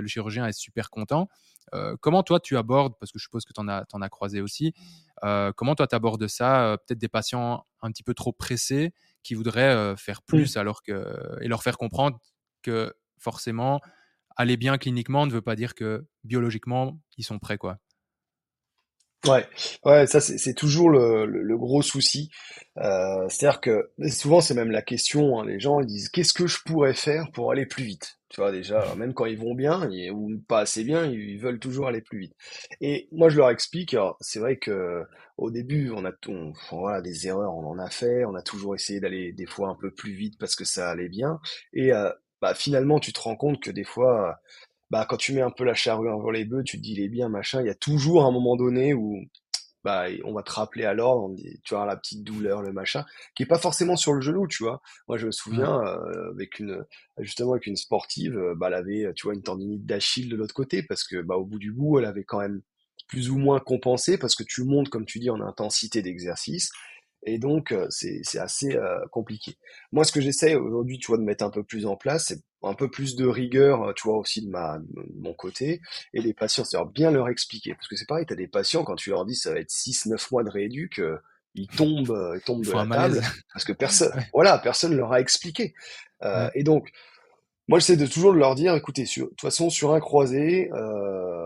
le 0.00 0.06
chirurgien 0.06 0.46
est 0.46 0.52
super 0.52 0.90
content. 0.90 1.28
comment 2.00 2.22
toi, 2.22 2.40
tu 2.40 2.56
abordes, 2.56 2.94
parce 2.98 3.12
que 3.12 3.18
je 3.18 3.24
suppose 3.24 3.44
que 3.44 3.52
tu 3.52 3.60
en 3.60 3.68
as, 3.68 3.84
en 3.92 4.02
as 4.02 4.08
croisé 4.08 4.40
aussi, 4.40 4.74
comment 5.56 5.74
toi, 5.74 5.86
tu 5.86 5.94
abordes 5.94 6.26
ça 6.26 6.76
Peut-être 6.86 6.98
des 6.98 7.08
patients 7.08 7.64
un 7.82 7.90
petit 7.90 8.02
peu 8.02 8.14
trop 8.14 8.32
pressés 8.32 8.92
qui 9.22 9.34
voudraient 9.34 9.94
faire 9.96 10.22
plus 10.22 10.56
alors 10.56 10.82
que, 10.82 11.38
et 11.40 11.48
leur 11.48 11.62
faire 11.62 11.78
comprendre 11.78 12.18
que 12.62 12.92
forcément, 13.18 13.80
aller 14.36 14.56
bien 14.56 14.78
cliniquement 14.78 15.26
ne 15.26 15.32
veut 15.32 15.42
pas 15.42 15.56
dire 15.56 15.74
que 15.74 16.06
biologiquement, 16.24 17.00
ils 17.16 17.24
sont 17.24 17.38
prêts. 17.38 17.58
quoi? 17.58 17.78
Ouais, 19.26 19.46
ouais, 19.84 20.06
ça 20.06 20.20
c'est 20.20 20.54
toujours 20.54 20.90
le, 20.90 21.56
gros 21.56 21.82
souci. 21.82 22.30
Euh, 22.78 23.28
C'est-à-dire 23.28 23.60
que 23.60 23.90
souvent 24.08 24.40
c'est 24.40 24.54
même 24.54 24.70
la 24.70 24.82
question. 24.82 25.40
Hein, 25.40 25.46
les 25.46 25.60
gens 25.60 25.80
ils 25.80 25.86
disent 25.86 26.08
qu'est-ce 26.08 26.34
que 26.34 26.46
je 26.46 26.58
pourrais 26.64 26.94
faire 26.94 27.30
pour 27.32 27.50
aller 27.50 27.66
plus 27.66 27.84
vite? 27.84 28.18
Tu 28.28 28.40
vois 28.40 28.52
déjà, 28.52 28.94
même 28.96 29.14
quand 29.14 29.26
ils 29.26 29.38
vont 29.38 29.54
bien 29.54 29.88
ou 30.12 30.38
pas 30.48 30.60
assez 30.60 30.82
bien, 30.84 31.06
ils, 31.06 31.38
veulent 31.38 31.60
toujours 31.60 31.86
aller 31.86 32.00
plus 32.00 32.18
vite. 32.18 32.34
Et 32.80 33.08
moi 33.12 33.28
je 33.28 33.36
leur 33.36 33.48
explique. 33.50 33.96
C'est 34.20 34.40
vrai 34.40 34.58
que 34.58 35.02
au 35.38 35.50
début 35.50 35.90
on 35.90 36.04
a 36.04 36.12
on, 36.28 37.00
des 37.00 37.26
erreurs, 37.28 37.54
on 37.54 37.66
en 37.66 37.78
a 37.78 37.90
fait. 37.90 38.24
On 38.24 38.34
a 38.34 38.42
toujours 38.42 38.74
essayé 38.74 39.00
d'aller 39.00 39.32
des 39.32 39.46
fois 39.46 39.68
un 39.68 39.76
peu 39.80 39.90
plus 39.90 40.12
vite 40.12 40.34
parce 40.38 40.56
que 40.56 40.64
ça 40.64 40.90
allait 40.90 41.08
bien. 41.08 41.38
Et 41.72 41.92
euh, 41.92 42.10
bah, 42.42 42.54
finalement 42.54 42.98
tu 42.98 43.12
te 43.12 43.20
rends 43.20 43.36
compte 43.36 43.62
que 43.62 43.70
des 43.70 43.84
fois 43.84 44.38
bah, 44.94 45.06
quand 45.08 45.16
tu 45.16 45.32
mets 45.32 45.40
un 45.40 45.50
peu 45.50 45.64
la 45.64 45.74
charrue 45.74 46.08
avant 46.08 46.30
les 46.30 46.44
bœufs, 46.44 46.62
tu 46.62 46.76
te 46.76 46.82
dis 46.84 46.92
il 46.92 47.00
est 47.00 47.08
bien, 47.08 47.28
machin, 47.28 47.60
il 47.60 47.66
y 47.66 47.68
a 47.68 47.74
toujours 47.74 48.24
un 48.24 48.30
moment 48.30 48.54
donné 48.54 48.94
où 48.94 49.24
bah, 49.82 50.04
on 50.22 50.32
va 50.32 50.44
te 50.44 50.52
rappeler 50.52 50.84
à 50.84 50.94
l'ordre, 50.94 51.34
tu 51.64 51.74
vois, 51.74 51.84
la 51.84 51.96
petite 51.96 52.22
douleur, 52.22 52.62
le 52.62 52.72
machin, 52.72 53.04
qui 53.34 53.42
est 53.42 53.46
pas 53.46 53.58
forcément 53.58 53.96
sur 53.96 54.12
le 54.12 54.20
genou, 54.20 54.46
tu 54.46 54.62
vois. 54.62 54.80
Moi, 55.08 55.18
je 55.18 55.26
me 55.26 55.32
souviens, 55.32 55.80
euh, 55.80 56.30
avec 56.30 56.60
une, 56.60 56.84
justement, 57.18 57.54
avec 57.54 57.66
une 57.66 57.74
sportive, 57.74 58.38
euh, 58.38 58.54
bah, 58.54 58.68
elle 58.68 58.74
avait, 58.74 59.12
tu 59.16 59.26
vois, 59.26 59.34
une 59.34 59.42
tendinite 59.42 59.84
d'Achille 59.84 60.28
de 60.28 60.36
l'autre 60.36 60.54
côté, 60.54 60.84
parce 60.84 61.02
que, 61.02 61.20
bah, 61.22 61.34
au 61.34 61.44
bout 61.44 61.58
du 61.58 61.72
bout, 61.72 61.98
elle 61.98 62.04
avait 62.04 62.22
quand 62.22 62.38
même 62.38 62.62
plus 63.08 63.30
ou 63.30 63.36
moins 63.36 63.58
compensé, 63.58 64.16
parce 64.16 64.36
que 64.36 64.44
tu 64.44 64.62
montes, 64.62 64.90
comme 64.90 65.06
tu 65.06 65.18
dis, 65.18 65.28
en 65.28 65.40
intensité 65.40 66.02
d'exercice, 66.02 66.70
et 67.24 67.38
donc, 67.38 67.72
euh, 67.72 67.86
c'est 67.90 68.38
assez 68.38 68.76
compliqué. 69.10 69.56
Moi, 69.92 70.04
ce 70.04 70.12
que 70.12 70.20
j'essaie 70.20 70.54
aujourd'hui, 70.54 70.98
tu 70.98 71.08
vois, 71.08 71.18
de 71.18 71.22
mettre 71.22 71.44
un 71.44 71.50
peu 71.50 71.64
plus 71.64 71.86
en 71.86 71.96
place, 71.96 72.26
c'est 72.28 72.40
un 72.66 72.74
peu 72.74 72.90
plus 72.90 73.16
de 73.16 73.26
rigueur, 73.26 73.82
euh, 73.82 73.92
tu 73.94 74.08
vois, 74.08 74.18
aussi 74.18 74.42
de, 74.42 74.50
ma, 74.50 74.78
mon 75.14 75.34
côté, 75.34 75.80
et 76.12 76.20
les 76.20 76.34
patients, 76.34 76.64
c'est-à-dire 76.64 76.90
bien 76.90 77.10
leur 77.10 77.28
expliquer, 77.28 77.74
parce 77.74 77.88
que 77.88 77.96
c'est 77.96 78.06
pareil, 78.06 78.26
tu 78.26 78.32
as 78.32 78.36
des 78.36 78.48
patients, 78.48 78.84
quand 78.84 78.96
tu 78.96 79.10
leur 79.10 79.24
dis 79.24 79.34
ça 79.34 79.52
va 79.52 79.60
être 79.60 79.70
6-9 79.70 80.28
mois 80.32 80.44
de 80.44 80.50
rééduc, 80.50 80.98
euh, 80.98 81.18
ils 81.54 81.68
tombent, 81.68 82.10
euh, 82.10 82.36
ils 82.36 82.42
tombent 82.42 82.64
de 82.64 82.72
la 82.72 82.86
table, 82.86 83.20
parce 83.52 83.64
que 83.64 83.72
personne, 83.78 84.12
voilà, 84.32 84.58
personne 84.58 84.96
leur 84.96 85.12
a 85.12 85.20
expliqué. 85.20 85.74
Et 86.54 86.62
donc, 86.62 86.90
moi, 87.68 87.78
j'essaie 87.78 87.98
de 87.98 88.06
toujours 88.06 88.32
leur 88.32 88.54
dire, 88.54 88.74
écoutez, 88.74 89.04
de 89.04 89.24
toute 89.24 89.40
façon, 89.42 89.68
sur 89.68 89.92
un 89.92 90.00
croisé, 90.00 90.70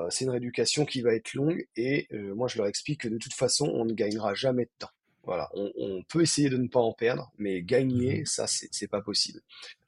c'est 0.09 0.25
une 0.25 0.31
rééducation 0.31 0.85
qui 0.85 1.03
va 1.03 1.15
être 1.15 1.35
longue, 1.35 1.67
et 1.75 2.07
moi, 2.13 2.47
je 2.47 2.59
leur 2.59 2.69
explique 2.69 3.01
que 3.01 3.09
de 3.09 3.19
toute 3.19 3.35
façon, 3.35 3.67
on 3.75 3.85
ne 3.85 3.93
gagnera 3.93 4.35
jamais 4.35 4.67
de 4.67 4.71
temps. 4.79 4.91
Voilà, 5.29 5.51
on, 5.53 6.03
peut 6.09 6.23
essayer 6.23 6.49
de 6.49 6.57
ne 6.57 6.69
pas 6.69 6.81
en 6.81 6.95
perdre, 6.95 7.31
mais 7.37 7.61
gagner, 7.61 8.23
mmh 8.23 8.25
ça, 8.25 8.47
c'est 8.47 8.89
pas 8.89 9.03
possible. 9.03 9.43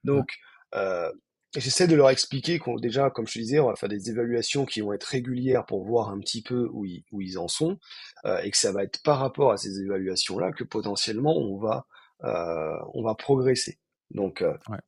Donc, 0.05 0.37
euh, 0.75 1.11
J'essaie 1.57 1.89
de 1.89 1.97
leur 1.97 2.11
expliquer 2.11 2.59
qu'on 2.59 2.77
déjà, 2.77 3.11
comme 3.11 3.27
je 3.27 3.33
te 3.33 3.39
disais, 3.39 3.59
on 3.59 3.69
va 3.69 3.75
faire 3.75 3.89
des 3.89 4.11
évaluations 4.11 4.67
qui 4.67 4.83
vont 4.83 4.93
être 4.93 5.05
régulières 5.05 5.65
pour 5.65 5.83
voir 5.83 6.11
un 6.11 6.21
petit 6.21 6.43
peu 6.43 6.69
où 6.73 6.85
ils, 6.85 7.03
où 7.11 7.23
ils 7.23 7.39
en 7.39 7.49
sont, 7.49 7.79
euh, 8.27 8.39
et 8.43 8.51
que 8.51 8.57
ça 8.59 8.71
va 8.71 8.85
être 8.85 9.03
par 9.03 9.19
rapport 9.19 9.51
à 9.51 9.57
ces 9.57 9.81
évaluations-là 9.81 10.53
que 10.53 10.63
potentiellement 10.63 11.37
on 11.37 11.57
va 11.57 11.87
euh, 12.23 12.77
on 12.93 13.03
va 13.03 13.15
progresser. 13.15 13.79
Donc 14.11 14.45
ouais. 14.69 14.79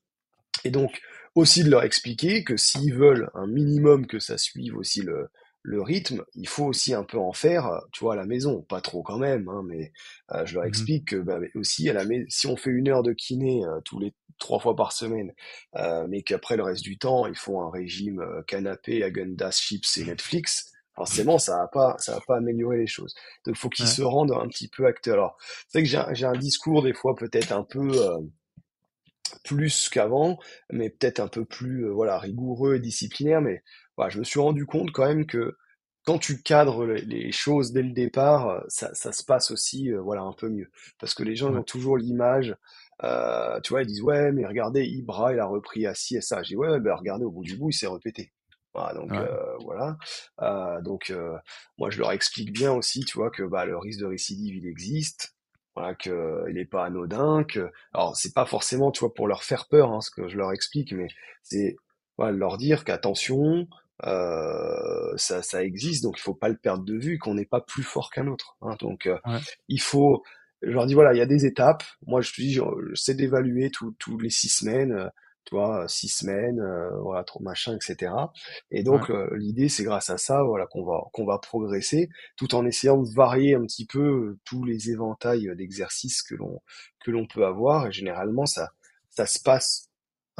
et 0.64 0.70
donc 0.70 1.00
aussi 1.34 1.64
de 1.64 1.70
leur 1.70 1.82
expliquer 1.82 2.44
que 2.44 2.58
s'ils 2.58 2.94
veulent 2.94 3.30
un 3.34 3.46
minimum 3.46 4.06
que 4.06 4.18
ça 4.20 4.36
suive 4.36 4.76
aussi 4.76 5.02
le 5.02 5.30
le 5.62 5.80
rythme, 5.80 6.24
il 6.34 6.48
faut 6.48 6.64
aussi 6.64 6.92
un 6.92 7.04
peu 7.04 7.18
en 7.18 7.32
faire, 7.32 7.80
tu 7.92 8.02
vois, 8.02 8.14
à 8.14 8.16
la 8.16 8.26
maison, 8.26 8.62
pas 8.62 8.80
trop 8.80 9.02
quand 9.02 9.18
même, 9.18 9.48
hein, 9.48 9.62
mais 9.64 9.92
euh, 10.32 10.44
je 10.44 10.54
leur 10.54 10.64
mmh 10.64 10.68
explique 10.68 11.08
que 11.08 11.16
bah, 11.16 11.38
aussi 11.54 11.88
à 11.88 11.92
la 11.92 12.04
si 12.28 12.48
on 12.48 12.56
fait 12.56 12.70
une 12.70 12.88
heure 12.88 13.04
de 13.04 13.12
kiné 13.12 13.64
euh, 13.64 13.80
tous 13.84 14.00
les 14.00 14.12
trois 14.42 14.58
fois 14.58 14.76
par 14.76 14.92
semaine, 14.92 15.32
euh, 15.76 16.06
mais 16.08 16.22
qu'après 16.22 16.56
le 16.56 16.64
reste 16.64 16.82
du 16.82 16.98
temps, 16.98 17.26
ils 17.26 17.36
font 17.36 17.62
un 17.62 17.70
régime 17.70 18.20
euh, 18.20 18.42
canapé, 18.42 19.02
agendas, 19.02 19.52
chips 19.52 19.96
et 19.98 20.04
Netflix, 20.04 20.72
forcément, 20.94 21.38
ça 21.38 21.58
va 21.58 21.68
pas, 21.68 21.96
ça 21.98 22.14
va 22.14 22.20
pas 22.26 22.36
améliorer 22.36 22.78
les 22.78 22.86
choses. 22.86 23.14
Donc, 23.46 23.56
faut 23.56 23.68
qu'ils 23.68 23.86
se 23.86 24.02
rendent 24.02 24.32
un 24.32 24.48
petit 24.48 24.68
peu 24.68 24.86
acteurs. 24.86 25.14
Alors, 25.14 25.38
c'est 25.68 25.78
vrai 25.78 26.06
que 26.08 26.14
j'ai 26.14 26.26
un 26.26 26.32
discours 26.36 26.82
des 26.82 26.92
fois 26.92 27.14
peut-être 27.14 27.52
un 27.52 27.62
peu 27.62 27.88
euh, 27.94 28.18
plus 29.44 29.88
qu'avant, 29.88 30.38
mais 30.70 30.90
peut-être 30.90 31.20
un 31.20 31.28
peu 31.28 31.44
plus, 31.44 31.88
voilà, 31.88 32.18
rigoureux 32.18 32.74
et 32.74 32.80
disciplinaire. 32.80 33.40
Mais 33.40 33.62
voilà, 33.96 34.10
je 34.10 34.18
me 34.18 34.24
suis 34.24 34.40
rendu 34.40 34.66
compte 34.66 34.92
quand 34.92 35.06
même 35.06 35.26
que 35.26 35.56
quand 36.04 36.18
tu 36.18 36.42
cadres 36.42 36.84
les, 36.84 37.30
choses 37.30 37.72
dès 37.72 37.82
le 37.82 37.92
départ, 37.92 38.64
ça, 38.68 38.92
ça 38.92 39.12
se 39.12 39.24
passe 39.24 39.52
aussi, 39.52 39.90
voilà, 39.92 40.22
un 40.22 40.32
peu 40.32 40.48
mieux. 40.48 40.70
Parce 40.98 41.14
que 41.14 41.22
les 41.22 41.36
gens 41.36 41.54
ont 41.54 41.62
toujours 41.62 41.96
l'image 41.96 42.56
euh, 43.04 43.60
tu 43.60 43.72
vois, 43.72 43.82
ils 43.82 43.86
disent 43.86 44.02
ouais, 44.02 44.32
mais 44.32 44.46
regardez, 44.46 44.84
Ibra, 44.84 45.32
il 45.32 45.40
a 45.40 45.46
repris 45.46 45.86
à 45.86 45.94
ci 45.94 46.16
et 46.16 46.20
ça. 46.20 46.42
J'ai 46.42 46.56
ouais, 46.56 46.78
ben 46.80 46.94
regardez, 46.94 47.24
au 47.24 47.30
bout 47.30 47.42
du 47.42 47.56
bout, 47.56 47.70
il 47.70 47.74
s'est 47.74 47.88
répété. 47.88 48.32
Voilà, 48.74 48.94
donc 48.94 49.12
euh, 49.12 49.56
voilà. 49.60 49.96
Euh, 50.40 50.80
donc 50.80 51.10
euh, 51.10 51.36
moi, 51.78 51.90
je 51.90 51.98
leur 51.98 52.12
explique 52.12 52.52
bien 52.52 52.72
aussi, 52.72 53.00
tu 53.00 53.18
vois, 53.18 53.30
que 53.30 53.42
bah, 53.42 53.66
le 53.66 53.76
risque 53.76 54.00
de 54.00 54.06
récidive, 54.06 54.56
il 54.56 54.66
existe. 54.66 55.36
Voilà, 55.74 55.94
que 55.94 56.44
il 56.48 56.54
n'est 56.54 56.64
pas 56.66 56.84
anodin. 56.84 57.44
Que 57.44 57.70
alors 57.92 58.16
c'est 58.16 58.34
pas 58.34 58.46
forcément, 58.46 58.92
tu 58.92 59.00
vois, 59.00 59.12
pour 59.14 59.26
leur 59.26 59.42
faire 59.42 59.68
peur, 59.68 59.90
hein, 59.92 60.00
ce 60.00 60.10
que 60.10 60.28
je 60.28 60.36
leur 60.36 60.52
explique, 60.52 60.92
mais 60.92 61.08
c'est 61.42 61.76
voilà, 62.18 62.32
leur 62.32 62.56
dire 62.58 62.84
qu'attention, 62.84 63.66
euh, 64.04 65.16
ça, 65.16 65.42
ça 65.42 65.62
existe, 65.62 66.02
donc 66.02 66.18
il 66.18 66.22
faut 66.22 66.34
pas 66.34 66.48
le 66.48 66.56
perdre 66.56 66.84
de 66.84 66.96
vue, 66.96 67.18
qu'on 67.18 67.34
n'est 67.34 67.46
pas 67.46 67.60
plus 67.60 67.82
fort 67.82 68.10
qu'un 68.10 68.26
autre. 68.26 68.56
Hein, 68.62 68.76
donc 68.80 69.06
euh, 69.06 69.18
il 69.68 69.80
faut 69.80 70.22
je 70.62 70.70
leur 70.70 70.86
dis 70.86 70.94
voilà, 70.94 71.12
il 71.12 71.18
y 71.18 71.22
a 71.22 71.26
des 71.26 71.44
étapes. 71.44 71.82
Moi, 72.06 72.20
je 72.20 72.32
te 72.32 72.40
dis, 72.40 72.52
je, 72.52 72.62
sais 72.94 73.14
d'évaluer 73.14 73.70
tous 73.70 74.18
les 74.18 74.30
six 74.30 74.48
semaines, 74.48 74.92
euh, 74.92 75.08
tu 75.44 75.56
vois, 75.56 75.88
six 75.88 76.08
semaines, 76.08 76.60
euh, 76.60 76.90
voilà, 77.00 77.24
trop 77.24 77.40
machin, 77.40 77.76
etc. 77.76 78.12
Et 78.70 78.84
donc 78.84 79.10
euh, 79.10 79.28
l'idée, 79.36 79.68
c'est 79.68 79.82
grâce 79.82 80.08
à 80.10 80.18
ça, 80.18 80.42
voilà, 80.44 80.66
qu'on 80.66 80.84
va 80.84 81.02
qu'on 81.12 81.26
va 81.26 81.38
progresser, 81.38 82.10
tout 82.36 82.54
en 82.54 82.64
essayant 82.64 82.98
de 83.02 83.12
varier 83.12 83.56
un 83.56 83.62
petit 83.62 83.86
peu 83.86 84.38
tous 84.44 84.64
les 84.64 84.90
éventails 84.90 85.50
d'exercices 85.56 86.22
que 86.22 86.36
l'on 86.36 86.60
que 87.04 87.10
l'on 87.10 87.26
peut 87.26 87.44
avoir. 87.44 87.88
Et 87.88 87.92
généralement, 87.92 88.46
ça 88.46 88.70
ça 89.10 89.26
se 89.26 89.40
passe 89.40 89.88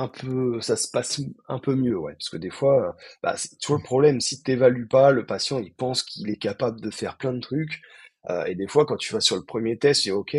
un 0.03 0.09
peu, 0.09 0.61
ça 0.61 0.77
se 0.77 0.89
passe 0.91 1.21
un 1.49 1.59
peu 1.59 1.75
mieux, 1.75 1.99
ouais, 1.99 2.13
parce 2.15 2.29
que 2.29 2.37
des 2.37 2.51
fois, 2.51 2.97
bah, 3.23 3.37
tu 3.61 3.69
vois 3.69 3.79
le 3.79 3.85
problème, 3.85 4.21
si 4.21 4.39
tu 4.39 4.45
t'évalues 4.45 4.89
pas, 4.89 5.13
le 5.13 5.27
patient 5.27 5.59
il 5.59 5.73
pense 5.75 6.03
qu'il 6.03 6.29
est 6.31 6.37
capable 6.37 6.81
de 6.81 6.91
faire 6.91 7.17
plein 7.17 7.33
de 7.33 7.41
trucs. 7.41 7.81
Euh, 8.31 8.45
et 8.45 8.55
des 8.55 8.69
fois, 8.69 8.87
quand 8.87 8.97
tu 8.97 9.13
vas 9.13 9.21
sur 9.21 9.37
le 9.37 9.45
premier 9.45 9.79
test, 9.79 10.05
c'est 10.05 10.11
OK. 10.13 10.37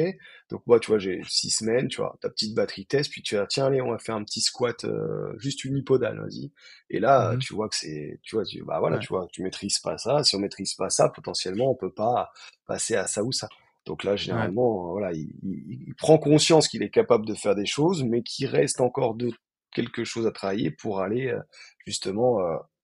Donc 0.50 0.62
moi, 0.68 0.80
tu 0.80 0.92
vois, 0.92 1.00
j'ai 1.00 1.22
six 1.28 1.50
semaines, 1.50 1.88
tu 1.88 1.98
vois, 1.98 2.18
ta 2.22 2.30
petite 2.30 2.56
batterie 2.56 2.86
test, 2.86 3.12
puis 3.12 3.22
tu 3.22 3.36
vas, 3.36 3.46
tiens, 3.46 3.66
allez, 3.66 3.82
on 3.82 3.92
va 3.92 3.98
faire 3.98 4.16
un 4.16 4.24
petit 4.24 4.42
squat, 4.42 4.86
euh, 4.86 5.34
juste 5.38 5.66
unipodal, 5.66 6.20
vas-y. 6.20 6.52
Et 6.90 7.00
là, 7.00 7.34
mmh 7.34 7.40
tu 7.40 7.54
vois 7.54 7.68
que 7.70 7.76
c'est, 7.76 8.20
tu 8.24 8.36
vois, 8.36 8.46
tu, 8.46 8.64
bah 8.64 8.80
voilà, 8.80 9.00
tu 9.00 9.10
vois, 9.10 9.28
tu 9.32 9.44
maîtrises 9.44 9.80
pas 9.80 9.98
ça. 9.98 10.24
Si 10.24 10.36
on 10.36 10.40
maîtrise 10.40 10.76
pas 10.76 10.90
ça, 10.90 11.10
potentiellement, 11.10 11.72
on 11.72 11.76
peut 11.76 11.92
pas 11.92 12.32
passer 12.68 12.96
à 12.96 13.08
ça 13.08 13.24
ou 13.24 13.32
ça. 13.32 13.50
Donc 13.86 14.06
là, 14.06 14.16
généralement, 14.16 14.92
voilà, 14.92 15.12
il, 15.12 15.30
il, 15.44 15.94
prend 15.96 16.18
conscience 16.18 16.70
qu'il 16.70 16.84
est 16.84 16.90
capable 16.90 17.26
de 17.26 17.34
faire 17.34 17.56
des 17.56 17.66
choses, 17.66 18.04
mais 18.04 18.24
qu'il 18.24 18.48
reste 18.48 18.80
encore 18.80 19.16
de 19.16 19.30
quelque 19.74 20.04
chose 20.04 20.28
à 20.28 20.32
travailler 20.32 20.72
pour 20.72 21.02
aller 21.02 21.28
euh, 21.28 21.40
justement 21.86 22.40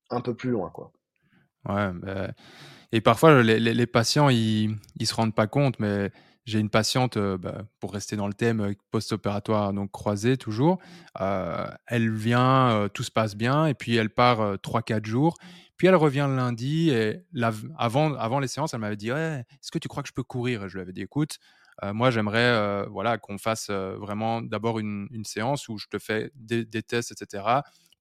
un 0.10 0.22
peu 0.22 0.36
plus 0.36 0.52
loin, 0.52 0.70
quoi. 0.72 0.92
Ouais, 1.68 1.92
bah, 1.94 2.32
et 2.92 3.02
parfois, 3.02 3.44
les, 3.44 3.60
les, 3.60 3.88
patients, 3.88 4.30
ils 4.30 4.76
ne 5.00 5.06
se 5.06 5.14
rendent 5.14 5.36
pas 5.36 5.48
compte, 5.48 5.80
mais 5.80 6.12
j'ai 6.50 6.60
une 6.60 6.70
patiente, 6.70 7.18
euh, 7.18 7.38
bah, 7.38 7.64
pour 7.80 7.94
rester 7.94 8.16
dans 8.16 8.28
le 8.28 8.34
thème 8.34 8.62
euh, 8.62 8.74
post-opératoire, 8.90 9.72
donc 9.72 9.92
croisée 9.92 10.36
toujours. 10.36 10.80
Euh, 11.22 11.68
elle 11.86 12.12
vient, 12.12 12.90
tout 12.94 13.04
se 13.04 13.12
passe 13.12 13.36
bien, 13.36 13.68
et 13.68 13.76
puis 13.76 13.96
elle 13.96 14.10
part 14.10 14.56
3-4 14.58 15.06
jours. 15.06 15.38
Puis 15.78 15.88
elle 15.88 15.96
revient 15.96 16.26
le 16.28 16.36
lundi, 16.36 16.90
et 16.90 17.24
avant, 17.78 18.16
avant 18.16 18.40
les 18.40 18.48
séances, 18.48 18.74
elle 18.74 18.82
m'avait 18.82 18.98
dit 18.98 19.10
Est-ce 19.10 19.72
que 19.72 19.78
tu 19.78 19.88
crois 19.88 20.02
que 20.04 20.10
je 20.10 20.14
peux 20.14 20.24
courir? 20.24 20.68
Je 20.68 20.76
lui 20.76 20.82
avais 20.82 20.92
dit 20.92 21.04
Écoute, 21.04 21.38
moi, 21.94 22.12
j'aimerais 22.12 22.86
voilà, 22.88 23.18
qu'on 23.18 23.38
fasse 23.38 23.70
vraiment 23.70 24.42
d'abord 24.42 24.80
une, 24.80 25.24
séance 25.24 25.70
où 25.70 25.78
je 25.78 25.88
te 25.88 26.00
fais 26.00 26.32
des, 26.36 26.66
tests, 26.84 27.12
etc., 27.12 27.44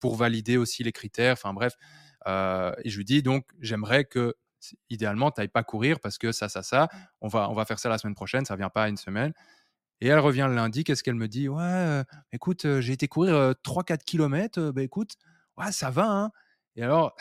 pour 0.01 0.17
valider 0.17 0.57
aussi 0.57 0.83
les 0.83 0.93
critères. 0.93 1.33
Enfin 1.35 1.53
bref. 1.53 1.75
et 2.27 2.91
je 2.91 2.97
lui 2.97 3.05
dis 3.05 3.23
donc, 3.23 3.47
j'aimerais 3.61 4.05
que 4.05 4.35
idéalement, 4.91 5.31
tu 5.31 5.41
n'ailles 5.41 5.49
pas 5.49 5.63
courir 5.63 6.01
parce 6.01 6.19
que 6.19 6.33
ça, 6.33 6.49
ça, 6.49 6.63
ça, 6.63 6.89
on 7.21 7.29
va, 7.29 7.51
on 7.51 7.55
va 7.55 7.65
faire 7.65 7.79
ça 7.79 7.89
la 7.89 7.99
semaine 7.99 8.15
prochaine, 8.15 8.45
ça 8.45 8.55
ne 8.55 8.59
vient 8.59 8.71
pas 8.71 8.85
à 8.85 8.89
une 8.89 8.97
semaine. 8.97 9.33
Et 10.01 10.09
elle 10.09 10.21
revient 10.21 10.47
le 10.49 10.55
lundi, 10.55 10.85
qu'est-ce 10.85 11.03
qu'elle 11.03 11.17
me 11.17 11.27
dit? 11.27 11.49
Ouais, 11.49 11.63
euh, 11.63 12.05
écoute, 12.33 12.65
euh, 12.65 12.81
j'ai 12.81 12.93
été 12.93 13.09
courir 13.09 13.55
3-4 13.65 14.05
km, 14.05 14.71
bah 14.71 14.83
écoute, 14.83 15.17
ouais, 15.57 15.73
ça 15.73 15.91
va. 15.91 16.09
Hein. 16.09 16.31
Et 16.77 16.83
alors, 16.83 17.17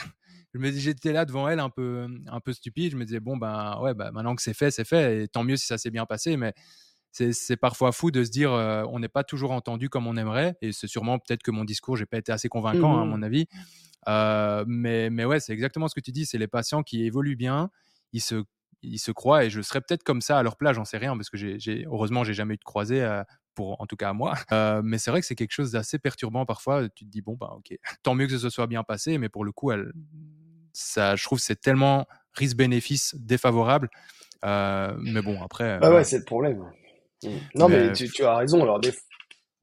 je 0.57 0.61
me 0.61 0.71
j'étais 0.71 1.13
là 1.13 1.25
devant 1.25 1.47
elle 1.47 1.59
un 1.59 1.69
peu, 1.69 2.07
un 2.27 2.39
peu 2.39 2.53
stupide. 2.53 2.91
Je 2.91 2.97
me 2.97 3.05
disais 3.05 3.19
bon 3.19 3.37
ben 3.37 3.79
ouais, 3.81 3.93
bah, 3.93 4.11
maintenant 4.11 4.35
que 4.35 4.41
c'est 4.41 4.53
fait, 4.53 4.71
c'est 4.71 4.85
fait, 4.85 5.23
et 5.23 5.27
tant 5.27 5.43
mieux 5.43 5.57
si 5.57 5.65
ça 5.67 5.77
s'est 5.77 5.91
bien 5.91 6.05
passé. 6.05 6.37
Mais 6.37 6.53
c'est 7.11 7.57
parfois 7.57 7.91
fou 7.91 8.11
de 8.11 8.23
se 8.23 8.29
dire 8.31 8.51
on 8.51 8.99
n'est 8.99 9.09
pas 9.09 9.23
toujours 9.23 9.51
entendu 9.51 9.89
comme 9.89 10.07
on 10.07 10.15
aimerait, 10.17 10.55
et 10.61 10.71
c'est 10.71 10.87
sûrement 10.87 11.19
peut-être 11.19 11.43
que 11.43 11.51
mon 11.51 11.63
discours 11.65 11.97
j'ai 11.97 12.05
pas 12.05 12.17
été 12.17 12.31
assez 12.31 12.49
convaincant 12.49 12.99
à 13.01 13.05
Mmh 13.05 13.07
mon 13.07 13.23
avis. 13.23 13.47
mais 14.07 15.09
mais 15.09 15.25
ouais, 15.25 15.39
c'est 15.39 15.53
exactement 15.53 15.87
ce 15.87 15.95
que 15.95 16.01
tu 16.01 16.11
dis. 16.11 16.25
C'est 16.25 16.37
les 16.37 16.47
patients 16.47 16.83
qui 16.83 17.05
évoluent 17.05 17.35
bien, 17.35 17.69
ils 18.13 18.21
se 18.21 18.43
ils 18.83 18.99
se 18.99 19.11
croient 19.11 19.43
et 19.45 19.49
je 19.49 19.61
serais 19.61 19.81
peut-être 19.81 20.03
comme 20.03 20.21
ça 20.21 20.37
à 20.37 20.43
leur 20.43 20.55
place, 20.57 20.75
j'en 20.75 20.85
sais 20.85 20.97
rien 20.99 21.15
parce 21.17 21.29
que 21.29 21.37
j'ai 21.37 21.85
heureusement 21.87 22.23
j'ai 22.23 22.33
jamais 22.35 22.53
eu 22.55 22.57
de 22.57 22.63
croisée 22.63 23.05
pour 23.55 23.81
en 23.81 23.87
tout 23.87 23.95
cas 23.95 24.09
à 24.09 24.13
moi. 24.13 24.35
mais 24.83 24.97
c'est 24.99 25.11
vrai 25.11 25.19
que 25.21 25.25
c'est 25.27 25.35
quelque 25.35 25.51
chose 25.51 25.71
d'assez 25.71 25.99
perturbant 25.99 26.45
parfois. 26.45 26.87
Tu 26.89 27.05
te 27.05 27.09
dis 27.09 27.21
bon 27.21 27.35
bah 27.39 27.53
ok, 27.57 27.75
tant 28.03 28.15
mieux 28.15 28.27
que 28.27 28.37
ce 28.37 28.49
soit 28.49 28.67
bien 28.67 28.83
passé, 28.83 29.17
mais 29.17 29.29
pour 29.29 29.43
le 29.45 29.51
coup, 29.51 29.71
elle, 29.71 29.91
ça, 30.77 31.15
je 31.15 31.23
trouve 31.23 31.39
c'est 31.39 31.59
tellement 31.59 32.05
risque-bénéfice 32.33 33.15
défavorable. 33.15 33.89
mais 34.43 35.21
bon 35.23 35.41
après. 35.41 35.79
Bah 35.79 35.93
ouais, 35.93 36.03
c'est 36.03 36.19
le 36.19 36.25
problème. 36.25 36.63
Non 37.55 37.67
mais, 37.67 37.91
tu, 37.93 38.09
tu, 38.09 38.23
as 38.23 38.35
raison. 38.37 38.61
Alors 38.61 38.79
des, 38.79 38.93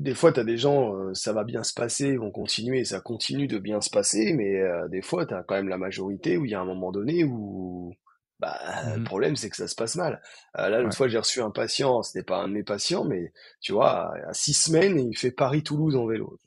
des 0.01 0.15
fois, 0.15 0.33
tu 0.33 0.41
as 0.41 0.45
des 0.45 0.57
gens, 0.57 0.93
ça 1.15 1.33
va 1.33 1.45
bien 1.45 1.63
se 1.63 1.73
passer, 1.73 2.09
ils 2.09 2.19
vont 2.19 2.33
continuer, 2.33 2.85
ça 2.85 3.01
continue 3.01 3.47
de 3.47 3.59
bien 3.59 3.81
se 3.81 3.91
passer, 3.91 4.33
mais 4.35 4.61
des 4.91 5.03
fois, 5.03 5.25
tu 5.25 5.35
as 5.35 5.45
quand 5.45 5.55
même 5.55 5.69
la 5.69 5.79
majorité 5.79 6.37
où 6.37 6.45
il 6.45 6.51
y 6.51 6.55
a 6.55 6.61
un 6.61 6.65
moment 6.65 6.91
donné 6.91 7.23
où 7.23 7.95
bah, 8.41 8.59
le 8.95 9.01
mmh 9.01 9.05
problème, 9.05 9.37
c'est 9.37 9.49
que 9.49 9.57
ça 9.57 9.69
se 9.69 9.75
passe 9.75 9.97
mal. 9.97 10.21
Euh, 10.59 10.69
là, 10.69 10.81
l'autre 10.81 10.97
fois, 10.97 11.09
j'ai 11.09 11.19
reçu 11.19 11.41
un 11.41 11.51
patient, 11.51 12.03
ce 12.03 12.19
n'est 12.19 12.25
pas 12.25 12.39
un 12.39 12.49
de 12.49 12.53
mes 12.53 12.65
patients, 12.65 13.05
mais 13.05 13.33
tu 13.61 13.73
vois, 13.73 14.13
à, 14.29 14.33
six 14.33 14.55
semaines, 14.55 14.99
il 14.99 15.17
fait 15.17 15.31
Paris-Toulouse 15.31 15.97
en 15.97 16.07
vélo. 16.07 16.39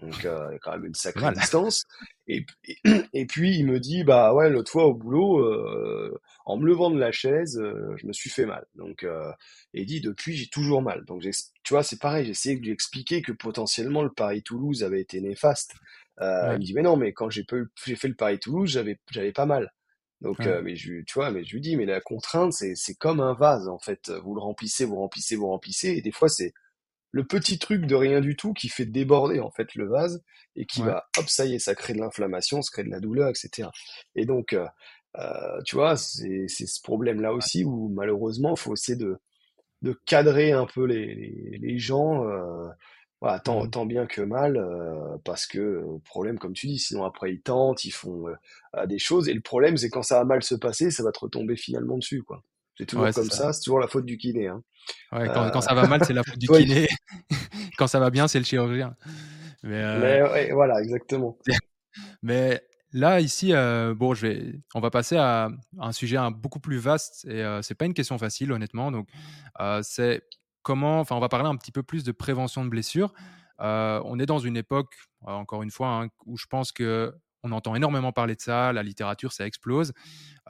Donc, 0.00 0.24
euh, 0.24 0.46
il 0.50 0.52
y 0.52 0.56
a 0.56 0.58
quand 0.58 0.72
même 0.72 0.86
une 0.86 0.94
sacrée 0.94 1.32
distance. 1.32 1.84
Et, 2.26 2.46
et, 3.12 3.26
puis, 3.26 3.56
il 3.56 3.66
me 3.66 3.80
dit, 3.80 4.04
bah 4.04 4.32
ouais, 4.32 4.48
l'autre 4.48 4.70
fois 4.70 4.86
au 4.86 4.94
boulot, 4.94 5.40
euh, 5.40 6.18
en 6.46 6.56
me 6.56 6.66
levant 6.66 6.90
de 6.90 6.98
la 6.98 7.10
chaise, 7.10 7.58
euh, 7.58 7.94
je 7.96 8.06
me 8.06 8.12
suis 8.12 8.30
fait 8.30 8.46
mal. 8.46 8.64
Donc, 8.74 9.04
et 9.04 9.80
il 9.80 9.86
dit, 9.86 10.00
depuis, 10.00 10.36
j'ai 10.36 10.48
toujours 10.48 10.82
mal. 10.82 11.04
Donc, 11.04 11.22
tu 11.22 11.74
vois, 11.74 11.82
c'est 11.82 11.98
pareil, 11.98 12.26
j'ai 12.26 12.30
essayé 12.30 12.56
de 12.56 12.62
lui 12.62 12.70
expliquer 12.70 13.22
que 13.22 13.32
potentiellement 13.32 14.02
le 14.02 14.12
Paris-Toulouse 14.12 14.84
avait 14.84 15.00
été 15.00 15.20
néfaste. 15.20 15.74
Il 16.20 16.26
me 16.26 16.58
dit, 16.58 16.74
mais 16.74 16.82
non, 16.82 16.96
mais 16.96 17.12
quand 17.12 17.30
j'ai 17.30 17.44
fait 17.44 18.08
le 18.08 18.14
Paris-Toulouse, 18.14 18.70
j'avais, 18.70 18.98
j'avais 19.10 19.32
pas 19.32 19.46
mal. 19.46 19.72
Donc, 20.20 20.40
euh, 20.40 20.62
mais 20.62 20.74
je, 20.74 21.02
tu 21.02 21.14
vois, 21.14 21.30
mais 21.30 21.44
je 21.44 21.52
lui 21.54 21.60
dis, 21.60 21.76
mais 21.76 21.86
la 21.86 22.00
contrainte, 22.00 22.52
c'est, 22.52 22.74
c'est 22.74 22.94
comme 22.94 23.20
un 23.20 23.34
vase, 23.34 23.68
en 23.68 23.78
fait. 23.78 24.10
Vous 24.24 24.34
le 24.34 24.40
remplissez, 24.40 24.84
vous 24.84 24.96
remplissez, 24.96 25.36
vous 25.36 25.46
remplissez, 25.46 25.90
et 25.90 26.02
des 26.02 26.10
fois, 26.10 26.28
c'est 26.28 26.52
le 27.10 27.24
petit 27.24 27.58
truc 27.58 27.86
de 27.86 27.94
rien 27.94 28.20
du 28.20 28.36
tout 28.36 28.52
qui 28.52 28.68
fait 28.68 28.86
déborder, 28.86 29.40
en 29.40 29.50
fait, 29.50 29.74
le 29.74 29.88
vase, 29.88 30.22
et 30.56 30.66
qui 30.66 30.82
va, 30.82 31.08
hop, 31.16 31.28
ça 31.28 31.46
y 31.46 31.54
est, 31.54 31.58
ça 31.58 31.74
crée 31.74 31.94
de 31.94 31.98
l'inflammation, 31.98 32.62
ça 32.62 32.70
crée 32.72 32.84
de 32.84 32.90
la 32.90 33.00
douleur, 33.00 33.28
etc. 33.28 33.68
Et 34.14 34.26
donc, 34.26 34.52
euh, 34.52 34.66
euh, 35.18 35.60
tu 35.64 35.76
vois, 35.76 35.96
c'est, 35.96 36.48
ce 36.48 36.82
problème-là 36.82 37.32
aussi 37.32 37.64
où, 37.64 37.88
malheureusement, 37.88 38.54
il 38.56 38.60
faut 38.60 38.74
essayer 38.74 38.96
de, 38.96 39.18
de 39.82 39.98
cadrer 40.04 40.52
un 40.52 40.66
peu 40.66 40.84
les, 40.84 41.14
les, 41.14 41.58
les 41.58 41.78
gens, 41.78 42.28
euh, 42.28 42.68
voilà, 43.20 43.40
tant, 43.40 43.64
mmh. 43.64 43.70
tant, 43.70 43.86
bien 43.86 44.06
que 44.06 44.20
mal, 44.20 44.60
parce 45.24 45.46
que 45.46 45.58
le 45.58 45.98
problème, 46.04 46.38
comme 46.38 46.52
tu 46.52 46.66
dis, 46.66 46.78
sinon 46.78 47.04
après 47.04 47.32
ils 47.32 47.40
tentent, 47.40 47.84
ils 47.84 47.90
font 47.90 48.26
des 48.86 48.98
choses, 48.98 49.28
et 49.28 49.34
le 49.34 49.40
problème 49.40 49.76
c'est 49.76 49.90
quand 49.90 50.02
ça 50.02 50.18
va 50.18 50.24
mal 50.24 50.42
se 50.44 50.54
passer, 50.54 50.92
ça 50.92 51.02
va 51.02 51.10
te 51.10 51.18
retomber 51.18 51.56
finalement 51.56 51.98
dessus, 51.98 52.22
quoi. 52.22 52.44
C'est 52.78 52.86
toujours 52.86 53.10
comme 53.10 53.30
ça, 53.30 53.52
c'est 53.52 53.62
toujours 53.62 53.80
la 53.80 53.88
faute 53.88 54.04
du 54.04 54.16
kiné. 54.16 54.48
Hein. 54.48 54.62
Ouais, 55.12 55.28
quand, 55.34 55.50
quand, 55.50 55.60
ça 55.60 55.74
va 55.74 55.86
mal, 55.86 56.04
c'est 56.04 56.12
la 56.12 56.22
faute 56.22 56.38
du 56.38 56.46
kiné. 56.46 56.88
quand 57.78 57.86
ça 57.86 57.98
va 57.98 58.10
bien, 58.10 58.28
c'est 58.28 58.38
le 58.38 58.44
chirurgien. 58.44 58.94
Mais, 59.62 59.98
Mais 59.98 60.22
ouais, 60.22 60.52
voilà, 60.52 60.80
exactement. 60.80 61.36
Mais 62.22 62.62
là, 62.92 63.20
ici, 63.20 63.52
euh, 63.52 63.94
bon, 63.94 64.14
je 64.14 64.26
vais, 64.26 64.52
on 64.74 64.80
va 64.80 64.90
passer 64.90 65.16
à 65.16 65.50
un 65.78 65.92
sujet 65.92 66.16
beaucoup 66.32 66.60
plus 66.60 66.78
vaste 66.78 67.26
et 67.28 67.42
euh, 67.42 67.62
c'est 67.62 67.74
pas 67.74 67.86
une 67.86 67.94
question 67.94 68.16
facile, 68.18 68.52
honnêtement. 68.52 68.92
Donc, 68.92 69.08
euh, 69.60 69.80
c'est 69.82 70.22
comment, 70.62 71.00
enfin, 71.00 71.16
on 71.16 71.20
va 71.20 71.28
parler 71.28 71.48
un 71.48 71.56
petit 71.56 71.72
peu 71.72 71.82
plus 71.82 72.04
de 72.04 72.12
prévention 72.12 72.64
de 72.64 72.70
blessures. 72.70 73.12
Euh, 73.60 74.00
on 74.04 74.18
est 74.18 74.26
dans 74.26 74.38
une 74.38 74.56
époque, 74.56 74.94
euh, 75.26 75.32
encore 75.32 75.62
une 75.62 75.70
fois, 75.70 75.88
hein, 75.88 76.08
où 76.26 76.36
je 76.36 76.46
pense 76.46 76.72
que 76.72 77.14
on 77.42 77.52
entend 77.52 77.74
énormément 77.74 78.12
parler 78.12 78.34
de 78.34 78.40
ça, 78.40 78.72
la 78.72 78.82
littérature, 78.82 79.32
ça 79.32 79.46
explose, 79.46 79.92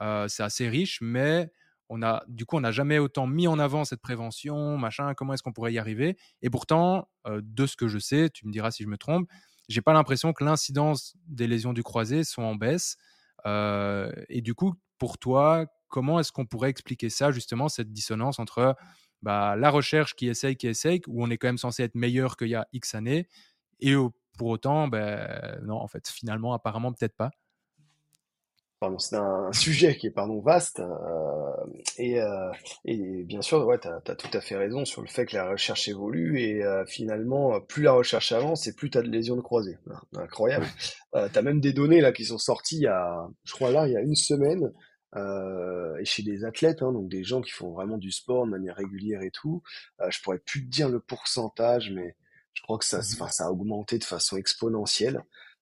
euh, 0.01 0.27
c'est 0.27 0.43
assez 0.43 0.67
riche, 0.67 0.99
mais 1.01 1.51
on 1.89 2.01
a, 2.03 2.23
du 2.27 2.45
coup, 2.45 2.57
on 2.57 2.61
n'a 2.61 2.71
jamais 2.71 2.99
autant 2.99 3.27
mis 3.27 3.47
en 3.47 3.59
avant 3.59 3.83
cette 3.85 4.01
prévention, 4.01 4.77
machin, 4.77 5.13
comment 5.15 5.33
est-ce 5.33 5.43
qu'on 5.43 5.53
pourrait 5.53 5.73
y 5.73 5.79
arriver? 5.79 6.17
Et 6.41 6.49
pourtant, 6.49 7.09
de 7.27 7.65
ce 7.65 7.75
que 7.75 7.87
je 7.87 7.97
sais, 7.99 8.29
tu 8.29 8.47
me 8.47 8.51
diras 8.51 8.71
si 8.71 8.83
je 8.83 8.87
me 8.87 8.97
trompe, 8.97 9.27
j'ai 9.69 9.81
pas 9.81 9.93
l'impression 9.93 10.33
que 10.33 10.43
l'incidence 10.43 11.15
des 11.27 11.47
lésions 11.47 11.73
du 11.73 11.83
croisé 11.83 12.23
soit 12.23 12.43
en 12.45 12.55
baisse. 12.55 12.97
et 13.45 14.41
du 14.41 14.53
coup, 14.53 14.75
pour 14.97 15.17
toi, 15.17 15.65
comment 15.87 16.19
est-ce 16.19 16.31
qu'on 16.31 16.45
pourrait 16.45 16.69
expliquer 16.69 17.09
ça, 17.09 17.31
justement, 17.31 17.69
cette 17.69 17.91
dissonance 17.91 18.39
entre 18.39 18.75
bah, 19.21 19.55
la 19.55 19.69
recherche 19.69 20.15
qui 20.15 20.27
essaye, 20.27 20.55
qui 20.55 20.67
essaye, 20.67 21.01
où 21.07 21.23
on 21.23 21.29
est 21.29 21.37
quand 21.37 21.47
même 21.47 21.57
censé 21.57 21.83
être 21.83 21.95
meilleur 21.95 22.37
qu'il 22.37 22.49
y 22.49 22.55
a 22.55 22.67
X 22.73 22.95
années, 22.95 23.27
et 23.79 23.95
pour 24.37 24.47
autant, 24.47 24.87
ben, 24.87 25.59
non, 25.63 25.75
en 25.77 25.87
fait, 25.87 26.07
finalement, 26.09 26.53
apparemment, 26.53 26.93
peut-être 26.93 27.15
pas? 27.15 27.31
C'est 28.97 29.15
un 29.15 29.51
sujet 29.53 29.95
qui 29.97 30.07
est 30.07 30.11
pardon 30.11 30.39
vaste 30.39 30.79
euh, 30.79 31.65
et, 31.97 32.21
euh, 32.21 32.51
et 32.85 33.23
bien 33.23 33.41
sûr 33.41 33.65
ouais 33.65 33.79
tu 33.79 33.87
as, 33.87 34.15
tout 34.15 34.37
à 34.37 34.41
fait 34.41 34.55
raison 34.55 34.85
sur 34.85 35.01
le 35.01 35.07
fait 35.07 35.25
que 35.25 35.35
la 35.35 35.49
recherche 35.49 35.87
évolue 35.87 36.39
et 36.39 36.63
euh, 36.63 36.85
finalement 36.85 37.59
plus 37.61 37.83
la 37.83 37.91
recherche 37.91 38.31
avance 38.31 38.67
et 38.67 38.73
plus 38.73 38.89
tu 38.89 38.97
as 38.97 39.01
de 39.01 39.09
lésions 39.09 39.35
de 39.35 39.41
croisées 39.41 39.77
incroyable. 40.17 40.65
Euh, 41.15 41.27
tu 41.31 41.39
as 41.39 41.41
même 41.41 41.59
des 41.59 41.73
données 41.73 42.01
là 42.01 42.11
qui 42.11 42.25
sont 42.25 42.37
sorties 42.37 42.77
il 42.77 42.83
y 42.83 42.87
a 42.87 43.27
je 43.43 43.53
crois 43.53 43.71
là 43.71 43.87
il 43.87 43.93
y 43.93 43.97
a 43.97 44.01
une 44.01 44.15
semaine 44.15 44.71
euh, 45.15 45.97
et 45.97 46.05
chez 46.05 46.23
des 46.23 46.45
athlètes, 46.45 46.81
hein, 46.81 46.91
donc 46.91 47.09
des 47.09 47.23
gens 47.23 47.41
qui 47.41 47.51
font 47.51 47.71
vraiment 47.71 47.97
du 47.97 48.11
sport 48.11 48.45
de 48.45 48.51
manière 48.51 48.75
régulière 48.75 49.21
et 49.21 49.31
tout, 49.31 49.63
euh, 50.01 50.09
je 50.11 50.21
pourrais 50.21 50.39
plus 50.39 50.65
te 50.65 50.69
dire 50.69 50.89
le 50.89 50.99
pourcentage, 50.99 51.91
mais 51.91 52.15
je 52.53 52.61
crois 52.61 52.77
que 52.77 52.85
ça, 52.85 52.99
mmh 52.99 53.29
ça 53.29 53.45
a 53.45 53.49
augmenté 53.49 53.97
de 53.97 54.03
façon 54.03 54.37
exponentielle. 54.37 55.21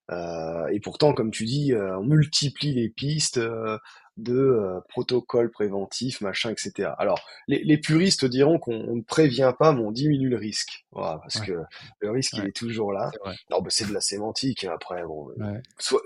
Euh, 0.10 0.68
et 0.68 0.80
pourtant, 0.80 1.14
comme 1.14 1.32
tu 1.32 1.45
dis, 1.45 1.74
euh, 1.74 1.97
on 1.97 2.03
multiplie 2.03 2.74
les 2.74 2.89
pistes 2.89 3.38
euh, 3.38 3.78
de 4.16 4.34
euh, 4.34 4.80
protocoles 4.89 5.51
préventifs, 5.51 6.22
machin, 6.22 6.49
etc. 6.49 6.91
Alors, 6.97 7.20
les, 7.47 7.64
les 7.64 7.78
puristes 7.78 8.26
diront 8.26 8.58
qu'on 8.58 8.95
ne 8.95 9.01
prévient 9.01 9.53
pas, 9.58 9.74
mais 9.74 9.82
on 9.82 9.91
diminue 9.91 10.30
le 10.30 10.38
risque. 10.38 10.86
Voilà, 10.91 11.20
parce 11.20 11.39
que 11.39 11.62
le 11.99 12.12
risque, 12.12 12.34
il 12.38 12.45
est 12.47 12.55
toujours 12.55 12.93
là. 12.93 13.12
non, 13.51 13.62
bah, 13.62 13.70
c'est 13.70 13.88
de 13.88 13.93
la 13.93 14.01
sémantique. 14.01 14.64
Hein, 14.64 14.72
après, 14.74 15.03
bon, 15.03 15.30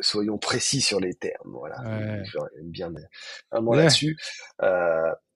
soyons 0.01 0.37
précis 0.37 0.81
sur 0.81 0.99
les 0.99 1.13
termes. 1.13 1.53
Voilà, 1.53 1.77
bien 2.63 2.91
un 3.51 3.61
mot 3.61 3.75
là-dessus. 3.75 4.17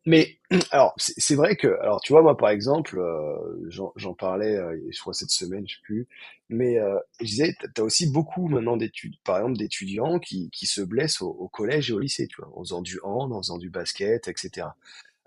Mais 0.06 0.38
alors 0.72 0.94
c'est 0.98 1.36
vrai 1.36 1.56
que 1.56 1.80
alors 1.82 2.00
tu 2.02 2.14
vois 2.14 2.22
moi 2.22 2.38
par 2.38 2.50
exemple 2.50 3.00
euh, 3.00 3.70
j'en 3.70 4.14
parlais 4.14 4.56
euh, 4.56 4.80
je 4.92 5.00
crois 5.00 5.14
cette 5.14 5.32
semaine 5.32 5.68
je 5.68 5.76
sais 5.76 5.82
plus 5.84 6.08
mais 6.50 6.78
euh, 6.78 7.00
je 7.20 7.26
disais 7.26 7.56
t'as 7.74 7.82
aussi 7.82 8.12
beaucoup 8.12 8.48
maintenant 8.48 8.78
d'études 8.78 9.16
par 9.24 9.38
exemple 9.38 9.58
d'étudiants 9.58 10.20
qui, 10.20 10.52
qui 10.52 10.68
se 10.68 10.82
blessent 10.82 11.22
au, 11.22 11.50
collège 11.52 11.90
et 11.90 11.94
au 11.94 12.00
lycée 12.00 12.28
tu 12.28 12.40
vois 12.40 12.52
en 12.56 12.64
faisant 12.64 12.82
du 12.84 13.00
hand 13.02 13.34
en 13.34 13.42
faisant 13.42 13.58
du 13.58 13.72
basket 13.72 14.28
etc 14.28 14.68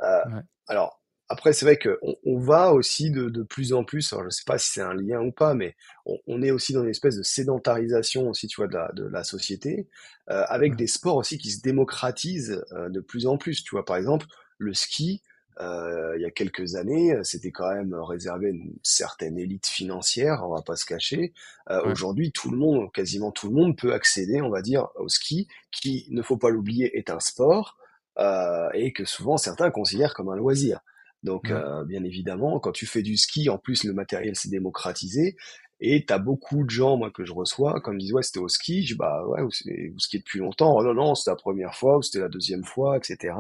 euh, 0.02 0.22
alors 0.68 1.00
après 1.28 1.52
c'est 1.52 1.66
vrai 1.66 1.76
que 1.76 1.98
on, 2.02 2.14
on, 2.24 2.38
va 2.38 2.72
aussi 2.72 3.10
de, 3.10 3.28
de 3.28 3.42
plus 3.42 3.72
en 3.72 3.82
plus 3.82 4.12
alors 4.12 4.24
je 4.26 4.30
sais 4.30 4.44
pas 4.46 4.58
si 4.58 4.70
c'est 4.70 4.80
un 4.80 4.94
lien 4.94 5.20
ou 5.20 5.32
pas 5.32 5.54
mais 5.54 5.74
on, 6.06 6.16
on, 6.28 6.42
est 6.42 6.52
aussi 6.52 6.72
dans 6.72 6.84
une 6.84 6.90
espèce 6.90 7.16
de 7.16 7.22
sédentarisation 7.24 8.28
aussi 8.28 8.46
tu 8.46 8.56
vois 8.60 8.68
de 8.68 8.74
la, 8.74 8.92
de 8.92 9.04
la 9.04 9.24
société 9.24 9.88
euh, 10.30 10.44
avec 10.48 10.76
des 10.76 10.86
sports 10.86 11.16
aussi 11.16 11.36
qui 11.36 11.50
se 11.50 11.60
démocratisent 11.60 12.64
euh, 12.72 12.88
de 12.88 13.00
plus 13.00 13.26
en 13.26 13.36
plus 13.36 13.64
tu 13.64 13.70
vois 13.74 13.84
par 13.84 13.96
exemple 13.96 14.26
le 14.58 14.74
ski, 14.74 15.22
euh, 15.60 16.14
il 16.16 16.22
y 16.22 16.24
a 16.24 16.30
quelques 16.30 16.76
années, 16.76 17.16
c'était 17.24 17.50
quand 17.50 17.72
même 17.72 17.94
réservé 17.94 18.46
à 18.46 18.50
une 18.50 18.74
certaine 18.82 19.38
élite 19.38 19.66
financière, 19.66 20.42
on 20.44 20.54
va 20.54 20.62
pas 20.62 20.76
se 20.76 20.86
cacher. 20.86 21.32
Euh, 21.70 21.82
aujourd'hui, 21.90 22.30
tout 22.30 22.50
le 22.50 22.56
monde, 22.56 22.92
quasiment 22.92 23.32
tout 23.32 23.48
le 23.48 23.54
monde, 23.54 23.76
peut 23.76 23.92
accéder, 23.92 24.40
on 24.40 24.50
va 24.50 24.62
dire, 24.62 24.88
au 24.96 25.08
ski, 25.08 25.48
qui, 25.72 26.06
ne 26.10 26.22
faut 26.22 26.36
pas 26.36 26.50
l'oublier, 26.50 26.96
est 26.96 27.10
un 27.10 27.18
sport 27.18 27.76
euh, 28.18 28.68
et 28.72 28.92
que 28.92 29.04
souvent 29.04 29.36
certains 29.36 29.70
considèrent 29.70 30.14
comme 30.14 30.28
un 30.28 30.36
loisir. 30.36 30.80
Donc, 31.24 31.52
bien 31.86 32.04
évidemment, 32.04 32.60
quand 32.60 32.70
tu 32.70 32.86
fais 32.86 33.02
du 33.02 33.16
ski, 33.16 33.48
en 33.48 33.58
plus 33.58 33.82
le 33.82 33.92
matériel 33.92 34.36
s'est 34.36 34.50
démocratisé, 34.50 35.36
et 35.80 36.04
t'as 36.04 36.18
beaucoup 36.18 36.64
de 36.64 36.70
gens, 36.70 36.96
moi, 36.96 37.10
que 37.10 37.24
je 37.24 37.32
reçois, 37.32 37.80
comme 37.80 37.98
disent, 37.98 38.12
ouais, 38.12 38.22
c'était 38.22 38.40
au 38.40 38.48
ski, 38.48 38.82
je 38.82 38.94
dis, 38.94 38.98
bah 38.98 39.24
ouais, 39.26 39.42
vous, 39.42 39.50
vous 39.92 39.98
skiez 39.98 40.18
depuis 40.18 40.40
longtemps, 40.40 40.76
oh, 40.76 40.82
non, 40.82 40.94
non, 40.94 41.14
c'était 41.14 41.30
la 41.30 41.36
première 41.36 41.74
fois, 41.74 41.98
ou 41.98 42.02
c'était 42.02 42.20
la 42.20 42.28
deuxième 42.28 42.64
fois, 42.64 42.96
etc. 42.96 43.34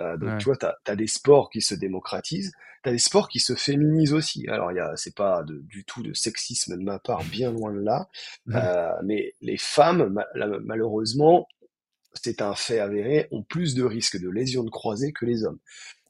Euh, 0.00 0.16
donc 0.16 0.38
tu 0.38 0.46
vois, 0.46 0.56
tu 0.56 0.66
as, 0.66 0.96
des 0.96 1.06
sports 1.06 1.50
qui 1.50 1.60
se 1.60 1.74
démocratisent, 1.74 2.52
tu 2.82 2.88
as 2.88 2.92
des 2.92 2.98
sports 2.98 3.28
qui 3.28 3.40
se 3.40 3.54
féminisent 3.54 4.12
aussi. 4.12 4.46
Alors 4.48 4.70
c'est 4.96 5.14
pas 5.14 5.44
du 5.46 5.84
tout 5.84 6.02
de 6.02 6.12
sexisme 6.14 6.76
de 6.76 6.82
ma 6.82 6.98
part, 6.98 7.22
bien 7.24 7.52
loin 7.52 7.72
de 7.72 7.80
là, 7.80 8.08
euh, 8.54 8.92
mais 9.04 9.34
les 9.40 9.58
femmes, 9.58 10.22
malheureusement, 10.64 11.46
c'est 12.14 12.42
un 12.42 12.54
fait 12.54 12.80
avéré, 12.80 13.28
ont 13.30 13.42
plus 13.42 13.74
de 13.74 13.84
risques 13.84 14.20
de 14.20 14.28
lésions 14.28 14.64
de 14.64 14.70
croisée 14.70 15.12
que 15.12 15.24
les 15.24 15.44
hommes. 15.44 15.60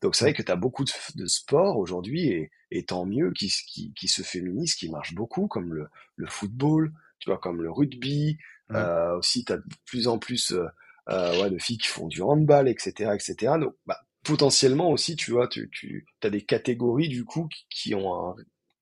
Donc 0.01 0.17
c'est 0.17 0.25
vrai 0.25 0.33
que 0.33 0.43
tu 0.43 0.51
as 0.51 0.57
beaucoup 0.57 0.85
de, 0.85 1.27
sports 1.27 1.77
aujourd'hui, 1.77 2.29
et, 2.29 2.51
et, 2.71 2.85
tant 2.85 3.05
mieux, 3.05 3.33
qui, 3.33 3.53
qui, 3.67 3.93
qui, 3.93 4.09
se 4.09 4.23
féminisent, 4.23 4.75
qui 4.75 4.89
marchent 4.89 5.15
beaucoup, 5.15 5.47
comme 5.47 5.75
le, 5.75 5.89
le 6.17 6.27
football, 6.27 6.93
tu 7.19 7.29
vois, 7.29 7.39
comme 7.39 7.63
le 7.63 7.71
rugby. 7.71 8.39
Euh, 8.73 9.19
aussi, 9.19 9.45
tu 9.45 9.53
as 9.53 9.59
de 9.59 9.65
plus 9.85 10.09
en 10.09 10.19
plus 10.19 10.53
euh, 10.53 10.67
ouais, 11.11 11.51
de 11.51 11.59
filles 11.59 11.79
qui 11.79 11.89
font 11.89 12.09
du 12.09 12.23
handball, 12.23 12.69
etc., 12.69 13.11
etc. 13.15 13.55
Donc, 13.61 13.75
bah, 13.87 13.99
potentiellement 14.23 14.91
aussi, 14.91 15.17
tu 15.17 15.33
vois, 15.33 15.49
tu, 15.49 15.71
tu 15.71 16.07
as 16.23 16.31
des 16.31 16.43
catégories 16.43 17.09
du 17.09 17.25
coup 17.25 17.49
qui, 17.69 17.95
ont 17.95 18.15
un, 18.15 18.37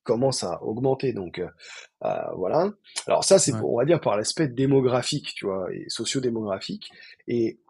commencent 0.09 0.43
à 0.43 0.63
augmenter. 0.63 1.13
Donc 1.13 1.39
euh, 1.39 1.49
euh, 2.05 2.33
voilà. 2.37 2.73
Alors 3.07 3.25
ça, 3.25 3.39
c'est 3.39 3.53
on 3.53 3.77
va 3.77 3.85
dire 3.85 4.01
par 4.01 4.17
l'aspect 4.17 4.49
démographique, 4.49 5.35
tu 5.35 5.45
vois, 5.45 5.69
et 5.73 5.85
socio-démographique. 5.89 6.91
Et 7.27 7.61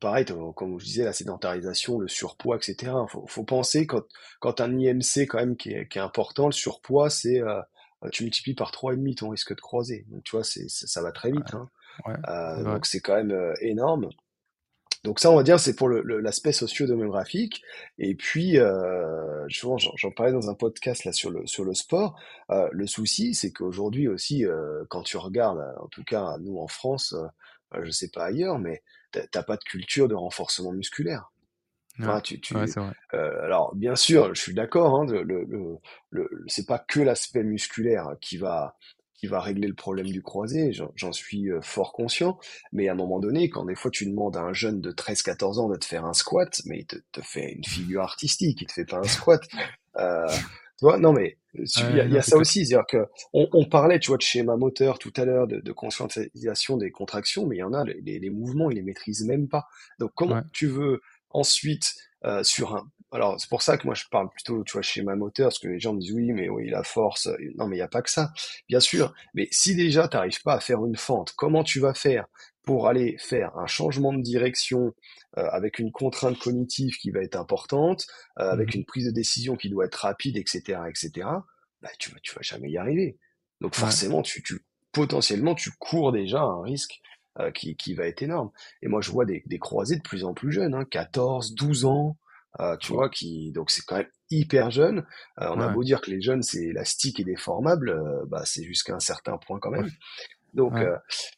pareil, 0.00 0.24
comme 0.56 0.80
je 0.80 0.84
disais, 0.84 1.04
la 1.04 1.12
sédentarisation, 1.12 2.00
le 2.00 2.08
surpoids, 2.08 2.56
etc. 2.56 2.92
Faut, 3.08 3.24
faut 3.28 3.44
penser 3.44 3.86
quand 3.86 4.02
quand 4.40 4.60
un 4.60 4.76
IMC 4.76 5.28
quand 5.28 5.38
même 5.38 5.56
qui 5.56 5.70
est, 5.70 5.86
qui 5.88 5.98
est 5.98 6.02
important, 6.02 6.46
le 6.46 6.52
surpoids, 6.52 7.08
c'est 7.08 7.40
euh, 7.40 7.60
tu 8.10 8.24
multiplies 8.24 8.54
par 8.54 8.72
trois 8.72 8.92
et 8.94 8.96
demi 8.96 9.14
ton 9.14 9.28
risque 9.28 9.54
de 9.54 9.60
croiser. 9.60 10.06
Donc 10.08 10.24
tu 10.24 10.32
vois, 10.32 10.44
c'est 10.44 10.68
ça 10.68 11.02
va 11.02 11.12
très 11.12 11.30
vite. 11.30 11.54
Hein. 11.54 11.70
Euh, 12.28 12.64
donc 12.64 12.86
c'est 12.86 13.00
quand 13.00 13.16
même 13.16 13.32
euh, 13.32 13.54
énorme. 13.60 14.08
Donc 15.02 15.18
ça, 15.18 15.30
on 15.30 15.36
va 15.36 15.42
dire, 15.42 15.58
c'est 15.58 15.74
pour 15.74 15.88
l'aspect 15.88 16.52
socio-démographique. 16.52 17.62
Et 17.98 18.14
puis, 18.14 18.58
euh, 18.58 19.46
j'en 19.48 20.10
parlais 20.14 20.32
dans 20.32 20.50
un 20.50 20.54
podcast 20.54 21.04
là 21.04 21.12
sur 21.12 21.30
le 21.30 21.46
sur 21.46 21.64
le 21.64 21.72
sport. 21.72 22.20
Euh, 22.50 22.68
le 22.70 22.86
souci, 22.86 23.34
c'est 23.34 23.50
qu'aujourd'hui 23.50 24.08
aussi, 24.08 24.44
euh, 24.44 24.84
quand 24.90 25.02
tu 25.02 25.16
regardes, 25.16 25.64
en 25.80 25.88
tout 25.88 26.04
cas 26.04 26.36
nous 26.40 26.58
en 26.58 26.68
France, 26.68 27.14
euh, 27.74 27.82
je 27.82 27.90
sais 27.90 28.10
pas 28.10 28.26
ailleurs, 28.26 28.58
mais 28.58 28.82
t'as 29.12 29.42
pas 29.42 29.56
de 29.56 29.64
culture 29.64 30.06
de 30.06 30.14
renforcement 30.14 30.72
musculaire. 30.72 31.32
tu, 32.20 32.40
tu, 32.40 32.54
euh, 32.56 33.42
alors 33.42 33.74
bien 33.74 33.96
sûr, 33.96 34.34
je 34.34 34.40
suis 34.40 34.54
d'accord. 34.54 35.00
Hein, 35.00 35.06
le, 35.06 35.22
le, 35.22 35.78
le, 36.10 36.44
c'est 36.46 36.66
pas 36.66 36.78
que 36.78 37.00
l'aspect 37.00 37.42
musculaire 37.42 38.16
qui 38.20 38.36
va 38.36 38.76
qui 39.20 39.26
va 39.26 39.38
régler 39.38 39.68
le 39.68 39.74
problème 39.74 40.06
du 40.06 40.22
croisé, 40.22 40.72
j'en 40.72 41.12
suis 41.12 41.50
euh, 41.50 41.60
fort 41.60 41.92
conscient, 41.92 42.38
mais 42.72 42.88
à 42.88 42.92
un 42.92 42.94
moment 42.94 43.20
donné, 43.20 43.50
quand 43.50 43.66
des 43.66 43.74
fois 43.74 43.90
tu 43.90 44.06
demandes 44.06 44.34
à 44.34 44.40
un 44.40 44.54
jeune 44.54 44.80
de 44.80 44.92
13-14 44.92 45.58
ans 45.58 45.68
de 45.68 45.76
te 45.76 45.84
faire 45.84 46.06
un 46.06 46.14
squat, 46.14 46.62
mais 46.64 46.78
il 46.78 46.86
te, 46.86 46.96
te, 47.12 47.20
fait 47.20 47.52
une 47.52 47.64
figure 47.64 48.00
artistique, 48.00 48.62
il 48.62 48.66
te 48.66 48.72
fait 48.72 48.86
pas 48.86 48.96
un 48.96 49.02
squat. 49.02 49.42
Euh, 49.98 50.26
tu 50.26 50.86
vois, 50.86 50.98
non 50.98 51.12
mais 51.12 51.36
il 51.52 51.66
y 52.12 52.16
a, 52.16 52.22
ça 52.22 52.38
aussi, 52.38 52.64
c'est-à-dire 52.64 52.86
que 52.88 53.08
on, 53.34 53.46
on, 53.52 53.66
parlait, 53.66 53.98
tu 53.98 54.08
vois, 54.08 54.16
de 54.16 54.22
schéma 54.22 54.56
moteur 54.56 54.98
tout 54.98 55.12
à 55.16 55.26
l'heure, 55.26 55.46
de, 55.46 55.60
de, 55.60 55.72
conscientisation 55.72 56.78
des 56.78 56.90
contractions, 56.90 57.46
mais 57.46 57.56
il 57.56 57.58
y 57.58 57.62
en 57.62 57.74
a, 57.74 57.84
les, 57.84 58.18
les 58.18 58.30
mouvements, 58.30 58.70
ils 58.70 58.76
les 58.76 58.82
maîtrisent 58.82 59.26
même 59.26 59.48
pas. 59.48 59.66
Donc 59.98 60.12
comment 60.14 60.40
tu 60.54 60.66
veux 60.66 61.02
ensuite 61.28 61.92
euh, 62.24 62.42
sur 62.42 62.76
un 62.76 62.90
alors 63.12 63.40
c'est 63.40 63.48
pour 63.48 63.62
ça 63.62 63.76
que 63.76 63.86
moi 63.86 63.94
je 63.94 64.04
parle 64.10 64.30
plutôt 64.30 64.62
tu 64.62 64.72
vois 64.74 64.82
schéma 64.82 65.16
moteur 65.16 65.46
parce 65.48 65.58
que 65.58 65.66
les 65.66 65.80
gens 65.80 65.94
me 65.94 66.00
disent 66.00 66.12
oui 66.12 66.32
mais 66.32 66.48
oui 66.48 66.70
la 66.70 66.84
force 66.84 67.28
non 67.56 67.66
mais 67.66 67.76
il 67.76 67.80
y 67.80 67.82
a 67.82 67.88
pas 67.88 68.02
que 68.02 68.10
ça. 68.10 68.32
Bien 68.68 68.80
sûr 68.80 69.12
mais 69.34 69.48
si 69.50 69.74
déjà 69.74 70.06
tu 70.06 70.16
n'arrives 70.16 70.42
pas 70.42 70.54
à 70.54 70.60
faire 70.60 70.84
une 70.84 70.96
fente 70.96 71.32
comment 71.36 71.64
tu 71.64 71.80
vas 71.80 71.94
faire 71.94 72.26
pour 72.62 72.86
aller 72.86 73.16
faire 73.18 73.56
un 73.58 73.66
changement 73.66 74.12
de 74.12 74.22
direction 74.22 74.94
euh, 75.38 75.48
avec 75.50 75.80
une 75.80 75.90
contrainte 75.90 76.38
cognitive 76.38 76.98
qui 76.98 77.10
va 77.10 77.20
être 77.20 77.36
importante 77.36 78.06
euh, 78.38 78.50
avec 78.50 78.74
mmh 78.74 78.78
une 78.78 78.84
prise 78.84 79.06
de 79.06 79.10
décision 79.10 79.56
qui 79.56 79.70
doit 79.70 79.86
être 79.86 79.96
rapide 79.96 80.36
etc 80.36 80.78
etc 80.88 81.26
bah 81.82 81.90
tu 81.98 82.10
vas 82.12 82.18
tu 82.22 82.34
vas 82.34 82.42
jamais 82.42 82.70
y 82.70 82.78
arriver. 82.78 83.18
Donc 83.60 83.74
forcément 83.74 84.22
tu, 84.22 84.42
tu 84.42 84.60
potentiellement 84.92 85.54
tu 85.54 85.70
cours 85.78 86.12
déjà 86.12 86.40
un 86.40 86.62
risque 86.62 87.00
euh, 87.38 87.50
qui, 87.50 87.76
qui 87.76 87.94
va 87.94 88.06
être 88.06 88.22
énorme. 88.22 88.50
Et 88.82 88.88
moi, 88.88 89.00
je 89.00 89.10
vois 89.10 89.24
des, 89.24 89.42
des 89.46 89.58
croisés 89.58 89.96
de 89.96 90.02
plus 90.02 90.24
en 90.24 90.34
plus 90.34 90.52
jeunes, 90.52 90.74
hein, 90.74 90.84
14, 90.84 91.54
12 91.54 91.84
ans, 91.84 92.16
euh, 92.58 92.76
tu 92.78 92.92
vois, 92.92 93.08
qui 93.08 93.52
donc 93.52 93.70
c'est 93.70 93.82
quand 93.86 93.96
même 93.96 94.10
hyper 94.30 94.70
jeune. 94.70 95.06
Euh, 95.40 95.50
on 95.54 95.60
a 95.60 95.68
beau 95.68 95.84
dire 95.84 96.00
que 96.00 96.10
les 96.10 96.20
jeunes 96.20 96.42
c'est 96.42 96.64
élastique 96.64 97.20
et 97.20 97.24
déformable, 97.24 97.96
bah 98.26 98.42
c'est 98.44 98.64
jusqu'à 98.64 98.94
un 98.94 99.00
certain 99.00 99.38
point 99.38 99.60
quand 99.60 99.70
même. 99.70 99.90
Donc 100.54 100.74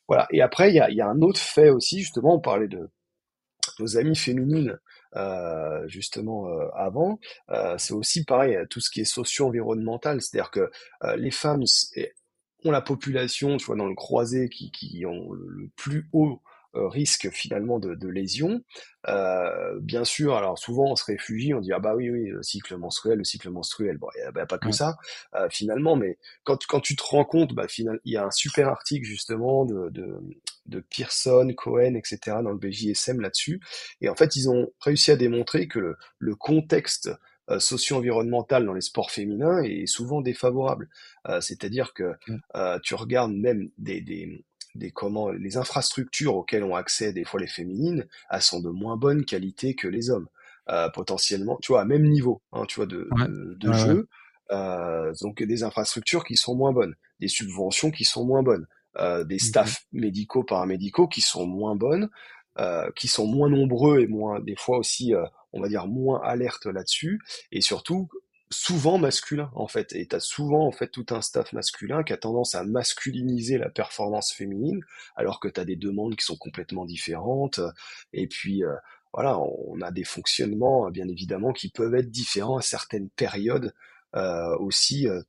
voilà. 0.08 0.26
Et 0.30 0.40
après, 0.40 0.70
il 0.70 0.76
y 0.76 0.80
a, 0.80 0.90
y 0.90 1.02
a 1.02 1.08
un 1.08 1.20
autre 1.20 1.40
fait 1.40 1.68
aussi, 1.68 2.00
justement, 2.00 2.36
on 2.36 2.40
parlait 2.40 2.68
de 2.68 2.88
nos 3.78 3.96
amies 3.98 4.16
féminines 4.16 4.78
euh, 5.14 5.86
justement 5.88 6.48
euh, 6.48 6.68
avant, 6.74 7.18
euh, 7.50 7.76
c'est 7.76 7.92
aussi 7.92 8.24
pareil, 8.24 8.56
tout 8.70 8.80
ce 8.80 8.90
qui 8.90 9.02
est 9.02 9.04
socio-environnemental, 9.04 10.22
c'est-à-dire 10.22 10.50
que 10.50 10.70
les 11.16 11.30
femmes 11.30 11.64
ont 12.64 12.70
la 12.70 12.80
population, 12.80 13.56
tu 13.56 13.66
vois, 13.66 13.76
dans 13.76 13.86
le 13.86 13.94
croisé 13.94 14.48
qui, 14.48 14.70
qui 14.70 15.04
ont 15.06 15.32
le 15.32 15.68
plus 15.76 16.08
haut 16.12 16.40
euh, 16.74 16.88
risque 16.88 17.28
finalement 17.30 17.78
de, 17.78 17.94
de 17.94 18.08
lésion. 18.08 18.62
Euh, 19.06 19.78
bien 19.80 20.04
sûr, 20.04 20.34
alors 20.34 20.58
souvent 20.58 20.90
on 20.90 20.96
se 20.96 21.04
réfugie, 21.04 21.52
on 21.52 21.60
dit 21.60 21.70
ah 21.70 21.80
bah 21.80 21.94
oui 21.94 22.08
oui 22.08 22.30
le 22.30 22.42
cycle 22.42 22.78
menstruel, 22.78 23.18
le 23.18 23.24
cycle 23.24 23.50
menstruel. 23.50 23.98
Bon, 23.98 24.08
il 24.16 24.32
n'y 24.34 24.40
a 24.40 24.46
pas 24.46 24.56
que 24.56 24.72
ça 24.72 24.96
euh, 25.34 25.48
finalement, 25.50 25.96
mais 25.96 26.16
quand 26.44 26.64
quand 26.66 26.80
tu 26.80 26.96
te 26.96 27.02
rends 27.02 27.26
compte, 27.26 27.52
bah 27.54 27.68
finalement 27.68 28.00
il 28.06 28.14
y 28.14 28.16
a 28.16 28.24
un 28.24 28.30
super 28.30 28.68
article 28.68 29.04
justement 29.04 29.66
de, 29.66 29.90
de 29.90 30.18
de 30.64 30.80
Pearson, 30.80 31.52
Cohen, 31.54 31.94
etc. 31.94 32.38
dans 32.42 32.52
le 32.52 32.56
BJSM 32.56 33.20
là-dessus. 33.20 33.60
Et 34.00 34.08
en 34.08 34.14
fait, 34.14 34.36
ils 34.36 34.48
ont 34.48 34.72
réussi 34.80 35.10
à 35.10 35.16
démontrer 35.16 35.68
que 35.68 35.78
le, 35.78 35.96
le 36.18 36.36
contexte 36.36 37.10
euh, 37.50 37.58
socio-environnemental 37.58 38.64
dans 38.64 38.72
les 38.72 38.80
sports 38.80 39.10
féminins 39.10 39.62
est 39.62 39.86
souvent 39.86 40.20
défavorable. 40.20 40.88
Euh, 41.28 41.40
c'est-à-dire 41.40 41.92
que 41.92 42.14
mmh. 42.28 42.36
euh, 42.54 42.78
tu 42.84 42.94
regardes 42.94 43.32
même 43.32 43.68
des, 43.78 44.00
des, 44.00 44.44
des 44.76 44.92
comment 44.92 45.30
les 45.30 45.56
infrastructures 45.56 46.36
auxquelles 46.36 46.62
ont 46.62 46.76
accès 46.76 47.12
des 47.12 47.24
fois 47.24 47.40
les 47.40 47.48
féminines, 47.48 48.06
elles 48.30 48.42
sont 48.42 48.60
de 48.60 48.70
moins 48.70 48.96
bonne 48.96 49.24
qualité 49.24 49.74
que 49.74 49.88
les 49.88 50.10
hommes. 50.10 50.28
potentiellement, 50.94 51.58
tu 51.60 51.72
vois, 51.72 51.80
à 51.82 51.84
même 51.84 52.08
niveau, 52.08 52.42
hein, 52.52 52.64
tu 52.68 52.76
vois, 52.76 52.86
de, 52.86 53.08
de, 53.28 53.72
jeu. 53.72 54.08
donc 55.20 55.42
des 55.42 55.64
infrastructures 55.64 56.24
qui 56.24 56.36
sont 56.36 56.54
moins 56.54 56.72
bonnes, 56.72 56.94
des 57.18 57.28
subventions 57.28 57.90
qui 57.90 58.04
sont 58.04 58.24
moins 58.24 58.44
bonnes, 58.44 58.66
des 58.98 59.34
mmh 59.34 59.38
staffs 59.40 59.86
médicaux, 59.92 60.44
paramédicaux 60.44 61.08
qui 61.08 61.20
sont 61.20 61.44
moins 61.44 61.74
bonnes, 61.74 62.08
qui 62.94 63.08
sont 63.08 63.26
moins 63.26 63.50
nombreux 63.50 64.00
et 64.00 64.06
moins, 64.06 64.38
des 64.40 64.56
fois 64.56 64.78
aussi 64.78 65.12
on 65.52 65.60
va 65.60 65.68
dire 65.68 65.86
moins 65.86 66.20
alerte 66.22 66.66
là-dessus 66.66 67.20
et 67.50 67.60
surtout 67.60 68.08
souvent 68.50 68.98
masculin 68.98 69.50
en 69.54 69.66
fait. 69.66 69.92
Et 69.94 70.06
tu 70.06 70.14
as 70.14 70.20
souvent 70.20 70.66
en 70.66 70.72
fait 70.72 70.88
tout 70.88 71.06
un 71.10 71.22
staff 71.22 71.52
masculin 71.52 72.02
qui 72.02 72.12
a 72.12 72.16
tendance 72.16 72.54
à 72.54 72.64
masculiniser 72.64 73.58
la 73.58 73.70
performance 73.70 74.32
féminine 74.32 74.80
alors 75.16 75.40
que 75.40 75.48
tu 75.48 75.60
as 75.60 75.64
des 75.64 75.76
demandes 75.76 76.16
qui 76.16 76.24
sont 76.24 76.36
complètement 76.36 76.84
différentes. 76.84 77.60
Et 78.12 78.26
puis 78.26 78.64
euh, 78.64 78.74
voilà 79.12 79.38
on 79.38 79.80
a 79.80 79.90
des 79.90 80.04
fonctionnements 80.04 80.90
bien 80.90 81.08
évidemment 81.08 81.52
qui 81.52 81.70
peuvent 81.70 81.94
être 81.94 82.10
différents 82.10 82.58
à 82.58 82.62
certaines 82.62 83.10
périodes 83.10 83.74
euh, 84.14 84.56
aussi 84.58 85.08
euh. 85.08 85.22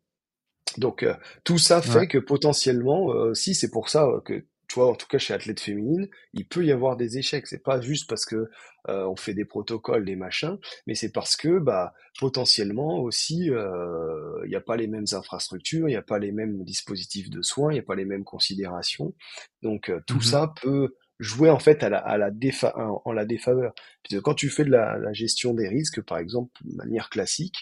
donc 0.78 1.06
tout 1.44 1.58
ça 1.58 1.82
fait 1.82 2.08
que 2.08 2.18
potentiellement 2.18 3.34
si 3.34 3.56
c'est 3.56 3.70
pour 3.70 3.90
ça 3.90 4.08
que 4.26 4.46
tu 4.74 4.80
vois, 4.80 4.90
en 4.90 4.96
tout 4.96 5.06
cas 5.06 5.20
chez 5.20 5.36
athlète 5.36 5.60
féminine, 5.60 6.08
il 6.34 6.48
peut 6.48 6.66
y 6.66 6.72
avoir 6.72 6.98
des 6.98 7.20
échecs. 7.20 7.46
C'est 7.46 7.62
pas 7.62 7.80
juste 7.80 8.10
parce 8.10 8.26
que 8.26 8.50
euh, 8.90 9.06
on 9.06 9.16
fait 9.16 9.36
des 9.36 9.46
protocoles, 9.46 10.04
des 10.04 10.16
machins, 10.16 10.58
mais 10.88 10.96
c'est 10.96 11.12
parce 11.12 11.36
que 11.36 11.60
bah 11.60 11.94
potentiellement 12.20 13.00
aussi 13.00 13.52
euh, 13.52 14.42
il 14.46 14.50
n'y 14.50 14.56
a 14.56 14.62
pas 14.62 14.76
les 14.76 14.88
mêmes 14.88 15.06
infrastructures, 15.12 15.88
il 15.88 15.92
n'y 15.92 15.98
a 15.98 16.02
pas 16.02 16.18
les 16.18 16.32
mêmes 16.32 16.64
dispositifs 16.64 17.30
de 17.30 17.44
soins, 17.44 17.72
il 17.72 17.76
n'y 17.76 17.82
a 17.82 17.84
pas 17.84 17.94
les 17.94 18.06
mêmes 18.06 18.24
considérations. 18.24 19.14
Donc 19.62 19.90
euh, 19.90 20.02
tout 20.08 20.18
mmh 20.18 20.22
ça 20.24 20.54
peut 20.60 20.96
jouer 21.20 21.52
en 21.52 21.60
fait 21.60 21.84
à 21.84 21.90
la, 21.90 22.00
à 22.00 22.18
la 22.18 22.32
défa 22.32 22.74
en, 22.76 23.12
la 23.12 23.26
défaveur. 23.26 23.76
Quand 24.24 24.34
tu 24.34 24.50
fais 24.50 24.66
de 24.66 24.72
la, 24.72 24.98
la, 24.98 25.14
gestion 25.14 25.54
des 25.54 25.68
risques, 25.68 26.02
par 26.02 26.18
exemple, 26.18 26.52
de 26.66 26.76
manière 26.76 27.12
classique, 27.12 27.58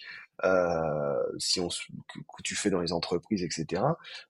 si 1.37 1.59
on 1.59 1.67
que, 1.69 2.19
tu 2.43 2.55
fais 2.55 2.69
dans 2.69 2.81
les 2.81 2.93
entreprises, 2.93 3.43
etc. 3.43 3.83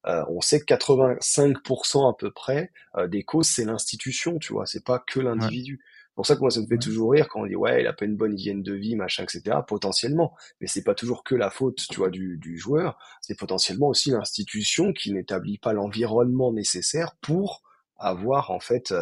Euh, 0.05 0.23
on 0.29 0.41
sait 0.41 0.59
que 0.59 0.65
85% 0.65 2.09
à 2.09 2.13
peu 2.17 2.31
près 2.31 2.71
euh, 2.97 3.07
des 3.07 3.23
causes 3.23 3.47
c'est 3.47 3.65
l'institution, 3.65 4.39
tu 4.39 4.53
vois, 4.53 4.65
c'est 4.65 4.83
pas 4.83 4.99
que 4.99 5.19
l'individu. 5.19 5.79
C'est 5.83 6.15
pour 6.15 6.25
ça 6.25 6.35
que 6.35 6.41
moi 6.41 6.51
ça 6.51 6.59
me 6.59 6.67
fait 6.67 6.77
toujours 6.77 7.11
rire 7.11 7.29
quand 7.29 7.41
on 7.41 7.45
dit 7.45 7.55
ouais 7.55 7.81
il 7.81 7.87
a 7.87 7.93
pas 7.93 8.03
une 8.03 8.17
bonne 8.17 8.37
hygiène 8.37 8.61
de 8.61 8.73
vie 8.73 8.97
machin 8.97 9.23
etc 9.23 9.59
potentiellement 9.65 10.35
mais 10.59 10.67
c'est 10.67 10.83
pas 10.83 10.93
toujours 10.93 11.23
que 11.23 11.35
la 11.35 11.49
faute 11.49 11.77
tu 11.89 11.95
vois 11.95 12.09
du, 12.09 12.37
du 12.37 12.57
joueur 12.57 12.99
c'est 13.21 13.39
potentiellement 13.39 13.87
aussi 13.87 14.11
l'institution 14.11 14.91
qui 14.91 15.13
n'établit 15.13 15.57
pas 15.57 15.71
l'environnement 15.71 16.51
nécessaire 16.51 17.15
pour 17.21 17.63
avoir 17.97 18.51
en 18.51 18.59
fait 18.59 18.93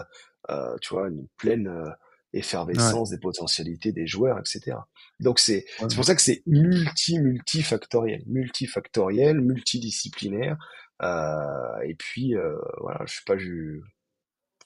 euh, 0.51 0.75
tu 0.81 0.93
vois 0.93 1.07
une 1.07 1.27
pleine 1.35 1.95
effervescence 2.33 3.09
des 3.09 3.17
potentialités 3.17 3.91
des 3.91 4.07
joueurs, 4.07 4.37
etc. 4.39 4.77
Donc 5.19 5.39
c'est 5.39 5.65
c'est 5.79 5.95
pour 5.95 6.05
ça 6.05 6.15
que 6.15 6.21
c'est 6.21 6.43
multi 6.45 7.19
multifactoriel, 7.19 8.23
multifactoriel, 8.27 9.41
multidisciplinaire. 9.41 10.57
Euh, 11.01 11.81
et 11.87 11.95
puis 11.95 12.35
euh, 12.35 12.55
voilà, 12.81 13.05
je 13.05 13.15
sais 13.15 13.21
pas, 13.25 13.37
je, 13.37 13.79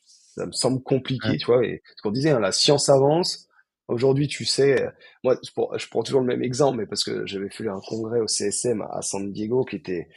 ça 0.03 0.45
me 0.45 0.51
semble 0.51 0.81
compliqué, 0.81 1.37
tu 1.37 1.45
vois. 1.45 1.65
Et 1.65 1.81
ce 1.95 2.01
qu'on 2.01 2.11
disait, 2.11 2.31
hein, 2.31 2.39
la 2.39 2.51
science 2.51 2.89
avance. 2.89 3.47
Aujourd'hui, 3.89 4.29
tu 4.29 4.45
sais, 4.45 4.87
moi, 5.25 5.37
je 5.43 5.51
prends, 5.51 5.77
je 5.77 5.87
prends 5.89 6.03
toujours 6.03 6.21
le 6.21 6.25
même 6.25 6.41
exemple, 6.41 6.77
mais 6.77 6.85
parce 6.85 7.03
que 7.03 7.25
j'avais 7.25 7.49
fait 7.49 7.67
un 7.67 7.81
congrès 7.85 8.21
au 8.21 8.27
CSM 8.27 8.81
à 8.81 9.01
San 9.01 9.29
Diego 9.29 9.65
qui 9.65 9.75
était 9.75 10.07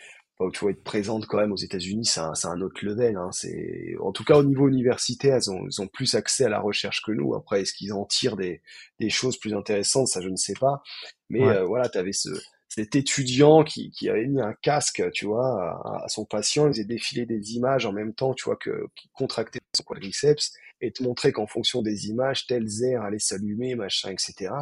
tu 0.52 0.60
vois 0.60 0.70
être 0.70 0.84
présente 0.84 1.26
quand 1.26 1.38
même 1.38 1.52
aux 1.52 1.56
États-Unis, 1.56 2.04
c'est 2.04 2.20
un, 2.20 2.32
un, 2.44 2.60
autre 2.60 2.84
level. 2.84 3.16
Hein. 3.16 3.30
C'est 3.32 3.94
en 4.00 4.12
tout 4.12 4.24
cas 4.24 4.36
au 4.36 4.44
niveau 4.44 4.68
universitaire, 4.68 5.38
ils 5.38 5.50
ont, 5.50 5.66
ils 5.66 5.80
ont 5.80 5.86
plus 5.86 6.14
accès 6.14 6.44
à 6.44 6.48
la 6.48 6.60
recherche 6.60 7.02
que 7.02 7.12
nous. 7.12 7.34
Après, 7.34 7.62
est-ce 7.62 7.72
qu'ils 7.72 7.92
en 7.92 8.04
tirent 8.04 8.36
des, 8.36 8.62
des 9.00 9.10
choses 9.10 9.38
plus 9.38 9.54
intéressantes? 9.54 10.08
Ça, 10.08 10.20
je 10.20 10.28
ne 10.28 10.36
sais 10.36 10.54
pas. 10.60 10.82
Mais 11.30 11.42
euh, 11.42 11.64
voilà, 11.64 11.88
tu 11.88 11.98
avais 11.98 12.12
ce, 12.12 12.28
cet 12.68 12.94
étudiant 12.94 13.64
qui, 13.64 13.90
qui 13.90 14.08
avait 14.08 14.26
mis 14.26 14.40
un 14.40 14.52
casque, 14.52 15.02
tu 15.12 15.26
vois, 15.26 16.02
à, 16.04 16.08
son 16.08 16.24
patient, 16.24 16.66
il 16.66 16.74
faisait 16.74 16.84
défiler 16.84 17.24
des 17.24 17.54
images 17.54 17.86
en 17.86 17.92
même 17.92 18.12
temps, 18.12 18.34
tu 18.34 18.44
vois, 18.44 18.56
que 18.56 18.86
qui 18.94 19.08
contractait 19.14 19.60
son 19.74 19.84
quadriceps, 19.84 20.52
et 20.80 20.92
te 20.92 21.02
montrer 21.02 21.32
qu'en 21.32 21.46
fonction 21.46 21.80
des 21.80 22.08
images, 22.08 22.46
telle 22.46 22.66
aire 22.82 23.02
allait 23.02 23.18
s'allumer, 23.18 23.74
machin, 23.74 24.10
etc. 24.10 24.52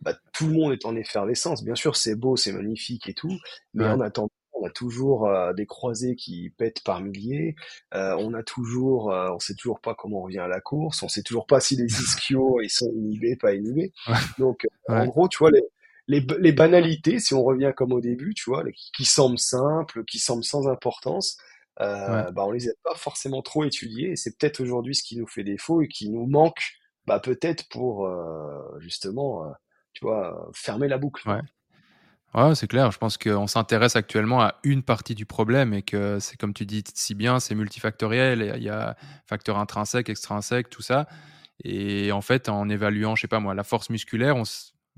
Bah, 0.00 0.14
tout 0.32 0.46
le 0.46 0.52
monde 0.52 0.72
est 0.72 0.84
en 0.84 0.94
effervescence. 0.94 1.64
Bien 1.64 1.74
sûr, 1.74 1.96
c'est 1.96 2.14
beau, 2.14 2.36
c'est 2.36 2.52
magnifique 2.52 3.08
et 3.08 3.14
tout, 3.14 3.36
mais 3.74 3.86
en 3.86 4.00
attendant, 4.00 4.30
on 4.60 4.66
a 4.66 4.70
toujours 4.70 5.28
euh, 5.28 5.52
des 5.52 5.66
croisés 5.66 6.16
qui 6.16 6.50
pètent 6.50 6.82
par 6.82 7.00
milliers. 7.00 7.54
Euh, 7.94 8.16
on 8.18 8.34
a 8.34 8.42
toujours, 8.42 9.12
euh, 9.12 9.30
on 9.30 9.38
sait 9.38 9.54
toujours 9.54 9.80
pas 9.80 9.94
comment 9.94 10.18
on 10.18 10.22
revient 10.22 10.38
à 10.38 10.48
la 10.48 10.60
course. 10.60 11.02
On 11.02 11.08
sait 11.08 11.22
toujours 11.22 11.46
pas 11.46 11.60
si 11.60 11.76
les 11.76 11.84
ischios 12.02 12.60
ils 12.60 12.70
sont 12.70 12.90
inhibés, 12.94 13.36
pas 13.36 13.54
inhibés. 13.54 13.92
Donc, 14.38 14.66
en 14.88 15.06
gros, 15.06 15.28
tu 15.28 15.38
vois, 15.38 15.50
les, 15.50 15.62
les, 16.06 16.26
les, 16.38 16.52
banalités, 16.52 17.18
si 17.20 17.34
on 17.34 17.42
revient 17.42 17.72
comme 17.76 17.92
au 17.92 18.00
début, 18.00 18.34
tu 18.34 18.50
vois, 18.50 18.64
qui 18.96 19.04
semblent 19.04 19.38
simples, 19.38 20.04
qui 20.04 20.18
semblent 20.18 20.44
sans 20.44 20.68
importance, 20.68 21.38
euh, 21.80 22.30
bah, 22.32 22.44
on 22.44 22.50
les 22.50 22.68
a 22.68 22.72
pas 22.82 22.94
forcément 22.94 23.42
trop 23.42 23.64
étudiés. 23.64 24.12
Et 24.12 24.16
c'est 24.16 24.36
peut-être 24.36 24.60
aujourd'hui 24.60 24.94
ce 24.94 25.02
qui 25.02 25.16
nous 25.16 25.26
fait 25.26 25.44
défaut 25.44 25.82
et 25.82 25.88
qui 25.88 26.10
nous 26.10 26.26
manque, 26.26 26.72
bah, 27.06 27.20
peut-être 27.20 27.68
pour 27.68 28.10
justement, 28.80 29.52
tu 29.92 30.04
vois, 30.04 30.50
fermer 30.54 30.88
la 30.88 30.98
boucle. 30.98 31.28
Ouais. 31.28 31.40
Ouais, 32.34 32.54
c'est 32.54 32.66
clair. 32.66 32.90
Je 32.90 32.98
pense 32.98 33.16
qu'on 33.16 33.46
s'intéresse 33.46 33.96
actuellement 33.96 34.42
à 34.42 34.56
une 34.62 34.82
partie 34.82 35.14
du 35.14 35.24
problème 35.24 35.72
et 35.72 35.82
que 35.82 36.18
c'est 36.20 36.36
comme 36.36 36.52
tu 36.52 36.66
dis 36.66 36.84
si 36.94 37.14
bien, 37.14 37.40
c'est 37.40 37.54
multifactoriel. 37.54 38.54
Il 38.56 38.62
y 38.62 38.68
a 38.68 38.96
facteurs 39.26 39.58
intrinsèques, 39.58 40.10
extrinsèques, 40.10 40.68
tout 40.68 40.82
ça. 40.82 41.08
Et 41.64 42.12
en 42.12 42.20
fait, 42.20 42.48
en 42.48 42.68
évaluant, 42.68 43.16
je 43.16 43.22
sais 43.22 43.28
pas 43.28 43.40
moi, 43.40 43.54
la 43.54 43.64
force 43.64 43.90
musculaire, 43.90 44.36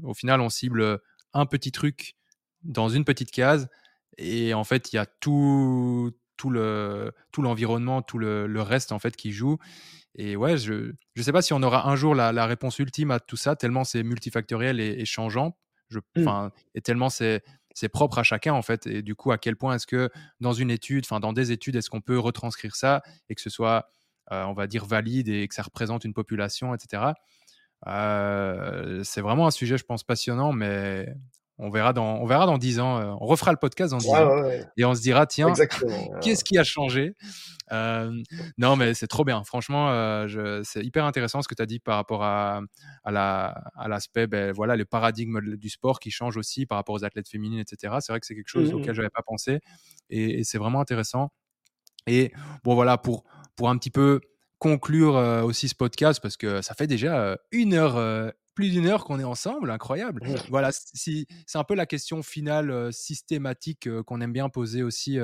au 0.03 0.15
final, 0.15 0.41
on 0.41 0.49
cible 0.49 1.01
un 1.33 1.47
petit 1.47 1.73
truc 1.73 2.15
dans 2.65 2.89
une 2.89 3.05
petite 3.05 3.31
case. 3.31 3.69
Et 4.19 4.53
en 4.55 4.65
fait, 4.65 4.93
il 4.93 4.97
y 4.97 4.99
a 4.99 5.07
tout, 5.07 6.13
tout 6.37 6.51
le 6.51 7.13
tout 7.33 7.43
l'environnement, 7.43 8.03
tout 8.03 8.19
le, 8.19 8.61
reste 8.63 8.93
en 8.93 8.99
fait 8.99 9.17
qui 9.17 9.33
joue. 9.33 9.59
Et 10.17 10.37
ouais, 10.37 10.59
je 10.59 10.93
je 11.15 11.23
sais 11.23 11.33
pas 11.33 11.43
si 11.43 11.53
on 11.55 11.63
aura 11.63 11.89
un 11.89 11.97
jour 11.97 12.15
la 12.15 12.47
réponse 12.47 12.79
ultime 12.81 13.11
à 13.13 13.21
tout 13.21 13.37
ça, 13.37 13.57
tellement 13.57 13.85
c'est 13.85 14.03
multifactoriel 14.03 14.81
et, 14.81 15.05
changeant. 15.07 15.57
Je, 15.91 15.99
mmh. 16.17 16.51
et 16.75 16.81
tellement 16.81 17.09
c'est 17.09 17.43
c'est 17.75 17.89
propre 17.89 18.19
à 18.19 18.23
chacun 18.23 18.53
en 18.53 18.63
fait. 18.63 18.87
Et 18.87 19.03
du 19.03 19.15
coup, 19.15 19.33
à 19.33 19.39
quel 19.39 19.57
point 19.57 19.75
est-ce 19.75 19.87
que 19.87 20.11
dans 20.41 20.53
une 20.53 20.71
étude, 20.71 21.05
enfin 21.05 21.21
dans 21.21 21.33
des 21.33 21.53
études, 21.53 21.77
est-ce 21.77 21.91
qu'on 21.91 22.01
peut 22.01 22.19
retranscrire 22.19 22.75
ça 22.75 23.03
et 23.29 23.35
que 23.35 23.41
ce 23.41 23.51
soit, 23.51 23.89
euh, 24.33 24.45
on 24.45 24.53
va 24.53 24.67
dire, 24.67 24.85
valide 24.85 25.29
et 25.29 25.47
que 25.49 25.55
ça 25.55 25.63
représente 25.63 26.05
une 26.05 26.15
population, 26.15 26.75
etc. 26.75 27.13
Euh, 27.87 29.03
c'est 29.05 29.21
vraiment 29.21 29.47
un 29.47 29.51
sujet, 29.51 29.79
je 29.79 29.85
pense, 29.85 30.05
passionnant, 30.05 30.53
mais 30.53 31.15
on 31.61 31.71
verra 31.71 31.93
dans, 31.93 32.17
on 32.17 32.27
verra 32.27 32.47
dans 32.47 32.59
10 32.59 32.81
ans. 32.81 32.99
Euh, 32.99 33.15
on 33.21 33.27
refera 33.27 33.53
le 33.53 33.57
podcast 33.57 33.93
dans 33.93 33.99
10 33.99 34.09
ans. 34.09 34.43
Et 34.77 34.85
on 34.85 34.95
se 34.95 35.01
dira, 35.03 35.27
tiens, 35.27 35.53
qu'est-ce 36.23 36.45
qui 36.45 36.59
a 36.59 36.65
changé? 36.65 37.15
Euh, 37.73 38.11
Non, 38.59 38.77
mais 38.77 38.95
c'est 38.95 39.07
trop 39.07 39.25
bien. 39.25 39.45
Franchement, 39.45 40.27
c'est 40.65 40.85
hyper 40.85 41.05
intéressant 41.05 41.43
ce 41.43 41.49
que 41.49 41.55
tu 41.55 41.63
as 41.63 41.67
dit 41.67 41.79
par 41.81 41.97
rapport 41.97 42.25
à, 42.25 42.61
à 43.05 43.89
l'aspect, 43.89 44.27
ben, 44.27 44.53
voilà, 44.53 44.77
le 44.77 44.85
paradigme 44.85 45.41
du 45.57 45.69
sport 45.69 46.01
qui 46.01 46.11
change 46.11 46.37
aussi 46.37 46.67
par 46.67 46.77
rapport 46.77 46.95
aux 46.95 47.05
athlètes 47.05 47.29
féminines, 47.29 47.61
etc. 47.61 47.97
C'est 48.01 48.13
vrai 48.13 48.21
que 48.21 48.27
c'est 48.27 48.35
quelque 48.35 48.49
chose 48.49 48.73
mmh 48.73 48.77
auquel 48.77 48.95
je 48.95 49.01
n'avais 49.01 49.11
pas 49.11 49.23
pensé. 49.23 49.61
Et, 50.09 50.41
et 50.41 50.45
c'est 50.45 50.59
vraiment 50.59 50.81
intéressant. 50.81 51.31
Et 52.07 52.33
bon, 52.65 52.75
voilà, 52.75 52.99
pour, 52.99 53.25
pour 53.57 53.69
un 53.69 53.77
petit 53.77 53.91
peu 53.91 54.21
conclure 54.61 55.17
euh, 55.17 55.43
aussi 55.43 55.69
ce 55.69 55.75
podcast 55.75 56.21
parce 56.23 56.37
que 56.37 56.63
ça 56.63 56.75
fait 56.75 56.87
déjà 56.87 57.19
euh, 57.19 57.37
une 57.51 57.75
heure, 57.75 57.97
euh, 57.97 58.31
plus 58.55 58.71
d'une 58.71 58.87
heure 58.87 59.05
qu'on 59.05 59.19
est 59.19 59.25
ensemble, 59.25 59.71
incroyable. 59.71 60.23
Voilà, 60.49 60.71
si, 60.73 61.27
c'est 61.47 61.59
un 61.59 61.65
peu 61.65 61.75
la 61.75 61.87
question 61.87 62.23
finale 62.23 62.93
systématique 62.93 63.89
qu'on 64.03 64.21
aime 64.21 64.33
bien 64.33 64.49
poser 64.49 64.83
aussi 64.83 65.19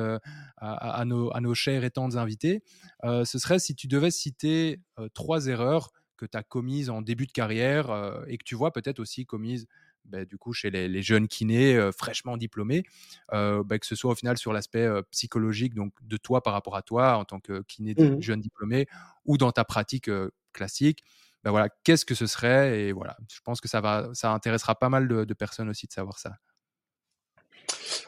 à, 0.57 1.05
nos, 1.05 1.35
à 1.35 1.41
nos 1.41 1.55
chers 1.55 1.85
et 1.85 1.91
tantes 1.91 2.17
invités. 2.17 2.63
ce 3.03 3.39
serait 3.39 3.59
si 3.59 3.75
tu 3.75 3.89
devais 3.89 4.11
citer 4.11 4.81
trois 5.15 5.47
erreurs 5.47 5.91
que 6.17 6.27
tu 6.27 6.37
as 6.37 6.43
commises 6.43 6.89
en 6.89 7.03
début 7.03 7.27
de 7.27 7.33
carrière 7.33 8.25
et 8.29 8.39
que 8.39 8.45
tu 8.45 8.55
vois 8.55 8.73
peut-être 8.73 9.01
aussi 9.01 9.27
commises 9.27 9.67
bah, 10.05 10.25
du 10.25 10.39
coup, 10.39 10.53
chez 10.53 10.71
les, 10.71 11.03
jeunes 11.03 11.27
kinés 11.27 11.91
fraîchement 11.97 12.37
diplômés, 12.37 12.85
bah, 13.33 13.79
que 13.79 13.87
ce 13.87 13.95
soit 13.95 14.13
au 14.13 14.15
final 14.15 14.39
sur 14.39 14.53
l'aspect 14.53 14.89
psychologique, 15.11 15.75
donc 15.75 15.93
de 16.03 16.17
toi 16.17 16.43
par 16.43 16.53
rapport 16.53 16.77
à 16.77 16.83
toi 16.83 17.17
en 17.17 17.25
tant 17.25 17.41
que 17.41 17.63
kiné 17.63 17.95
mmh 17.97 18.21
jeune 18.21 18.41
diplômé, 18.41 18.87
ou 19.25 19.37
dans 19.37 19.53
ta 19.53 19.65
pratique 19.65 20.11
classique. 20.53 21.03
Bah, 21.47 21.53
voilà, 21.53 21.69
qu'est-ce 21.85 22.05
que 22.05 22.17
ce 22.17 22.27
serait 22.27 22.81
Et 22.81 22.91
voilà, 22.91 23.17
je 23.33 23.39
pense 23.45 23.61
que 23.61 23.69
ça 23.69 23.81
va, 23.81 24.11
ça 24.15 24.33
intéressera 24.33 24.75
pas 24.75 24.89
mal 24.89 25.07
de, 25.07 25.33
personnes 25.33 25.69
aussi 25.69 25.87
de 25.87 25.93
savoir 25.93 26.19
ça. 26.19 26.33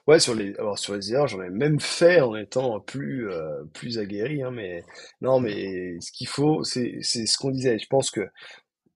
Ouais, 0.08 0.18
sur 0.18 0.34
les, 0.34 0.56
alors 0.56 0.76
sur 0.76 0.96
les 0.96 1.12
erreurs, 1.12 1.28
j'en 1.28 1.40
ai 1.42 1.48
même 1.48 1.78
fait 1.78 2.20
en 2.20 2.34
étant 2.34 2.80
plus, 2.80 3.28
plus 3.74 4.00
aguerri, 4.00 4.42
hein, 4.42 4.50
mais 4.50 4.82
non, 5.20 5.38
mais 5.38 6.00
ce 6.00 6.10
qu'il 6.10 6.26
faut, 6.26 6.64
c'est, 6.64 7.00
ce 7.00 7.38
qu'on 7.38 7.52
disait. 7.52 7.78
Je 7.78 7.86
pense 7.86 8.10
que 8.10 8.28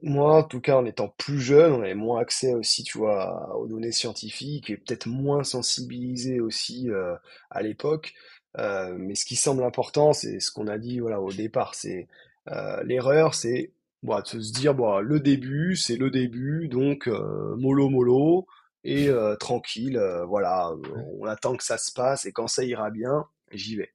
moi, 0.02 0.38
en 0.38 0.42
tout 0.42 0.60
cas, 0.60 0.76
en 0.76 0.86
étant 0.86 1.08
plus 1.18 1.40
jeune, 1.40 1.72
on 1.74 1.82
avait 1.82 1.94
moins 1.94 2.20
accès 2.20 2.52
aussi, 2.52 2.82
tu 2.82 2.98
vois, 2.98 3.56
aux 3.56 3.68
données 3.68 3.92
scientifiques 3.92 4.70
et 4.70 4.76
peut-être 4.76 5.06
moins 5.06 5.44
sensibilisé 5.44 6.40
aussi 6.40 6.90
euh, 6.90 7.14
à 7.48 7.62
l'époque. 7.62 8.12
Euh, 8.58 8.96
mais 8.98 9.14
ce 9.14 9.24
qui 9.24 9.36
semble 9.36 9.62
important, 9.62 10.12
c'est 10.12 10.40
ce 10.40 10.50
qu'on 10.50 10.66
a 10.66 10.78
dit, 10.78 10.98
voilà, 10.98 11.20
au 11.20 11.32
départ, 11.32 11.76
c'est 11.76 12.08
euh, 12.48 12.82
l'erreur, 12.82 13.34
c'est 13.34 13.70
bon, 14.02 14.20
de 14.20 14.40
se 14.40 14.52
dire, 14.52 14.74
bon, 14.74 15.00
le 15.00 15.20
début, 15.20 15.76
c'est 15.76 15.96
le 15.96 16.10
début, 16.10 16.68
donc 16.68 17.06
mollo 17.06 17.88
mollo 17.88 18.46
et 18.84 19.08
tranquille, 19.38 20.00
voilà, 20.26 20.72
on 21.18 21.24
attend 21.26 21.56
que 21.56 21.64
ça 21.64 21.78
se 21.78 21.92
passe 21.92 22.26
et 22.26 22.32
quand 22.32 22.48
ça 22.48 22.64
ira 22.64 22.90
bien, 22.90 23.26
j'y 23.52 23.76
vais. 23.76 23.92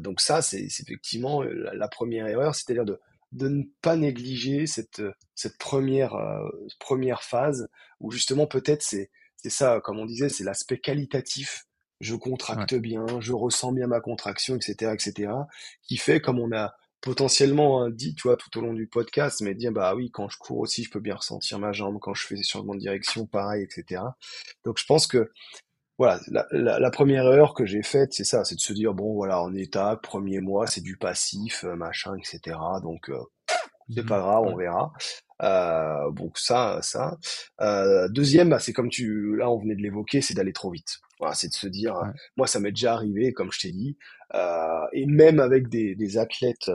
donc 0.00 0.20
ça, 0.20 0.42
c'est 0.42 0.62
effectivement 0.62 1.42
la 1.42 1.88
première 1.88 2.26
erreur, 2.26 2.54
c'est-à-dire 2.54 2.84
de 2.84 3.00
de 3.32 3.48
ne 3.48 3.62
pas 3.82 3.96
négliger 3.96 4.66
cette, 4.66 5.02
cette 5.34 5.58
première, 5.58 6.14
euh, 6.14 6.48
première 6.78 7.22
phase 7.22 7.68
où 8.00 8.10
justement 8.10 8.46
peut-être 8.46 8.82
c'est, 8.82 9.10
c'est 9.36 9.50
ça, 9.50 9.80
comme 9.82 9.98
on 9.98 10.06
disait, 10.06 10.28
c'est 10.28 10.44
l'aspect 10.44 10.78
qualitatif. 10.78 11.64
Je 12.00 12.14
contracte 12.14 12.74
bien, 12.76 13.04
je 13.20 13.32
ressens 13.32 13.72
bien 13.72 13.88
ma 13.88 14.00
contraction, 14.00 14.54
etc., 14.54 14.92
etc., 14.94 15.32
qui 15.82 15.96
fait, 15.96 16.20
comme 16.20 16.38
on 16.38 16.52
a 16.52 16.74
potentiellement 17.00 17.82
hein, 17.82 17.90
dit, 17.90 18.14
tu 18.14 18.28
vois, 18.28 18.36
tout 18.36 18.56
au 18.58 18.62
long 18.62 18.74
du 18.74 18.86
podcast, 18.86 19.40
mais 19.40 19.54
dire, 19.54 19.72
bah 19.72 19.94
oui, 19.94 20.10
quand 20.10 20.28
je 20.28 20.38
cours 20.38 20.58
aussi, 20.58 20.84
je 20.84 20.90
peux 20.90 21.00
bien 21.00 21.14
ressentir 21.14 21.58
ma 21.58 21.72
jambe, 21.72 21.98
quand 22.00 22.14
je 22.14 22.26
fais 22.26 22.34
des 22.34 22.42
changements 22.42 22.74
de 22.74 22.80
direction, 22.80 23.26
pareil, 23.26 23.64
etc. 23.64 24.02
Donc 24.64 24.78
je 24.78 24.84
pense 24.86 25.06
que 25.06 25.30
voilà, 25.98 26.20
la, 26.28 26.78
la, 26.78 26.90
première 26.90 27.24
erreur 27.24 27.54
que 27.54 27.66
j'ai 27.66 27.82
faite, 27.82 28.12
c'est 28.12 28.24
ça, 28.24 28.44
c'est 28.44 28.54
de 28.54 28.60
se 28.60 28.72
dire 28.72 28.94
bon 28.94 29.14
voilà, 29.14 29.42
en 29.42 29.52
étape, 29.52 30.02
premier 30.02 30.40
mois, 30.40 30.68
c'est 30.68 30.80
du 30.80 30.96
passif, 30.96 31.64
euh, 31.64 31.74
machin, 31.74 32.14
etc. 32.16 32.56
Donc 32.82 33.10
euh, 33.10 33.18
c'est 33.94 34.06
pas 34.06 34.18
mmh 34.18 34.22
grave, 34.22 34.42
on 34.44 34.56
verra. 34.56 34.92
Euh, 35.42 36.10
donc 36.12 36.38
ça, 36.38 36.78
ça. 36.82 37.16
Euh, 37.60 38.08
deuxième, 38.08 38.50
bah, 38.50 38.58
c'est 38.58 38.72
comme 38.72 38.90
tu, 38.90 39.36
là, 39.36 39.50
on 39.50 39.58
venait 39.58 39.76
de 39.76 39.82
l'évoquer, 39.82 40.20
c'est 40.20 40.34
d'aller 40.34 40.52
trop 40.52 40.70
vite. 40.70 40.98
Voilà, 41.18 41.34
c'est 41.34 41.48
de 41.48 41.54
se 41.54 41.66
dire, 41.66 41.94
moi, 42.36 42.46
ça 42.46 42.60
m'est 42.60 42.70
déjà 42.70 42.94
arrivé, 42.94 43.32
comme 43.32 43.50
je 43.52 43.60
t'ai 43.60 43.72
dit, 43.72 43.96
euh, 44.34 44.86
et 44.92 45.06
même 45.06 45.40
avec 45.40 45.68
des, 45.68 45.94
des 45.94 46.18
athlètes 46.18 46.70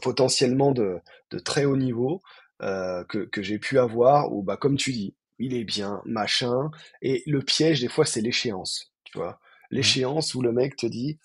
potentiellement 0.00 0.72
de, 0.72 0.98
de 1.30 1.38
très 1.38 1.64
haut 1.64 1.76
niveau 1.76 2.22
euh, 2.62 3.04
que, 3.04 3.18
que 3.18 3.42
j'ai 3.42 3.58
pu 3.58 3.78
avoir, 3.78 4.32
ou 4.32 4.42
bah 4.42 4.56
comme 4.56 4.76
tu 4.76 4.92
dis, 4.92 5.14
il 5.38 5.54
est 5.54 5.64
bien, 5.64 6.00
machin. 6.04 6.70
Et 7.02 7.22
le 7.26 7.42
piège, 7.42 7.80
des 7.80 7.88
fois, 7.88 8.04
c'est 8.06 8.20
l'échéance, 8.20 8.92
tu 9.04 9.18
vois. 9.18 9.40
L'échéance 9.70 10.34
où 10.34 10.42
le 10.42 10.52
mec 10.52 10.76
te 10.76 10.86
dit, 10.86 11.18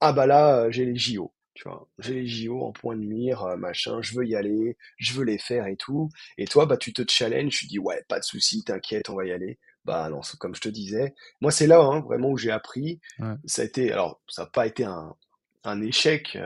ah 0.00 0.12
bah 0.12 0.26
là, 0.26 0.64
euh, 0.64 0.70
j'ai 0.70 0.84
les 0.84 0.96
JO, 0.96 1.32
tu 1.54 1.64
vois. 1.68 1.88
J'ai 1.98 2.14
les 2.14 2.26
JO 2.26 2.62
en 2.62 2.72
point 2.72 2.96
de 2.96 3.02
mire, 3.02 3.56
machin, 3.58 4.02
je 4.02 4.14
veux 4.14 4.26
y 4.26 4.36
aller, 4.36 4.76
je 4.98 5.14
veux 5.14 5.24
les 5.24 5.38
faire 5.38 5.66
et 5.66 5.76
tout. 5.76 6.10
Et 6.38 6.46
toi, 6.46 6.66
bah, 6.66 6.76
tu 6.76 6.92
te 6.92 7.02
challenges, 7.10 7.56
tu 7.58 7.66
dis, 7.66 7.78
ouais, 7.78 8.04
pas 8.08 8.18
de 8.18 8.24
souci, 8.24 8.64
t'inquiète, 8.64 9.08
on 9.10 9.16
va 9.16 9.26
y 9.26 9.32
aller. 9.32 9.58
Bah 9.84 10.08
non, 10.10 10.20
comme 10.38 10.54
je 10.54 10.60
te 10.60 10.68
disais, 10.68 11.14
moi 11.40 11.50
c'est 11.50 11.66
là 11.66 11.80
hein, 11.80 12.00
vraiment 12.00 12.30
où 12.30 12.36
j'ai 12.36 12.52
appris. 12.52 13.00
Ça 13.44 13.62
a 13.62 13.64
été, 13.64 13.92
alors 13.92 14.20
ça 14.28 14.42
n'a 14.42 14.48
pas 14.48 14.66
été 14.66 14.84
un, 14.84 15.14
un 15.64 15.80
échec, 15.82 16.38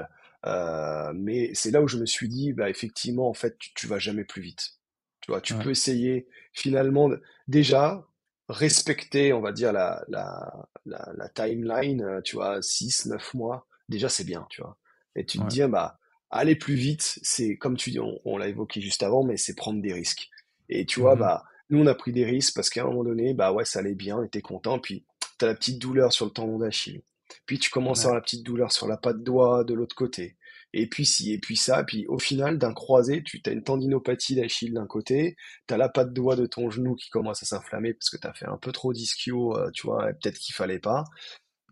euh, 0.46 1.12
mais 1.14 1.50
c'est 1.54 1.70
là 1.70 1.82
où 1.82 1.88
je 1.88 1.98
me 1.98 2.06
suis 2.06 2.28
dit, 2.28 2.52
bah 2.52 2.70
effectivement, 2.70 3.28
en 3.28 3.34
fait, 3.34 3.58
tu, 3.58 3.74
tu 3.74 3.86
vas 3.86 3.98
jamais 3.98 4.24
plus 4.24 4.42
vite. 4.42 4.76
Tu 5.20 5.32
vois, 5.32 5.40
tu 5.40 5.54
peux 5.54 5.70
essayer 5.70 6.28
finalement 6.52 7.10
déjà 7.48 8.06
respecter, 8.48 9.32
on 9.32 9.40
va 9.40 9.52
dire, 9.52 9.72
la, 9.72 10.04
la, 10.08 10.68
la, 10.84 11.28
timeline, 11.30 12.02
euh, 12.02 12.20
tu 12.20 12.36
vois, 12.36 12.62
6, 12.62 13.06
9 13.06 13.34
mois. 13.34 13.66
Déjà, 13.88 14.08
c'est 14.08 14.24
bien, 14.24 14.46
tu 14.50 14.60
vois. 14.60 14.76
Et 15.16 15.24
tu 15.24 15.38
te 15.38 15.46
dis, 15.46 15.62
bah, 15.62 15.98
aller 16.30 16.54
plus 16.54 16.74
vite, 16.74 17.18
c'est, 17.22 17.56
comme 17.56 17.76
tu 17.76 17.90
dis, 17.90 17.98
on, 17.98 18.38
l'a 18.38 18.48
évoqué 18.48 18.80
juste 18.80 19.02
avant, 19.02 19.24
mais 19.24 19.36
c'est 19.36 19.54
prendre 19.54 19.82
des 19.82 19.92
risques. 19.92 20.28
Et 20.68 20.86
tu 20.86 21.00
vois, 21.00 21.16
mmh 21.16 21.20
bah, 21.20 21.44
nous, 21.70 21.80
on 21.80 21.86
a 21.86 21.94
pris 21.94 22.12
des 22.12 22.24
risques 22.24 22.54
parce 22.54 22.70
qu'à 22.70 22.82
un 22.82 22.86
moment 22.86 23.04
donné, 23.04 23.34
bah 23.34 23.52
ouais, 23.52 23.64
ça 23.64 23.80
allait 23.80 23.94
bien, 23.94 24.18
on 24.18 24.22
était 24.22 24.42
content, 24.42 24.78
puis 24.78 25.04
tu 25.38 25.44
as 25.44 25.48
la 25.48 25.54
petite 25.54 25.78
douleur 25.78 26.12
sur 26.12 26.26
le 26.26 26.30
tendon 26.30 26.58
d'Achille. 26.58 27.02
Puis 27.44 27.58
tu 27.58 27.70
commences 27.70 28.00
à 28.00 28.02
avoir 28.02 28.14
la 28.16 28.20
petite 28.22 28.44
douleur 28.44 28.72
sur 28.72 28.86
la 28.86 28.96
patte 28.96 29.22
doigt 29.22 29.64
de 29.64 29.74
l'autre 29.74 29.96
côté 29.96 30.36
et 30.72 30.86
puis 30.88 31.06
ci, 31.06 31.32
et 31.32 31.38
puis 31.38 31.56
ça, 31.56 31.82
puis 31.84 32.06
au 32.06 32.18
final, 32.18 32.58
d'un 32.58 32.74
croisé, 32.74 33.22
tu 33.22 33.40
as 33.46 33.50
une 33.50 33.62
tendinopathie 33.62 34.34
d'Achille 34.34 34.74
d'un 34.74 34.86
côté, 34.86 35.36
tu 35.66 35.74
as 35.74 35.76
la 35.78 35.88
patte 35.88 36.12
doigt 36.12 36.36
de 36.36 36.44
ton 36.44 36.68
genou 36.70 36.94
qui 36.96 37.08
commence 37.08 37.42
à 37.42 37.46
s'inflammer 37.46 37.94
parce 37.94 38.10
que 38.10 38.18
tu 38.18 38.26
as 38.26 38.34
fait 38.34 38.46
un 38.46 38.58
peu 38.58 38.72
trop 38.72 38.92
d'ischio, 38.92 39.56
euh, 39.56 39.70
tu 39.72 39.86
vois, 39.86 40.06
peut-être 40.08 40.38
qu'il 40.38 40.54
fallait 40.54 40.78
pas. 40.78 41.04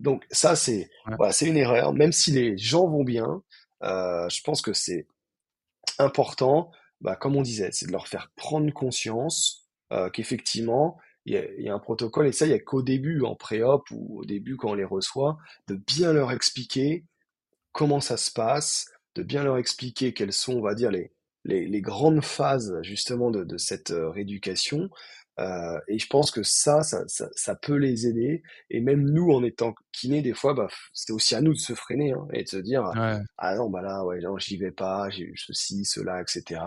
Donc 0.00 0.24
ça, 0.30 0.56
c'est 0.56 0.88
voilà, 1.18 1.32
c'est 1.32 1.46
une 1.46 1.56
erreur, 1.56 1.92
même 1.92 2.12
si 2.12 2.30
les 2.32 2.56
gens 2.56 2.88
vont 2.88 3.04
bien, 3.04 3.42
euh, 3.82 4.28
je 4.30 4.40
pense 4.42 4.62
que 4.62 4.72
c'est 4.72 5.06
important, 5.98 6.70
bah, 7.02 7.14
comme 7.14 7.36
on 7.36 7.42
disait, 7.42 7.70
c'est 7.72 7.86
de 7.86 7.92
leur 7.92 8.08
faire 8.08 8.32
prendre 8.36 8.72
conscience 8.72 9.63
euh, 9.92 10.10
qu'effectivement, 10.10 10.98
il 11.26 11.34
y, 11.58 11.68
a, 11.68 11.74
un 11.74 11.78
protocole, 11.78 12.26
et 12.26 12.32
ça, 12.32 12.44
il 12.44 12.50
n'y 12.50 12.54
a 12.54 12.58
qu'au 12.58 12.82
début, 12.82 13.22
en 13.22 13.34
pré-op 13.34 13.90
ou 13.90 14.20
au 14.20 14.24
début 14.24 14.56
quand 14.56 14.70
on 14.70 14.74
les 14.74 14.84
reçoit, 14.84 15.38
de 15.68 15.74
bien 15.74 16.12
leur 16.12 16.32
expliquer 16.32 17.04
comment 17.72 18.00
ça 18.00 18.16
se 18.16 18.30
passe, 18.30 18.90
de 19.14 19.22
bien 19.22 19.42
leur 19.42 19.56
expliquer 19.56 20.12
quelles 20.12 20.32
sont, 20.34 20.54
on 20.54 20.60
va 20.60 20.74
dire, 20.74 20.90
les, 20.90 21.12
les, 21.44 21.80
grandes 21.80 22.22
phases 22.22 22.74
justement 22.82 23.30
de, 23.30 23.56
cette 23.56 23.90
euh, 23.90 24.10
rééducation. 24.10 24.90
Euh, 25.40 25.80
et 25.88 25.98
je 25.98 26.06
pense 26.06 26.30
que 26.30 26.44
ça 26.44 26.82
ça, 26.82 27.54
peut 27.56 27.76
les 27.76 28.06
aider. 28.06 28.42
Et 28.70 28.80
même 28.80 29.02
nous, 29.10 29.30
en 29.32 29.42
étant 29.42 29.74
kiné, 29.92 30.22
des 30.22 30.34
fois, 30.34 30.54
bah, 30.54 30.68
c'est 30.92 31.12
aussi 31.12 31.34
à 31.34 31.40
nous 31.40 31.54
de 31.54 31.58
se 31.58 31.74
freiner 31.74 32.12
hein, 32.12 32.26
et 32.32 32.44
de 32.44 32.48
se 32.48 32.56
dire 32.56 32.84
ah 33.38 33.56
non, 33.56 33.70
bah 33.70 33.82
là, 33.82 34.04
ouais, 34.04 34.20
non, 34.20 34.38
j'y 34.38 34.56
vais 34.56 34.70
pas, 34.72 35.10
j'ai 35.10 35.24
eu 35.24 35.36
ceci, 35.36 35.84
cela, 35.84 36.20
etc. 36.20 36.60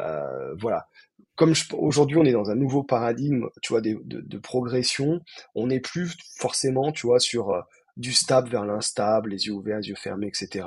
Euh, 0.00 0.54
voilà. 0.58 0.88
Comme 1.36 1.54
aujourd'hui, 1.72 2.18
on 2.18 2.24
est 2.24 2.32
dans 2.32 2.50
un 2.50 2.54
nouveau 2.54 2.82
paradigme, 2.82 3.46
tu 3.62 3.72
vois, 3.72 3.80
de, 3.80 3.98
de 4.04 4.38
progression. 4.38 5.20
On 5.54 5.68
n'est 5.68 5.80
plus 5.80 6.16
forcément, 6.36 6.92
tu 6.92 7.06
vois, 7.06 7.20
sur 7.20 7.64
du 7.96 8.12
stable 8.12 8.48
vers 8.50 8.64
l'instable, 8.64 9.30
les 9.30 9.46
yeux 9.46 9.52
ouverts, 9.52 9.78
les 9.78 9.88
yeux 9.88 9.94
fermés, 9.94 10.28
etc. 10.28 10.66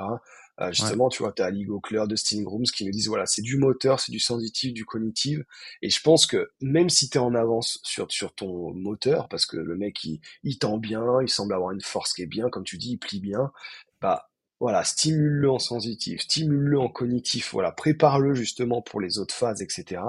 Euh, 0.60 0.72
justement, 0.72 1.10
tu 1.10 1.22
vois, 1.22 1.32
tu 1.32 1.42
as 1.42 1.46
Ali 1.46 1.64
Gockler, 1.64 2.04
Dustin 2.08 2.42
Grooms 2.42 2.64
qui 2.64 2.84
nous 2.86 2.90
disent, 2.90 3.08
voilà, 3.08 3.26
c'est 3.26 3.42
du 3.42 3.58
moteur, 3.58 4.00
c'est 4.00 4.12
du 4.12 4.20
sensitif, 4.20 4.72
du 4.72 4.84
cognitif. 4.86 5.40
Et 5.82 5.90
je 5.90 6.00
pense 6.00 6.26
que 6.26 6.50
même 6.60 6.88
si 6.88 7.10
tu 7.10 7.18
es 7.18 7.20
en 7.20 7.34
avance 7.34 7.78
sur, 7.82 8.10
sur 8.10 8.34
ton 8.34 8.72
moteur, 8.72 9.28
parce 9.28 9.44
que 9.44 9.58
le 9.58 9.76
mec, 9.76 10.02
il, 10.04 10.20
il 10.44 10.58
tend 10.58 10.78
bien, 10.78 11.20
il 11.20 11.28
semble 11.28 11.52
avoir 11.52 11.72
une 11.72 11.82
force 11.82 12.14
qui 12.14 12.22
est 12.22 12.26
bien, 12.26 12.48
comme 12.48 12.64
tu 12.64 12.78
dis, 12.78 12.92
il 12.92 12.98
plie 12.98 13.20
bien, 13.20 13.52
bah 14.00 14.30
voilà, 14.58 14.82
stimule-le 14.84 15.50
en 15.50 15.58
sensitif, 15.58 16.22
stimule-le 16.22 16.80
en 16.80 16.88
cognitif, 16.88 17.52
voilà, 17.52 17.72
prépare-le 17.72 18.34
justement 18.34 18.80
pour 18.80 19.02
les 19.02 19.18
autres 19.18 19.34
phases, 19.34 19.60
etc. 19.60 20.00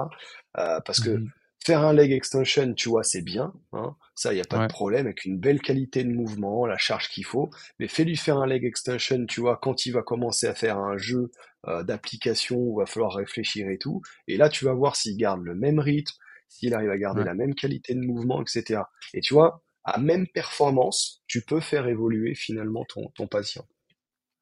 Euh, 0.58 0.80
parce 0.80 1.00
que 1.00 1.10
mmh 1.10 1.30
Faire 1.64 1.82
un 1.82 1.92
leg 1.92 2.12
extension, 2.12 2.72
tu 2.72 2.88
vois, 2.88 3.02
c'est 3.02 3.20
bien. 3.20 3.52
Hein. 3.72 3.94
Ça, 4.14 4.32
il 4.32 4.36
n'y 4.36 4.40
a 4.40 4.44
pas 4.44 4.66
de 4.66 4.72
problème, 4.72 5.06
avec 5.06 5.24
une 5.24 5.38
belle 5.38 5.60
qualité 5.60 6.04
de 6.04 6.10
mouvement, 6.10 6.64
la 6.66 6.78
charge 6.78 7.08
qu'il 7.08 7.26
faut. 7.26 7.50
Mais 7.78 7.88
fais-lui 7.88 8.16
faire 8.16 8.38
un 8.38 8.46
leg 8.46 8.64
extension, 8.64 9.26
tu 9.26 9.40
vois, 9.40 9.58
quand 9.60 9.84
il 9.84 9.90
va 9.90 10.02
commencer 10.02 10.46
à 10.46 10.54
faire 10.54 10.78
un 10.78 10.96
jeu 10.96 11.30
euh, 11.66 11.82
d'application 11.82 12.56
où 12.56 12.78
il 12.78 12.82
va 12.82 12.86
falloir 12.86 13.12
réfléchir 13.12 13.68
et 13.68 13.76
tout. 13.76 14.00
Et 14.28 14.36
là, 14.36 14.48
tu 14.48 14.64
vas 14.64 14.72
voir 14.72 14.96
s'il 14.96 15.16
garde 15.16 15.42
le 15.42 15.54
même 15.54 15.78
rythme, 15.78 16.14
s'il 16.48 16.74
arrive 16.74 16.90
à 16.90 16.96
garder 16.96 17.24
la 17.24 17.34
même 17.34 17.54
qualité 17.54 17.92
de 17.94 18.00
mouvement, 18.00 18.40
etc. 18.40 18.82
Et 19.12 19.20
tu 19.20 19.34
vois, 19.34 19.62
à 19.84 19.98
même 19.98 20.26
performance, 20.28 21.22
tu 21.26 21.42
peux 21.42 21.60
faire 21.60 21.86
évoluer 21.86 22.34
finalement 22.34 22.84
ton, 22.86 23.10
ton 23.14 23.26
patient. 23.26 23.66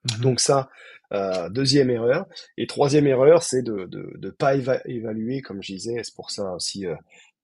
Mmh 0.07 0.21
Donc 0.21 0.41
ça, 0.41 0.69
euh, 1.13 1.49
deuxième 1.49 1.91
erreur. 1.91 2.27
Et 2.57 2.67
troisième 2.67 3.07
erreur, 3.07 3.43
c'est 3.43 3.63
de 3.63 3.89
ne 3.93 4.31
pas 4.31 4.55
évaluer, 4.55 5.43
comme 5.43 5.63
je 5.63 5.73
disais, 5.73 6.01
c'est 6.03 6.15
pour 6.15 6.31
ça 6.31 6.53
aussi 6.55 6.87
euh, 6.87 6.95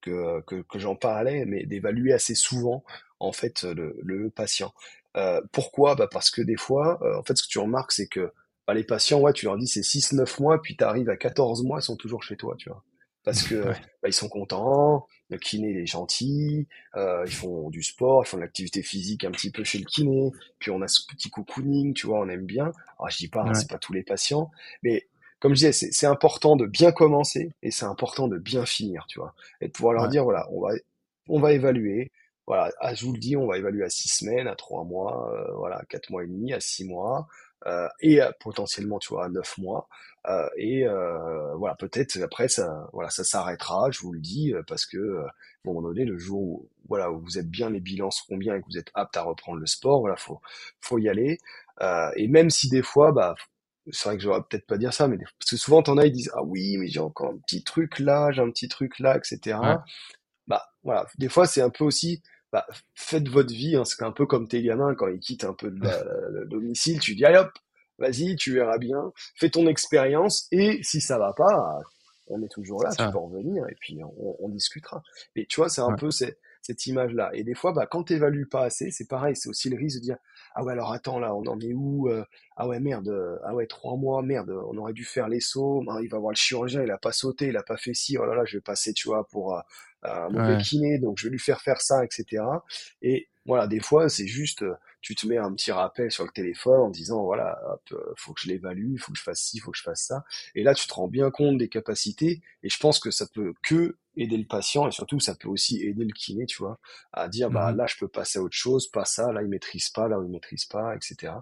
que, 0.00 0.64
j'en 0.74 0.96
parlais, 0.96 1.44
mais 1.46 1.64
d'évaluer 1.64 2.12
assez 2.12 2.34
souvent 2.34 2.84
en 3.20 3.32
fait 3.32 3.62
le, 3.62 3.96
le 4.02 4.30
patient. 4.30 4.72
Euh, 5.16 5.40
pourquoi? 5.52 5.94
Bah 5.94 6.08
Parce 6.10 6.30
que 6.30 6.42
des 6.42 6.56
fois, 6.56 6.98
en 7.18 7.22
fait, 7.22 7.36
ce 7.36 7.44
que 7.44 7.48
tu 7.48 7.58
remarques, 7.58 7.92
c'est 7.92 8.08
que 8.08 8.32
bah, 8.66 8.74
les 8.74 8.84
patients, 8.84 9.20
ouais, 9.20 9.32
tu 9.32 9.46
leur 9.46 9.56
dis 9.56 9.66
c'est 9.66 9.80
6-9 9.80 10.40
mois, 10.40 10.60
puis 10.60 10.76
tu 10.76 10.84
arrives 10.84 11.10
à 11.10 11.16
14 11.16 11.62
mois, 11.64 11.78
ils 11.80 11.82
sont 11.82 11.96
toujours 11.96 12.22
chez 12.22 12.36
toi, 12.36 12.56
tu 12.58 12.68
vois 12.68 12.82
parce 13.24 13.42
que 13.44 13.64
bah, 13.64 14.08
ils 14.08 14.12
sont 14.12 14.28
contents, 14.28 15.06
le 15.30 15.38
kiné 15.38 15.82
est 15.82 15.86
gentil, 15.86 16.66
euh, 16.96 17.24
ils 17.26 17.32
font 17.32 17.70
du 17.70 17.82
sport, 17.82 18.24
ils 18.24 18.28
font 18.28 18.36
de 18.36 18.42
l'activité 18.42 18.82
physique 18.82 19.24
un 19.24 19.30
petit 19.30 19.50
peu 19.50 19.64
chez 19.64 19.78
le 19.78 19.84
kiné, 19.84 20.30
puis 20.58 20.70
on 20.70 20.82
a 20.82 20.88
ce 20.88 21.00
petit 21.08 21.30
cocooning, 21.30 21.94
tu 21.94 22.06
vois, 22.06 22.20
on 22.20 22.28
aime 22.28 22.46
bien. 22.46 22.72
Alors 22.98 23.10
je 23.10 23.18
dis 23.18 23.28
pas, 23.28 23.42
hein, 23.42 23.54
c'est 23.54 23.70
pas 23.70 23.78
tous 23.78 23.92
les 23.92 24.02
patients, 24.02 24.50
mais 24.82 25.06
comme 25.40 25.54
je 25.54 25.66
disais, 25.66 25.72
c'est 25.72 26.06
important 26.06 26.54
de 26.56 26.66
bien 26.66 26.92
commencer 26.92 27.52
et 27.62 27.70
c'est 27.70 27.86
important 27.86 28.28
de 28.28 28.38
bien 28.38 28.64
finir, 28.64 29.06
tu 29.08 29.18
vois, 29.18 29.34
et 29.60 29.66
de 29.66 29.72
pouvoir 29.72 29.94
leur 29.94 30.08
dire 30.08 30.24
voilà, 30.24 30.46
on 30.50 30.60
va 30.60 30.74
on 31.28 31.40
va 31.40 31.52
évaluer. 31.52 32.10
Voilà, 32.46 32.72
ah, 32.80 32.92
je 32.94 33.06
vous 33.06 33.12
le 33.12 33.20
dis, 33.20 33.36
on 33.36 33.46
va 33.46 33.56
évaluer 33.56 33.84
à 33.84 33.88
six 33.88 34.08
semaines, 34.08 34.48
à 34.48 34.56
trois 34.56 34.82
mois, 34.84 35.32
euh, 35.32 35.54
voilà, 35.56 35.80
quatre 35.88 36.10
mois 36.10 36.24
et 36.24 36.26
demi, 36.26 36.52
à 36.52 36.58
six 36.58 36.84
mois, 36.84 37.28
euh, 37.66 37.88
et 38.00 38.18
potentiellement, 38.40 38.98
tu 38.98 39.10
vois, 39.10 39.26
à 39.26 39.28
neuf 39.28 39.58
mois. 39.58 39.88
Euh, 40.28 40.48
et 40.56 40.86
euh, 40.86 41.54
voilà, 41.56 41.74
peut-être 41.74 42.20
après 42.22 42.48
ça, 42.48 42.88
voilà, 42.92 43.10
ça 43.10 43.24
s'arrêtera, 43.24 43.90
je 43.90 44.00
vous 44.00 44.12
le 44.12 44.20
dis, 44.20 44.54
euh, 44.54 44.62
parce 44.66 44.86
que 44.86 45.18
à 45.18 45.26
un 45.26 45.32
moment 45.64 45.82
donné, 45.82 46.04
le 46.04 46.16
jour 46.16 46.40
où 46.40 46.68
voilà 46.88 47.10
où 47.10 47.20
vous 47.20 47.38
êtes 47.38 47.50
bien, 47.50 47.70
les 47.70 47.80
bilans 47.80 48.10
seront 48.10 48.36
bien 48.36 48.54
et 48.54 48.60
que 48.60 48.66
vous 48.66 48.78
êtes 48.78 48.90
apte 48.94 49.16
à 49.16 49.22
reprendre 49.22 49.58
le 49.58 49.66
sport, 49.66 50.00
voilà, 50.00 50.16
faut 50.16 50.40
faut 50.80 50.98
y 50.98 51.08
aller. 51.08 51.38
et 52.16 52.28
même 52.28 52.50
si 52.50 52.68
des 52.68 52.82
fois, 52.82 53.12
bah 53.12 53.34
c'est 53.90 54.08
vrai 54.08 54.16
que 54.16 54.22
j'aurais 54.22 54.42
peut-être 54.42 54.66
pas 54.66 54.78
dire 54.78 54.94
ça, 54.94 55.08
mais 55.08 55.18
parce 55.18 55.50
que 55.50 55.56
souvent 55.56 55.82
t'en 55.82 55.98
as, 55.98 56.06
ils 56.06 56.12
disent 56.12 56.30
ah 56.34 56.42
oui, 56.44 56.76
mais 56.78 56.86
j'ai 56.88 57.00
encore 57.00 57.30
un 57.30 57.38
petit 57.38 57.64
truc 57.64 57.98
là, 57.98 58.30
j'ai 58.32 58.42
un 58.42 58.50
petit 58.50 58.68
truc 58.68 58.98
là, 59.00 59.16
etc. 59.16 59.58
Bah 60.46 60.68
voilà, 60.84 61.06
des 61.18 61.28
fois 61.28 61.46
c'est 61.46 61.62
un 61.62 61.70
peu 61.70 61.84
aussi 61.84 62.22
bah, 62.52 62.66
faites 62.94 63.28
votre 63.28 63.52
vie, 63.52 63.76
hein, 63.76 63.84
c'est 63.84 64.02
un 64.04 64.12
peu 64.12 64.26
comme 64.26 64.46
tes 64.46 64.62
gamins 64.62 64.94
quand 64.94 65.08
ils 65.08 65.20
quittent 65.20 65.44
un 65.44 65.54
peu 65.54 65.68
le 65.70 66.46
domicile, 66.46 67.00
tu 67.00 67.14
dis 67.14 67.24
allez 67.24 67.38
hop, 67.38 67.50
vas-y, 68.02 68.36
tu 68.36 68.52
verras 68.52 68.78
bien, 68.78 69.12
fais 69.36 69.48
ton 69.48 69.66
expérience, 69.66 70.48
et 70.50 70.82
si 70.82 71.00
ça 71.00 71.18
va 71.18 71.32
pas, 71.32 71.80
on 72.26 72.42
est 72.42 72.48
toujours 72.48 72.82
là, 72.82 72.90
tu 72.90 73.04
peux 73.10 73.18
revenir, 73.18 73.64
et 73.68 73.76
puis 73.80 74.00
on, 74.02 74.48
discutera. 74.48 75.02
Mais 75.36 75.46
tu 75.48 75.60
vois, 75.60 75.68
c'est 75.68 75.80
un 75.80 75.94
peu 75.94 76.10
cette, 76.10 76.36
image-là. 76.86 77.30
Et 77.34 77.44
des 77.44 77.54
fois, 77.54 77.72
bah, 77.72 77.86
quand 77.86 78.04
t'évalues 78.04 78.46
pas 78.46 78.64
assez, 78.64 78.90
c'est 78.90 79.08
pareil, 79.08 79.36
c'est 79.36 79.48
aussi 79.48 79.70
le 79.70 79.76
risque 79.76 79.98
de 79.98 80.02
dire, 80.02 80.16
ah 80.54 80.64
ouais, 80.64 80.72
alors 80.72 80.92
attends, 80.92 81.18
là, 81.18 81.34
on 81.34 81.44
en 81.46 81.60
est 81.60 81.72
où 81.72 82.08
euh, 82.08 82.24
Ah 82.56 82.68
ouais, 82.68 82.80
merde, 82.80 83.08
euh, 83.08 83.38
ah 83.44 83.54
ouais, 83.54 83.66
trois 83.66 83.96
mois, 83.96 84.22
merde, 84.22 84.50
on 84.50 84.76
aurait 84.78 84.92
dû 84.92 85.04
faire 85.04 85.28
les 85.28 85.40
sauts, 85.40 85.84
il 86.02 86.08
va 86.08 86.18
voir 86.18 86.32
le 86.32 86.36
chirurgien, 86.36 86.82
il 86.82 86.90
a 86.90 86.98
pas 86.98 87.12
sauté, 87.12 87.48
il 87.48 87.56
a 87.56 87.62
pas 87.62 87.76
fait 87.76 87.94
ci, 87.94 88.18
oh 88.18 88.24
là 88.24 88.34
là, 88.34 88.44
je 88.44 88.56
vais 88.56 88.62
passer, 88.62 88.92
tu 88.92 89.08
vois, 89.08 89.26
pour 89.28 89.56
euh, 89.56 89.60
un 90.02 90.28
mauvais 90.28 90.58
kiné, 90.58 90.98
donc 90.98 91.18
je 91.18 91.26
vais 91.26 91.30
lui 91.30 91.38
faire 91.38 91.60
faire 91.60 91.80
ça, 91.80 92.04
etc. 92.04 92.42
Et 93.02 93.28
voilà, 93.46 93.66
des 93.66 93.80
fois, 93.80 94.08
c'est 94.08 94.26
juste 94.26 94.64
tu 95.02 95.16
te 95.16 95.26
mets 95.26 95.36
un 95.36 95.52
petit 95.52 95.72
rappel 95.72 96.10
sur 96.10 96.24
le 96.24 96.30
téléphone 96.30 96.80
en 96.80 96.88
disant 96.88 97.22
voilà, 97.24 97.60
hop, 97.68 97.82
euh, 97.92 98.12
faut 98.16 98.32
que 98.32 98.40
je 98.40 98.48
l'évalue, 98.48 98.96
faut 98.98 99.12
que 99.12 99.18
je 99.18 99.22
fasse 99.22 99.40
ci, 99.40 99.58
faut 99.58 99.72
que 99.72 99.76
je 99.76 99.82
fasse 99.82 100.04
ça. 100.06 100.24
Et 100.54 100.62
là, 100.62 100.74
tu 100.74 100.86
te 100.86 100.94
rends 100.94 101.08
bien 101.08 101.30
compte 101.30 101.58
des 101.58 101.68
capacités. 101.68 102.40
Et 102.62 102.70
je 102.70 102.78
pense 102.78 103.00
que 103.00 103.10
ça 103.10 103.26
peut 103.26 103.52
que 103.62 103.96
aider 104.16 104.36
le 104.36 104.44
patient 104.46 104.86
et 104.86 104.90
surtout 104.90 105.20
ça 105.20 105.34
peut 105.34 105.48
aussi 105.48 105.82
aider 105.82 106.04
le 106.04 106.12
kiné, 106.12 106.44
tu 106.46 106.58
vois, 106.58 106.78
à 107.12 107.28
dire 107.28 107.50
bah 107.50 107.72
mmh 107.72 107.76
là 107.76 107.86
je 107.86 107.96
peux 107.98 108.08
passer 108.08 108.38
à 108.38 108.42
autre 108.42 108.56
chose, 108.56 108.88
pas 108.88 109.04
ça, 109.04 109.32
là 109.32 109.42
il 109.42 109.48
maîtrise 109.48 109.88
pas, 109.88 110.08
là 110.08 110.18
il 110.22 110.30
maîtrise 110.30 110.66
pas, 110.66 110.94
etc. 110.96 111.32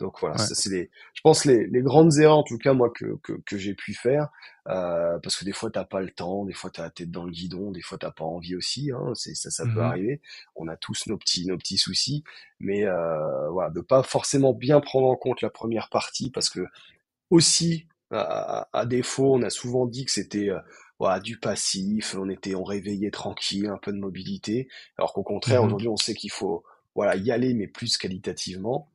Donc 0.00 0.18
voilà, 0.20 0.38
ça 0.38 0.54
c'est 0.54 0.70
les, 0.70 0.90
je 1.14 1.20
pense 1.22 1.44
les, 1.44 1.66
les 1.66 1.82
grandes 1.82 2.16
erreurs 2.18 2.38
en 2.38 2.42
tout 2.42 2.58
cas 2.58 2.72
moi 2.72 2.90
que 2.90 3.16
que, 3.22 3.34
que 3.46 3.58
j'ai 3.58 3.74
pu 3.74 3.94
faire, 3.94 4.28
euh, 4.68 5.18
parce 5.22 5.36
que 5.36 5.44
des 5.44 5.52
fois 5.52 5.70
t'as 5.70 5.84
pas 5.84 6.00
le 6.00 6.10
temps, 6.10 6.44
des 6.46 6.54
fois 6.54 6.70
t'as 6.70 6.84
la 6.84 6.90
tête 6.90 7.10
dans 7.10 7.24
le 7.24 7.30
guidon, 7.30 7.70
des 7.70 7.82
fois 7.82 7.98
t'as 7.98 8.10
pas 8.10 8.24
envie 8.24 8.56
aussi, 8.56 8.90
hein, 8.90 9.12
c'est 9.14 9.34
ça 9.34 9.50
ça 9.50 9.64
peut 9.64 9.80
mmh 9.80 9.80
arriver. 9.80 10.20
On 10.56 10.68
a 10.68 10.76
tous 10.76 11.06
nos 11.06 11.18
petits 11.18 11.46
nos 11.46 11.58
petits 11.58 11.78
soucis, 11.78 12.24
mais 12.58 12.84
euh, 12.86 13.50
voilà 13.50 13.70
de 13.70 13.80
pas 13.82 14.02
forcément 14.02 14.54
bien 14.54 14.80
prendre 14.80 15.08
en 15.08 15.16
compte 15.16 15.42
la 15.42 15.50
première 15.50 15.90
partie 15.90 16.30
parce 16.30 16.48
que 16.48 16.66
aussi 17.30 17.86
à, 18.10 18.68
à 18.72 18.86
défaut 18.86 19.34
on 19.34 19.42
a 19.42 19.50
souvent 19.50 19.86
dit 19.86 20.04
que 20.04 20.10
c'était 20.12 20.50
voilà, 21.04 21.20
du 21.20 21.36
passif, 21.36 22.16
on 22.18 22.30
était, 22.30 22.54
on 22.54 22.64
réveillait 22.64 23.10
tranquille, 23.10 23.66
un 23.66 23.76
peu 23.76 23.92
de 23.92 23.98
mobilité. 23.98 24.68
Alors 24.96 25.12
qu'au 25.12 25.22
contraire, 25.22 25.62
mmh 25.62 25.66
aujourd'hui, 25.66 25.88
on 25.88 25.98
sait 25.98 26.14
qu'il 26.14 26.30
faut, 26.30 26.64
voilà, 26.94 27.14
y 27.16 27.30
aller, 27.30 27.52
mais 27.52 27.66
plus 27.66 27.98
qualitativement. 27.98 28.88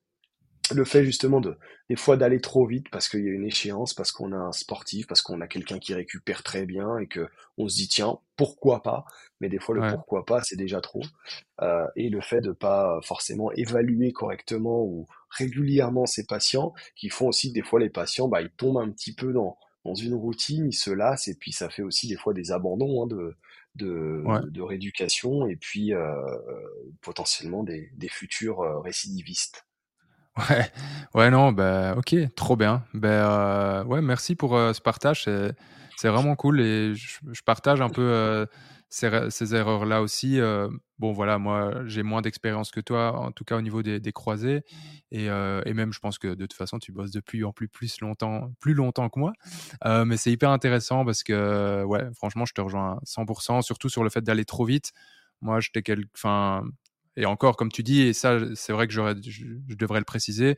Le 0.74 0.86
fait 0.86 1.06
justement 1.06 1.40
de, 1.40 1.56
des 1.88 1.96
fois 1.96 2.18
d'aller 2.18 2.42
trop 2.42 2.66
vite 2.66 2.90
parce 2.90 3.10
qu'il 3.10 3.24
y 3.24 3.28
a 3.28 3.32
une 3.32 3.46
échéance, 3.46 3.94
parce 3.94 4.12
qu'on 4.12 4.32
a 4.32 4.38
un 4.38 4.52
sportif, 4.54 5.06
parce 5.06 5.22
qu'on 5.22 5.40
a 5.40 5.48
quelqu'un 5.48 5.78
qui 5.78 5.94
récupère 5.94 6.42
très 6.42 6.66
bien 6.66 6.98
et 6.98 7.06
que 7.06 7.28
on 7.60 7.68
se 7.68 7.76
dit 7.76 7.88
tiens, 7.88 8.18
pourquoi 8.36 8.82
pas? 8.82 9.06
Mais 9.40 9.48
des 9.48 9.60
fois 9.60 9.76
le 9.76 9.94
pourquoi 9.94 10.26
pas, 10.26 10.42
c'est 10.42 10.56
déjà 10.56 10.82
trop. 10.82 11.04
Euh, 11.62 11.86
et 11.96 12.10
le 12.10 12.22
fait 12.22 12.42
de 12.42 12.54
pas 12.54 13.00
forcément 13.04 13.52
évaluer 13.52 14.14
correctement 14.14 14.82
ou 14.82 15.06
régulièrement 15.30 16.08
ses 16.08 16.26
patients, 16.26 16.74
qui 16.96 17.10
font 17.10 17.28
aussi 17.28 17.52
des 17.52 17.62
fois 17.62 17.80
les 17.80 17.92
patients, 17.92 18.28
bah 18.28 18.42
ils 18.42 18.50
tombent 18.50 18.80
un 18.80 18.90
petit 18.90 19.14
peu 19.14 19.32
dans 19.32 19.60
dans 19.86 19.96
une 19.96 20.14
routine, 20.14 20.68
ils 20.68 20.74
se 20.74 20.92
lassent 20.92 21.28
et 21.28 21.36
puis 21.36 21.52
ça 21.52 21.70
fait 21.70 21.82
aussi 21.82 22.08
des 22.08 22.18
fois 22.18 22.34
des 22.34 22.52
abandons 22.52 23.04
hein, 23.04 23.08
de, 23.08 23.36
de, 23.76 24.24
de, 24.50 24.62
rééducation 24.62 25.48
et 25.48 25.56
puis 25.56 25.94
euh, 25.94 26.14
potentiellement 27.02 27.64
des, 27.64 27.90
des 27.96 28.10
futurs 28.10 28.62
euh, 28.62 28.80
récidivistes. 28.80 29.66
Ouais, 30.38 30.72
ouais, 31.16 31.30
non, 31.32 31.52
bah, 31.52 31.96
ok, 31.98 32.16
trop 32.36 32.56
bien. 32.56 32.86
Bah, 32.94 33.84
ouais, 33.86 34.02
merci 34.02 34.36
pour 34.36 34.52
ce 34.52 34.80
partage, 34.80 35.24
c'est 35.24 36.08
vraiment 36.08 36.36
cool 36.36 36.62
et 36.62 36.96
je, 36.96 37.20
je 37.32 37.42
partage 37.42 37.82
un 37.82 37.90
peu 37.90 38.46
ces, 38.90 39.56
erreurs-là 39.56 40.02
aussi. 40.02 40.40
Euh, 40.40 40.68
bon, 40.98 41.14
voilà, 41.14 41.38
moi, 41.38 41.84
j'ai 41.86 42.04
moins 42.04 42.22
d'expérience 42.22 42.72
que 42.72 42.80
toi, 42.80 43.18
en 43.18 43.32
tout 43.32 43.44
cas 43.44 43.56
au 43.58 43.62
niveau 43.62 43.84
des, 43.84 44.12
croisés. 44.12 44.64
Et, 45.12 45.30
euh, 45.30 45.62
et, 45.66 45.74
même, 45.74 45.94
je 45.94 46.00
pense 46.00 46.18
que 46.18 46.28
de 46.28 46.46
toute 46.46 46.54
façon, 46.54 46.80
tu 46.80 46.92
bosses 46.92 47.12
depuis 47.12 47.44
en 47.44 47.54
plus, 47.54 47.68
plus, 47.68 48.02
longtemps, 48.02 48.52
plus 48.60 48.74
longtemps 48.74 49.10
que 49.10 49.20
moi. 49.20 49.34
Euh, 49.86 50.06
mais 50.06 50.18
c'est 50.18 50.32
hyper 50.32 50.50
intéressant 50.50 51.06
parce 51.06 51.24
que, 51.24 51.84
ouais, 51.84 52.10
franchement, 52.16 52.46
je 52.46 52.54
te 52.54 52.62
rejoins 52.62 52.94
à 52.94 53.00
100%, 53.06 53.62
surtout 53.62 53.90
sur 53.90 54.04
le 54.04 54.10
fait 54.10 54.22
d'aller 54.22 54.46
trop 54.46 54.66
vite. 54.66 54.92
Moi, 55.42 55.60
j'étais 55.60 55.84
quelque. 55.84 56.08
Enfin, 56.16 56.64
et 57.16 57.26
encore, 57.26 57.58
comme 57.58 57.72
tu 57.72 57.84
dis, 57.84 58.02
et 58.02 58.14
ça, 58.14 58.40
c'est 58.56 58.74
vrai 58.74 58.88
que 58.88 58.94
je, 58.94 59.02
je 59.68 59.76
devrais 59.76 60.00
le 60.00 60.06
préciser, 60.06 60.58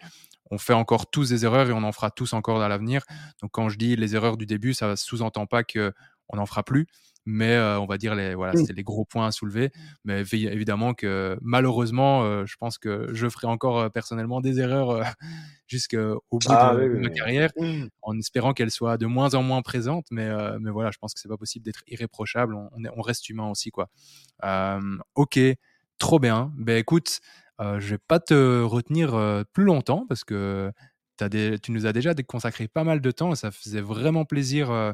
on 0.52 0.58
fait 0.58 0.74
encore 0.74 1.10
tous 1.10 1.30
des 1.30 1.45
erreurs 1.45 1.70
et 1.70 1.74
on 1.74 1.84
en 1.84 1.91
fera 1.91 2.12
tous 2.12 2.34
encore 2.34 2.60
dans 2.60 2.68
l'avenir. 2.68 3.03
Donc 3.41 3.52
quand 3.52 3.70
je 3.70 3.78
dis 3.78 3.95
les 3.95 4.16
erreurs 4.16 4.38
du 4.38 4.45
début, 4.45 4.74
ça 4.74 4.95
sous-entend 4.95 5.48
pas 5.48 5.64
que 5.64 5.94
on 6.30 6.38
n'en 6.38 6.45
fera 6.45 6.64
plus, 6.64 6.88
mais 7.26 7.57
on 7.57 7.85
va 7.85 7.98
dire 7.98 8.15
les 8.15 8.35
voilà, 8.35 8.53
c'est 8.56 8.73
les 8.73 8.84
gros 8.84 9.06
points 9.06 9.27
à 9.27 9.31
soulever. 9.31 9.72
Mais 10.03 10.22
évidemment 10.22 10.93
que 10.93 11.38
malheureusement, 11.41 12.45
je 12.45 12.56
pense 12.57 12.77
que 12.77 13.10
je 13.14 13.30
ferai 13.30 13.48
encore 13.48 13.91
personnellement 13.91 14.41
des 14.41 14.60
erreurs 14.60 15.03
jusqu'au 15.68 16.22
bout 16.31 16.39
ah 16.49 16.76
de, 16.76 16.88
ma 16.88 17.10
carrière, 17.10 17.52
mmh. 17.57 17.85
en 18.02 18.18
espérant 18.18 18.53
qu'elles 18.53 18.72
soient 18.72 18.98
de 18.98 19.06
moins 19.06 19.34
en 19.35 19.43
moins 19.43 19.61
présentes. 19.61 20.07
Mais 20.11 20.30
mais 20.60 20.72
voilà, 20.72 20.91
je 20.91 20.98
pense 20.98 21.14
que 21.14 21.19
c'est 21.19 21.30
pas 21.30 21.38
possible 21.38 21.65
d'être 21.65 21.84
irréprochable. 21.88 22.56
On, 22.56 22.69
on, 22.95 23.02
reste 23.02 23.30
humain 23.30 23.49
aussi 23.49 23.72
quoi. 23.72 23.89
ok, 25.15 25.39
trop 25.98 26.19
bien. 26.19 26.52
Ben 26.57 26.77
écoute, 26.77 27.19
je 27.60 27.89
vais 27.89 27.99
pas 27.99 28.19
te 28.19 28.64
retenir 28.64 29.43
plus 29.53 29.64
longtemps 29.64 30.06
parce 30.07 30.23
que 30.23 30.72
des, 31.30 31.60
tu 31.60 31.72
nous 31.72 31.85
as 31.85 31.93
déjà 31.93 32.14
consacré 32.15 32.68
pas 32.68 32.84
mal 32.84 33.02
de 33.02 33.11
temps 33.11 33.34
et 33.34 33.35
ça 33.35 33.52
faisait 33.52 33.81
vraiment 33.81 34.26
plaisir 34.26 34.93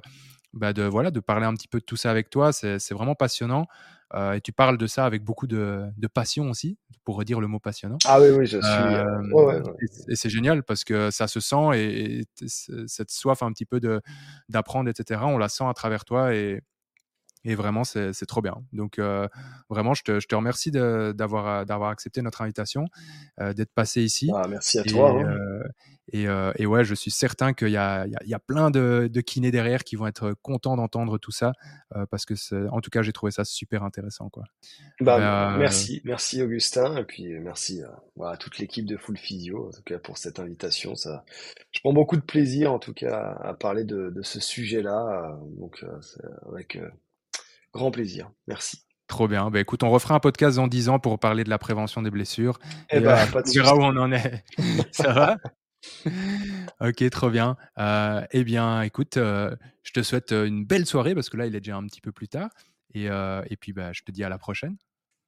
bah, 0.53 0.73
de, 0.73 0.83
voilà, 0.83 1.11
de 1.11 1.19
parler 1.19 1.45
un 1.45 1.53
petit 1.53 1.67
peu 1.67 1.79
de 1.79 1.85
tout 1.85 1.97
ça 1.97 2.11
avec 2.11 2.29
toi. 2.29 2.51
C'est 2.51 2.91
vraiment 2.91 3.15
passionnant. 3.15 3.67
Euh, 4.13 4.33
et 4.33 4.41
tu 4.41 4.53
parles 4.53 4.77
de 4.77 4.87
ça 4.87 5.05
avec 5.05 5.23
beaucoup 5.23 5.47
de, 5.47 5.83
de, 5.97 6.07
passion 6.07 6.49
aussi, 6.49 6.77
pour 7.03 7.17
redire 7.17 7.41
le 7.41 7.47
mot 7.47 7.59
passionnant. 7.59 7.97
Ah 8.05 8.21
oui, 8.21 8.29
oui, 8.29 8.45
je 8.45 8.57
suis. 8.57 8.65
Euh, 8.65 9.03
ouais, 9.33 9.45
ouais, 9.45 9.61
Et, 10.07 10.15
c'est 10.15 10.29
génial 10.29 10.63
parce 10.63 10.85
que 10.85 11.11
ça 11.11 11.27
se 11.27 11.41
sent 11.41 11.75
et, 11.75 12.23
cette 12.87 13.11
soif 13.11 13.43
un 13.43 13.51
petit 13.51 13.65
peu 13.65 13.81
d'apprendre, 14.47 14.89
etc., 14.89 15.21
on 15.25 15.37
la 15.37 15.49
sent 15.49 15.65
à 15.67 15.73
travers 15.73 16.05
toi 16.05 16.33
et, 16.33 16.61
et 17.47 17.55
vraiment, 17.55 17.85
c'est 17.85 18.25
trop 18.27 18.41
bien. 18.41 18.55
Donc, 18.73 18.99
euh, 18.99 19.27
vraiment, 19.69 19.93
je 19.93 20.03
te, 20.03 20.19
je 20.19 20.27
te 20.27 20.35
remercie 20.35 20.69
d'avoir 20.69 21.83
accepté 21.89 22.21
notre 22.21 22.41
invitation, 22.41 22.85
d'être 23.39 23.73
passé 23.73 24.03
ici. 24.03 24.29
Ah, 24.35 24.47
merci 24.49 24.79
à 24.79 24.83
toi. 24.83 25.11
Hein. 25.11 25.63
Euh, 26.15 26.53
et, 26.55 26.65
ouais, 26.65 26.83
je 26.85 26.95
suis 26.95 27.11
certain 27.11 27.53
qu'il 27.53 27.69
y 27.69 27.71
y 27.71 27.77
a, 27.77 28.39
plein 28.45 28.71
de, 28.71 29.09
de, 29.11 29.21
kinés 29.21 29.51
derrière 29.51 29.83
qui 29.83 29.95
vont 29.95 30.07
être 30.07 30.33
contents 30.41 30.77
d'entendre 30.77 31.17
tout 31.17 31.31
ça, 31.31 31.53
euh, 31.95 32.05
parce 32.09 32.25
que, 32.25 32.33
en 32.69 32.81
tout 32.81 32.89
cas, 32.89 33.01
j'ai 33.01 33.11
trouvé 33.11 33.31
ça 33.31 33.43
super 33.43 33.83
intéressant. 33.83 34.29
Quoi. 34.29 34.43
Bah, 35.01 35.53
euh, 35.53 35.57
merci, 35.57 36.01
merci 36.05 36.41
Augustin, 36.41 36.97
et 36.97 37.03
puis 37.03 37.39
merci 37.39 37.81
à, 38.21 38.37
toute 38.37 38.57
l'équipe 38.57 38.85
de 38.85 38.97
Full 38.97 39.17
Physio, 39.17 39.67
en 39.67 39.71
tout 39.71 39.83
cas 39.83 39.99
pour 39.99 40.17
cette 40.17 40.39
invitation. 40.39 40.95
Ça, 40.95 41.25
je 41.71 41.79
prends 41.81 41.93
beaucoup 41.93 42.15
de 42.15 42.21
plaisir, 42.21 42.71
en 42.71 42.79
tout 42.79 42.93
cas, 42.93 43.37
à 43.43 43.53
parler 43.53 43.83
de, 43.83 44.09
de 44.09 44.21
ce 44.21 44.39
sujet-là, 44.39 45.37
donc 45.57 45.83
avec 46.47 46.79
grand 47.77 47.91
plaisir. 47.91 48.31
Merci. 48.47 48.79
Trop 49.07 49.27
bien. 49.27 49.49
Bah, 49.49 49.61
écoute, 49.61 49.83
on 49.83 49.89
refera 49.89 50.15
un 50.15 50.19
podcast 50.19 50.57
dans 50.57 50.67
10 50.67 50.89
ans 50.89 50.99
pour 50.99 51.17
parler 51.17 51.43
de 51.43 51.49
la 51.49 51.57
prévention 51.57 52.01
des 52.01 52.11
blessures. 52.11 52.59
Eh 52.91 52.97
et, 52.97 52.99
bah, 52.99 53.25
pas 53.27 53.41
on 53.45 53.51
verra 53.51 53.75
où 53.75 53.81
on 53.81 53.95
en 53.95 54.11
est. 54.11 54.43
Ça 54.91 55.13
va? 55.13 55.37
Ok, 56.81 57.09
trop 57.09 57.29
bien. 57.29 57.55
Euh, 57.77 58.25
eh 58.31 58.43
bien, 58.43 58.81
écoute, 58.81 59.17
euh, 59.17 59.55
je 59.83 59.93
te 59.93 60.03
souhaite 60.03 60.33
euh, 60.33 60.45
une 60.45 60.65
belle 60.65 60.85
soirée 60.85 61.15
parce 61.15 61.29
que 61.29 61.37
là, 61.37 61.45
il 61.45 61.55
est 61.55 61.61
déjà 61.61 61.77
un 61.77 61.85
petit 61.85 62.01
peu 62.01 62.11
plus 62.11 62.27
tard. 62.27 62.49
Et, 62.93 63.05
et 63.05 63.57
puis, 63.57 63.73
bah, 63.73 63.93
je 63.93 64.01
te 64.01 64.11
dis 64.11 64.23
à 64.23 64.29
la 64.29 64.39
prochaine. 64.39 64.75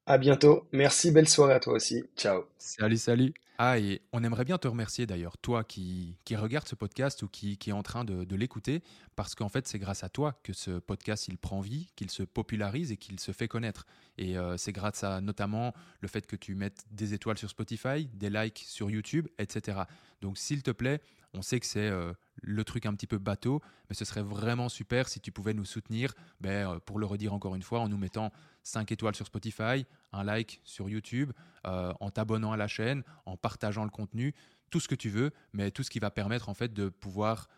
À 0.07 0.17
bientôt. 0.17 0.67
Merci. 0.71 1.11
Belle 1.11 1.29
soirée 1.29 1.53
à 1.53 1.59
toi 1.59 1.73
aussi. 1.73 2.03
Ciao. 2.17 2.45
Salut, 2.57 2.97
salut. 2.97 3.33
Ah, 3.61 3.77
et 3.77 4.01
on 4.13 4.23
aimerait 4.23 4.45
bien 4.45 4.57
te 4.57 4.69
remercier 4.69 5.05
d'ailleurs, 5.05 5.37
toi 5.37 5.65
qui, 5.65 6.15
qui 6.23 6.33
ce 6.33 6.75
podcast 6.75 7.23
ou 7.23 7.27
qui, 7.27 7.57
qui 7.57 7.71
est 7.71 7.73
en 7.73 7.83
train 7.83 8.05
de, 8.05 8.23
de 8.23 8.35
l'écouter, 8.37 8.81
parce 9.17 9.35
qu'en 9.35 9.49
fait, 9.49 9.67
c'est 9.67 9.79
grâce 9.79 10.01
à 10.05 10.07
toi 10.07 10.39
que 10.43 10.53
ce 10.53 10.79
podcast, 10.79 11.27
il 11.27 11.37
prend 11.37 11.59
vie, 11.59 11.89
qu'il 11.97 12.09
se 12.09 12.23
popularise 12.23 12.93
et 12.93 12.95
qu'il 12.95 13.19
se 13.19 13.33
fait 13.33 13.49
connaître. 13.49 13.85
Et 14.17 14.37
euh, 14.37 14.55
c'est 14.55 14.71
grâce 14.71 15.03
à 15.03 15.19
notamment 15.19 15.73
le 15.99 16.07
fait 16.07 16.25
que 16.25 16.37
tu 16.37 16.55
mettes 16.55 16.85
des 16.91 17.13
étoiles 17.13 17.37
sur 17.37 17.49
Spotify, 17.49 18.05
des 18.13 18.29
likes 18.29 18.63
sur 18.65 18.89
YouTube, 18.89 19.27
etc. 19.39 19.79
Donc, 20.21 20.37
s'il 20.37 20.63
te 20.63 20.71
plaît, 20.71 21.01
on 21.33 21.41
sait 21.41 21.59
que 21.59 21.65
c'est 21.65 21.89
euh, 21.89 22.13
le 22.41 22.63
truc 22.63 22.85
un 22.85 22.93
petit 22.93 23.07
peu 23.07 23.17
bateau, 23.17 23.61
mais 23.89 23.95
ce 23.95 24.05
serait 24.05 24.21
vraiment 24.21 24.69
super 24.69 25.07
si 25.07 25.19
tu 25.19 25.31
pouvais 25.31 25.53
nous 25.53 25.65
soutenir, 25.65 26.13
ben, 26.41 26.71
euh, 26.71 26.79
pour 26.79 26.99
le 26.99 27.05
redire 27.05 27.33
encore 27.33 27.55
une 27.55 27.61
fois, 27.61 27.79
en 27.79 27.89
nous 27.89 27.97
mettant 27.97 28.31
5 28.63 28.91
étoiles 28.91 29.15
sur 29.15 29.27
Spotify, 29.27 29.85
un 30.11 30.23
like 30.23 30.61
sur 30.63 30.89
YouTube, 30.89 31.31
euh, 31.67 31.93
en 31.99 32.09
t'abonnant 32.09 32.51
à 32.51 32.57
la 32.57 32.67
chaîne, 32.67 33.03
en 33.25 33.37
partageant 33.37 33.83
le 33.83 33.89
contenu, 33.89 34.33
tout 34.69 34.79
ce 34.79 34.87
que 34.87 34.95
tu 34.95 35.09
veux, 35.09 35.31
mais 35.53 35.71
tout 35.71 35.83
ce 35.83 35.89
qui 35.89 35.99
va 35.99 36.11
permettre 36.11 36.49
en 36.49 36.53
fait 36.53 36.73
de 36.73 36.89
pouvoir 36.89 37.49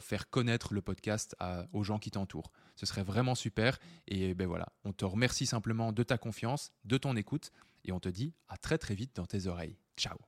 faire 0.00 0.28
connaître 0.28 0.74
le 0.74 0.82
podcast 0.82 1.36
aux 1.72 1.84
gens 1.84 2.00
qui 2.00 2.10
t'entourent. 2.10 2.50
Ce 2.74 2.84
serait 2.84 3.04
vraiment 3.04 3.36
super. 3.36 3.78
Et 4.08 4.34
ben 4.34 4.48
voilà, 4.48 4.72
on 4.82 4.92
te 4.92 5.04
remercie 5.04 5.46
simplement 5.46 5.92
de 5.92 6.02
ta 6.02 6.18
confiance, 6.18 6.72
de 6.84 6.98
ton 6.98 7.14
écoute, 7.14 7.52
et 7.84 7.92
on 7.92 8.00
te 8.00 8.08
dit 8.08 8.34
à 8.48 8.56
très 8.56 8.76
très 8.76 8.96
vite 8.96 9.14
dans 9.14 9.26
tes 9.26 9.46
oreilles. 9.46 9.78
Ciao 9.96 10.18